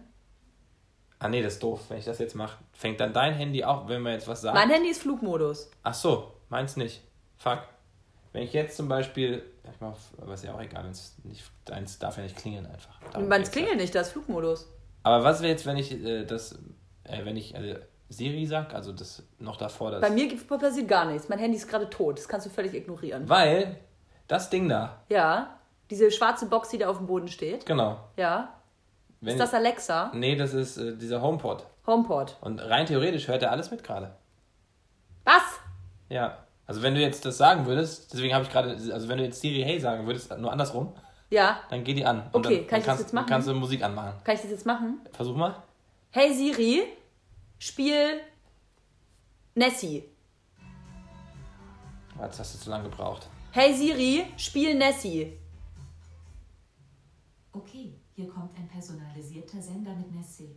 Ah 1.20 1.30
nee, 1.30 1.44
das 1.44 1.54
ist 1.54 1.64
doof. 1.64 1.82
Wenn 1.90 2.00
ich 2.00 2.06
das 2.06 2.18
jetzt 2.18 2.34
mache, 2.34 2.58
fängt 2.74 3.00
dann 3.00 3.14
dein 3.14 3.34
Handy 3.34 3.64
auch, 3.64 3.88
wenn 3.88 4.02
wir 4.02 4.14
jetzt 4.14 4.28
was 4.28 4.42
sagen. 4.42 4.58
Mein 4.58 4.72
Handy 4.72 4.90
ist 4.90 5.04
Flugmodus. 5.04 5.70
Ach 5.84 5.94
so, 5.94 6.34
meins 6.50 6.76
nicht. 6.76 7.02
Fuck. 7.38 7.60
Wenn 8.34 8.44
ich 8.44 8.54
jetzt 8.54 8.78
zum 8.78 8.88
Beispiel, 8.88 9.44
ich 9.64 9.80
mach, 9.80 9.96
aber 10.20 10.34
ist 10.34 10.44
ja 10.44 10.56
auch 10.56 10.62
egal, 10.62 10.90
nicht, 11.24 11.44
deins 11.66 12.00
darf 12.00 12.18
ja 12.18 12.24
nicht 12.24 12.38
klingeln 12.38 12.66
einfach. 12.66 13.00
Darum 13.12 13.28
Meins 13.28 13.52
klingelt 13.52 13.78
nicht, 13.78 13.94
da 13.94 14.02
ist 14.02 14.14
Flugmodus. 14.14 14.68
Aber 15.04 15.24
was 15.24 15.42
wäre 15.42 15.52
jetzt, 15.52 15.66
wenn 15.66 15.78
ich 15.78 15.92
äh, 15.92 16.24
das, 16.26 16.54
äh, 17.04 17.26
wenn 17.26 17.36
ich 17.36 17.54
äh, 17.54 17.80
Siri 18.12 18.46
sag, 18.46 18.74
also 18.74 18.92
das 18.92 19.24
noch 19.40 19.56
davor, 19.58 19.92
das. 19.92 20.02
Bei 20.02 20.10
mir 20.10 20.28
gibt- 20.28 20.48
passiert 20.48 20.88
gar 20.88 21.06
nichts. 21.06 21.30
Mein 21.30 21.40
Handy 21.40 21.58
ist 21.58 21.68
gerade 21.68 21.90
tot. 21.90 22.18
Das 22.18 22.28
kannst 22.28 22.46
du 22.46 22.50
völlig 22.50 22.74
ignorieren. 22.74 23.28
Weil 23.30 23.78
das 24.28 24.50
Ding 24.50 24.68
da, 24.70 24.98
Ja, 25.10 25.58
diese 25.90 26.12
schwarze 26.12 26.46
Box, 26.48 26.70
die 26.70 26.78
da 26.78 26.90
auf 26.90 26.98
dem 26.98 27.08
Boden 27.08 27.28
steht. 27.28 27.66
genau. 27.66 28.00
Ja. 28.18 28.54
Wenn 29.22 29.34
Ist 29.34 29.40
das 29.40 29.54
Alexa? 29.54 30.12
nee, 30.16 30.36
das 30.36 30.54
ist 30.54 30.78
äh, 30.78 30.98
dieser 30.98 31.22
HomePod. 31.22 31.66
HomePod. 31.86 32.38
Und 32.42 32.60
rein 32.60 32.86
theoretisch 32.88 33.28
hört 33.28 33.44
er 33.44 33.52
alles 33.52 33.70
mit 33.72 33.84
gerade. 33.84 34.16
Was? 35.24 35.44
Ja. 36.10 36.38
Also 36.68 36.82
wenn 36.82 36.96
du 36.96 37.02
jetzt 37.02 37.26
das 37.26 37.38
sagen 37.38 37.66
würdest, 37.66 38.14
deswegen 38.14 38.34
habe 38.34 38.46
ich 38.46 38.50
gerade, 38.52 38.72
also 38.94 39.08
wenn 39.10 39.18
du 39.18 39.24
jetzt 39.26 39.40
Siri 39.42 39.62
Hey 39.64 39.80
sagen 39.80 40.06
würdest, 40.08 40.36
nur 40.38 40.52
andersrum, 40.52 40.94
Ja. 41.30 41.60
dann 41.70 41.84
geht 41.84 41.98
die 41.98 42.06
an. 42.06 42.24
Und 42.32 42.46
Okay, 42.46 42.60
dann, 42.60 42.68
kann 42.68 42.70
dann 42.70 42.80
ich 42.80 42.86
das 42.86 42.86
kannst, 42.86 43.02
jetzt 43.04 43.14
machen? 43.14 43.26
Kannst 43.28 43.48
du 43.48 43.54
Musik 43.54 43.84
anmachen. 43.84 44.14
Kann 44.24 44.36
ich 44.36 44.42
das 44.42 44.52
jetzt 44.52 44.66
machen? 44.66 45.02
Versuch 45.12 45.36
mal. 45.36 45.56
Hey 46.12 46.34
Siri, 46.34 46.84
spiel 47.62 48.22
Nessie. 49.54 50.04
Jetzt 52.20 52.40
hast 52.40 52.56
du 52.56 52.60
zu 52.60 52.70
lange 52.70 52.90
gebraucht. 52.90 53.28
Hey 53.52 53.74
Siri, 53.74 54.26
spiel 54.38 54.76
Nessie. 54.76 55.38
Okay, 57.54 57.94
hier 58.16 58.30
kommt 58.30 58.56
ein 58.58 58.68
personalisierter 58.68 59.62
Sender 59.62 59.94
mit 59.96 60.12
Nessie. 60.12 60.56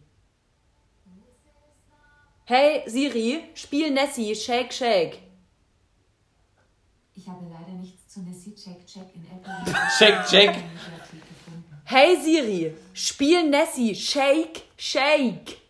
Hey 2.46 2.82
Siri, 2.86 3.50
spiel 3.54 3.90
Nessie, 3.90 4.34
Shake 4.34 4.72
Shake. 4.72 5.18
Ich 7.14 7.28
habe 7.28 7.44
leider 7.46 7.72
nichts 7.72 8.12
zu 8.12 8.20
Nessie 8.20 8.54
Check 8.54 8.86
Check 8.86 9.14
in 9.14 9.26
Apple. 9.26 9.74
Check, 9.98 10.26
check. 10.26 10.64
Hey 11.84 12.16
Siri, 12.16 12.74
spiel 12.94 13.50
Nessie, 13.50 13.94
Shake 13.94 14.62
Shake. 14.78 15.64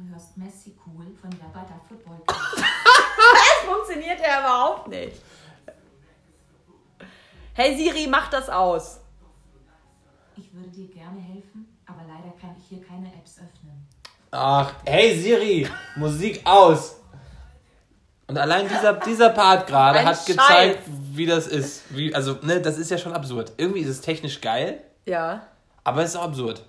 Du 0.00 0.08
hörst 0.08 0.34
Messi 0.36 0.74
cool 0.86 1.14
von 1.20 1.30
Yabada 1.32 1.78
Football 1.86 2.22
Club. 2.26 2.40
Das 2.56 3.79
funktioniert 3.90 4.20
ja 4.20 4.40
überhaupt 4.40 4.88
nicht. 4.88 5.16
Hey 7.54 7.76
Siri, 7.76 8.06
mach 8.08 8.30
das 8.30 8.48
aus. 8.48 9.00
Ich 10.36 10.52
würde 10.54 10.68
dir 10.70 10.88
gerne 10.88 11.20
helfen, 11.20 11.76
aber 11.86 12.00
leider 12.06 12.32
kann 12.40 12.54
ich 12.58 12.66
hier 12.68 12.82
keine 12.86 13.08
Apps 13.08 13.38
öffnen. 13.38 13.86
Ach, 14.30 14.72
hey 14.86 15.18
Siri, 15.20 15.68
Musik 15.96 16.40
aus. 16.44 16.96
Und 18.28 18.38
allein 18.38 18.68
dieser, 18.68 18.92
dieser 18.94 19.30
Part 19.30 19.66
gerade 19.66 20.04
hat 20.04 20.16
Scheiß. 20.16 20.24
gezeigt, 20.26 20.78
wie 21.12 21.26
das 21.26 21.48
ist. 21.48 21.82
Wie, 21.94 22.14
also, 22.14 22.36
ne, 22.42 22.60
das 22.60 22.78
ist 22.78 22.90
ja 22.90 22.96
schon 22.96 23.12
absurd. 23.12 23.52
Irgendwie 23.56 23.80
ist 23.80 23.88
es 23.88 24.00
technisch 24.00 24.40
geil, 24.40 24.80
Ja. 25.04 25.42
aber 25.82 26.02
es 26.02 26.10
ist 26.10 26.16
auch 26.16 26.24
absurd. 26.24 26.62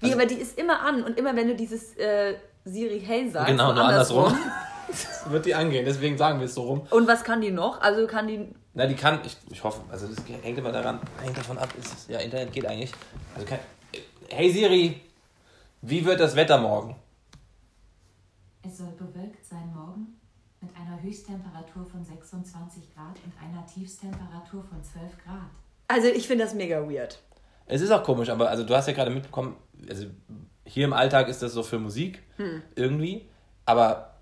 Wie, 0.00 0.12
aber 0.12 0.26
die 0.26 0.34
ist 0.34 0.58
immer 0.58 0.80
an 0.80 1.04
und 1.04 1.16
immer 1.16 1.34
wenn 1.36 1.46
du 1.46 1.54
dieses 1.54 1.96
äh, 1.96 2.34
Siri 2.64 3.00
Hey 3.00 3.30
sagst, 3.30 3.46
Genau, 3.46 3.72
nur 3.72 3.84
andersrum. 3.84 4.36
Wird 5.28 5.46
die 5.46 5.54
angehen, 5.54 5.84
deswegen 5.84 6.18
sagen 6.18 6.38
wir 6.38 6.46
es 6.46 6.54
so 6.54 6.62
rum. 6.62 6.86
Und 6.90 7.06
was 7.06 7.24
kann 7.24 7.40
die 7.40 7.50
noch? 7.50 7.80
Also 7.80 8.06
kann 8.06 8.26
die. 8.26 8.48
Na, 8.74 8.86
die 8.86 8.94
kann, 8.94 9.20
ich, 9.24 9.36
ich 9.50 9.62
hoffe, 9.62 9.80
also 9.90 10.06
das 10.08 10.16
hängt 10.42 10.58
immer 10.58 10.72
daran, 10.72 10.98
hängt 11.22 11.36
davon 11.36 11.58
ab, 11.58 11.68
ist 11.78 11.92
es, 11.92 12.08
ja, 12.08 12.18
Internet 12.18 12.52
geht 12.52 12.66
eigentlich. 12.66 12.92
Also 13.34 13.46
kann, 13.46 13.60
hey 14.30 14.50
Siri, 14.52 15.00
wie 15.82 16.04
wird 16.04 16.18
das 16.20 16.34
Wetter 16.34 16.58
morgen? 16.58 16.96
Es 18.62 18.78
soll 18.78 18.92
bewölkt 18.98 19.44
sein 19.44 19.72
morgen 19.74 20.18
mit 20.60 20.70
einer 20.76 21.00
Höchsttemperatur 21.02 21.84
von 21.86 22.04
26 22.04 22.94
Grad 22.94 23.16
und 23.24 23.32
einer 23.40 23.64
Tiefstemperatur 23.66 24.64
von 24.64 24.82
12 24.82 25.24
Grad. 25.24 25.50
Also 25.88 26.08
ich 26.08 26.26
finde 26.26 26.44
das 26.44 26.54
mega 26.54 26.80
weird. 26.88 27.20
Es 27.66 27.80
ist 27.80 27.90
auch 27.90 28.02
komisch, 28.02 28.30
aber 28.30 28.48
also 28.48 28.64
du 28.64 28.74
hast 28.74 28.88
ja 28.88 28.94
gerade 28.94 29.10
mitbekommen, 29.10 29.56
also 29.88 30.06
hier 30.64 30.86
im 30.86 30.92
Alltag 30.94 31.28
ist 31.28 31.42
das 31.42 31.52
so 31.52 31.62
für 31.62 31.78
Musik 31.78 32.22
Hm. 32.36 32.62
irgendwie, 32.74 33.28
aber 33.66 34.13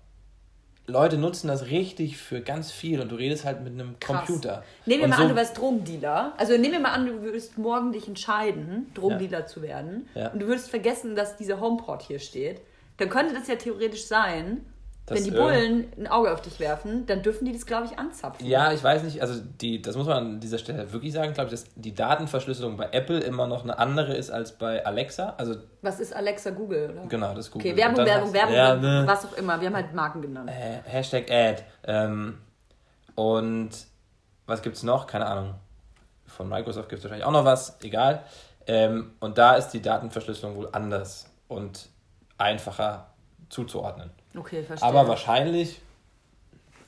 Leute 0.85 1.17
nutzen 1.17 1.47
das 1.47 1.67
richtig 1.67 2.17
für 2.17 2.41
ganz 2.41 2.71
viel 2.71 2.99
und 2.99 3.09
du 3.09 3.15
redest 3.15 3.45
halt 3.45 3.63
mit 3.63 3.73
einem 3.73 3.95
Krass. 3.99 4.25
Computer. 4.25 4.63
Nehmen 4.85 4.99
wir 4.99 5.03
Und 5.05 5.09
mal 5.11 5.17
so, 5.17 5.23
an, 5.23 5.29
du 5.29 5.35
wärst 5.35 5.57
Drogendealer. 5.57 6.33
Also 6.37 6.53
nehmen 6.53 6.73
wir 6.73 6.79
mal 6.81 6.91
an, 6.91 7.05
du 7.05 7.21
würdest 7.21 7.57
morgen 7.57 7.93
dich 7.93 8.07
entscheiden, 8.07 8.91
Drogendealer 8.93 9.45
zu 9.45 9.61
werden. 9.61 10.09
Ja. 10.13 10.29
Und 10.29 10.41
du 10.41 10.47
würdest 10.47 10.69
vergessen, 10.69 11.15
dass 11.15 11.37
dieser 11.37 11.61
HomePod 11.61 12.01
hier 12.01 12.19
steht. 12.19 12.61
Dann 12.97 13.09
könnte 13.09 13.33
das 13.33 13.47
ja 13.47 13.55
theoretisch 13.55 14.05
sein, 14.05 14.65
Dass 15.05 15.17
wenn 15.17 15.23
die 15.25 15.31
irgend- 15.31 15.91
Bullen 15.91 15.93
ein 16.05 16.07
Auge 16.07 16.31
auf 16.31 16.41
dich 16.41 16.61
werfen, 16.61 17.05
dann 17.05 17.21
dürfen 17.21 17.43
die 17.43 17.51
das, 17.51 17.65
glaube 17.65 17.87
ich, 17.87 17.99
anzapfen. 17.99 18.45
Ja, 18.47 18.71
ich 18.71 18.81
weiß 18.81 19.03
nicht, 19.03 19.21
also 19.21 19.41
die, 19.59 19.81
das 19.81 19.97
muss 19.97 20.07
man 20.07 20.17
an 20.17 20.39
dieser 20.39 20.57
Stelle 20.57 20.93
wirklich 20.93 21.11
sagen, 21.11 21.33
glaube 21.33 21.53
ich, 21.53 21.59
dass 21.61 21.69
die 21.75 21.93
Datenverschlüsselung 21.93 22.77
bei 22.77 22.87
Apple 22.93 23.19
immer 23.19 23.45
noch 23.45 23.63
eine 23.63 23.77
andere 23.77 24.15
ist 24.15 24.29
als 24.31 24.53
bei 24.57 24.85
Alexa. 24.85 25.33
Also 25.37 25.55
Was 25.81 25.99
ist 25.99 26.15
Alexa 26.15 26.51
Google, 26.51 26.91
oder? 26.91 27.05
genau, 27.07 27.33
das 27.33 27.47
ist 27.47 27.51
Google. 27.51 27.71
Okay, 27.71 27.81
Werbung, 27.81 28.05
Werbung, 28.05 28.33
Werbung, 28.33 28.55
ja, 28.55 28.75
ne. 28.75 29.03
was 29.05 29.25
auch 29.25 29.33
immer. 29.33 29.59
Wir 29.59 29.67
haben 29.67 29.75
halt 29.75 29.93
Marken 29.93 30.21
genannt. 30.21 30.49
Äh, 30.49 30.89
Hashtag 30.89 31.29
Ad. 31.29 31.63
Ähm, 31.83 32.37
und 33.15 33.71
was 34.45 34.61
gibt's 34.61 34.83
noch? 34.83 35.05
Keine 35.05 35.25
Ahnung. 35.25 35.55
Von 36.27 36.47
Microsoft 36.47 36.87
gibt 36.89 36.99
es 36.99 37.03
wahrscheinlich 37.03 37.25
auch 37.27 37.31
noch 37.31 37.45
was, 37.45 37.77
egal. 37.83 38.23
Ähm, 38.67 39.11
und 39.19 39.37
da 39.37 39.55
ist 39.55 39.69
die 39.71 39.81
Datenverschlüsselung 39.81 40.55
wohl 40.55 40.69
anders 40.71 41.29
und 41.49 41.89
einfacher 42.37 43.07
zuzuordnen. 43.49 44.09
Okay, 44.35 44.63
verstehe. 44.63 44.87
Aber 44.87 45.07
wahrscheinlich 45.07 45.81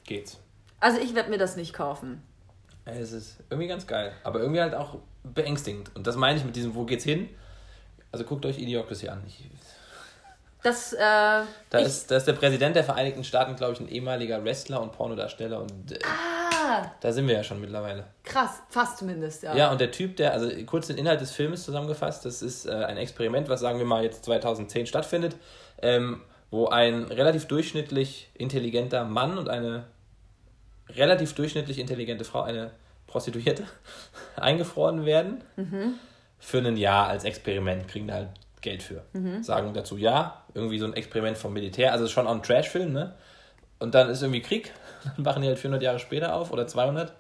geht's. 0.04 0.40
also 0.80 1.00
ich 1.00 1.16
werde 1.16 1.30
mir 1.30 1.38
das 1.38 1.56
nicht 1.56 1.74
kaufen. 1.74 2.22
Es 2.86 3.12
ist 3.12 3.38
irgendwie 3.50 3.68
ganz 3.68 3.88
geil, 3.88 4.12
aber 4.24 4.40
irgendwie 4.40 4.62
halt 4.62 4.76
auch 4.76 4.98
beängstigend. 5.24 5.90
Und 5.96 6.06
das 6.06 6.16
meine 6.16 6.38
ich 6.38 6.46
mit 6.46 6.56
diesem, 6.56 6.76
wo 6.76 6.84
geht's 6.84 7.04
hin? 7.04 7.30
Also 8.12 8.26
guckt 8.26 8.46
euch 8.46 8.60
Idiocracy 8.60 9.10
an. 9.10 9.24
Ich, 9.28 9.44
Das, 10.62 10.94
äh, 10.94 10.98
da, 10.98 11.46
ich, 11.74 11.86
ist, 11.86 12.12
da 12.12 12.18
ist 12.18 12.28
der 12.28 12.34
Präsident 12.34 12.76
der 12.76 12.84
Vereinigten 12.84 13.24
Staaten, 13.24 13.56
glaube 13.56 13.74
ich, 13.74 13.80
ein 13.80 13.88
ehemaliger 13.88 14.44
Wrestler 14.44 14.82
und 14.82 14.92
Pornodarsteller. 14.92 15.62
Und 15.62 15.92
äh, 15.94 16.00
ah, 16.06 16.92
da 17.02 17.12
sind 17.12 17.28
wir 17.28 17.34
ja 17.36 17.44
schon 17.44 17.60
mittlerweile. 17.60 18.06
krass, 18.24 18.62
fast 18.70 19.00
zumindest, 19.00 19.44
ja. 19.44 19.56
Ja, 19.56 19.72
und 19.72 19.82
der 19.82 19.92
Typ, 19.92 20.16
der, 20.18 20.34
also 20.34 20.50
kurz 20.66 20.88
den 20.88 20.98
Inhalt 20.98 21.22
des 21.22 21.32
Filmes 21.32 21.64
zusammengefasst, 21.64 22.24
das 22.24 22.44
ist 22.44 22.68
äh, 22.68 22.72
ein 22.72 22.98
Experiment, 22.98 23.50
was 23.50 23.62
sagen 23.62 23.80
wir 23.80 23.86
mal 23.86 24.04
jetzt 24.04 24.26
2010 24.26 24.86
stattfindet, 24.86 25.36
ähm, 25.82 26.22
wo 26.56 26.70
ein 26.70 27.04
relativ 27.04 27.48
durchschnittlich 27.48 28.30
intelligenter 28.34 29.04
Mann 29.04 29.38
und 29.38 29.50
eine 29.50 29.84
relativ 30.90 31.34
durchschnittlich 31.34 31.80
intelligente 31.80 32.24
Frau, 32.24 32.44
eine 32.44 32.72
Prostituierte, 33.08 33.66
eingefroren 34.38 35.06
werden. 35.06 35.44
Für 36.40 36.60
ein 36.60 36.78
Jahr 36.78 37.08
als 37.08 37.26
Experiment, 37.26 37.88
kriegen 37.88 38.08
da 38.08 38.16
halt 38.16 38.30
Geld 38.62 38.84
für. 38.84 39.04
Sagen 39.44 39.74
dazu 39.74 39.98
ja, 39.98 40.44
irgendwie 40.54 40.80
so 40.80 40.86
ein 40.86 40.94
Experiment 40.94 41.38
vom 41.38 41.54
Militär, 41.54 41.92
also 41.92 42.08
schon 42.08 42.26
auch 42.26 42.34
ein 42.34 42.42
Trash-Film, 42.44 42.94
ne? 42.94 43.16
Und 43.80 43.94
dann 43.94 44.10
ist 44.10 44.22
irgendwie 44.22 44.42
Krieg, 44.42 44.72
dann 45.16 45.26
wachen 45.26 45.42
die 45.42 45.48
halt 45.50 45.60
400 45.60 45.84
Jahre 45.84 46.00
später 46.00 46.36
auf 46.36 46.52
oder 46.52 46.68
200 46.68 47.14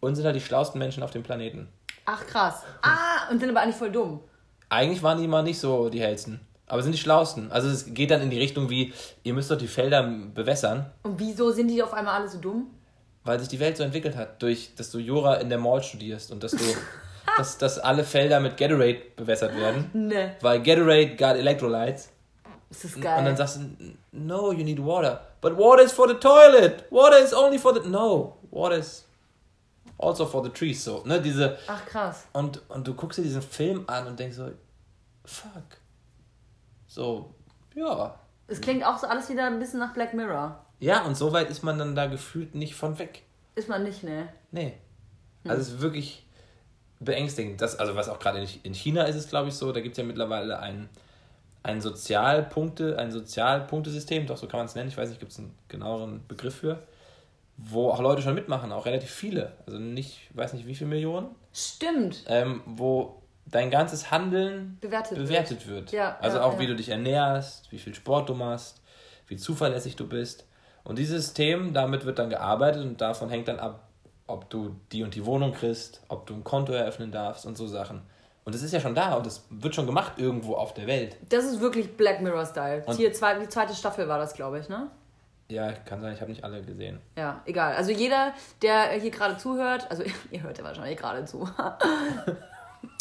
und 0.00 0.16
sind 0.16 0.24
halt 0.24 0.36
die 0.36 0.40
schlauesten 0.40 0.78
Menschen 0.78 1.02
auf 1.02 1.10
dem 1.10 1.22
Planeten. 1.22 1.68
Ach 2.04 2.26
krass. 2.26 2.64
Ah, 2.82 3.30
und 3.30 3.38
sind 3.38 3.50
aber 3.50 3.60
eigentlich 3.60 3.76
voll 3.76 3.92
dumm. 3.92 4.20
Eigentlich 4.68 5.02
waren 5.02 5.20
die 5.20 5.28
mal 5.28 5.42
nicht 5.42 5.58
so 5.58 5.88
die 5.88 6.00
hellsten, 6.00 6.40
aber 6.68 6.82
sind 6.82 6.92
die 6.92 6.98
schlausten. 6.98 7.50
Also 7.52 7.68
es 7.68 7.92
geht 7.94 8.10
dann 8.10 8.20
in 8.22 8.30
die 8.30 8.38
Richtung 8.38 8.68
wie, 8.70 8.92
ihr 9.24 9.34
müsst 9.34 9.50
doch 9.50 9.58
die 9.58 9.68
Felder 9.68 10.02
bewässern, 10.34 10.86
Und 11.02 11.18
wieso 11.18 11.50
sind 11.50 11.68
die 11.68 11.82
auf 11.82 11.92
einmal 11.92 12.14
alle 12.20 12.28
so 12.28 12.38
dumm? 12.38 12.68
weil 13.24 13.38
sich 13.40 13.48
die 13.48 13.60
Welt 13.60 13.76
so 13.76 13.82
entwickelt 13.82 14.16
hat, 14.16 14.40
durch, 14.40 14.74
dass 14.76 14.90
du 14.90 14.98
Jura 14.98 15.34
in 15.34 15.50
der 15.50 15.58
Mall 15.58 15.82
studierst 15.82 16.30
und 16.32 16.42
dass 16.42 16.52
du, 16.52 16.64
dass, 17.36 17.58
dass 17.58 17.78
alle 17.78 18.02
Felder 18.02 18.40
mit 18.40 18.56
Gatorade 18.56 19.02
bewässert 19.16 19.54
werden, 19.54 19.90
Ne. 19.92 20.34
weil 20.40 20.62
Gatorade 20.62 21.14
got 21.16 21.36
Electrolytes. 21.36 22.08
Das 22.70 22.84
ist 22.84 22.96
Und 22.96 23.02
geil. 23.02 23.24
dann 23.24 23.36
sagst 23.36 23.56
du, 23.58 23.60
no, 24.12 24.52
you 24.52 24.64
need 24.64 24.82
water. 24.82 25.20
But 25.42 25.58
water 25.58 25.82
is 25.82 25.92
for 25.92 26.08
the 26.08 26.14
toilet. 26.14 26.84
Water 26.90 27.18
is 27.22 27.34
only 27.34 27.58
for 27.58 27.74
the... 27.74 27.86
No, 27.88 28.36
water 28.50 28.78
is 28.78 29.04
also 29.98 30.24
for 30.26 30.42
the 30.42 30.50
trees. 30.50 30.82
So, 30.84 31.02
ne, 31.04 31.20
diese... 31.20 31.58
Ach 31.66 31.84
krass. 31.86 32.26
Und, 32.32 32.62
und 32.70 32.86
du 32.86 32.94
guckst 32.94 33.18
dir 33.18 33.22
diesen 33.22 33.42
Film 33.42 33.84
an 33.88 34.06
und 34.06 34.18
denkst 34.18 34.36
so, 34.36 34.50
fuck. 35.24 35.77
So, 36.98 37.32
ja. 37.76 38.18
Es 38.48 38.60
klingt 38.60 38.84
auch 38.84 38.98
so 38.98 39.06
alles 39.06 39.28
wieder 39.30 39.46
ein 39.46 39.60
bisschen 39.60 39.78
nach 39.78 39.94
Black 39.94 40.14
Mirror. 40.14 40.66
Ja, 40.80 41.04
und 41.04 41.16
so 41.16 41.32
weit 41.32 41.48
ist 41.48 41.62
man 41.62 41.78
dann 41.78 41.94
da 41.94 42.06
gefühlt 42.06 42.56
nicht 42.56 42.74
von 42.74 42.98
weg. 42.98 43.22
Ist 43.54 43.68
man 43.68 43.84
nicht, 43.84 44.02
ne? 44.02 44.28
Nee. 44.50 44.74
Also 45.44 45.62
es 45.62 45.68
ist 45.68 45.80
wirklich 45.80 46.26
beängstigend. 46.98 47.60
Das, 47.60 47.78
also 47.78 47.94
was 47.94 48.08
auch 48.08 48.18
gerade 48.18 48.40
in, 48.40 48.48
in 48.64 48.74
China 48.74 49.04
ist 49.04 49.14
es, 49.14 49.28
glaube 49.28 49.48
ich, 49.48 49.54
so, 49.54 49.70
da 49.70 49.78
gibt 49.78 49.92
es 49.92 49.98
ja 49.98 50.02
mittlerweile 50.02 50.58
ein, 50.58 50.88
ein 51.62 51.80
Sozialpunkte, 51.80 52.98
ein 52.98 53.12
Sozialpunktesystem, 53.12 54.26
doch 54.26 54.36
so 54.36 54.48
kann 54.48 54.58
man 54.58 54.66
es 54.66 54.74
nennen, 54.74 54.88
ich 54.88 54.96
weiß 54.96 55.08
nicht, 55.08 55.20
gibt 55.20 55.30
es 55.30 55.38
einen 55.38 55.54
genaueren 55.68 56.26
Begriff 56.26 56.56
für, 56.56 56.82
wo 57.58 57.90
auch 57.90 58.00
Leute 58.00 58.22
schon 58.22 58.34
mitmachen, 58.34 58.72
auch 58.72 58.86
relativ 58.86 59.10
viele. 59.10 59.52
Also 59.66 59.78
nicht, 59.78 60.28
ich 60.30 60.36
weiß 60.36 60.52
nicht 60.52 60.66
wie 60.66 60.74
viele 60.74 60.90
Millionen, 60.90 61.28
Stimmt. 61.52 62.24
ähm, 62.26 62.60
wo 62.66 63.22
dein 63.50 63.70
ganzes 63.70 64.10
Handeln 64.10 64.78
Bewertet, 64.80 65.18
bewertet 65.18 65.66
wird. 65.68 65.92
Ja, 65.92 66.16
also 66.20 66.38
ja, 66.38 66.44
auch 66.44 66.54
ja. 66.54 66.58
wie 66.60 66.66
du 66.66 66.76
dich 66.76 66.88
ernährst, 66.88 67.70
wie 67.72 67.78
viel 67.78 67.94
Sport 67.94 68.28
du 68.28 68.34
machst, 68.34 68.82
wie 69.26 69.36
zuverlässig 69.36 69.96
du 69.96 70.06
bist. 70.06 70.46
Und 70.84 70.98
dieses 70.98 71.24
System, 71.24 71.74
damit 71.74 72.04
wird 72.04 72.18
dann 72.18 72.30
gearbeitet 72.30 72.82
und 72.82 73.00
davon 73.00 73.28
hängt 73.28 73.48
dann 73.48 73.58
ab, 73.58 73.88
ob 74.26 74.48
du 74.50 74.76
die 74.92 75.02
und 75.02 75.14
die 75.14 75.24
Wohnung 75.24 75.52
kriegst, 75.52 76.02
ob 76.08 76.26
du 76.26 76.34
ein 76.34 76.44
Konto 76.44 76.72
eröffnen 76.72 77.10
darfst 77.10 77.46
und 77.46 77.56
so 77.56 77.66
Sachen. 77.66 78.02
Und 78.44 78.54
das 78.54 78.62
ist 78.62 78.72
ja 78.72 78.80
schon 78.80 78.94
da 78.94 79.14
und 79.14 79.26
das 79.26 79.44
wird 79.50 79.74
schon 79.74 79.86
gemacht 79.86 80.12
irgendwo 80.16 80.54
auf 80.54 80.72
der 80.72 80.86
Welt. 80.86 81.16
Das 81.28 81.44
ist 81.44 81.60
wirklich 81.60 81.96
Black 81.96 82.22
Mirror-Style. 82.22 82.84
Hier, 82.96 83.12
zwei, 83.12 83.38
die 83.38 83.48
zweite 83.48 83.74
Staffel 83.74 84.08
war 84.08 84.18
das, 84.18 84.32
glaube 84.34 84.58
ich, 84.58 84.68
ne? 84.68 84.90
Ja, 85.50 85.72
kann 85.72 86.00
sein, 86.00 86.14
ich 86.14 86.20
habe 86.20 86.30
nicht 86.30 86.44
alle 86.44 86.62
gesehen. 86.62 87.00
Ja, 87.16 87.42
egal. 87.46 87.74
Also 87.74 87.90
jeder, 87.90 88.34
der 88.60 88.90
hier 88.92 89.10
gerade 89.10 89.38
zuhört, 89.38 89.86
also 89.90 90.02
ihr 90.30 90.42
hört 90.42 90.58
ja 90.58 90.64
wahrscheinlich 90.64 90.98
gerade 90.98 91.24
zu, 91.24 91.48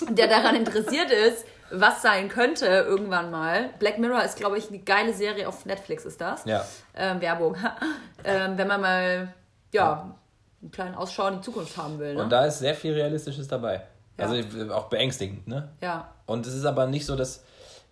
der 0.10 0.28
daran 0.28 0.56
interessiert 0.56 1.12
ist, 1.12 1.46
was 1.72 2.02
sein 2.02 2.30
könnte 2.30 2.66
irgendwann 2.66 3.32
mal. 3.32 3.70
Black 3.80 4.00
Mirror 4.00 4.24
ist, 4.24 4.38
glaube 4.38 4.58
ich, 4.58 4.70
eine 4.70 4.80
geile 4.80 5.14
Serie 5.14 5.48
auf 5.48 5.66
Netflix, 5.66 6.06
ist 6.06 6.22
das. 6.22 6.46
Ja. 6.46 6.66
Ähm, 6.96 7.22
Werbung. 7.22 7.58
ähm, 8.24 8.58
wenn 8.58 8.68
man 8.68 8.82
mal, 8.82 9.34
ja, 9.74 10.16
einen 10.62 10.72
kleinen 10.72 10.96
Ausschau 10.96 11.28
in 11.28 11.36
die 11.36 11.42
Zukunft 11.42 11.76
haben 11.78 12.00
will, 12.00 12.16
ne? 12.16 12.24
Und 12.24 12.30
da 12.30 12.46
ist 12.46 12.60
sehr 12.60 12.74
viel 12.74 12.94
Realistisches 12.94 13.48
dabei. 13.48 13.84
Ja. 14.18 14.26
Also 14.26 14.74
auch 14.74 14.86
beängstigend, 14.86 15.48
ne? 15.48 15.70
ja. 15.82 16.12
Und 16.26 16.46
es 16.48 16.54
ist 16.56 16.66
aber 16.66 16.88
nicht 16.88 17.06
so, 17.06 17.16
dass 17.16 17.44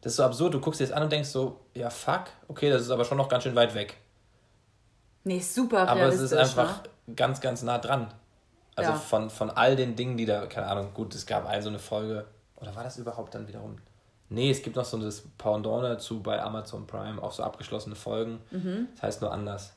das 0.01 0.13
ist 0.13 0.17
so 0.17 0.23
absurd. 0.23 0.53
Du 0.53 0.59
guckst 0.59 0.79
dir 0.79 0.85
das 0.85 0.93
an 0.95 1.03
und 1.03 1.11
denkst 1.11 1.29
so, 1.29 1.61
ja 1.73 1.89
fuck, 1.89 2.25
okay, 2.47 2.69
das 2.69 2.83
ist 2.83 2.91
aber 2.91 3.05
schon 3.05 3.17
noch 3.17 3.27
ganz 3.27 3.43
schön 3.43 3.55
weit 3.55 3.73
weg. 3.73 3.97
Nee, 5.23 5.39
super 5.39 5.87
Aber 5.87 6.01
es 6.03 6.19
ist 6.19 6.31
realistisch, 6.31 6.57
einfach 6.57 6.83
Ne? 7.07 7.15
ganz, 7.15 7.41
ganz 7.41 7.63
nah 7.63 7.79
dran. 7.79 8.13
Also 8.75 8.91
Ja. 8.91 8.97
von, 8.97 9.29
von 9.29 9.49
all 9.49 9.75
den 9.75 9.95
Dingen, 9.95 10.17
die 10.17 10.25
da, 10.25 10.45
keine 10.47 10.67
Ahnung, 10.67 10.93
gut, 10.93 11.15
es 11.15 11.25
gab 11.25 11.45
eine 11.47 11.61
so 11.61 11.69
eine 11.69 11.79
Folge, 11.79 12.25
oder 12.57 12.75
war 12.75 12.83
das 12.83 12.97
überhaupt 12.97 13.33
dann 13.35 13.47
wiederum? 13.47 13.77
Nee, 14.29 14.49
es 14.49 14.61
gibt 14.63 14.75
noch 14.75 14.85
so 14.85 14.97
das 14.97 15.23
Pendant 15.37 15.83
dazu 15.83 16.21
bei 16.21 16.41
Amazon 16.41 16.87
Prime, 16.87 17.21
auch 17.21 17.31
so 17.31 17.43
abgeschlossene 17.43 17.95
Folgen. 17.95 18.39
Mhm. 18.51 18.87
Das 18.95 19.03
heißt 19.03 19.21
nur 19.21 19.31
anders. 19.31 19.73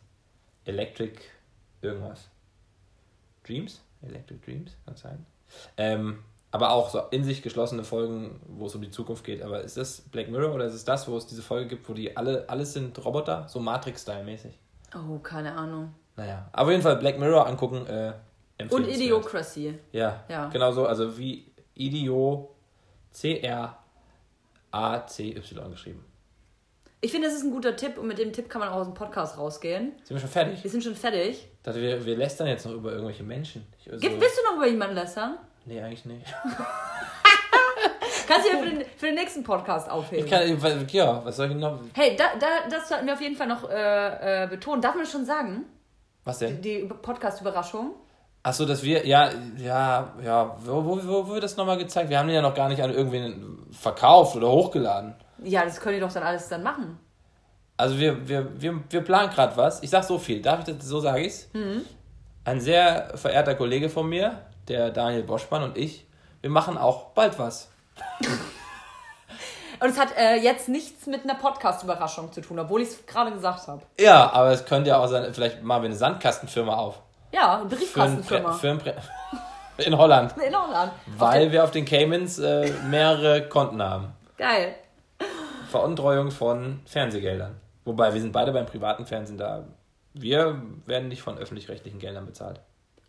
Electric 0.64 1.20
irgendwas. 1.82 2.28
Dreams? 3.46 3.80
Electric 4.02 4.40
Dreams, 4.44 4.72
kann 4.86 4.96
sein. 4.96 5.26
Ähm, 5.76 6.22
aber 6.50 6.70
auch 6.72 6.88
so 6.90 7.00
in 7.10 7.24
sich 7.24 7.42
geschlossene 7.42 7.84
Folgen, 7.84 8.40
wo 8.46 8.66
es 8.66 8.74
um 8.74 8.80
die 8.80 8.90
Zukunft 8.90 9.24
geht. 9.24 9.42
Aber 9.42 9.60
ist 9.60 9.76
das 9.76 10.00
Black 10.00 10.28
Mirror 10.30 10.54
oder 10.54 10.64
ist 10.64 10.74
es 10.74 10.84
das, 10.84 11.06
wo 11.08 11.16
es 11.16 11.26
diese 11.26 11.42
Folge 11.42 11.68
gibt, 11.68 11.88
wo 11.88 11.92
die 11.94 12.16
alle, 12.16 12.48
alles 12.48 12.72
sind 12.72 13.02
Roboter, 13.04 13.46
so 13.48 13.60
Matrix-Style-mäßig? 13.60 14.58
Oh, 14.94 15.18
keine 15.18 15.52
Añahnung. 15.54 15.88
Naja, 16.16 16.48
auf 16.52 16.68
jeden 16.70 16.82
Fall 16.82 16.96
Black 16.96 17.18
Mirror 17.18 17.46
angucken. 17.46 17.86
Äh, 17.86 18.12
Und. 18.70 18.88
Idiocracy. 18.88 19.78
Ja, 19.92 20.24
Ja. 20.28 20.48
genau 20.48 20.72
so. 20.72 20.86
Also 20.86 21.16
wie 21.16 21.46
Idio 21.74 22.54
C-R-A-C-Y 24.72 25.70
geschrieben. 25.70 26.04
Ich 27.00 27.12
finde, 27.12 27.28
das 27.28 27.36
ist 27.36 27.44
ein 27.44 27.52
guter 27.52 27.76
Tipp 27.76 27.96
und 27.96 28.08
mit 28.08 28.18
dem 28.18 28.32
Tipp 28.32 28.48
kann 28.50 28.58
man 28.60 28.70
auch 28.70 28.76
aus 28.78 28.86
dem 28.86 28.94
Podcast 28.94 29.38
rausgehen. 29.38 29.92
Sind 30.02 30.16
wir 30.16 30.20
schon 30.20 30.28
fertig? 30.28 30.64
Wir 30.64 30.70
sind 30.70 30.82
schon 30.82 30.96
fertig. 30.96 31.28
Ich 31.30 31.62
dachte, 31.62 31.80
wir, 31.80 32.04
wir 32.04 32.16
lästern 32.16 32.48
jetzt 32.48 32.66
noch 32.66 32.72
über 32.72 32.90
irgendwelche 32.90 33.22
Menschen. 33.22 33.64
Ich, 33.80 33.88
also, 33.92 34.00
Gibt, 34.00 34.20
willst 34.20 34.36
du 34.36 34.42
noch 34.50 34.56
über 34.56 34.66
jemanden 34.66 34.96
lästern? 34.96 35.38
nee, 35.64 35.80
eigentlich 35.80 36.04
nicht. 36.06 36.26
Kannst 38.26 38.46
du 38.48 38.52
ja 38.52 38.58
für 38.58 38.68
den, 38.68 38.84
für 38.96 39.06
den 39.06 39.14
nächsten 39.14 39.42
Podcast 39.44 39.88
aufheben. 39.88 40.24
Ich 40.24 40.30
kann, 40.30 40.86
ja, 40.88 41.24
was 41.24 41.36
soll 41.36 41.50
ich 41.50 41.56
noch? 41.56 41.78
hey, 41.94 42.16
da, 42.16 42.24
da, 42.38 42.68
das 42.68 42.88
sollten 42.88 43.06
wir 43.06 43.14
auf 43.14 43.20
jeden 43.20 43.36
Fall 43.36 43.46
noch 43.46 43.70
äh, 43.70 44.44
äh, 44.44 44.46
betonen. 44.48 44.82
Darf 44.82 44.94
man 44.94 45.04
das 45.04 45.12
schon 45.12 45.24
sagen? 45.24 45.66
Was 46.24 46.40
denn? 46.40 46.60
Die 46.60 46.80
Podcast-Überraschung? 46.80 47.94
Achso, 48.42 48.64
dass 48.64 48.82
wir, 48.82 49.06
ja, 49.06 49.30
ja, 49.58 50.12
ja, 50.24 50.56
wo, 50.64 50.84
wo, 50.84 51.00
wo 51.04 51.28
wird 51.28 51.42
das 51.42 51.56
nochmal 51.56 51.76
gezeigt? 51.76 52.08
Wir 52.08 52.18
haben 52.18 52.28
den 52.28 52.36
ja 52.36 52.42
noch 52.42 52.54
gar 52.54 52.68
nicht 52.68 52.82
an 52.82 52.92
irgendwen 52.92 53.66
verkauft 53.72 54.36
oder 54.36 54.48
hochgeladen. 54.48 55.14
Ja, 55.42 55.64
das 55.64 55.80
könnt 55.80 55.96
ihr 55.96 56.00
doch 56.00 56.12
dann 56.12 56.22
alles 56.22 56.48
dann 56.48 56.62
machen. 56.62 56.98
Also 57.76 57.98
wir, 57.98 58.28
wir, 58.28 58.60
wir, 58.60 58.80
wir 58.88 59.00
planen 59.02 59.30
gerade 59.30 59.56
was. 59.56 59.82
Ich 59.82 59.90
sag 59.90 60.04
so 60.04 60.18
viel. 60.18 60.40
Darf 60.42 60.60
ich 60.60 60.76
das, 60.76 60.86
so 60.86 61.00
sage 61.00 61.22
ich's? 61.22 61.48
Ein 62.44 62.60
sehr 62.60 63.16
verehrter 63.16 63.54
Kollege 63.54 63.88
von 63.88 64.08
mir, 64.08 64.42
der 64.66 64.90
Daniel 64.90 65.22
Boschmann 65.22 65.62
und 65.62 65.76
ich, 65.76 66.06
wir 66.40 66.50
machen 66.50 66.78
auch 66.78 67.10
bald 67.10 67.38
was. 67.38 67.70
Und 69.80 69.90
es 69.90 69.98
hat 69.98 70.16
äh, 70.16 70.34
jetzt 70.36 70.68
nichts 70.68 71.06
mit 71.06 71.22
einer 71.22 71.36
Podcast-Überraschung 71.36 72.32
zu 72.32 72.40
tun, 72.40 72.58
obwohl 72.58 72.82
ich 72.82 72.88
es 72.88 73.06
gerade 73.06 73.30
gesagt 73.30 73.68
habe. 73.68 73.82
Ja, 74.00 74.32
aber 74.32 74.50
es 74.50 74.64
könnte 74.64 74.90
ja 74.90 74.98
auch 74.98 75.06
sein, 75.06 75.32
vielleicht 75.32 75.62
machen 75.62 75.82
wir 75.82 75.86
eine 75.86 75.94
Sandkastenfirma 75.94 76.74
auf. 76.74 77.00
Ja, 77.32 77.60
eine 77.60 77.68
Für 77.68 77.74
ein 77.74 77.78
Briefkastenfirma. 77.78 78.52
Für 78.52 78.70
ein 78.70 78.78
Prä- 78.80 78.94
In 79.86 79.96
Holland. 79.96 80.34
In 80.44 80.56
Holland. 80.56 80.92
Weil 81.06 81.52
wir 81.52 81.62
auf 81.62 81.70
den 81.70 81.84
Caymans 81.84 82.38
äh, 82.40 82.72
mehrere 82.88 83.48
Konten 83.48 83.80
haben. 83.82 84.12
Geil. 84.36 84.74
Veruntreuung 85.70 86.30
von 86.30 86.80
Fernsehgeldern. 86.86 87.60
Wobei 87.84 88.12
wir 88.12 88.20
sind 88.20 88.32
beide 88.32 88.52
beim 88.52 88.66
privaten 88.66 89.06
Fernsehen 89.06 89.38
da. 89.38 89.64
Wir 90.14 90.60
werden 90.86 91.08
nicht 91.08 91.22
von 91.22 91.38
öffentlich-rechtlichen 91.38 91.98
Geldern 92.00 92.26
bezahlt. 92.26 92.60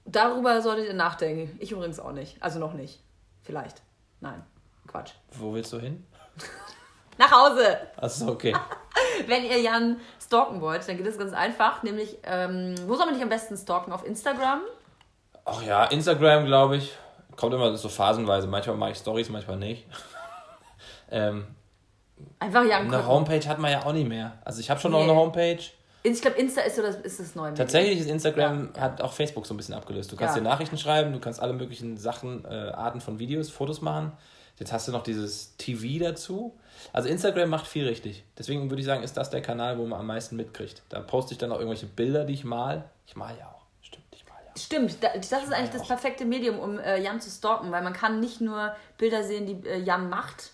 Darüber 0.05 0.61
solltet 0.61 0.87
ihr 0.87 0.93
nachdenken. 0.93 1.57
Ich 1.59 1.71
übrigens 1.71 1.99
auch 1.99 2.11
nicht. 2.11 2.41
Also 2.41 2.59
noch 2.59 2.73
nicht. 2.73 2.99
Vielleicht. 3.41 3.81
Nein. 4.21 4.43
Quatsch. 4.87 5.11
Wo 5.31 5.53
willst 5.53 5.71
du 5.73 5.79
hin? 5.79 6.05
Nach 7.19 7.31
Hause! 7.31 7.77
Achso, 7.97 8.29
okay. 8.29 8.55
Wenn 9.27 9.43
ihr 9.43 9.59
Jan 9.61 9.97
stalken 10.25 10.61
wollt, 10.61 10.87
dann 10.87 10.97
geht 10.97 11.05
es 11.05 11.17
ganz 11.17 11.33
einfach. 11.33 11.83
Nämlich, 11.83 12.17
ähm, 12.23 12.73
wo 12.87 12.95
soll 12.95 13.05
man 13.05 13.13
dich 13.13 13.21
am 13.21 13.29
besten 13.29 13.57
stalken? 13.57 13.91
Auf 13.91 14.05
Instagram? 14.05 14.61
Ach 15.45 15.61
ja, 15.61 15.83
Instagram, 15.85 16.45
glaube 16.45 16.77
ich. 16.77 16.95
Kommt 17.35 17.53
immer 17.53 17.75
so 17.75 17.89
phasenweise. 17.89 18.47
Manchmal 18.47 18.77
mache 18.77 18.91
ich 18.91 18.97
Stories, 18.97 19.29
manchmal 19.29 19.57
nicht. 19.57 19.85
ähm, 21.11 21.47
Einfach 22.39 22.63
Jan 22.63 22.87
eine. 22.93 23.05
Homepage 23.05 23.47
hat 23.47 23.59
man 23.59 23.71
ja 23.71 23.85
auch 23.85 23.93
nicht 23.93 24.07
mehr. 24.07 24.37
Also 24.45 24.59
ich 24.61 24.69
habe 24.69 24.79
schon 24.79 24.91
noch 24.91 24.99
Nee. 24.99 25.09
eine 25.09 25.15
Homepage. 25.15 25.59
Ich 26.03 26.21
glaube, 26.21 26.37
Insta 26.37 26.61
ist 26.61 26.77
so 26.77 26.81
das, 26.81 26.95
ist 26.95 27.19
das 27.19 27.35
neue. 27.35 27.53
Tatsächlich 27.53 27.99
ist 27.99 28.07
Instagram 28.09 28.69
hat 28.79 29.01
auch 29.01 29.11
Facebook 29.11 29.45
so 29.45 29.53
ein 29.53 29.57
bisschen 29.57 29.75
abgelöst. 29.75 30.09
Du 30.11 30.15
kannst 30.15 30.35
Ja. 30.35 30.41
dir 30.41 30.47
Nachrichten 30.47 30.77
schreiben, 30.77 31.11
du 31.11 31.19
kannst 31.19 31.41
alle 31.41 31.51
möglichen 31.53 31.97
Sachen, 31.97 32.45
äh, 32.45 32.71
Arten 32.73 33.01
von 33.01 33.19
Videos, 33.19 33.49
Fotos 33.49 33.81
machen. 33.81 34.13
Jetzt 34.57 34.71
hast 34.71 34.87
du 34.87 34.91
noch 34.93 35.03
dieses 35.03 35.55
TV 35.57 36.01
dazu. 36.03 36.57
Also 36.93 37.09
Instagram 37.09 37.49
macht 37.49 37.67
viel 37.67 37.87
richtig. 37.87 38.23
Deswegen 38.37 38.69
würde 38.69 38.79
ich 38.81 38.85
sagen, 38.85 39.03
ist 39.03 39.15
das 39.17 39.29
der 39.29 39.41
Kanal, 39.41 39.77
wo 39.77 39.85
man 39.85 39.99
am 39.99 40.07
meisten 40.07 40.35
mitkriegt. 40.35 40.81
Da 40.89 40.99
poste 41.01 41.33
ich 41.33 41.37
dann 41.37 41.51
auch 41.51 41.57
irgendwelche 41.59 41.85
Bilder, 41.87 42.25
die 42.25 42.33
ich 42.33 42.43
mal. 42.43 42.89
Ich 43.07 43.15
mal 43.15 43.35
ja 43.37 43.47
auch. 43.47 43.65
Stimmt, 43.81 44.05
ich 44.11 44.25
mal 44.25 44.35
ja. 44.45 44.51
auch. 44.51 44.57
Stimmt, 44.59 45.03
da- 45.03 45.13
das 45.15 45.31
ist 45.31 45.53
eigentlich 45.53 45.69
das 45.71 45.87
perfekte 45.87 46.25
Medium, 46.25 46.59
um 46.59 46.79
äh, 46.79 46.99
Jan 47.01 47.21
zu 47.21 47.29
stalken, 47.29 47.71
weil 47.71 47.83
man 47.83 47.93
kann 47.93 48.19
nicht 48.19 48.41
nur 48.41 48.73
Bilder 48.97 49.23
sehen, 49.23 49.45
die 49.45 49.67
äh, 49.67 49.79
Jan 49.79 50.09
macht, 50.09 50.51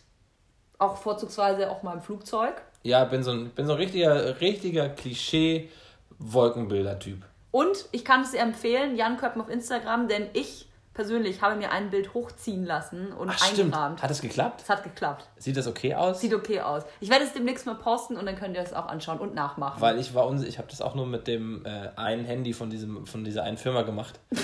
auch 0.80 0.98
vorzugsweise 0.98 1.70
auch 1.72 1.84
mal 1.84 1.94
im 1.94 2.02
Flugzeug. 2.02 2.62
Ja, 2.84 3.04
bin 3.06 3.24
so 3.24 3.32
ein, 3.32 3.50
bin 3.52 3.66
so 3.66 3.72
ein 3.74 3.78
richtiger, 3.78 4.40
richtiger 4.42 4.90
Klischee-Wolkenbilder-Typ. 4.90 7.24
Und 7.52 7.86
ich 7.92 8.04
kann 8.04 8.22
es 8.22 8.32
dir 8.32 8.40
empfehlen, 8.42 8.96
Jan 8.98 9.18
Köppen 9.18 9.42
auf 9.42 9.50
Instagram, 9.50 10.08
denn 10.08 10.28
ich 10.34 10.68
persönlich 10.96 11.42
habe 11.44 11.56
mir 11.56 11.72
ein 11.72 11.92
Bild 11.92 12.14
hochziehen 12.16 12.66
lassen 12.66 13.12
und 13.14 13.30
Ach 13.30 13.38
stimmt. 13.38 13.74
eingerahmt. 13.76 14.02
Hat 14.02 14.10
es 14.10 14.22
geklappt? 14.22 14.62
Es 14.64 14.70
hat 14.70 14.84
geklappt. 14.84 15.28
Sieht 15.38 15.56
das 15.58 15.68
okay 15.68 15.94
aus? 15.94 16.20
Sieht 16.22 16.34
okay 16.34 16.62
aus. 16.62 16.84
Ich 17.00 17.10
werde 17.10 17.26
es 17.26 17.34
demnächst 17.34 17.68
mal 17.68 17.76
posten 17.76 18.18
und 18.18 18.26
dann 18.26 18.36
könnt 18.36 18.56
ihr 18.56 18.64
es 18.64 18.74
auch 18.74 18.88
anschauen 18.88 19.20
und 19.20 19.36
nachmachen. 19.36 19.80
Weil 19.80 20.00
ich 20.00 20.16
war 20.16 20.26
unsicher, 20.26 20.50
ich 20.50 20.58
habe 20.58 20.68
das 20.70 20.82
auch 20.82 20.96
nur 20.96 21.06
mit 21.06 21.28
dem 21.28 21.64
äh, 21.66 21.90
einen 21.96 22.26
Handy 22.26 22.54
von, 22.54 22.72
diesem, 22.72 23.06
von 23.06 23.24
dieser 23.24 23.44
einen 23.44 23.58
Firma 23.58 23.84
gemacht. 23.84 24.20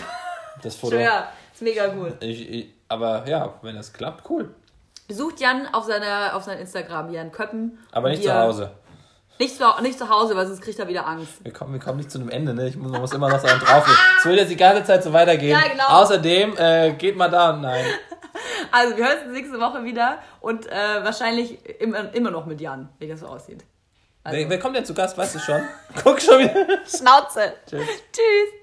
Das 0.64 0.76
Foto. 0.76 0.98
ja, 0.98 1.30
ist 1.54 1.62
mega 1.62 1.92
cool. 1.96 2.14
Ich, 2.20 2.48
ich, 2.48 2.74
aber 2.90 3.26
ja, 3.28 3.54
wenn 3.62 3.74
das 3.76 3.94
klappt, 3.94 4.30
cool. 4.30 4.54
Besucht 5.08 5.40
Jan 5.40 5.66
auf 5.74 5.86
seiner 5.86 6.36
auf 6.36 6.44
seinem 6.44 6.60
Instagram, 6.60 7.10
Jan 7.12 7.32
Köppen. 7.32 7.80
Aber 7.92 8.10
nicht 8.10 8.22
ihr- 8.22 8.30
zu 8.32 8.36
Hause. 8.38 8.72
Nicht 9.42 9.58
zu, 9.58 9.64
nicht 9.82 9.98
zu 9.98 10.08
Hause, 10.08 10.36
weil 10.36 10.46
sonst 10.46 10.62
kriegt 10.62 10.78
er 10.78 10.88
wieder 10.88 11.08
Angst. 11.08 11.44
Wir 11.44 11.52
kommen, 11.52 11.74
wir 11.74 11.80
kommen 11.80 11.98
nicht 11.98 12.12
zu 12.12 12.20
einem 12.20 12.30
Ende, 12.30 12.54
ne? 12.54 12.68
Ich 12.68 12.76
muss, 12.76 12.92
man 12.92 13.02
muss 13.02 13.12
immer 13.12 13.28
noch 13.28 13.40
so 13.40 13.48
einen 13.48 13.60
drauflegen. 13.60 14.00
Es 14.20 14.26
wird 14.26 14.38
jetzt 14.38 14.52
die 14.52 14.56
ganze 14.56 14.84
Zeit 14.84 15.04
so 15.04 15.12
weitergehen. 15.14 15.60
Ja, 15.60 15.68
genau. 15.68 15.88
Außerdem 15.88 16.56
äh, 16.58 16.92
geht 16.92 17.18
mal 17.18 17.28
da 17.28 17.50
und 17.50 17.62
nein. 17.62 17.84
Also, 18.72 18.96
wir 18.96 19.06
hören 19.06 19.18
uns 19.26 19.34
nächste 19.34 19.60
Woche 19.60 19.84
wieder 19.84 20.20
und 20.42 20.68
äh, 20.68 21.04
wahrscheinlich 21.04 21.58
immer, 21.82 22.14
immer 22.14 22.30
noch 22.30 22.46
mit 22.46 22.62
Jan, 22.62 22.88
wie 23.00 23.08
das 23.08 23.22
so 23.22 23.26
aussieht. 23.26 23.66
Also, 24.24 24.38
Wer, 24.38 24.50
wer 24.50 24.60
kommt 24.60 24.76
denn 24.76 24.86
zu 24.86 24.94
Gast, 24.94 25.18
weißt 25.18 25.36
du 25.36 25.40
schon? 25.40 25.62
Guck 26.04 26.22
schon 26.22 26.40
wieder. 26.40 26.54
Schnauze. 26.86 27.54
Tschüss. 27.68 27.88
Tschüss. 28.14 28.61